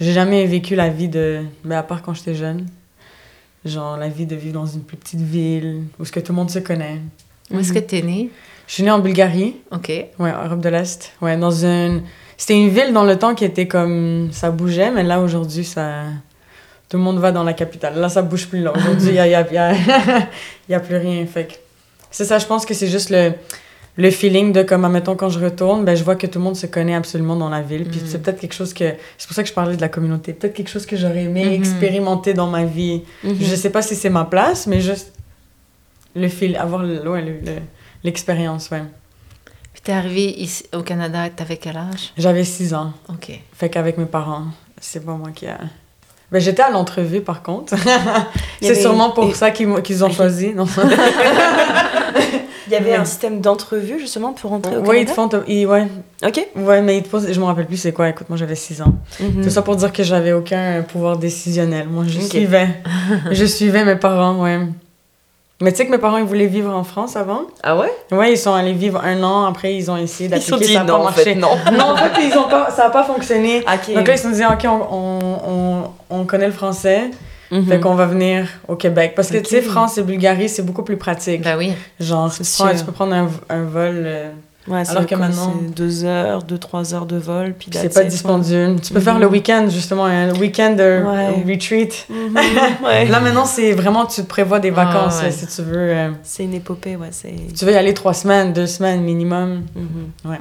j'ai 0.00 0.12
jamais 0.12 0.44
vécu 0.44 0.74
la 0.74 0.88
vie 0.88 1.08
de. 1.08 1.42
Mais 1.64 1.76
à 1.76 1.82
part 1.82 2.02
quand 2.02 2.12
j'étais 2.12 2.34
jeune. 2.34 2.66
Genre 3.64 3.96
la 3.96 4.08
vie 4.08 4.26
de 4.26 4.34
vivre 4.34 4.54
dans 4.54 4.66
une 4.66 4.82
plus 4.82 4.96
petite 4.96 5.20
ville 5.20 5.84
où 5.98 6.04
ce 6.04 6.10
que 6.10 6.18
tout 6.18 6.32
le 6.32 6.36
monde 6.36 6.50
se 6.50 6.58
connaît. 6.58 7.00
Où 7.50 7.58
est-ce 7.58 7.72
que 7.72 7.78
tu 7.78 7.98
es 7.98 8.02
né? 8.02 8.30
Je 8.66 8.74
suis 8.74 8.82
née 8.82 8.90
en 8.90 8.98
Bulgarie. 8.98 9.56
OK. 9.70 9.88
Ouais, 9.88 10.32
Europe 10.32 10.60
de 10.60 10.68
l'Est. 10.68 11.12
Ouais, 11.20 11.36
dans 11.36 11.64
une. 11.64 12.02
C'était 12.36 12.58
une 12.58 12.70
ville 12.70 12.92
dans 12.92 13.04
le 13.04 13.16
temps 13.16 13.34
qui 13.34 13.44
était 13.44 13.68
comme. 13.68 14.30
Ça 14.32 14.50
bougeait, 14.50 14.90
mais 14.90 15.04
là, 15.04 15.20
aujourd'hui, 15.20 15.64
ça. 15.64 16.04
Tout 16.88 16.96
le 16.96 17.02
monde 17.02 17.18
va 17.18 17.30
dans 17.30 17.44
la 17.44 17.52
capitale. 17.52 17.98
Là, 18.00 18.08
ça 18.08 18.22
bouge 18.22 18.48
plus, 18.48 18.62
là. 18.62 18.72
Aujourd'hui, 18.74 19.08
il 19.08 19.12
n'y 19.12 19.18
a, 19.20 19.28
y 19.28 19.34
a, 19.34 19.52
y 19.52 19.58
a... 19.58 19.74
y 20.68 20.74
a 20.74 20.80
plus 20.80 20.96
rien. 20.96 21.24
Fait 21.26 21.46
que. 21.46 21.54
C'est 22.10 22.24
ça, 22.24 22.38
je 22.38 22.46
pense 22.46 22.66
que 22.66 22.74
c'est 22.74 22.88
juste 22.88 23.10
le. 23.10 23.34
Le 23.96 24.10
feeling 24.10 24.52
de 24.52 24.62
comme, 24.62 24.84
admettons, 24.84 25.14
quand 25.16 25.28
je 25.28 25.38
retourne, 25.38 25.84
ben, 25.84 25.94
je 25.96 26.04
vois 26.04 26.14
que 26.16 26.26
tout 26.26 26.38
le 26.38 26.44
monde 26.44 26.56
se 26.56 26.66
connaît 26.66 26.94
absolument 26.94 27.36
dans 27.36 27.48
la 27.50 27.60
ville. 27.60 27.84
Puis 27.84 28.00
Mhm. 28.00 28.06
c'est 28.06 28.22
peut-être 28.22 28.40
quelque 28.40 28.54
chose 28.54 28.72
que. 28.72 28.94
C'est 29.18 29.26
pour 29.26 29.34
ça 29.34 29.42
que 29.42 29.48
je 29.48 29.52
parlais 29.54 29.76
de 29.76 29.80
la 29.80 29.88
communauté. 29.88 30.32
Peut-être 30.32 30.54
quelque 30.54 30.70
chose 30.70 30.86
que 30.86 30.96
j'aurais 30.96 31.24
aimé 31.24 31.44
Mhm. 31.44 31.52
expérimenter 31.52 32.32
dans 32.32 32.46
ma 32.46 32.64
vie. 32.64 33.02
Je 33.24 33.54
sais 33.54 33.70
pas 33.70 33.82
si 33.82 33.94
c'est 33.96 34.08
ma 34.10 34.24
place, 34.24 34.66
mais 34.66 34.80
juste. 34.80 35.12
Le 36.16 36.28
feel. 36.28 36.56
Avoir 36.56 36.82
le- 36.82 37.08
ouais, 37.08 37.22
le- 37.22 37.40
le- 37.40 37.60
l'expérience, 38.04 38.70
ouais. 38.70 38.82
Puis 39.72 39.82
t'es 39.82 39.92
arrivé 39.92 40.30
ici 40.40 40.64
au 40.74 40.82
Canada, 40.82 41.28
t'avais 41.34 41.56
quel 41.56 41.76
âge? 41.76 42.12
J'avais 42.16 42.44
6 42.44 42.72
ans. 42.74 42.92
OK. 43.08 43.30
Fait 43.52 43.68
qu'avec 43.68 43.98
mes 43.98 44.06
parents, 44.06 44.44
c'est 44.80 45.04
pas 45.04 45.12
moi 45.12 45.30
qui 45.34 45.46
a. 45.46 45.58
Ben, 46.32 46.40
j'étais 46.40 46.62
à 46.62 46.70
l'entrevue, 46.70 47.20
par 47.20 47.42
contre. 47.42 47.74
C'est 48.60 48.70
avait- 48.70 48.80
sûrement 48.80 49.10
pour 49.10 49.30
et- 49.30 49.34
ça 49.34 49.50
qu'ils 49.50 50.04
ont 50.04 50.10
choisi. 50.10 50.54
Non? 50.54 50.64
Il 52.70 52.74
y 52.74 52.76
avait 52.76 52.90
Ouais. 52.92 52.96
un 52.96 53.04
système 53.04 53.40
d'entrevue, 53.40 53.98
justement, 53.98 54.32
pour 54.32 54.50
rentrer 54.50 54.76
au 54.76 54.80
ouais, 54.80 55.02
ils 55.02 55.06
te 55.06 55.14
Canada 55.14 55.38
font. 55.40 55.44
ils- 55.48 55.66
ouais. 55.66 55.86
Ok. 56.24 56.46
ouais, 56.56 56.80
mais 56.82 56.98
ils 56.98 57.02
te 57.02 57.08
posent. 57.08 57.30
Je 57.32 57.40
me 57.40 57.44
rappelle 57.44 57.66
plus 57.66 57.76
c'est 57.78 57.92
quoi. 57.92 58.08
Écoute, 58.08 58.28
moi, 58.28 58.38
j'avais 58.38 58.54
6 58.54 58.80
ans. 58.80 58.94
Mhm. 59.18 59.42
Tout 59.42 59.50
ça 59.50 59.62
pour 59.62 59.74
dire 59.76 59.92
que 59.92 60.02
j'avais 60.04 60.32
aucun 60.32 60.82
pouvoir 60.82 61.16
décisionnel. 61.16 61.88
Moi, 61.88 62.04
je 62.06 62.20
suivais. 62.20 62.68
je 63.32 63.44
suivais 63.44 63.84
mes 63.84 63.96
parents, 63.96 64.40
ouais. 64.42 64.60
Mais 65.62 65.72
tu 65.72 65.76
sais 65.78 65.86
que 65.86 65.90
mes 65.90 65.98
parents, 65.98 66.16
ils 66.16 66.24
voulaient 66.24 66.46
vivre 66.46 66.74
en 66.74 66.84
France 66.84 67.16
avant? 67.16 67.42
Ah 67.62 67.76
ouais? 67.76 67.92
Ouais, 68.12 68.32
ils 68.32 68.38
sont 68.38 68.54
allés 68.54 68.72
vivre 68.72 68.98
un 69.04 69.22
an. 69.22 69.44
Après, 69.44 69.74
ils 69.74 69.90
ont 69.90 69.96
essayé 69.98 70.30
Ils 70.34 70.40
sont 70.40 70.52
d'appliquer. 70.52 70.68
dit 70.68 70.72
Ça 70.74 70.84
n'a 70.84 70.92
non, 70.92 71.02
pas 71.02 71.08
en 71.08 71.12
fait, 71.12 71.34
marché. 71.34 71.58
non. 71.70 71.72
non, 71.78 71.92
en 71.92 71.96
fait, 71.96 72.12
ils 72.26 72.38
ont 72.38 72.48
pas, 72.48 72.70
ça 72.70 72.84
n'a 72.84 72.90
pas 72.90 73.04
fonctionné. 73.04 73.58
Ok. 73.66 73.94
Donc 73.94 74.08
là, 74.08 74.14
ils 74.14 74.18
se 74.18 74.22
sont 74.24 74.30
dit, 74.30 74.42
OK, 74.44 74.64
on, 74.64 74.86
on, 74.90 75.40
on, 76.10 76.18
on 76.20 76.24
connaît 76.24 76.46
le 76.46 76.52
français. 76.52 77.10
Mhm. 77.50 77.66
Fait 77.66 77.80
qu'on 77.80 77.94
va 77.94 78.06
venir 78.06 78.46
au 78.68 78.76
Québec. 78.76 79.14
Parce 79.16 79.30
que, 79.30 79.38
tu 79.38 79.46
sais, 79.50 79.62
France 79.62 79.98
et 79.98 80.02
Bulgarie, 80.02 80.48
c'est 80.48 80.62
beaucoup 80.62 80.82
plus 80.84 80.96
pratique. 80.96 81.42
Ben 81.42 81.56
oui. 81.58 81.72
Genre, 81.98 82.30
tu, 82.30 82.42
prends- 82.42 82.68
sûr. 82.68 82.78
tu 82.78 82.84
peux 82.84 82.92
prendre 82.92 83.12
un, 83.14 83.28
un 83.48 83.62
vol, 83.64 84.02
euh, 84.06 84.30
Ouais, 84.68 84.84
c'est 84.84 84.90
Alors 84.90 85.06
que 85.06 85.14
maintenant- 85.14 85.54
c'est 85.66 85.74
deux 85.74 86.04
heures, 86.04 86.42
deux, 86.42 86.58
trois 86.58 86.94
heures 86.94 87.06
de 87.06 87.16
vol, 87.16 87.54
puis 87.58 87.70
c'est 87.72 87.92
pas 87.92 88.04
dispendieux. 88.04 88.76
Tu 88.80 88.92
peux 88.92 89.00
faire 89.00 89.14
Mhm. 89.14 89.20
le 89.22 89.26
week-end, 89.26 89.66
justement, 89.70 90.04
un 90.04 90.32
week-end 90.34 90.72
de 90.76 91.02
Ouais. 91.02 91.54
retreat. 91.54 92.06
ouais. 92.10 92.16
Mhm, 92.16 92.36
ouais. 92.84 93.06
Là, 93.06 93.20
maintenant, 93.20 93.46
c'est 93.46 93.72
vraiment, 93.72 94.04
tu 94.04 94.20
te 94.22 94.26
prévois 94.28 94.60
des 94.60 94.70
Ah, 94.76 94.84
vacances, 94.84 95.22
ouais. 95.22 95.30
si 95.32 95.46
tu 95.46 95.62
veux. 95.62 95.76
euh, 95.78 96.10
C'est 96.22 96.44
une 96.44 96.54
épopée, 96.54 96.94
ouais. 96.94 97.08
C'est. 97.10 97.34
tu 97.56 97.64
veux 97.64 97.72
y 97.72 97.76
aller 97.76 97.94
trois 97.94 98.12
semaines, 98.14 98.52
deux 98.52 98.66
semaines 98.66 99.00
minimum. 99.00 99.62
Mhm. 99.74 100.36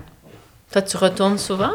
Toi, 0.72 0.82
tu 0.82 0.98
retournes 0.98 1.38
souvent? 1.38 1.72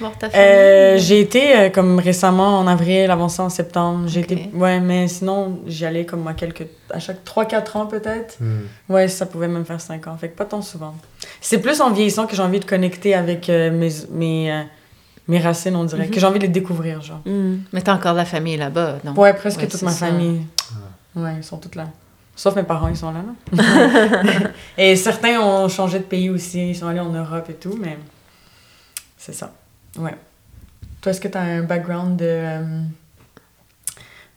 Voir 0.00 0.16
ta 0.18 0.30
famille? 0.30 0.46
Euh, 0.46 0.98
j'ai 0.98 1.20
été 1.20 1.56
euh, 1.56 1.70
comme 1.70 1.98
récemment 1.98 2.58
en 2.58 2.66
avril, 2.66 3.10
avant 3.10 3.28
ça 3.28 3.42
en 3.44 3.48
septembre. 3.48 4.04
J'ai 4.08 4.20
Ok. 4.20 4.32
été, 4.32 4.50
ouais, 4.54 4.80
mais 4.80 5.08
sinon, 5.08 5.60
j'y 5.66 5.84
allais 5.86 6.04
comme 6.04 6.26
à 6.28 6.34
quelques, 6.34 6.66
à 6.90 6.98
chaque 7.00 7.24
3-4 7.24 7.76
ans 7.78 7.86
peut-être. 7.86 8.36
Hmm. 8.40 8.62
Ouais, 8.92 9.08
ça 9.08 9.26
pouvait 9.26 9.48
même 9.48 9.64
faire 9.64 9.80
5 9.80 10.06
ans. 10.06 10.16
Fait 10.16 10.28
que 10.28 10.36
pas 10.36 10.44
tant 10.44 10.62
souvent. 10.62 10.94
C'est 11.40 11.58
plus 11.60 11.80
en 11.80 11.90
vieillissant 11.90 12.26
que 12.26 12.34
j'ai 12.36 12.42
envie 12.42 12.60
de 12.60 12.64
connecter 12.64 13.14
avec 13.14 13.48
euh, 13.48 13.70
mes, 13.70 13.90
mes, 14.12 14.52
euh, 14.52 14.62
mes 15.28 15.38
racines, 15.38 15.76
on 15.76 15.84
dirait. 15.84 16.04
Mhm. 16.06 16.10
Que 16.10 16.20
j'ai 16.20 16.26
envie 16.26 16.38
de 16.38 16.44
les 16.44 16.50
découvrir, 16.52 17.02
genre. 17.02 17.20
Mhm. 17.24 17.62
Mais 17.72 17.82
t'as 17.82 17.94
encore 17.94 18.14
la 18.14 18.24
famille 18.24 18.56
là-bas, 18.56 18.96
donc. 19.04 19.16
Ouais, 19.18 19.32
presque 19.34 19.60
Ouais, 19.60 19.66
toute 19.68 19.82
ma 19.82 19.90
ça. 19.90 20.06
famille. 20.06 20.42
Ouais, 21.14 21.34
ils 21.38 21.44
sont 21.44 21.56
toutes 21.58 21.74
là. 21.76 21.86
Sauf 22.38 22.54
mes 22.54 22.64
parents, 22.64 22.88
ils 22.88 22.96
sont 22.98 23.10
là, 23.12 23.20
là. 23.56 24.50
et 24.76 24.94
certains 24.94 25.40
ont 25.40 25.68
changé 25.70 25.98
de 26.00 26.04
pays 26.04 26.28
aussi. 26.28 26.68
Ils 26.70 26.76
sont 26.76 26.86
allés 26.86 27.00
en 27.00 27.08
Europe 27.10 27.46
et 27.48 27.54
tout, 27.54 27.78
mais 27.80 27.96
c'est 29.16 29.32
ça. 29.32 29.52
Ouais. 29.98 30.14
Toi, 31.00 31.12
est-ce 31.12 31.20
que 31.20 31.28
tu 31.28 31.38
as 31.38 31.42
un 31.42 31.62
background 31.62 32.16
de. 32.18 32.24
euh, 32.26 32.80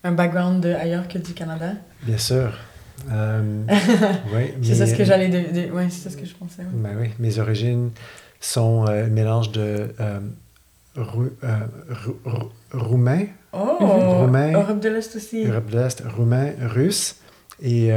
un 0.03 0.12
background 0.12 0.62
de 0.64 0.74
ailleurs 0.74 1.07
que 1.07 1.18
du 1.18 1.34
Canada? 1.34 1.74
Bien 2.03 2.18
sûr. 2.18 2.53
Euh, 3.12 3.64
ouais, 4.34 4.55
C'est 4.62 4.76
ça 4.76 4.88
ce 4.88 4.95
que 4.95 5.03
j'allais. 5.03 5.30
De, 5.30 5.68
de- 5.68 5.72
Ouais, 5.72 5.88
c'est 5.89 6.03
ça 6.03 6.10
ce 6.10 6.18
que 6.18 6.26
je 6.26 6.36
pensais. 6.36 6.62
ouais. 6.64 6.68
Ben 6.74 6.97
oui, 6.99 7.10
mes 7.20 7.39
origines 7.39 7.91
sont 8.39 8.86
euh, 8.88 9.05
un 9.05 9.10
mélange 9.10 9.51
de 9.51 9.93
euh, 9.99 10.20
rou- 10.95 11.32
euh, 11.43 11.57
rou- 12.05 12.20
rou- 12.26 12.51
roumain, 12.74 13.26
Oh! 13.51 13.78
Roumain. 13.80 14.51
Europe 14.53 14.80
de 14.80 14.89
l'Est 14.89 15.16
aussi. 15.16 15.45
Europe 15.45 15.70
de 15.72 15.80
l'Est, 15.80 16.03
roumain, 16.16 16.51
russe 16.62 17.16
et 17.62 17.89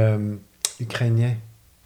ukrainien. 0.79 1.35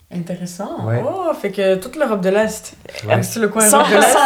Intéressant. 0.09 0.85
Ouais. 0.85 1.03
Oh, 1.05 1.33
fait 1.33 1.51
que 1.51 1.75
toute 1.75 1.97
l'Europe 1.97 2.21
de 2.21 2.29
l'Est. 2.29 2.75
Ouais. 3.05 3.13
Ah, 3.15 3.21
c'est 3.23 3.39
le 3.41 3.49
coin 3.49 3.61
Sans- 3.67 3.79
Europe 3.79 3.89
de 3.91 3.95
l'Est? 3.97 4.17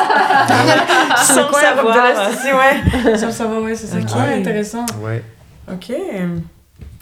C'est 1.18 1.24
Sans 1.34 1.42
le 1.42 1.48
coin 1.52 1.62
Europe 1.76 1.94
de 1.96 2.00
l'Est 2.08 2.38
ici, 2.38 2.50
ouais. 2.54 3.18
Sans 3.18 3.26
le 3.26 3.32
savoir, 3.32 3.62
ouais, 3.64 3.76
c'est 3.76 3.88
ça. 3.88 3.98
Ok. 3.98 4.06
Ah, 4.16 4.26
intéressant. 4.36 4.86
Ouais. 5.02 5.24
Ok. 5.72 5.92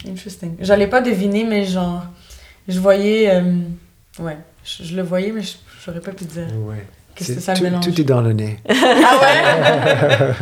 Interesting. 0.08 0.56
J'allais 0.62 0.88
pas 0.88 1.02
deviner, 1.02 1.44
mais 1.44 1.66
genre, 1.66 2.04
je 2.70 2.80
voyais. 2.80 3.30
euh, 3.36 3.42
ouais, 4.20 4.38
je, 4.64 4.84
je 4.84 4.96
le 4.96 5.02
voyais, 5.04 5.32
mais 5.34 5.42
je 5.42 5.56
j'aurais 5.86 6.00
pas 6.00 6.12
pu 6.12 6.24
dire. 6.24 6.48
ouais. 6.66 6.86
Que 7.16 7.26
c'était 7.26 7.42
C'est- 7.42 7.46
ça 7.48 7.52
le 7.54 7.58
tout, 7.58 7.64
mélange. 7.66 7.84
tout 7.86 8.00
est 8.00 8.04
dans 8.06 8.22
le 8.22 8.32
nez. 8.32 8.60
Ah 8.70 9.20
ouais? 9.22 10.36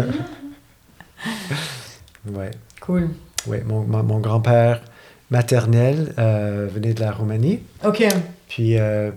Ouais. 2.31 2.51
cool. 2.81 3.09
Ouais, 3.47 3.63
mon, 3.65 3.81
mon, 3.81 4.03
mon 4.03 4.19
grand-père 4.19 4.81
maternel 5.30 6.13
euh, 6.17 6.67
venait 6.73 6.93
de 6.93 7.01
la 7.01 7.11
Roumanie. 7.11 7.59
Ok. 7.86 8.05
Puis, 8.49 8.78
euh, 8.78 9.11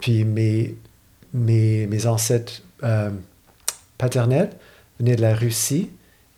puis 0.00 0.24
mes, 0.24 0.74
mes, 1.32 1.86
mes 1.86 2.06
ancêtres 2.06 2.62
euh, 2.82 3.10
paternels 3.98 4.50
venaient 4.98 5.16
de 5.16 5.22
la 5.22 5.34
Russie 5.34 5.90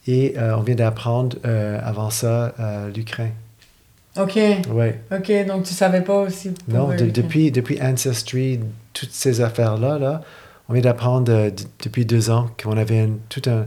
et 0.08 0.34
on 0.38 0.60
vient 0.62 0.76
d'apprendre 0.76 1.36
avant 1.82 2.10
ça 2.10 2.54
l'Ukraine. 2.94 3.32
Ok. 4.16 4.38
Ouais. 4.70 5.00
Ok, 5.12 5.32
donc 5.48 5.64
tu 5.64 5.74
savais 5.74 6.00
pas 6.00 6.20
aussi. 6.20 6.52
Non, 6.68 6.88
de- 6.94 7.10
depuis, 7.10 7.50
depuis 7.50 7.82
Ancestry, 7.82 8.60
toutes 8.92 9.10
ces 9.10 9.40
affaires-là, 9.40 9.98
là, 9.98 10.22
on 10.68 10.74
vient 10.74 10.82
d'apprendre 10.82 11.50
depuis 11.82 12.06
deux 12.06 12.30
ans 12.30 12.48
qu'on 12.62 12.76
avait 12.78 13.00
une, 13.02 13.18
toute 13.28 13.48
un- 13.48 13.66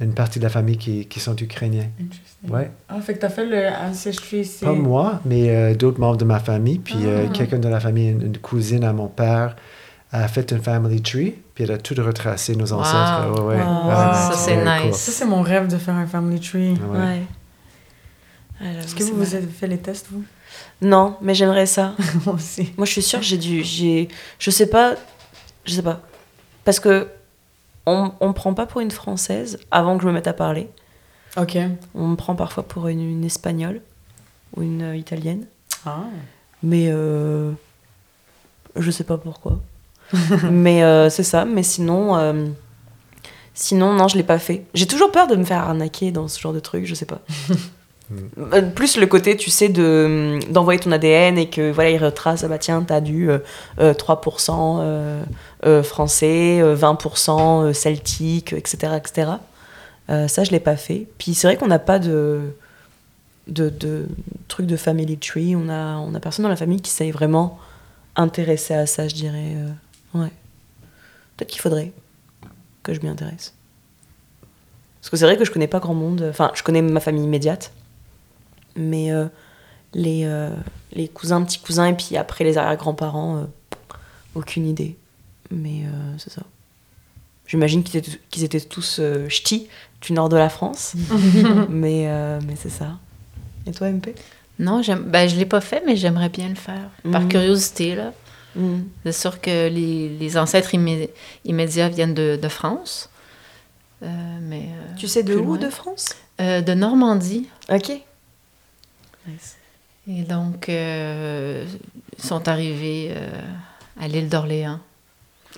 une 0.00 0.14
partie 0.14 0.38
de 0.38 0.44
la 0.44 0.50
famille 0.50 0.76
qui, 0.78 1.06
qui 1.06 1.18
sont 1.20 1.34
ukrainiens. 1.36 1.88
Interesting. 2.00 2.50
Ouais. 2.50 2.70
Ah, 2.88 3.00
fait 3.00 3.14
que 3.14 3.18
t'as 3.20 3.28
fait 3.30 3.44
le 3.46 3.66
Ancestry, 3.68 4.44
c'est. 4.44 4.64
Pas 4.64 4.72
moi, 4.72 5.20
mais 5.24 5.50
euh, 5.50 5.74
d'autres 5.74 5.98
membres 6.00 6.16
de 6.18 6.24
ma 6.24 6.38
famille. 6.38 6.78
Puis 6.78 6.94
euh, 7.04 7.26
Ah. 7.28 7.32
quelqu'un 7.32 7.58
de 7.58 7.68
la 7.68 7.80
famille, 7.80 8.10
une, 8.10 8.22
une 8.22 8.38
cousine 8.38 8.84
à 8.84 8.92
mon 8.92 9.08
père, 9.08 9.56
a 10.12 10.28
fait 10.28 10.52
un 10.52 10.58
family 10.60 11.02
tree. 11.02 11.34
Puis 11.54 11.64
elle 11.64 11.72
a 11.72 11.78
tout 11.78 11.94
retracé 11.98 12.54
nos 12.54 12.72
Wow. 12.72 12.80
ancêtres. 12.80 13.32
Ouais, 13.42 13.56
ouais. 13.56 13.62
Wow. 13.62 13.88
Ah, 13.90 14.30
Ça, 14.32 14.38
c'est 14.38 14.56
nice. 14.64 14.96
Ça, 14.96 15.10
c'est 15.12 15.26
mon 15.26 15.42
rêve 15.42 15.66
de 15.66 15.76
faire 15.76 15.94
un 15.96 16.06
family 16.06 16.38
tree. 16.40 16.70
Ouais. 16.92 17.22
Ah, 18.60 18.64
Est-ce 18.84 18.94
que 18.94 19.02
vous, 19.04 19.16
vous 19.16 19.34
avez 19.34 19.46
fait 19.46 19.66
les 19.66 19.78
tests, 19.78 20.06
vous? 20.10 20.22
Non, 20.80 21.16
mais 21.22 21.34
j'aimerais 21.34 21.66
ça. 21.66 21.94
Moi 22.26 22.34
aussi. 22.36 22.72
Moi, 22.76 22.86
je 22.86 22.92
suis 22.92 23.02
sûre, 23.02 23.22
j'ai 23.22 23.36
dû, 23.38 23.62
j'ai, 23.64 24.08
je 24.38 24.50
sais 24.50 24.66
pas, 24.68 24.94
je 25.64 25.72
sais 25.74 25.82
pas, 25.82 26.00
parce 26.64 26.80
que 26.80 27.08
on, 27.88 28.12
on 28.20 28.28
me 28.28 28.32
prend 28.32 28.54
pas 28.54 28.66
pour 28.66 28.80
une 28.80 28.90
Française 28.90 29.58
avant 29.70 29.96
que 29.96 30.02
je 30.02 30.08
me 30.08 30.12
mette 30.12 30.26
à 30.26 30.32
parler. 30.32 30.68
Ok. 31.36 31.56
On 31.94 32.08
me 32.08 32.16
prend 32.16 32.34
parfois 32.34 32.62
pour 32.62 32.88
une, 32.88 33.00
une 33.00 33.24
Espagnole 33.24 33.80
ou 34.56 34.62
une 34.62 34.82
euh, 34.82 34.96
Italienne. 34.96 35.46
Ah. 35.86 36.04
Mais 36.62 36.88
euh, 36.88 37.52
je 38.76 38.90
sais 38.90 39.04
pas 39.04 39.18
pourquoi. 39.18 39.60
mais 40.50 40.82
euh, 40.82 41.10
c'est 41.10 41.22
ça. 41.22 41.44
Mais 41.44 41.62
sinon, 41.62 42.16
euh, 42.16 42.46
sinon 43.54 43.92
non, 43.94 44.08
je 44.08 44.16
l'ai 44.16 44.22
pas 44.22 44.38
fait. 44.38 44.64
J'ai 44.74 44.86
toujours 44.86 45.12
peur 45.12 45.26
de 45.26 45.36
me 45.36 45.44
faire 45.44 45.62
arnaquer 45.62 46.10
dans 46.10 46.28
ce 46.28 46.40
genre 46.40 46.52
de 46.52 46.60
truc. 46.60 46.86
Je 46.86 46.94
sais 46.94 47.06
pas. 47.06 47.20
Euh, 48.52 48.62
Plus 48.62 48.96
le 48.96 49.06
côté, 49.06 49.36
tu 49.36 49.50
sais, 49.50 49.68
de 49.68 50.38
d'envoyer 50.50 50.80
ton 50.80 50.92
ADN 50.92 51.36
et 51.36 51.50
que 51.50 51.70
voilà, 51.70 51.90
il 51.90 52.02
retrace, 52.02 52.42
ah 52.44 52.48
bah 52.48 52.58
tiens, 52.58 52.82
t'as 52.82 53.00
du 53.00 53.30
euh, 53.30 53.38
euh, 53.80 53.92
3% 53.92 54.78
euh, 54.80 55.22
euh, 55.66 55.82
français, 55.82 56.60
euh, 56.60 56.74
20% 56.74 57.64
euh, 57.64 57.72
celtique, 57.72 58.52
etc., 58.54 58.94
etc. 58.96 59.30
Euh, 60.10 60.26
ça, 60.26 60.44
je 60.44 60.50
l'ai 60.52 60.60
pas 60.60 60.76
fait. 60.76 61.06
Puis 61.18 61.34
c'est 61.34 61.46
vrai 61.46 61.56
qu'on 61.56 61.66
n'a 61.66 61.78
pas 61.78 61.98
de 61.98 62.40
de, 63.48 64.06
truc 64.48 64.66
de 64.66 64.76
family 64.76 65.16
tree. 65.18 65.54
On 65.56 65.68
a, 65.68 65.96
on 65.98 66.14
a 66.14 66.20
personne 66.20 66.42
dans 66.44 66.48
la 66.50 66.56
famille 66.56 66.80
qui 66.80 66.90
s'est 66.90 67.10
vraiment 67.10 67.58
intéressé 68.16 68.74
à 68.74 68.86
ça, 68.86 69.08
je 69.08 69.14
dirais. 69.14 69.54
euh, 69.56 70.18
ouais. 70.20 70.30
Peut-être 71.36 71.50
qu'il 71.50 71.60
faudrait 71.60 71.92
que 72.82 72.92
je 72.94 73.00
m'y 73.00 73.08
intéresse. 73.08 73.54
Parce 75.00 75.10
que 75.10 75.16
c'est 75.16 75.24
vrai 75.24 75.36
que 75.36 75.44
je 75.44 75.50
connais 75.50 75.66
pas 75.68 75.78
grand 75.78 75.94
monde. 75.94 76.26
Enfin, 76.28 76.50
je 76.54 76.62
connais 76.62 76.82
ma 76.82 77.00
famille 77.00 77.24
immédiate. 77.24 77.72
Mais 78.78 79.10
euh, 79.12 79.26
les, 79.92 80.22
euh, 80.24 80.50
les 80.92 81.08
cousins, 81.08 81.42
petits 81.42 81.58
cousins, 81.58 81.86
et 81.86 81.94
puis 81.94 82.16
après 82.16 82.44
les 82.44 82.56
arrière-grands-parents, 82.56 83.36
euh, 83.38 83.44
aucune 84.34 84.66
idée. 84.66 84.96
Mais 85.50 85.82
euh, 85.84 86.14
c'est 86.18 86.30
ça. 86.32 86.42
J'imagine 87.46 87.82
qu'ils 87.82 87.96
étaient, 87.98 88.20
qu'ils 88.30 88.44
étaient 88.44 88.60
tous 88.60 88.98
euh, 89.00 89.28
ch'tis 89.28 89.68
du 90.02 90.12
nord 90.12 90.28
de 90.28 90.36
la 90.36 90.48
France. 90.48 90.94
mais 91.68 92.04
euh, 92.08 92.38
mais 92.46 92.54
c'est 92.56 92.68
ça. 92.70 92.98
Et 93.66 93.72
toi, 93.72 93.88
MP 93.90 94.14
Non, 94.58 94.82
j'aime- 94.82 95.04
ben, 95.04 95.28
je 95.28 95.34
ne 95.34 95.40
l'ai 95.40 95.46
pas 95.46 95.60
fait, 95.60 95.82
mais 95.86 95.96
j'aimerais 95.96 96.28
bien 96.28 96.48
le 96.48 96.54
faire. 96.54 96.88
Par 97.10 97.22
Mhm. 97.22 97.28
curiosité, 97.28 97.94
là. 97.94 98.12
Mm. 98.56 98.78
C'est 99.04 99.12
sûr 99.12 99.40
que 99.40 99.68
les, 99.68 100.08
les 100.10 100.36
ancêtres 100.38 100.74
immé- 100.74 101.10
immédiats 101.44 101.88
viennent 101.88 102.14
de, 102.14 102.38
de 102.40 102.48
France. 102.48 103.08
Euh, 104.02 104.06
mais, 104.42 104.68
euh, 104.68 104.94
Tu 104.98 105.08
sais 105.08 105.22
de 105.22 105.34
où 105.34 105.44
loin. 105.44 105.58
de 105.58 105.68
France? 105.70 106.10
Euh, 106.40 106.60
de 106.60 106.72
Normandie. 106.74 107.48
Ok. 107.70 107.92
Et 110.08 110.22
donc, 110.22 110.68
euh, 110.68 111.66
ils 112.18 112.24
sont 112.24 112.48
arrivés 112.48 113.12
euh, 113.14 113.28
à 114.00 114.08
l'île 114.08 114.28
d'Orléans 114.28 114.80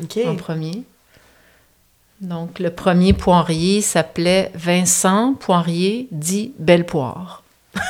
Ok. 0.02 0.18
en 0.26 0.34
premier. 0.36 0.82
Donc, 2.20 2.58
le 2.58 2.70
premier 2.70 3.12
poirier 3.12 3.80
s'appelait 3.80 4.50
Vincent 4.54 5.34
Poirier, 5.34 6.08
dit 6.10 6.52
Belle 6.58 6.84
Poire. 6.84 7.42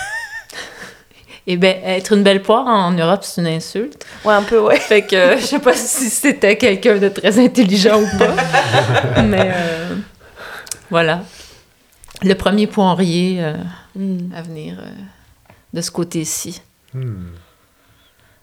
Et 1.47 1.57
bien, 1.57 1.75
être 1.85 2.13
une 2.13 2.23
belle 2.23 2.43
poire 2.43 2.67
en 2.67 2.93
Europe, 2.93 3.25
c'est 3.25 3.41
une 3.41 3.47
insulte. 3.49 4.05
Ouais, 4.25 4.35
un 4.35 4.43
peu, 4.43 4.61
ouais. 4.61 4.77
Fait 4.81 5.03
que 5.03 5.17
euh, 5.17 5.39
je 5.39 5.47
sais 5.47 5.59
pas 5.59 5.75
si 5.75 6.09
c'était 6.11 6.57
quelqu'un 6.57 6.99
de 6.99 7.09
très 7.09 7.43
intelligent 7.43 8.01
ou 8.01 8.19
pas. 8.19 9.23
Mais 9.23 9.51
euh, 9.53 9.97
voilà. 10.91 11.23
Le 12.23 12.35
premier 12.35 12.67
poirier 12.67 13.43
euh, 13.43 13.55
Mm. 13.97 14.33
à 14.37 14.43
venir 14.43 14.77
euh, 14.79 14.89
de 15.73 15.81
ce 15.81 15.91
côté-ci. 15.91 16.61
Hmm. 16.95 17.29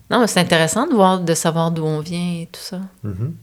Non, 0.09 0.21
mais 0.21 0.27
c'est 0.27 0.39
intéressant 0.39 0.87
de 0.87 0.93
voir, 0.93 1.19
de 1.19 1.33
savoir 1.33 1.71
d'où 1.71 1.83
on 1.83 1.99
vient 1.99 2.41
et 2.41 2.49
tout 2.51 2.61
ça. 2.61 2.79
Mhm. 3.03 3.35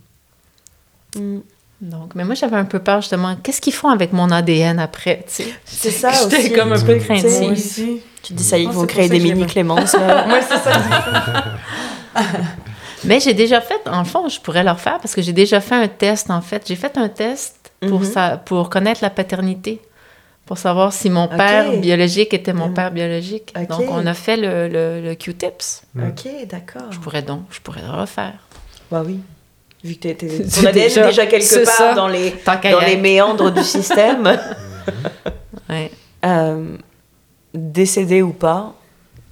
Mm. 1.16 1.40
Donc, 1.80 2.14
mais 2.14 2.24
moi, 2.24 2.34
j'avais 2.34 2.56
un 2.56 2.64
peu 2.64 2.78
peur, 2.78 3.02
justement. 3.02 3.36
Qu'est-ce 3.42 3.60
qu'ils 3.60 3.74
font 3.74 3.90
avec 3.90 4.12
mon 4.12 4.30
ADN 4.30 4.78
après, 4.78 5.24
tu 5.26 5.42
sais? 5.44 5.54
C'est 5.66 5.90
ça 5.90 6.10
J'étais 6.30 6.38
aussi. 6.38 6.52
comme 6.52 6.72
un 6.72 6.80
peu 6.80 6.96
craintive. 6.96 7.50
aussi. 7.52 8.00
Tu 8.22 8.32
dis, 8.32 8.42
ça 8.42 8.56
y 8.56 8.62
est, 8.62 8.64
ils 8.64 8.70
vont 8.70 8.86
créer 8.86 9.08
des 9.08 9.18
que 9.18 9.22
je 9.22 9.28
l'ai 9.28 9.34
mini 9.34 9.44
pas. 9.46 9.52
Clémence. 9.52 9.92
là. 9.92 10.26
Moi, 10.28 10.40
c'est 10.40 10.56
ça. 10.56 10.72
Mais 13.04 13.20
j'ai 13.20 13.34
déjà 13.34 13.60
fait, 13.60 13.86
en 13.86 14.04
fond, 14.04 14.28
je 14.30 14.40
pourrais 14.40 14.64
leur 14.64 14.80
faire 14.80 14.98
parce 14.98 15.14
que 15.14 15.20
j'ai 15.20 15.34
déjà 15.34 15.60
fait 15.60 15.74
un 15.74 15.88
test, 15.88 16.30
en 16.30 16.40
fait. 16.40 16.62
J'ai 16.66 16.76
fait 16.76 16.96
un 16.96 17.10
test 17.10 17.70
pour, 17.86 18.02
ça, 18.04 18.38
pour 18.38 18.70
connaître 18.70 19.00
la 19.02 19.10
paternité, 19.10 19.82
pour 20.46 20.58
savoir 20.58 20.92
si 20.92 21.08
mon 21.10 21.26
père 21.28 21.72
biologique 21.78 22.34
était 22.34 22.52
mon 22.52 22.68
Mhm. 22.68 22.74
père 22.74 22.90
biologique. 22.90 23.54
Donc, 23.68 23.82
on 23.90 24.04
a 24.06 24.14
fait 24.14 24.36
le, 24.36 24.68
le, 24.68 25.00
le 25.00 25.14
Q-tips. 25.14 25.82
Mm. 25.94 26.08
Ok, 26.08 26.28
d'accord. 26.48 26.90
Je 26.92 26.98
pourrais 26.98 27.22
donc, 27.22 27.42
je 27.50 27.60
pourrais 27.60 27.80
le 27.82 27.90
refaire. 27.90 28.34
Bah 28.90 29.02
oui. 29.06 29.20
Vu 29.82 29.94
que 29.96 30.08
C'est 30.18 30.60
ton 30.62 30.66
ADN 30.66 30.72
déjà- 30.88 31.06
déjà 31.06 31.26
quelque 31.26 31.64
part 31.64 31.74
ça. 31.74 31.94
dans 31.94 32.08
les, 32.08 32.34
dans 32.46 32.80
les 32.86 32.96
méandres 32.96 33.50
du 33.52 33.62
système. 33.62 34.38
Ouais. 35.70 35.90
Euh, 36.26 36.76
décédé 37.54 38.20
ou 38.20 38.32
pas, 38.32 38.74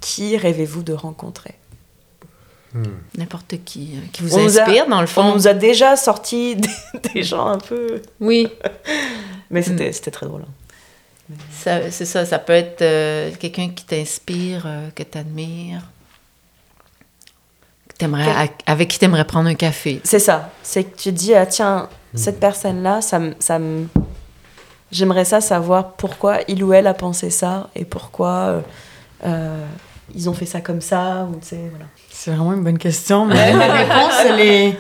qui 0.01 0.37
rêvez-vous 0.39 0.83
de 0.83 0.95
rencontrer? 0.95 1.55
Hmm. 2.73 2.85
N'importe 3.19 3.57
qui, 3.67 3.91
euh, 3.97 4.07
qui 4.15 4.23
vous 4.23 4.35
On 4.35 4.41
a- 4.41 4.45
inspire, 4.63 4.89
dans 4.89 5.01
le 5.01 5.05
On 5.05 5.07
fond. 5.07 5.35
nous 5.35 5.47
a 5.47 5.53
déjà 5.53 5.95
sorti 5.97 6.57
des, 6.57 6.69
des 7.15 7.23
gens 7.23 7.47
un 7.49 7.59
peu... 7.59 8.01
Oui, 8.19 8.49
Mais 9.51 9.61
c'était 9.61 9.93
c'était 9.93 10.11
très 10.11 10.25
drôle. 10.27 10.43
hein. 10.43 10.53
Ça- 11.53 11.91
c'est 11.91 12.05
ça. 12.07 12.25
Ça 12.27 12.39
peut 12.39 12.53
être 12.53 12.83
euh, 12.83 13.31
quelqu'un 13.39 13.69
qui 13.71 13.85
t'inspire, 13.85 14.65
euh, 14.67 14.89
que 14.95 15.03
tu 15.03 15.19
admires, 15.19 15.83
avec 18.67 18.89
qui 18.89 18.99
tu 18.99 19.05
aimerais 19.05 19.25
prendre 19.25 19.49
un 19.49 19.55
café. 19.55 20.01
C'est 20.05 20.19
ça. 20.19 20.51
C'est 20.63 20.85
que 20.85 20.97
tu 20.97 21.11
te 21.11 21.19
dis, 21.19 21.35
ah, 21.35 21.47
tiens, 21.47 21.89
cette 22.15 22.41
personne-là, 22.41 23.01
ça 23.01 23.19
me... 23.19 23.35
ça 23.39 23.59
me- 23.59 23.87
J'aimerais 24.91 25.25
ça 25.25 25.41
savoir 25.41 25.93
pourquoi 25.93 26.41
il 26.49 26.63
ou 26.63 26.75
elle 26.75 26.87
a 26.87 26.93
pensé 26.93 27.31
ça 27.31 27.71
et 27.75 27.87
pourquoi 27.87 28.29
euh, 28.31 28.61
euh, 29.25 29.67
ils 30.15 30.29
ont 30.29 30.35
fait 30.35 30.45
ça 30.45 30.61
comme 30.61 30.83
ça. 30.83 31.27
Ou, 31.31 31.37
tu 31.41 31.47
sais, 31.49 31.61
voilà. 31.71 31.87
C'est 32.11 32.31
vraiment 32.31 32.53
une 32.53 32.63
bonne 32.63 32.77
question, 32.77 33.25
mais 33.25 33.55
la 33.55 33.73
réponse, 33.73 34.13
elle 34.27 34.41
est... 34.41 34.79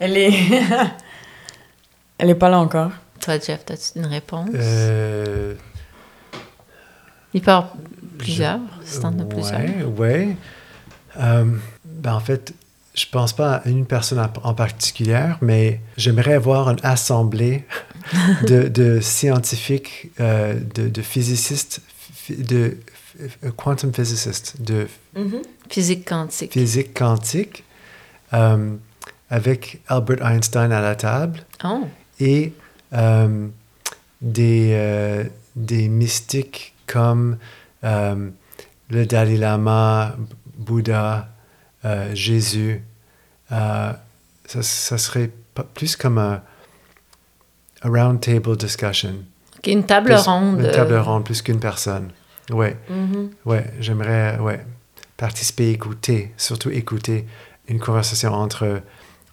Elle 0.00 0.16
est... 0.18 0.34
elle 2.18 2.28
est 2.28 2.34
pas 2.34 2.50
là 2.50 2.58
encore. 2.58 2.90
Toi, 3.22 3.38
Jeff, 3.38 3.60
as-tu 3.70 3.98
une 4.00 4.06
réponse? 4.06 4.50
Il 7.34 7.40
peut 7.40 7.50
y 7.50 7.54
avoir 7.54 7.72
plusieurs, 8.18 8.60
si 8.84 9.00
t'en 9.00 9.18
as 9.18 9.24
plusieurs. 9.24 9.60
Ouais, 9.60 9.82
ouais. 9.98 10.36
Euh, 11.18 11.44
ben 11.84 12.14
en 12.14 12.20
fait, 12.20 12.54
je 12.94 13.06
pense 13.10 13.32
pas 13.32 13.56
à 13.56 13.68
une 13.68 13.86
personne 13.86 14.24
en- 14.42 14.54
particulier, 14.54 15.32
mais 15.42 15.80
j'aimerais 15.96 16.34
avoir 16.34 16.70
une 16.70 16.78
assemblée 16.82 17.64
de, 18.46 18.68
de 18.68 19.00
scientifiques, 19.00 20.10
euh, 20.20 20.54
de, 20.74 20.88
de 20.88 21.02
physicists, 21.02 21.80
phy- 22.14 22.36
de 22.36 22.76
quantum 23.56 23.92
physicists, 23.92 24.60
de 24.60 24.86
Mhm. 25.16 25.42
Physique 25.70 26.06
quantique. 26.08 26.52
physique 26.52 26.92
quantique, 26.94 27.64
euh, 28.32 28.74
avec 29.30 29.80
Albert 29.88 30.24
Einstein 30.26 30.70
à 30.72 30.80
la 30.80 30.94
table 30.96 31.40
Oh, 31.64 31.86
et 32.20 32.52
euh, 32.92 33.46
des, 34.20 35.24
des 35.56 35.88
mystiques 35.88 36.73
comme 36.86 37.38
euh, 37.84 38.30
le 38.90 39.06
Dalai 39.06 39.36
Lama, 39.36 40.16
Bouddha, 40.56 41.28
euh, 41.84 42.14
Jésus. 42.14 42.82
Euh, 43.52 43.92
ça, 44.46 44.62
ça 44.62 44.98
serait 44.98 45.30
plus 45.74 45.96
comme 45.96 46.18
un, 46.18 46.42
a 47.82 47.88
round 47.88 48.20
table 48.20 48.56
discussion. 48.56 49.14
Une 49.66 49.84
table 49.84 50.06
Plus- 50.06 50.20
ronde. 50.28 50.60
Une 50.60 50.70
table 50.70 50.96
ronde, 50.96 51.24
plus 51.24 51.40
qu'une 51.42 51.60
personne. 51.60 52.10
Ouais, 52.50 52.76
Mhm. 52.90 53.30
ouais, 53.46 53.64
j'aimerais 53.80 54.38
ouais, 54.38 54.64
participer, 55.16 55.70
écouter, 55.70 56.32
surtout 56.36 56.70
écouter 56.70 57.26
une 57.68 57.78
conversation 57.80 58.32
entre 58.34 58.82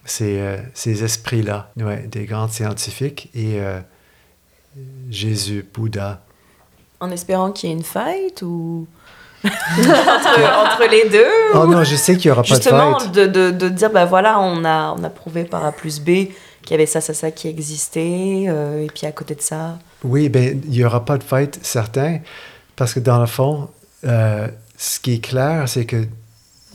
ces, 0.06 0.40
euh, 0.40 0.58
ces 0.74 1.04
esprits-là, 1.04 1.72
ouais, 1.78 2.08
des 2.08 2.26
grands 2.26 2.48
scientifiques 2.48 3.30
et 3.34 3.60
euh, 3.60 3.80
Jésus, 5.10 5.66
Bouddha. 5.74 6.24
En 7.02 7.12
espérant 7.12 7.52
qu'il 7.52 7.70
y 7.70 7.74
ait 7.74 7.76
une 7.76 7.84
fight 7.84 8.42
ou... 8.44 8.88
entre, 9.44 10.74
entre 10.76 10.88
les 10.92 11.10
deux 11.10 11.26
Oh 11.56 11.60
ou- 11.66 11.72
non, 11.72 11.84
je 11.84 11.96
sais 11.96 12.16
qu'il 12.16 12.30
n'y 12.30 12.32
aura 12.34 12.44
pas 12.44 12.50
de 12.50 12.54
Justement, 12.62 13.00
fight. 13.00 13.12
de, 13.12 13.26
de, 13.26 13.52
de 13.52 13.70
dire, 13.70 13.90
bah 13.92 14.06
voilà, 14.06 14.40
on 14.40 14.64
a, 14.64 14.94
on 14.98 15.04
a 15.04 15.10
prouvé 15.10 15.44
par 15.46 15.66
A 15.66 15.72
plus 15.72 16.00
B 16.00 16.06
qu'il 16.62 16.72
y 16.72 16.74
avait 16.76 16.86
ça, 16.86 17.02
ça, 17.02 17.16
ça 17.16 17.32
qui 17.32 17.48
existait, 17.48 18.46
euh, 18.48 18.84
et 18.84 18.88
puis 18.88 19.08
à 19.08 19.12
côté 19.12 19.34
de 19.34 19.42
ça... 19.42 19.80
Oui, 20.04 20.30
ben, 20.30 20.62
il 20.66 20.70
n'y 20.70 20.84
aura 20.84 21.04
pas 21.06 21.18
de 21.18 21.24
fight, 21.24 21.58
certain, 21.64 22.20
parce 22.76 22.94
que 22.94 23.00
dans 23.00 23.20
le 23.20 23.26
fond, 23.26 23.68
euh, 24.06 24.48
ce 24.78 25.00
qui 25.00 25.16
est 25.16 25.20
clair, 25.26 25.68
c'est 25.68 25.86
que 25.86 26.06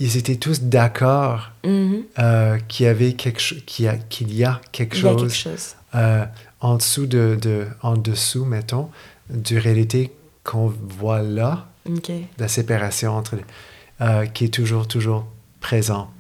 ils 0.00 0.16
étaient 0.16 0.36
tous 0.36 0.60
d'accord 0.62 1.50
Mhm. 1.64 2.02
euh, 2.18 2.58
qu'il 2.68 2.86
y 2.86 2.88
avait 2.88 3.12
quelque 3.12 3.40
cho- 3.40 3.56
qu'il 3.64 3.84
y 3.84 3.88
a, 3.88 3.94
qu'il 3.94 4.34
y 4.34 4.44
a 4.44 4.60
quelque 4.72 4.96
Il 4.96 5.04
y 5.04 5.06
a 5.06 5.12
chose 5.12 5.20
quelque 5.22 5.36
chose. 5.36 5.74
en 6.60 6.74
dessous 6.76 7.06
de, 7.06 7.38
de- 7.40 7.66
en 7.82 7.96
dessous, 7.96 8.44
mettons, 8.44 8.90
du 9.30 9.58
réalité 9.58 10.12
qu'on 10.44 10.68
voit 10.68 11.22
là, 11.22 11.68
la 12.38 12.48
séparation 12.48 13.12
entre 13.16 13.36
les- 13.36 13.44
euh, 14.00 14.26
qui 14.26 14.44
est 14.46 14.54
toujours, 14.54 14.86
toujours 14.88 15.26
présent 15.60 16.10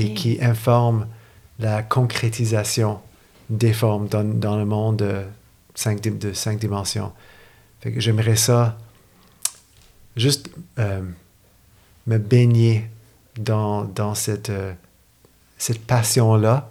et 0.00 0.14
qui 0.14 0.38
informe 0.42 1.06
la 1.58 1.82
concrétisation 1.82 3.00
déforme 3.50 4.08
dans, 4.08 4.24
dans 4.24 4.56
le 4.56 4.64
monde 4.64 4.96
de 4.98 5.22
cinq, 5.74 6.00
di- 6.00 6.10
de 6.10 6.32
cinq 6.32 6.58
dimensions. 6.58 7.12
Fait 7.80 7.92
que 7.92 8.00
j'aimerais 8.00 8.36
ça 8.36 8.78
juste 10.16 10.50
euh, 10.78 11.02
me 12.06 12.18
baigner 12.18 12.88
dans, 13.38 13.84
dans 13.84 14.14
cette, 14.14 14.50
euh, 14.50 14.72
cette 15.58 15.84
passion-là 15.84 16.70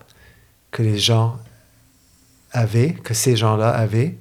que 0.72 0.82
les 0.84 0.98
gens 0.98 1.38
avaient, 2.52 2.94
que 2.94 3.14
ces 3.14 3.36
gens-là 3.36 3.70
avaient 3.70 4.16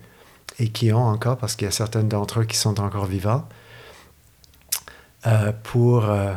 et 0.62 0.68
qui 0.68 0.92
ont 0.92 1.04
encore, 1.04 1.36
parce 1.36 1.56
qu'il 1.56 1.64
y 1.66 1.68
a 1.68 1.72
certains 1.72 2.04
d'entre 2.04 2.40
eux 2.40 2.44
qui 2.44 2.56
sont 2.56 2.78
encore 2.80 3.06
vivants, 3.06 3.46
euh, 5.26 5.52
pour 5.64 6.04
euh, 6.04 6.32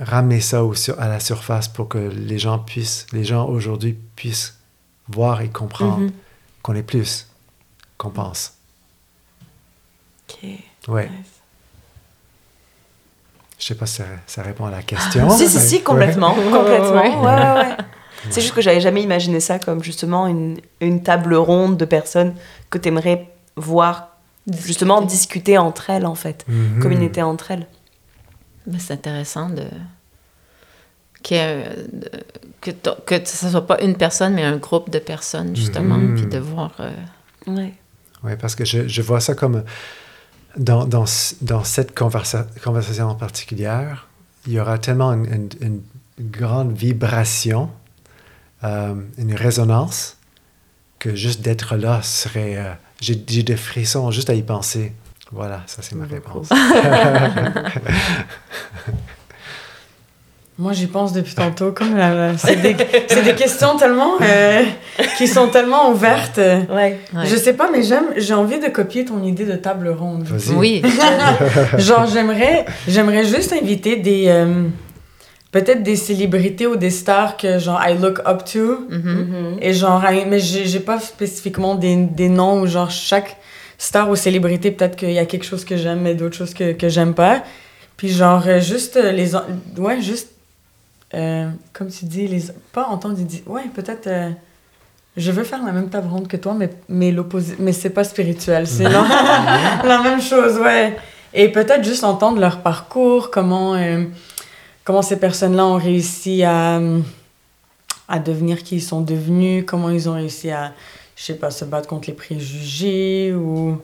ramener 0.00 0.40
ça 0.40 0.64
au 0.64 0.74
sur- 0.74 0.98
à 1.00 1.08
la 1.08 1.20
surface 1.20 1.68
pour 1.68 1.88
que 1.88 1.98
les 1.98 2.38
gens 2.38 2.58
puissent, 2.58 3.06
les 3.12 3.24
gens 3.24 3.46
aujourd'hui 3.46 3.96
puissent 4.16 4.58
voir 5.08 5.40
et 5.42 5.48
comprendre 5.50 5.98
Mhm. 5.98 6.12
qu'on 6.62 6.74
est 6.74 6.82
plus 6.82 7.26
qu'on 7.98 8.10
pense. 8.10 8.54
Ok. 10.28 10.48
Ouais. 10.88 11.08
Nice. 11.08 11.26
Je 13.58 13.64
sais 13.64 13.74
pas 13.74 13.86
si 13.86 13.96
ça, 13.96 14.04
ça 14.26 14.42
répond 14.42 14.66
à 14.66 14.70
la 14.70 14.82
question. 14.82 15.28
Si, 15.36 15.48
si, 15.48 15.58
si, 15.60 15.82
complètement. 15.82 16.34
Ouais. 16.36 16.50
complètement. 16.50 16.92
Ouais, 16.92 17.16
ouais, 17.16 17.52
ouais. 17.54 17.76
C'est 18.30 18.40
juste 18.40 18.54
que 18.54 18.60
j'avais 18.60 18.80
jamais 18.80 19.02
imaginé 19.02 19.40
ça 19.40 19.58
comme 19.58 19.82
justement 19.82 20.26
une, 20.26 20.58
une 20.80 21.02
table 21.02 21.34
ronde 21.34 21.76
de 21.76 21.84
personnes 21.84 22.34
que 22.70 22.78
tu 22.78 22.88
aimerais 22.88 23.28
voir 23.56 24.16
justement 24.64 25.00
discuter 25.02 25.58
entre 25.58 25.90
elles 25.90 26.06
en 26.06 26.14
fait, 26.14 26.44
Mhm. 26.48 26.80
communauter 26.80 27.22
entre 27.22 27.50
elles. 27.52 27.66
Mais 28.66 28.78
c'est 28.78 28.92
intéressant 28.94 29.48
de 29.50 29.64
ait, 31.30 31.34
euh, 31.40 31.86
de- 31.92 32.10
que 32.60 32.70
que 33.18 33.28
ce 33.28 33.48
soit 33.48 33.66
pas 33.66 33.80
une 33.82 33.96
personne, 33.96 34.34
mais 34.34 34.44
un 34.44 34.56
groupe 34.56 34.90
de 34.90 34.98
personnes, 34.98 35.54
justement, 35.56 35.96
Mhm. 35.96 36.14
puis 36.16 36.26
de 36.26 36.38
voir... 36.38 36.72
euh, 36.80 36.90
Ouais. 37.48 37.74
Oui, 38.24 38.32
parce 38.40 38.54
que 38.56 38.64
je, 38.64 38.88
je 38.88 39.02
vois 39.02 39.20
ça 39.20 39.34
comme 39.34 39.62
dans, 40.56 40.84
dans, 40.84 41.04
dans 41.42 41.64
cette 41.64 41.96
conversa- 41.96 42.46
conversation 42.64 43.06
en 43.08 43.14
particulier, 43.14 43.72
il 44.46 44.52
y 44.54 44.60
aura 44.60 44.78
tellement 44.78 45.12
une, 45.12 45.26
une- 45.60 45.82
une 46.18 46.30
grande 46.30 46.72
vibration, 46.72 47.68
euh, 48.66 48.94
une 49.18 49.34
résonance, 49.34 50.16
que 50.98 51.14
juste 51.14 51.40
d'être 51.42 51.76
là 51.76 52.00
serait. 52.02 52.56
euh, 52.56 52.72
J'ai 53.00 53.22
j'ai 53.28 53.42
des 53.42 53.56
frissons 53.56 54.10
juste 54.10 54.30
à 54.30 54.34
y 54.34 54.42
penser. 54.42 54.92
Voilà, 55.32 55.62
ça 55.66 55.82
c'est 55.82 55.94
ma 55.96 56.04
Beaucoup. 56.06 56.40
réponse. 56.44 56.48
Moi, 60.58 60.72
j'y 60.72 60.86
pense 60.86 61.12
depuis 61.12 61.34
tantôt. 61.34 61.72
Comme 61.72 61.94
c'est 62.38 62.56
des, 62.56 62.74
c'est 63.08 63.22
des 63.22 63.34
questions 63.34 63.76
tellement 63.76 64.12
euh, 64.22 64.62
qui 65.18 65.28
sont 65.28 65.48
tellement 65.48 65.90
ouvertes. 65.90 66.38
Ouais. 66.38 66.66
ouais. 66.70 66.98
Je 67.24 67.36
sais 67.36 67.52
pas, 67.52 67.68
mais 67.70 67.82
j'aime. 67.82 68.06
J'ai 68.16 68.32
envie 68.32 68.58
de 68.58 68.68
copier 68.68 69.04
ton 69.04 69.22
idée 69.22 69.44
de 69.44 69.56
table 69.56 69.88
ronde. 69.88 70.22
Vas-y. 70.24 70.54
Oui, 70.56 70.82
Genre, 71.78 72.06
j'aimerais, 72.06 72.64
j'aimerais 72.88 73.24
juste 73.26 73.52
inviter 73.52 73.96
des, 73.96 74.28
euh, 74.28 74.62
peut-être 75.52 75.82
des 75.82 75.96
célébrités 75.96 76.66
ou 76.66 76.76
des 76.76 76.90
stars 76.90 77.36
que 77.36 77.58
genre 77.58 77.80
I 77.86 77.96
look 77.98 78.20
up 78.26 78.44
to. 78.44 78.86
Mhm. 78.90 79.00
Mhm. 79.00 79.56
Et 79.60 79.72
genre, 79.72 80.02
I- 80.10 80.26
mais 80.26 80.38
j'ai 80.40 80.80
pas 80.80 81.00
spécifiquement 81.00 81.74
des, 81.74 81.96
des 81.96 82.28
noms 82.28 82.60
ou 82.60 82.66
genre 82.66 82.90
chaque 82.90 83.36
star 83.78 84.08
ou 84.10 84.16
célébrité, 84.16 84.70
peut-être 84.70 84.96
qu'il 84.96 85.12
y 85.12 85.18
a 85.18 85.26
quelque 85.26 85.44
chose 85.44 85.64
que 85.64 85.76
j'aime, 85.76 86.00
mais 86.00 86.14
d'autres 86.14 86.36
choses 86.36 86.54
que, 86.54 86.72
que 86.72 86.88
j'aime 86.88 87.14
pas. 87.14 87.42
Puis 87.96 88.08
genre, 88.10 88.42
euh, 88.46 88.60
juste 88.60 88.96
euh, 88.96 89.12
les... 89.12 89.34
Ouais, 89.78 90.00
juste... 90.00 90.30
euh, 91.14 91.48
comme 91.72 91.88
tu 91.88 92.04
dis, 92.06 92.26
les... 92.28 92.42
Pas 92.72 92.84
entendre 92.86 93.14
dire... 93.16 93.40
Ouais, 93.46 93.62
peut-être... 93.74 94.06
euh, 94.06 94.30
je 95.16 95.30
veux 95.30 95.44
faire 95.44 95.62
la 95.64 95.72
même 95.72 95.88
table 95.88 96.08
ronde 96.10 96.28
que 96.28 96.36
toi, 96.36 96.54
mais, 96.54 96.68
mais 96.88 97.10
l'opposé... 97.10 97.54
Mais 97.58 97.72
c'est 97.72 97.90
pas 97.90 98.04
spirituel, 98.04 98.66
c'est 98.66 98.84
la... 98.84 99.04
la 99.84 100.02
même 100.02 100.20
chose, 100.20 100.58
ouais. 100.58 100.94
Et 101.32 101.50
peut-être 101.50 101.84
juste 101.84 102.04
entendre 102.04 102.38
leur 102.40 102.58
parcours, 102.60 103.30
comment, 103.30 103.74
euh, 103.74 104.04
comment 104.86 105.02
ces 105.02 105.16
personnes-là 105.18 105.66
ont 105.66 105.76
réussi 105.76 106.42
à, 106.44 106.80
à 108.08 108.18
devenir 108.18 108.62
qui 108.62 108.76
ils 108.76 108.80
sont 108.82 109.02
devenus, 109.02 109.64
comment 109.66 109.90
ils 109.90 110.08
ont 110.08 110.14
réussi 110.14 110.50
à, 110.50 110.72
je 111.16 111.22
sais 111.24 111.34
pas, 111.34 111.50
se 111.50 111.64
battre 111.66 111.88
contre 111.88 112.08
les 112.08 112.14
préjugés 112.14 113.34
ou... 113.34 113.78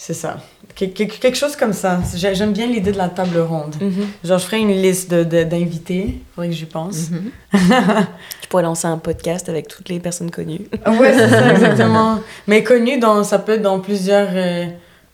C'est 0.00 0.14
ça. 0.14 0.36
Que- 0.76 0.84
que- 0.84 1.02
quelque 1.18 1.36
chose 1.36 1.56
comme 1.56 1.72
ça. 1.72 1.98
J'ai- 2.14 2.32
J'aime 2.36 2.52
bien 2.52 2.68
l'idée 2.68 2.92
de 2.92 2.96
la 2.98 3.08
table 3.08 3.36
ronde. 3.40 3.74
Mhm. 3.80 4.06
Genre, 4.22 4.38
je 4.38 4.44
ferais 4.44 4.60
une 4.60 4.70
liste 4.70 5.10
de- 5.10 5.24
de- 5.24 5.42
d'invités. 5.42 6.20
Faudrait 6.36 6.50
que 6.50 6.54
j'y 6.54 6.66
pense. 6.66 7.10
Mhm. 7.10 7.30
Tu 8.40 8.48
pourrais 8.48 8.62
lancer 8.62 8.86
un 8.86 8.98
podcast 8.98 9.48
avec 9.48 9.66
toutes 9.66 9.88
les 9.88 9.98
personnes 9.98 10.30
connues. 10.30 10.68
Ouais, 10.86 11.12
c'est 11.14 11.28
ça, 11.28 11.50
exactement. 11.50 12.20
Mais 12.46 12.62
connu, 12.62 13.00
dans, 13.00 13.24
ça 13.24 13.40
peut 13.40 13.54
être 13.54 13.62
dans 13.62 13.80
plusieurs, 13.80 14.28
euh, 14.30 14.66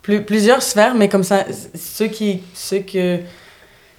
plus, 0.03 0.23
plusieurs 0.23 0.63
sphères, 0.63 0.95
mais 0.95 1.09
comme 1.09 1.25
ça, 1.25 1.47
ceux 1.75 2.09
qui. 2.09 2.43
Ceux 2.53 2.81
que, 2.81 3.21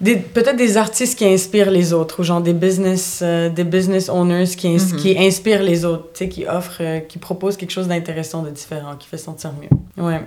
peut-être 0.04 0.56
des 0.58 0.76
artistes 0.78 1.18
qui 1.18 1.26
inspirent 1.26 1.72
les 1.72 1.94
autres, 1.94 2.20
ou 2.20 2.24
genre 2.24 2.42
des 2.42 2.54
business, 2.54 3.20
euh, 3.22 3.50
des 3.50 3.64
business 3.64 4.10
owners 4.10 4.48
qui, 4.58 4.68
ins- 4.68 4.94
Mhm. 4.94 4.98
qui 4.98 5.18
inspirent 5.18 5.64
les 5.64 5.86
autres, 5.86 6.10
tu 6.14 6.20
sais, 6.20 6.30
qui 6.30 6.46
offrent, 6.46 6.78
euh, 6.82 7.00
qui 7.00 7.18
proposent 7.18 7.56
quelque 7.58 7.72
chose 7.72 7.88
d'intéressant, 7.88 8.42
de 8.44 8.50
différent, 8.50 8.96
qui 8.98 9.08
fait 9.08 9.18
sentir 9.18 9.52
mieux. 9.54 10.04
Ouais, 10.04 10.22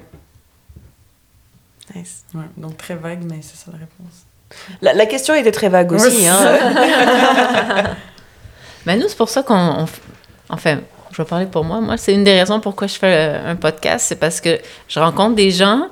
Nice. 1.95 2.23
ouais. 2.35 2.43
Donc 2.57 2.77
très 2.77 2.95
vague, 2.95 3.21
mais 3.25 3.39
c'est 3.43 3.57
ça 3.57 3.71
la 3.73 3.79
réponse. 3.79 4.25
La, 4.81 4.95
la 4.95 5.07
question 5.07 5.35
était 5.35 5.53
très 5.53 5.69
vague 5.69 5.93
aussi. 5.93 6.27
Hein. 6.27 7.95
Mais 8.87 8.97
nous, 8.99 9.09
c'est 9.09 9.17
pour 9.17 9.29
ça 9.29 9.43
qu'on... 9.43 9.55
on 9.55 9.87
Enfin, 10.51 10.79
je 11.13 11.21
vais 11.23 11.29
parler 11.29 11.45
pour 11.47 11.65
moi. 11.65 11.81
Moi, 11.83 11.99
c'est 11.99 12.15
une 12.15 12.25
des 12.25 12.39
raisons 12.41 12.59
pourquoi 12.61 12.87
je 12.87 12.95
fais 12.95 13.29
euh, 13.29 13.51
un 13.51 13.57
podcast. 13.57 14.07
C'est 14.09 14.17
parce 14.17 14.41
que 14.41 14.59
je 14.89 14.99
rencontre 14.99 15.35
des 15.37 15.51
gens 15.51 15.89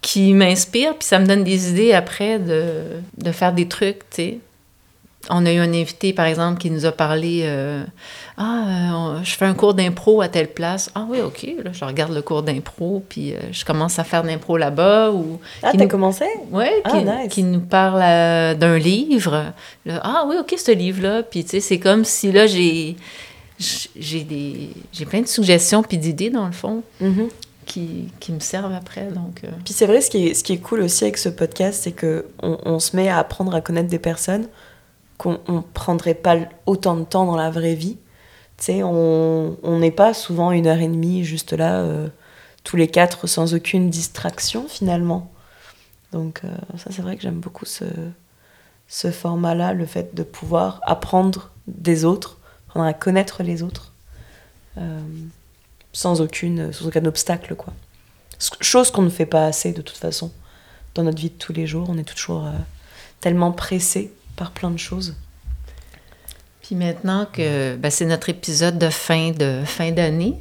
qui 0.00 0.32
m'inspirent, 0.32 0.94
puis 0.96 1.06
ça 1.06 1.18
me 1.18 1.26
donne 1.26 1.44
des 1.44 1.70
idées 1.70 1.92
après 1.92 2.38
de, 2.38 2.72
de 3.16 3.32
faire 3.32 3.52
des 3.52 3.66
trucs, 3.68 3.98
tu 4.10 4.16
sais. 4.16 4.38
On 5.30 5.44
a 5.44 5.52
eu 5.52 5.58
un 5.58 5.74
invité, 5.74 6.14
par 6.14 6.24
exemple, 6.24 6.58
qui 6.58 6.70
nous 6.70 6.86
a 6.86 6.92
parlé 6.92 7.40
euh, 7.42 7.82
Ah, 8.38 9.16
euh, 9.16 9.18
je 9.24 9.34
fais 9.34 9.44
un 9.44 9.52
cours 9.52 9.74
d'impro 9.74 10.22
à 10.22 10.28
telle 10.28 10.48
place. 10.48 10.90
Ah 10.94 11.04
oui, 11.10 11.20
OK. 11.20 11.46
Là, 11.62 11.72
je 11.72 11.84
regarde 11.84 12.14
le 12.14 12.22
cours 12.22 12.42
d'impro, 12.42 13.02
puis 13.08 13.34
euh, 13.34 13.38
je 13.52 13.62
commence 13.64 13.98
à 13.98 14.04
faire 14.04 14.22
de 14.22 14.28
l'impro 14.28 14.56
là-bas. 14.56 15.10
Ou 15.10 15.38
Ah, 15.62 15.72
Qui 15.72 15.76
t'as 15.76 15.84
nous- 15.84 15.90
commencé? 15.90 16.24
Ouais, 16.50 16.80
Ah, 16.84 16.90
qui, 16.90 17.04
nice. 17.04 17.28
qui 17.30 17.42
nous 17.42 17.60
parle 17.60 17.98
d'un 18.56 18.78
livre. 18.78 19.52
Là, 19.84 20.00
ah 20.02 20.24
oui, 20.28 20.36
ok, 20.40 20.54
ce 20.56 20.70
livre-là. 20.70 21.24
Puis 21.24 21.42
tu 21.44 21.50
sais, 21.50 21.60
c'est 21.60 21.78
comme 21.80 22.04
si 22.04 22.32
là, 22.32 22.46
j'ai 22.46 22.96
j'ai 23.58 24.22
des 24.22 24.70
j'ai 24.92 25.04
plein 25.04 25.20
de 25.20 25.26
suggestions 25.26 25.82
puis 25.82 25.98
d'idées 25.98 26.30
dans 26.30 26.46
le 26.46 26.52
fond 26.52 26.82
Mhm. 27.00 27.28
Qui, 27.68 28.32
me 28.32 28.40
servent 28.40 28.72
après. 28.72 29.08
Euh, 29.08 29.48
Puis 29.64 29.74
c'est 29.74 29.86
vrai, 29.86 30.00
ce 30.00 30.10
qui 30.10 30.26
est, 30.26 30.58
cool 30.58 30.80
aussi 30.80 31.04
avec 31.04 31.18
ce 31.18 31.28
podcast, 31.28 31.82
c'est 31.84 31.92
que 31.92 32.26
on, 32.42 32.78
se 32.80 32.96
met 32.96 33.08
à 33.08 33.18
apprendre 33.18 33.54
à 33.54 33.60
connaître 33.60 33.88
des 33.88 33.98
personnes 33.98 34.48
qu'on 35.18 35.38
on 35.46 35.62
prendrait 35.62 36.14
pas 36.14 36.36
autant 36.66 36.96
de 36.96 37.04
temps 37.04 37.26
dans 37.26 37.36
la 37.36 37.50
vraie 37.50 37.74
vie. 37.74 37.98
Tu 38.56 38.64
sais, 38.64 38.82
on 38.82 39.78
n'est 39.78 39.90
pas 39.90 40.14
souvent 40.14 40.50
une 40.50 40.66
heure 40.66 40.80
et 40.80 40.88
demie 40.88 41.24
juste 41.24 41.52
là, 41.52 41.80
euh, 41.80 42.08
tous 42.64 42.76
les 42.76 42.88
quatre, 42.88 43.26
sans 43.26 43.54
aucune 43.54 43.90
distraction 43.90 44.66
finalement. 44.68 45.30
Donc 46.12 46.40
euh, 46.44 46.48
ça, 46.78 46.90
c'est 46.90 47.02
vrai 47.02 47.16
que 47.16 47.22
j'aime 47.22 47.40
beaucoup 47.40 47.66
ce, 47.66 49.10
format-là, 49.10 49.74
le 49.74 49.86
fait 49.86 50.14
de 50.14 50.22
pouvoir 50.22 50.80
apprendre 50.84 51.50
des 51.66 52.04
autres, 52.04 52.38
apprendre 52.68 52.86
à 52.86 52.94
connaître 52.94 53.42
les 53.42 53.62
autres, 53.62 53.92
sans, 55.92 56.20
aucune, 56.20 56.72
sans 56.72 56.86
aucun 56.86 57.04
obstacle, 57.04 57.54
quoi. 57.54 57.72
Chose 58.60 58.90
qu'on 58.92 59.02
ne 59.02 59.08
fait 59.10 59.26
pas 59.26 59.46
assez 59.46 59.72
de 59.72 59.82
toute 59.82 59.96
façon 59.96 60.30
dans 60.94 61.02
notre 61.02 61.18
vie 61.18 61.30
de 61.30 61.38
tous 61.38 61.52
les 61.52 61.66
jours. 61.66 61.88
On 61.90 61.98
est 61.98 62.04
toujours 62.08 62.46
euh, 62.46 62.52
tellement 63.20 63.50
pressé 63.50 64.12
par 64.36 64.52
plein 64.52 64.70
de 64.70 64.78
choses. 64.78 65.16
puis 66.62 66.76
maintenant 66.76 67.26
que 67.32 67.74
ben, 67.76 67.90
c'est 67.90 68.04
notre 68.04 68.28
épisode 68.28 68.78
de 68.78 68.90
fin 68.90 69.32
de 69.32 69.62
fin 69.64 69.90
d'année, 69.90 70.38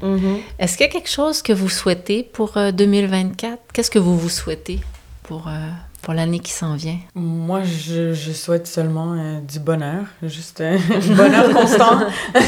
est-ce 0.59 0.77
qu'il 0.77 0.85
y 0.85 0.89
a 0.89 0.91
quelque 0.91 1.09
chose 1.09 1.41
que 1.41 1.53
vous 1.53 1.69
souhaitez 1.69 2.21
pour 2.21 2.57
euh, 2.57 2.71
2024 2.71 3.59
Qu'est-ce 3.73 3.89
que 3.89 3.99
vous 3.99 4.17
vous 4.17 4.29
souhaitez 4.29 4.79
pour 5.23 5.47
euh, 5.47 5.69
pour 6.01 6.13
l'année 6.13 6.39
qui 6.39 6.51
s'en 6.51 6.75
vient? 6.75 6.99
Moi, 7.15 7.63
je, 7.63 8.13
je 8.13 8.31
souhaite 8.31 8.67
seulement 8.67 9.13
euh, 9.13 9.39
du 9.41 9.59
bonheur, 9.59 10.05
juste 10.23 10.61
euh, 10.61 10.77
du 11.01 11.13
bonheur 11.13 11.53
constant. 11.53 11.99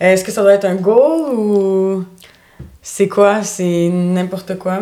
Est-ce 0.00 0.24
que 0.24 0.32
ça 0.32 0.40
doit 0.40 0.54
être 0.54 0.64
un 0.64 0.76
goal 0.76 1.34
ou 1.34 2.04
c'est 2.80 3.08
quoi? 3.08 3.42
C'est 3.42 3.90
n'importe 3.92 4.58
quoi? 4.58 4.80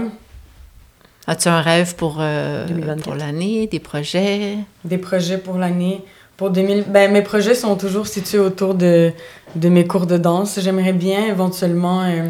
As-tu 1.27 1.49
un 1.49 1.61
rêve 1.61 1.97
pour 1.97 2.19
euh, 2.21 2.67
2024? 2.69 3.03
pour 3.03 3.15
l'année, 3.17 3.67
des 3.67 3.81
projets? 3.81 4.59
Des 4.85 4.99
projets 4.99 5.39
pour 5.39 5.59
l'année? 5.59 6.05
Pour 6.37 6.51
2000... 6.51 6.85
Ben, 6.89 7.11
mes 7.11 7.23
projets 7.23 7.57
sont 7.57 7.75
toujours 7.77 8.07
situés 8.07 8.39
autour 8.39 8.75
de, 8.75 9.13
de 9.57 9.69
mes 9.69 9.87
cours 9.87 10.07
de 10.07 10.17
danse. 10.17 10.61
J'aimerais 10.61 10.93
bien 10.93 11.27
éventuellement 11.27 12.05
euh, 12.05 12.29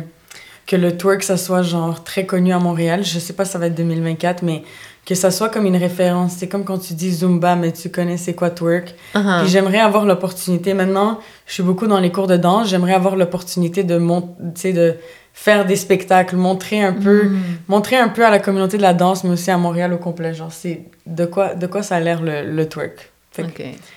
que 0.66 0.77
le 0.77 0.97
twerk, 0.97 1.23
ça 1.23 1.36
soit 1.36 1.62
genre 1.62 2.02
très 2.02 2.24
connu 2.24 2.52
à 2.55 2.59
Montréal. 2.59 3.05
Je 3.05 3.19
sais 3.19 3.35
pas 3.35 3.44
si 3.44 3.52
ça 3.52 3.59
va 3.59 3.66
être 3.66 3.74
2024, 3.74 4.43
mais 4.43 4.62
que 5.09 5.14
ça 5.14 5.30
soit 5.30 5.48
comme 5.48 5.64
une 5.64 5.76
référence. 5.76 6.35
C'est 6.36 6.48
comme 6.48 6.64
quand 6.64 6.76
tu 6.76 6.93
dis 6.93 7.10
Zumba, 7.10 7.56
mais 7.56 7.72
tu 7.72 7.89
connais 7.89 8.18
c'est 8.18 8.35
quoi 8.35 8.51
twerk. 8.51 8.94
Uh-huh. 9.14 9.40
Puis 9.40 9.48
j'aimerais 9.48 9.78
avoir 9.78 10.05
l'opportunité. 10.05 10.74
Maintenant, 10.74 11.18
je 11.47 11.55
suis 11.55 11.62
beaucoup 11.62 11.86
dans 11.86 11.98
les 11.98 12.12
cours 12.12 12.26
de 12.26 12.36
danse. 12.36 12.68
J'aimerais 12.68 12.93
avoir 12.93 13.16
l'opportunité 13.16 13.85
de, 13.85 13.97
mon... 13.97 14.36
de 14.39 14.97
faire 15.32 15.64
des 15.64 15.76
spectacles, 15.76 16.36
montrer 16.36 16.82
un 16.82 16.93
peu, 16.93 17.24
Mm. 17.24 17.40
montrer 17.68 17.97
un 17.97 18.09
peu 18.10 18.22
à 18.26 18.28
la 18.30 18.39
communauté 18.39 18.76
de 18.76 18.82
la 18.82 18.93
danse, 18.93 19.24
mais 19.24 19.30
aussi 19.30 19.51
à 19.51 19.56
Montréal 19.56 19.94
au 19.94 19.98
complet. 19.98 20.35
Genre, 20.35 20.52
c'est 20.52 20.82
de 21.06 21.24
quoi, 21.24 21.55
de 21.55 21.66
quoi 21.66 21.82
ça 21.82 21.97
a 21.97 22.01
l'air 22.01 22.20
le, 22.20 22.43
le 22.44 22.68
twerk. 22.68 23.10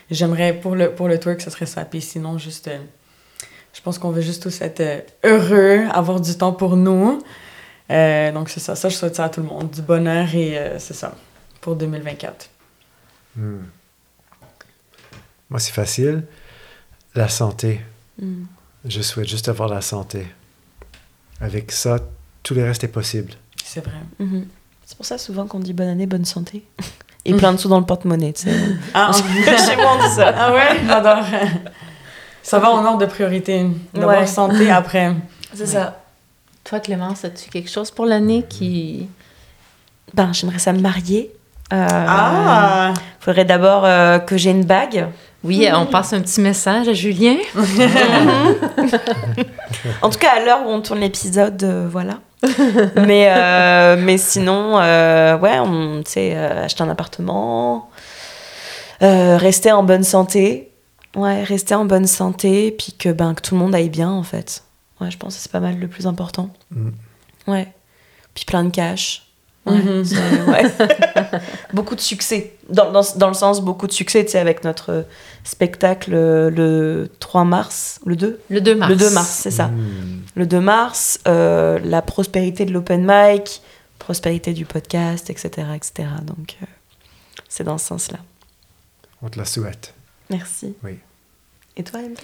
J'aimerais, 0.10 0.54
pour 0.54 0.76
le, 0.76 0.92
pour 0.92 1.10
le 1.10 1.20
twerk, 1.20 1.42
ce 1.42 1.50
serait 1.50 1.66
ça. 1.66 1.84
Puis 1.84 2.00
sinon, 2.00 2.38
juste, 2.38 2.70
euh, 2.70 2.78
je 3.74 3.82
pense 3.82 3.98
qu'on 4.00 4.12
veut 4.12 4.22
juste 4.22 4.44
tous 4.44 4.62
être 4.62 4.80
euh, 4.80 5.00
heureux, 5.26 5.88
avoir 5.92 6.22
du 6.22 6.38
temps 6.38 6.54
pour 6.54 6.78
nous. 6.78 7.22
Euh, 7.92 8.32
donc, 8.32 8.50
c'est 8.50 8.60
ça. 8.60 8.76
Ça, 8.76 8.90
je 8.90 8.96
souhaite 8.96 9.16
ça 9.16 9.26
à 9.26 9.30
tout 9.30 9.42
le 9.42 9.48
monde. 9.48 9.70
Du 9.70 9.82
bonheur 9.82 10.34
et 10.34 10.58
euh, 10.58 10.80
c'est 10.80 10.94
ça, 10.94 11.14
pour 11.60 11.76
2024. 11.76 12.50
Hmm. 13.36 13.58
Moi, 15.50 15.60
c'est 15.60 15.72
facile. 15.74 16.24
La 17.16 17.28
santé. 17.28 17.82
Mm. 18.22 18.44
Je 18.86 19.02
souhaite 19.02 19.28
juste 19.28 19.50
avoir 19.50 19.68
la 19.68 19.82
santé. 19.82 20.26
Avec 21.42 21.72
ça, 21.72 21.98
tout 22.44 22.54
le 22.54 22.64
reste 22.64 22.84
est 22.86 22.88
possible. 22.90 23.34
C'est 23.64 23.84
vrai. 23.84 23.98
Mhm. 24.20 24.48
C'est 24.86 24.96
pour 24.96 25.06
ça 25.06 25.18
souvent 25.18 25.46
qu'on 25.48 25.60
dit 25.60 25.74
bonne 25.74 25.90
année, 25.90 26.06
bonne 26.08 26.26
santé. 26.26 26.64
Et 27.26 27.34
plein 27.36 27.52
de 27.54 27.58
sous 27.58 27.68
dans 27.70 27.80
le 27.80 27.86
porte-monnaie, 27.86 28.34
tu 28.34 28.44
sais. 28.44 28.56
Ah, 28.94 29.12
Chez 29.14 29.76
moi, 29.76 29.98
on 30.00 30.08
dit 30.08 30.16
ça. 30.16 30.34
ah 30.36 30.54
ouais, 30.54 30.80
j'adore. 30.88 31.24
Ça 32.42 32.58
va 32.60 32.72
en 32.72 32.84
ordre 32.84 32.98
de 33.00 33.06
priorité. 33.06 33.68
D'abord 33.94 34.10
Ouais. 34.10 34.26
santé, 34.28 34.72
après. 34.72 35.14
C'est 35.54 35.68
ça. 35.68 36.01
Toi, 36.72 36.80
Clémence, 36.80 37.26
as-tu 37.26 37.50
quelque 37.50 37.70
chose 37.70 37.92
pour 37.92 38.06
l'année 38.06 38.46
qui... 38.48 39.10
Ben, 40.14 40.32
j'aimerais 40.32 40.58
ça 40.60 40.72
me 40.72 40.80
marier? 40.80 41.30
Euh, 41.74 41.86
Ah! 41.90 42.94
Faudrait 43.20 43.44
d'abord 43.44 43.84
euh, 43.84 44.20
que 44.20 44.38
j'ai 44.38 44.52
une 44.52 44.64
bague. 44.64 45.10
Oui, 45.44 45.68
on 45.74 45.86
passe 45.86 46.14
un 46.14 46.22
petit 46.22 46.40
message 46.40 46.88
à 46.88 46.94
Julien. 46.94 47.36
En 50.02 50.10
tout 50.10 50.18
cas, 50.18 50.30
à 50.38 50.46
l'heure 50.46 50.62
où 50.66 50.70
on 50.70 50.80
tourne 50.80 51.02
l'épisode, 51.02 51.62
euh, 51.62 51.90
voilà. 51.92 52.20
mais, 52.96 53.28
euh, 53.36 53.98
mais 54.00 54.18
sinon, 54.18 54.80
euh, 54.80 55.38
ouais, 55.40 55.60
on, 55.60 56.02
tu 56.06 56.12
sais, 56.12 56.32
euh, 56.38 56.64
acheter 56.64 56.84
un 56.84 56.90
appartement, 56.90 57.90
euh, 59.02 59.36
rester 59.36 59.74
en 59.74 59.84
bonne 59.84 60.06
santé. 60.06 60.72
Ouais, 61.18 61.44
rester 61.44 61.76
en 61.76 61.84
bonne 61.84 62.08
santé, 62.08 62.72
puis 62.72 62.94
que, 62.98 63.10
ben, 63.10 63.34
que 63.34 63.42
tout 63.42 63.56
le 63.56 63.60
monde 63.60 63.76
aille 63.76 63.90
bien, 63.90 64.10
en 64.10 64.24
fait. 64.24 64.64
Ouais, 65.02 65.12
je 65.12 65.18
pense 65.18 65.36
que 65.36 65.42
c'est 65.42 65.52
pas 65.52 65.60
mal 65.60 65.78
le 65.80 65.88
plus 65.88 66.08
important. 66.08 66.50
Mm. 66.72 66.90
Ouais. 67.48 67.68
Puis 68.34 68.46
plein 68.46 68.64
de 68.64 68.70
cash. 68.70 69.28
Ouais, 69.66 69.78
Mhm. 69.78 70.50
ouais. 70.50 70.64
beaucoup 71.74 71.94
de 71.96 72.02
succès. 72.02 72.54
Dans, 72.70 72.92
dans, 72.92 73.04
dans 73.18 73.28
le 73.28 73.34
sens, 73.36 73.62
beaucoup 73.62 73.86
de 73.88 73.92
succès, 73.92 74.24
tu 74.26 74.32
sais, 74.32 74.40
avec 74.40 74.64
notre 74.64 75.06
spectacle 75.44 76.12
euh, 76.16 76.50
le 76.50 77.12
3 77.20 77.44
mars, 77.46 78.00
le 78.06 78.16
2 78.16 78.40
Le 78.50 78.62
2 78.62 78.76
mars. 78.76 78.90
Le 78.92 78.96
2 78.98 79.10
mars, 79.12 79.30
c'est 79.30 79.52
ça. 79.52 79.68
Hmm. 79.68 80.22
Le 80.36 80.46
2 80.48 80.60
mars, 80.60 81.20
euh, 81.28 81.80
la 81.84 82.02
prospérité 82.02 82.66
de 82.66 82.72
l'open 82.74 83.04
mic, 83.08 83.62
prospérité 84.00 84.54
du 84.54 84.66
podcast, 84.66 85.30
etc. 85.30 85.50
etc. 85.76 86.08
Donc, 86.24 86.58
euh, 86.62 86.66
c'est 87.48 87.64
dans 87.64 87.78
ce 87.78 87.86
sens-là. 87.88 88.18
On 89.22 89.30
te 89.30 89.38
la 89.38 89.46
souhaite. 89.46 89.94
Merci. 90.32 90.74
Oui. 90.84 90.98
Et 91.78 91.84
toi, 91.84 92.00
MP 92.02 92.20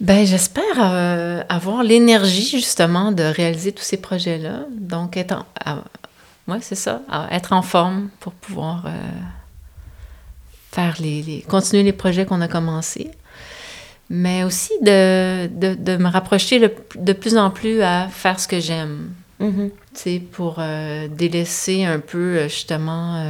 Ben, 0.00 0.26
j'espère 0.26 0.62
euh, 0.78 1.42
avoir 1.50 1.82
l'énergie, 1.82 2.48
justement, 2.48 3.12
de 3.12 3.22
réaliser 3.22 3.72
tous 3.72 3.82
ces 3.82 3.98
projets-là. 3.98 4.60
Donc, 4.78 5.16
être 5.18 5.44
en... 5.66 5.76
ouais, 6.50 6.58
c'est 6.62 6.74
ça. 6.74 7.02
être 7.30 7.52
en 7.52 7.60
forme 7.62 8.08
pour 8.18 8.32
pouvoir 8.32 8.86
euh, 8.86 8.90
faire 10.72 10.96
les, 11.00 11.22
les- 11.22 11.42
continuer 11.42 11.82
les 11.82 11.92
projets 11.92 12.24
qu'on 12.24 12.40
a 12.40 12.48
commencés. 12.48 13.10
Mais 14.08 14.42
aussi 14.42 14.72
de, 14.82 15.46
de, 15.48 15.74
de 15.74 15.96
me 15.98 16.08
rapprocher 16.08 16.58
le- 16.58 16.74
de 16.96 17.12
plus 17.12 17.36
en 17.36 17.50
plus 17.50 17.82
à 17.82 18.08
faire 18.08 18.40
ce 18.40 18.48
que 18.48 18.58
j'aime. 18.58 19.10
Tu 19.94 20.00
sais, 20.02 20.18
pour 20.32 20.56
euh, 20.58 21.08
délaisser 21.08 21.84
un 21.86 21.98
peu, 21.98 22.42
justement, 22.44 23.24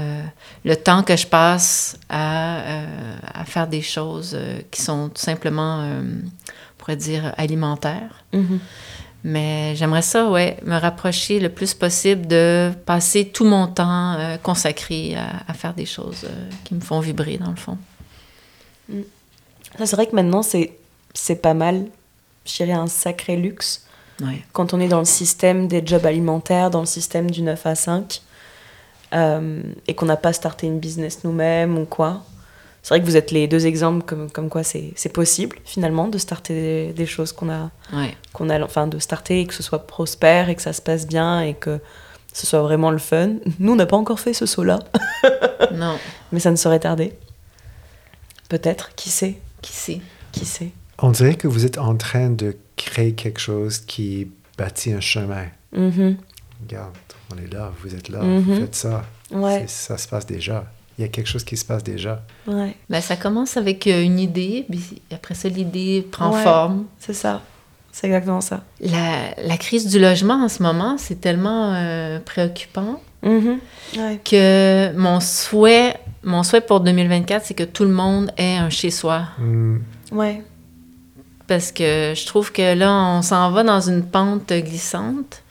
le 0.65 0.75
temps 0.77 1.05
que 1.05 1.17
je 1.17 1.25
passe 1.27 1.97
à, 2.09 2.83
à 3.33 3.45
faire 3.45 3.69
des 3.69 3.81
choses 3.83 4.37
qui 4.73 4.83
sont 4.83 5.09
tout 5.09 5.21
simplement, 5.21 5.85
pourrait 6.91 7.21
dire, 7.21 7.35
alimentaires. 7.37 8.25
Mhm. 8.33 8.59
Mais 9.23 9.77
j'aimerais 9.77 10.03
ça, 10.03 10.31
ouais, 10.31 10.57
me 10.65 10.79
rapprocher 10.79 11.41
le 11.41 11.51
plus 11.51 11.75
possible 11.75 12.27
de 12.27 12.73
passer 12.87 13.27
tout 13.27 13.45
mon 13.45 13.67
temps 13.67 14.15
euh, 14.15 14.39
consacré 14.39 15.15
à, 15.15 15.43
à 15.47 15.53
faire 15.53 15.75
des 15.75 15.85
choses 15.85 16.25
euh, 16.25 16.49
qui 16.65 16.75
me 16.75 16.81
font 16.81 17.01
vibrer, 17.01 17.37
dans 17.37 17.51
le 17.51 17.57
fond. 17.57 17.77
Ça, 19.79 19.87
c'est 19.87 19.97
vrai 19.97 20.07
que 20.07 20.17
maintenant, 20.17 20.43
c'est, 20.43 20.73
c'est 21.13 21.37
pas 21.43 21.55
mal. 21.55 21.87
Je 22.47 22.57
dirais 22.57 22.73
un 22.73 22.87
sacré 22.87 23.37
luxe. 23.37 23.85
Ouais. 24.23 24.43
quand 24.53 24.75
on 24.75 24.81
est 24.81 24.89
dans 24.89 24.99
le 24.99 25.07
système 25.07 25.67
des 25.67 25.83
jobs 25.83 26.05
alimentaires, 26.05 26.69
dans 26.69 26.81
le 26.81 26.87
système 26.87 27.31
du 27.31 27.41
9 27.41 27.65
à 27.65 27.75
5, 27.75 28.21
euh, 29.15 29.63
et 29.87 29.95
qu'on 29.95 30.05
n'a 30.05 30.19
pas 30.19 30.35
starté 30.35 30.67
une 30.67 30.79
business 30.79 31.25
nous-mêmes 31.25 31.79
ou 31.79 31.87
quoi. 31.87 32.23
C'est 32.83 32.89
vrai 32.95 33.01
que 33.01 33.07
vous 33.07 33.17
êtes 33.17 33.31
les 33.31 33.47
deux 33.47 33.67
exemples 33.67 34.05
comme, 34.07 34.31
comme 34.31 34.49
quoi 34.49 34.63
c'est, 34.63 34.93
c'est 34.97 35.13
possible 35.13 35.57
finalement 35.65 36.09
de 36.09 36.17
starter 36.19 36.55
des, 36.89 36.93
des 36.95 37.07
choses 37.07 37.33
qu'on 37.33 37.51
a, 37.51 37.71
Ouais. 37.93 38.15
qu'on 38.33 38.49
a, 38.49 38.59
enfin 38.63 38.87
de 38.87 38.99
starter 38.99 39.41
et 39.43 39.47
que 39.47 39.53
ce 39.55 39.63
soit 39.63 39.87
prospère 39.87 40.49
et 40.49 40.55
que 40.57 40.63
ça 40.63 40.73
se 40.73 40.81
passe 40.81 41.07
bien 41.07 41.43
et 41.43 41.55
que 41.55 41.79
ce 42.33 42.47
soit 42.47 42.63
vraiment 42.63 42.91
le 42.91 42.99
fun. 42.99 43.33
Nous, 43.59 43.73
on 43.73 43.77
n'a 43.77 43.87
pas 43.87 43.97
encore 43.99 44.19
fait 44.21 44.33
ce 44.33 44.47
saut-là, 44.47 44.79
non, 45.75 45.99
mais 46.33 46.41
ça 46.41 46.51
ne 46.51 46.57
saurait 46.57 46.81
tarder. 46.81 47.13
Peut-être, 48.49 48.95
qui 48.97 49.11
sait, 49.11 49.37
qui 49.63 49.73
sait? 49.73 50.01
qui 50.33 50.45
sait? 50.45 50.71
On 50.99 51.11
dirait 51.11 51.35
que 51.35 51.49
vous 51.49 51.65
êtes 51.67 51.79
en 51.79 51.97
train 51.97 52.31
de 52.31 52.57
créer 52.77 53.13
quelque 53.15 53.41
chose 53.41 53.79
qui 53.81 54.29
bâtit 54.57 54.93
un 54.93 55.01
chemin. 55.01 55.47
Mhm. 55.73 56.17
Regarde, 56.63 56.95
on 57.33 57.39
est 57.39 57.53
là, 57.53 57.73
vous 57.83 57.95
êtes 57.95 58.09
là, 58.09 58.21
vous 58.21 58.55
faites 58.57 58.75
ça. 58.75 59.05
Ouais, 59.31 59.61
C'est- 59.67 59.69
Ça 59.69 59.99
se 59.99 60.09
passe 60.09 60.27
déjà. 60.27 60.65
Il 61.01 61.05
y 61.05 61.07
a 61.07 61.09
quelque 61.09 61.29
chose 61.29 61.45
qui 61.45 61.57
se 61.57 61.65
passe 61.65 61.83
déjà. 61.83 62.21
ouais, 62.47 62.77
Ben, 62.91 63.01
ça 63.01 63.17
commence 63.17 63.57
avec 63.57 63.87
euh, 63.87 64.03
une 64.03 64.19
idée, 64.19 64.67
puis 64.69 65.01
après 65.11 65.35
ça, 65.35 65.49
l'idée 65.49 66.07
prend 66.13 66.31
Ouais. 66.35 66.43
forme. 66.43 66.85
c'est 66.99 67.15
ça. 67.15 67.41
C'est 67.91 68.07
exactement 68.09 68.43
ça. 68.43 68.63
La, 68.81 69.35
la 69.43 69.57
crise 69.57 69.87
du 69.89 69.99
logement 69.99 70.45
en 70.45 70.49
ce 70.51 70.63
moment, 70.63 70.97
c'est 70.99 71.19
tellement 71.21 71.73
euh, 71.75 72.19
préoccupant 72.21 73.01
Mhm. 73.23 73.59
Ouais. 73.97 74.21
que 74.23 74.93
mon 74.95 75.21
souhait, 75.21 75.97
mon 76.23 76.43
souhait 76.43 76.61
pour 76.61 76.81
2024, 76.81 77.47
c'est 77.47 77.55
que 77.55 77.65
tout 77.65 77.85
le 77.85 77.91
monde 77.93 78.31
ait 78.37 78.57
un 78.59 78.69
chez-soi. 78.69 79.23
Hmm. 79.39 79.79
Ouais. 80.13 80.43
Parce 81.47 81.73
que 81.73 82.13
je 82.15 82.27
trouve 82.27 82.53
que 82.53 82.75
là, 82.75 82.93
on 82.93 83.23
s'en 83.23 83.51
va 83.53 83.63
dans 83.63 83.81
une 83.81 84.05
pente 84.05 84.53
glissante. 84.53 85.43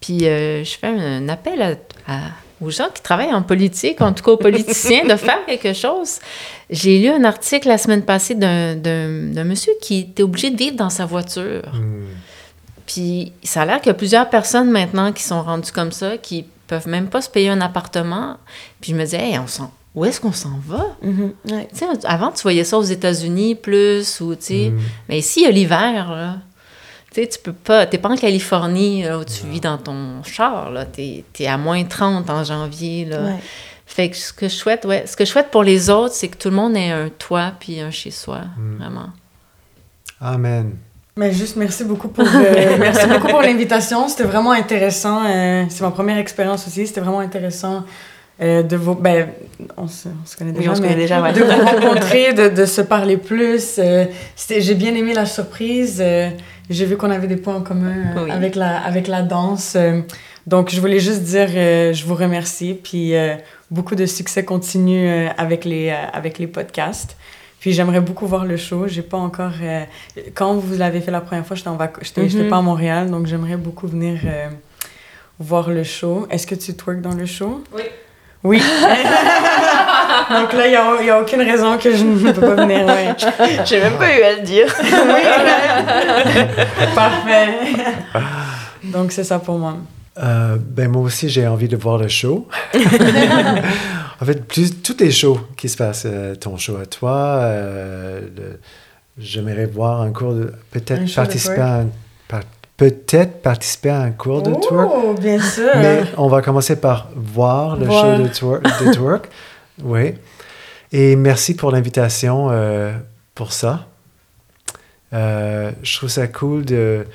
Puis 0.00 0.26
euh, 0.26 0.64
je 0.64 0.76
fais 0.76 0.88
un 0.88 1.28
appel 1.28 1.62
à- 1.62 1.76
à- 2.12 2.30
aux 2.62 2.70
gens 2.70 2.88
qui 2.94 3.02
travaillent 3.02 3.34
en 3.34 3.42
politique, 3.42 4.00
en 4.00 4.12
tout 4.12 4.22
cas 4.22 4.32
aux 4.32 4.36
politiciens, 4.36 5.04
de 5.04 5.16
faire 5.16 5.44
quelque 5.46 5.72
chose. 5.72 6.18
J'ai 6.70 7.00
lu 7.00 7.08
un 7.08 7.24
article 7.24 7.68
la 7.68 7.78
semaine 7.78 8.02
passée 8.02 8.34
d'un- 8.34 8.76
d'un 8.76 9.08
d'un 9.32 9.44
monsieur 9.44 9.72
qui 9.82 9.98
était 10.00 10.22
obligé 10.22 10.50
de 10.50 10.56
vivre 10.56 10.76
dans 10.76 10.90
sa 10.90 11.04
voiture. 11.06 11.62
Hmm. 11.74 12.06
Puis 12.86 13.32
ça 13.42 13.62
a 13.62 13.66
l'air 13.66 13.78
qu'il 13.80 13.88
y 13.88 13.90
a 13.90 13.94
plusieurs 13.94 14.28
personnes 14.28 14.70
maintenant 14.70 15.12
qui 15.12 15.22
sont 15.22 15.42
rendues 15.42 15.72
comme 15.72 15.92
ça, 15.92 16.16
qui 16.18 16.44
peuvent 16.66 16.88
même 16.88 17.08
pas 17.08 17.20
se 17.22 17.30
payer 17.30 17.48
un 17.50 17.60
appartement. 17.60 18.36
Puis 18.80 18.92
je 18.92 18.96
me 18.96 19.04
disais, 19.04 19.18
hey, 19.30 19.38
on 19.38 19.46
s'en- 19.46 19.70
où 19.94 20.04
est-ce 20.04 20.20
qu'on 20.20 20.32
s'en 20.32 20.58
va? 20.66 20.86
Mhm. 21.02 21.32
Ouais. 21.50 21.68
Sais, 21.72 21.86
avant, 22.04 22.30
tu 22.32 22.42
voyais 22.42 22.64
ça 22.64 22.78
aux 22.78 22.82
États-Unis 22.82 23.54
plus, 23.54 24.20
ou 24.20 24.34
tu 24.34 24.42
sais. 24.44 24.70
Hmm. 24.70 24.78
Mais 25.08 25.18
ici, 25.18 25.40
il 25.40 25.44
y 25.44 25.46
a 25.46 25.50
l'hiver, 25.50 26.10
là. 26.10 26.36
Tu 27.14 27.20
sais, 27.20 27.26
tu 27.28 27.38
peux 27.40 27.52
pas. 27.52 27.84
T'es 27.86 27.98
pas 27.98 28.08
en 28.08 28.16
Californie, 28.16 29.02
là, 29.02 29.18
où 29.18 29.24
tu 29.24 29.46
vis 29.46 29.60
dans 29.60 29.76
ton 29.78 30.22
char, 30.24 30.70
là. 30.70 30.84
T'es 30.86 31.24
es 31.40 31.46
à 31.46 31.58
moins 31.58 31.84
30 31.84 32.30
en 32.30 32.42
janvier, 32.44 33.04
là. 33.04 33.20
Ouais. 33.22 33.34
Fait 33.84 34.08
que 34.08 34.16
ce 34.16 34.32
que 34.32 34.48
je 34.48 34.54
souhaite, 34.54 34.86
ouais, 34.86 35.04
ce 35.06 35.16
que 35.16 35.24
je 35.26 35.30
souhaite 35.30 35.50
pour 35.50 35.62
les 35.62 35.90
autres, 35.90 36.14
c'est 36.14 36.28
que 36.28 36.36
tout 36.38 36.48
le 36.48 36.56
monde 36.56 36.74
ait 36.76 36.90
un 36.90 37.10
toit 37.10 37.52
puis 37.60 37.80
un 37.80 37.90
chez-soi, 37.90 38.40
Mm. 38.56 38.76
vraiment. 38.78 39.08
Amen. 40.20 40.76
Mais 41.16 41.30
juste 41.32 41.56
merci 41.56 41.84
beaucoup 41.84 42.08
pour, 42.08 42.24
euh, 42.24 42.76
merci 42.78 43.06
beaucoup 43.06 43.26
pour 43.28 43.42
l'invitation. 43.42 44.08
C'était 44.08 44.22
vraiment 44.24 44.52
intéressant. 44.52 45.22
euh, 45.26 45.64
c'est 45.68 45.82
ma 45.82 45.90
première 45.90 46.16
expérience 46.16 46.66
aussi. 46.66 46.86
C'était 46.86 47.02
vraiment 47.02 47.20
intéressant 47.20 47.84
euh, 48.40 48.62
de 48.62 48.76
vous. 48.76 48.94
Ben, 48.94 49.28
on 49.76 49.86
se, 49.88 50.08
on 50.08 50.26
se 50.26 50.36
connaît 50.38 50.52
Oui, 50.52 50.58
déjà. 50.60 50.70
on 50.70 50.74
se 50.74 50.80
mais 50.80 50.88
connaît 50.88 51.00
déjà, 51.00 51.20
ouais. 51.20 51.32
De 51.34 51.42
vous 51.42 51.50
rencontrer, 51.50 52.32
de, 52.32 52.48
de 52.48 52.64
se 52.64 52.80
parler 52.80 53.18
plus. 53.18 53.74
euh, 53.78 54.06
J'ai 54.48 54.74
bien 54.74 54.94
aimé 54.94 55.12
la 55.12 55.26
surprise. 55.26 56.02
J'ai 56.72 56.86
vu 56.86 56.96
qu'on 56.96 57.10
avait 57.10 57.26
des 57.26 57.36
points 57.36 57.56
en 57.56 57.62
commun 57.62 57.92
euh, 58.16 58.24
Oui. 58.24 58.30
avec, 58.30 58.54
la, 58.54 58.78
avec 58.82 59.06
la 59.08 59.22
danse. 59.22 59.74
euh, 59.76 60.00
donc, 60.46 60.70
je 60.70 60.80
voulais 60.80 60.98
juste 61.00 61.22
dire, 61.22 61.48
euh, 61.54 61.92
je 61.92 62.04
vous 62.04 62.14
remercie. 62.16 62.74
Puis, 62.82 63.14
euh, 63.14 63.34
beaucoup 63.70 63.94
de 63.94 64.06
succès 64.06 64.44
continu 64.44 65.06
euh, 65.08 65.28
avec, 65.38 65.64
les, 65.64 65.90
euh, 65.90 65.94
avec 66.12 66.38
les 66.38 66.46
podcasts. 66.48 67.16
Puis 67.60 67.72
j'aimerais 67.72 68.00
beaucoup 68.00 68.26
voir 68.26 68.44
le 68.44 68.56
show. 68.56 68.88
J'ai 68.88 69.02
pas 69.02 69.18
encore. 69.18 69.52
euh, 69.62 69.84
quand 70.34 70.54
vous 70.54 70.76
l'avez 70.76 71.00
fait 71.00 71.12
la 71.12 71.20
première 71.20 71.46
fois, 71.46 71.54
j'étais 71.54 71.68
en 71.68 71.76
vac- 71.76 72.02
j'étais 72.02 72.22
Mhm. 72.42 72.48
pas 72.48 72.56
à 72.56 72.62
Montréal, 72.62 73.08
donc 73.08 73.26
j'aimerais 73.26 73.56
beaucoup 73.56 73.86
venir 73.86 74.18
euh, 74.24 74.48
voir 75.38 75.70
le 75.70 75.84
show. 75.84 76.26
Est-ce 76.28 76.44
que 76.46 76.56
tu 76.56 76.74
twerk 76.74 77.00
dans 77.00 77.14
le 77.14 77.24
show? 77.24 77.62
Oui. 77.72 77.82
Oui. 78.42 78.60
Donc 80.30 80.52
là, 80.52 80.66
il 80.66 80.70
n'y 80.70 81.10
a, 81.10 81.16
a, 81.16 81.20
aucune 81.20 81.42
raison 81.42 81.78
que 81.78 81.94
je 81.94 82.04
ne 82.04 82.32
peux 82.32 82.40
pas 82.40 82.54
venir. 82.54 82.86
Ouais. 82.86 83.14
J'ai 83.64 83.80
même 83.80 83.96
pas 83.96 84.16
eu 84.16 84.22
à 84.22 84.36
le 84.36 84.42
dire. 84.42 84.66
oui, 84.82 85.22
Parfait. 86.94 87.48
Donc 88.84 89.12
c'est 89.12 89.24
ça 89.24 89.38
pour 89.38 89.58
moi. 89.58 89.76
Euh, 90.18 90.56
ben 90.60 90.90
moi 90.90 91.02
aussi, 91.02 91.28
j'ai 91.28 91.46
envie 91.46 91.68
de 91.68 91.76
voir 91.76 91.98
le 91.98 92.08
show. 92.08 92.46
en 94.20 94.24
fait, 94.24 94.46
plus, 94.46 94.82
tous 94.82 94.96
les 95.00 95.10
shows 95.10 95.40
qui 95.56 95.68
se 95.68 95.76
passent, 95.76 96.06
euh, 96.06 96.34
ton 96.34 96.58
show 96.58 96.76
à 96.76 96.86
toi, 96.86 97.38
euh, 97.40 98.20
j'aimerais 99.16 99.66
voir 99.66 100.02
un 100.02 100.10
cours 100.10 100.34
de... 100.34 100.52
Peut-être 100.70 101.14
participer 101.14 101.60
à 101.60 101.80
un... 101.80 101.86
peut-être 102.76 103.40
participer 103.40 103.88
à 103.88 104.02
un 104.02 104.10
cours 104.10 104.42
de 104.42 104.52
oh, 104.52 105.14
bien 105.18 105.40
sûr. 105.40 105.70
Mais 105.76 106.02
on 106.18 106.28
va 106.28 106.42
commencer 106.42 106.76
par 106.76 107.08
voir 107.16 107.76
le 107.76 107.86
show 107.86 108.18
de, 108.18 108.84
de 108.84 108.92
twerk. 108.92 109.30
Oui. 109.82 110.14
Et 110.92 111.16
merci 111.16 111.54
pour 111.54 111.70
l'invitation 111.70 112.50
pour 113.34 113.52
ça. 113.52 113.88
je 115.12 115.96
trouve 115.96 116.10
ça 116.10 116.26
cool 116.28 116.64
de 116.64 117.06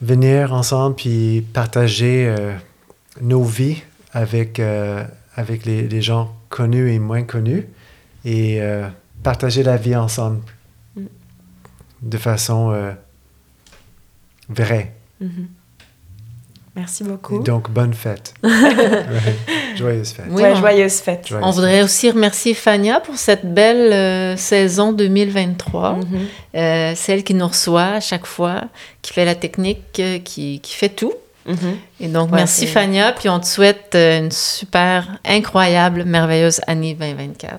venir 0.00 0.52
ensemble 0.52 0.96
puis 0.96 1.42
partager 1.52 2.26
euh, 2.26 2.54
nos 3.20 3.44
vies 3.44 3.82
avec, 4.12 4.58
euh, 4.58 5.04
avec 5.34 5.64
les, 5.64 5.88
les, 5.88 6.02
gens 6.02 6.34
connus 6.48 6.90
et 6.92 6.98
moins 6.98 7.22
connus 7.22 7.66
et 8.24 8.60
euh, 8.60 8.88
partager 9.22 9.62
la 9.62 9.76
vie 9.76 9.96
ensemble 9.96 10.40
mm. 10.96 11.04
de 12.02 12.18
façon 12.18 12.94
vraie. 14.48 14.94
Mm-hmm. 15.22 15.46
Merci 16.76 17.02
beaucoup. 17.02 17.40
Et 17.40 17.42
donc, 17.42 17.68
bonne 17.70 17.94
fête. 17.94 18.34
Joyeuse 19.76 20.12
fête. 20.12 20.26
Oui, 20.30 20.42
joyeuse 20.54 21.00
fête. 21.00 21.28
on 21.42 21.50
voudrait 21.50 21.82
aussi 21.82 22.10
remercier 22.10 22.54
Fania 22.54 23.00
pour 23.00 23.16
cette 23.16 23.52
belle 23.52 23.92
euh, 23.92 24.36
saison 24.36 24.92
2023. 24.92 25.98
Mm-hmm. 25.98 26.04
euh, 26.54 26.92
celle 26.94 27.24
qui 27.24 27.34
nous 27.34 27.48
reçoit 27.48 27.82
à 27.82 28.00
chaque 28.00 28.26
fois, 28.26 28.62
qui 29.02 29.12
fait 29.12 29.24
la 29.24 29.34
technique, 29.34 29.98
euh, 29.98 30.18
qui, 30.20 30.60
qui, 30.60 30.74
fait 30.74 30.90
tout. 30.90 31.12
Mm-hmm. 31.48 31.54
Et 32.00 32.08
donc, 32.08 32.30
merci 32.30 32.68
Fania. 32.68 33.12
Puis 33.12 33.28
on 33.28 33.40
te 33.40 33.46
souhaite 33.46 33.94
euh, 33.96 34.20
une 34.20 34.30
super, 34.30 35.18
incroyable, 35.24 36.04
merveilleuse 36.04 36.60
année 36.68 36.94
2024. 36.94 37.58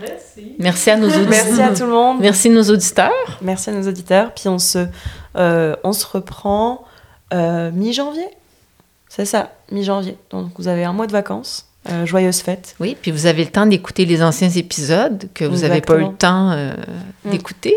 Merci. 0.00 0.54
Merci 0.58 0.90
à 0.90 0.96
nos 0.96 1.08
auditeurs. 1.08 1.28
Merci 1.28 1.62
à 1.62 1.74
tout 1.74 1.84
le 1.84 1.92
monde. 1.92 2.18
Merci 2.20 2.48
à 2.48 2.52
nos 2.52 2.70
auditeurs. 2.70 3.38
Merci 3.42 3.70
à 3.70 3.72
nos 3.72 3.88
auditeurs. 3.88 4.32
Puis 4.34 4.48
on 4.48 4.58
se, 4.58 4.86
on 5.34 5.92
se 5.92 6.06
reprend 6.06 6.84
euh, 7.34 7.70
mi-janvier. 7.72 8.28
C'est 9.08 9.24
ça, 9.24 9.52
mi-janvier. 9.70 10.16
Donc 10.30 10.50
vous 10.56 10.68
avez 10.68 10.84
un 10.84 10.92
mois 10.92 11.06
de 11.06 11.12
vacances. 11.12 11.66
Euh, 11.90 12.06
joyeuse 12.06 12.40
fête. 12.40 12.74
Oui, 12.80 12.96
puis 13.00 13.10
vous 13.10 13.26
avez 13.26 13.44
le 13.44 13.50
temps 13.50 13.66
d'écouter 13.66 14.06
les 14.06 14.22
anciens 14.22 14.48
épisodes 14.48 15.28
que 15.34 15.44
vous 15.44 15.58
n'avez 15.58 15.82
pas 15.82 15.96
eu 15.96 16.04
le 16.04 16.14
temps 16.14 16.52
euh, 16.52 16.72
mm. 17.24 17.30
d'écouter. 17.30 17.76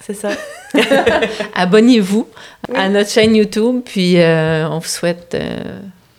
C'est 0.00 0.14
ça. 0.14 0.30
Abonnez-vous 1.54 2.28
à 2.74 2.90
notre 2.90 3.08
chaîne 3.08 3.34
YouTube, 3.34 3.80
puis 3.84 4.16
on 4.18 4.78
vous 4.78 4.88
souhaite 4.88 5.36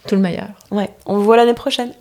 tout 0.08 0.16
le 0.16 0.22
meilleur. 0.22 0.50
Ouais, 0.72 0.90
on 1.06 1.18
vous 1.18 1.24
voit 1.24 1.38
l'année 1.38 1.54
prochaine. 1.54 1.92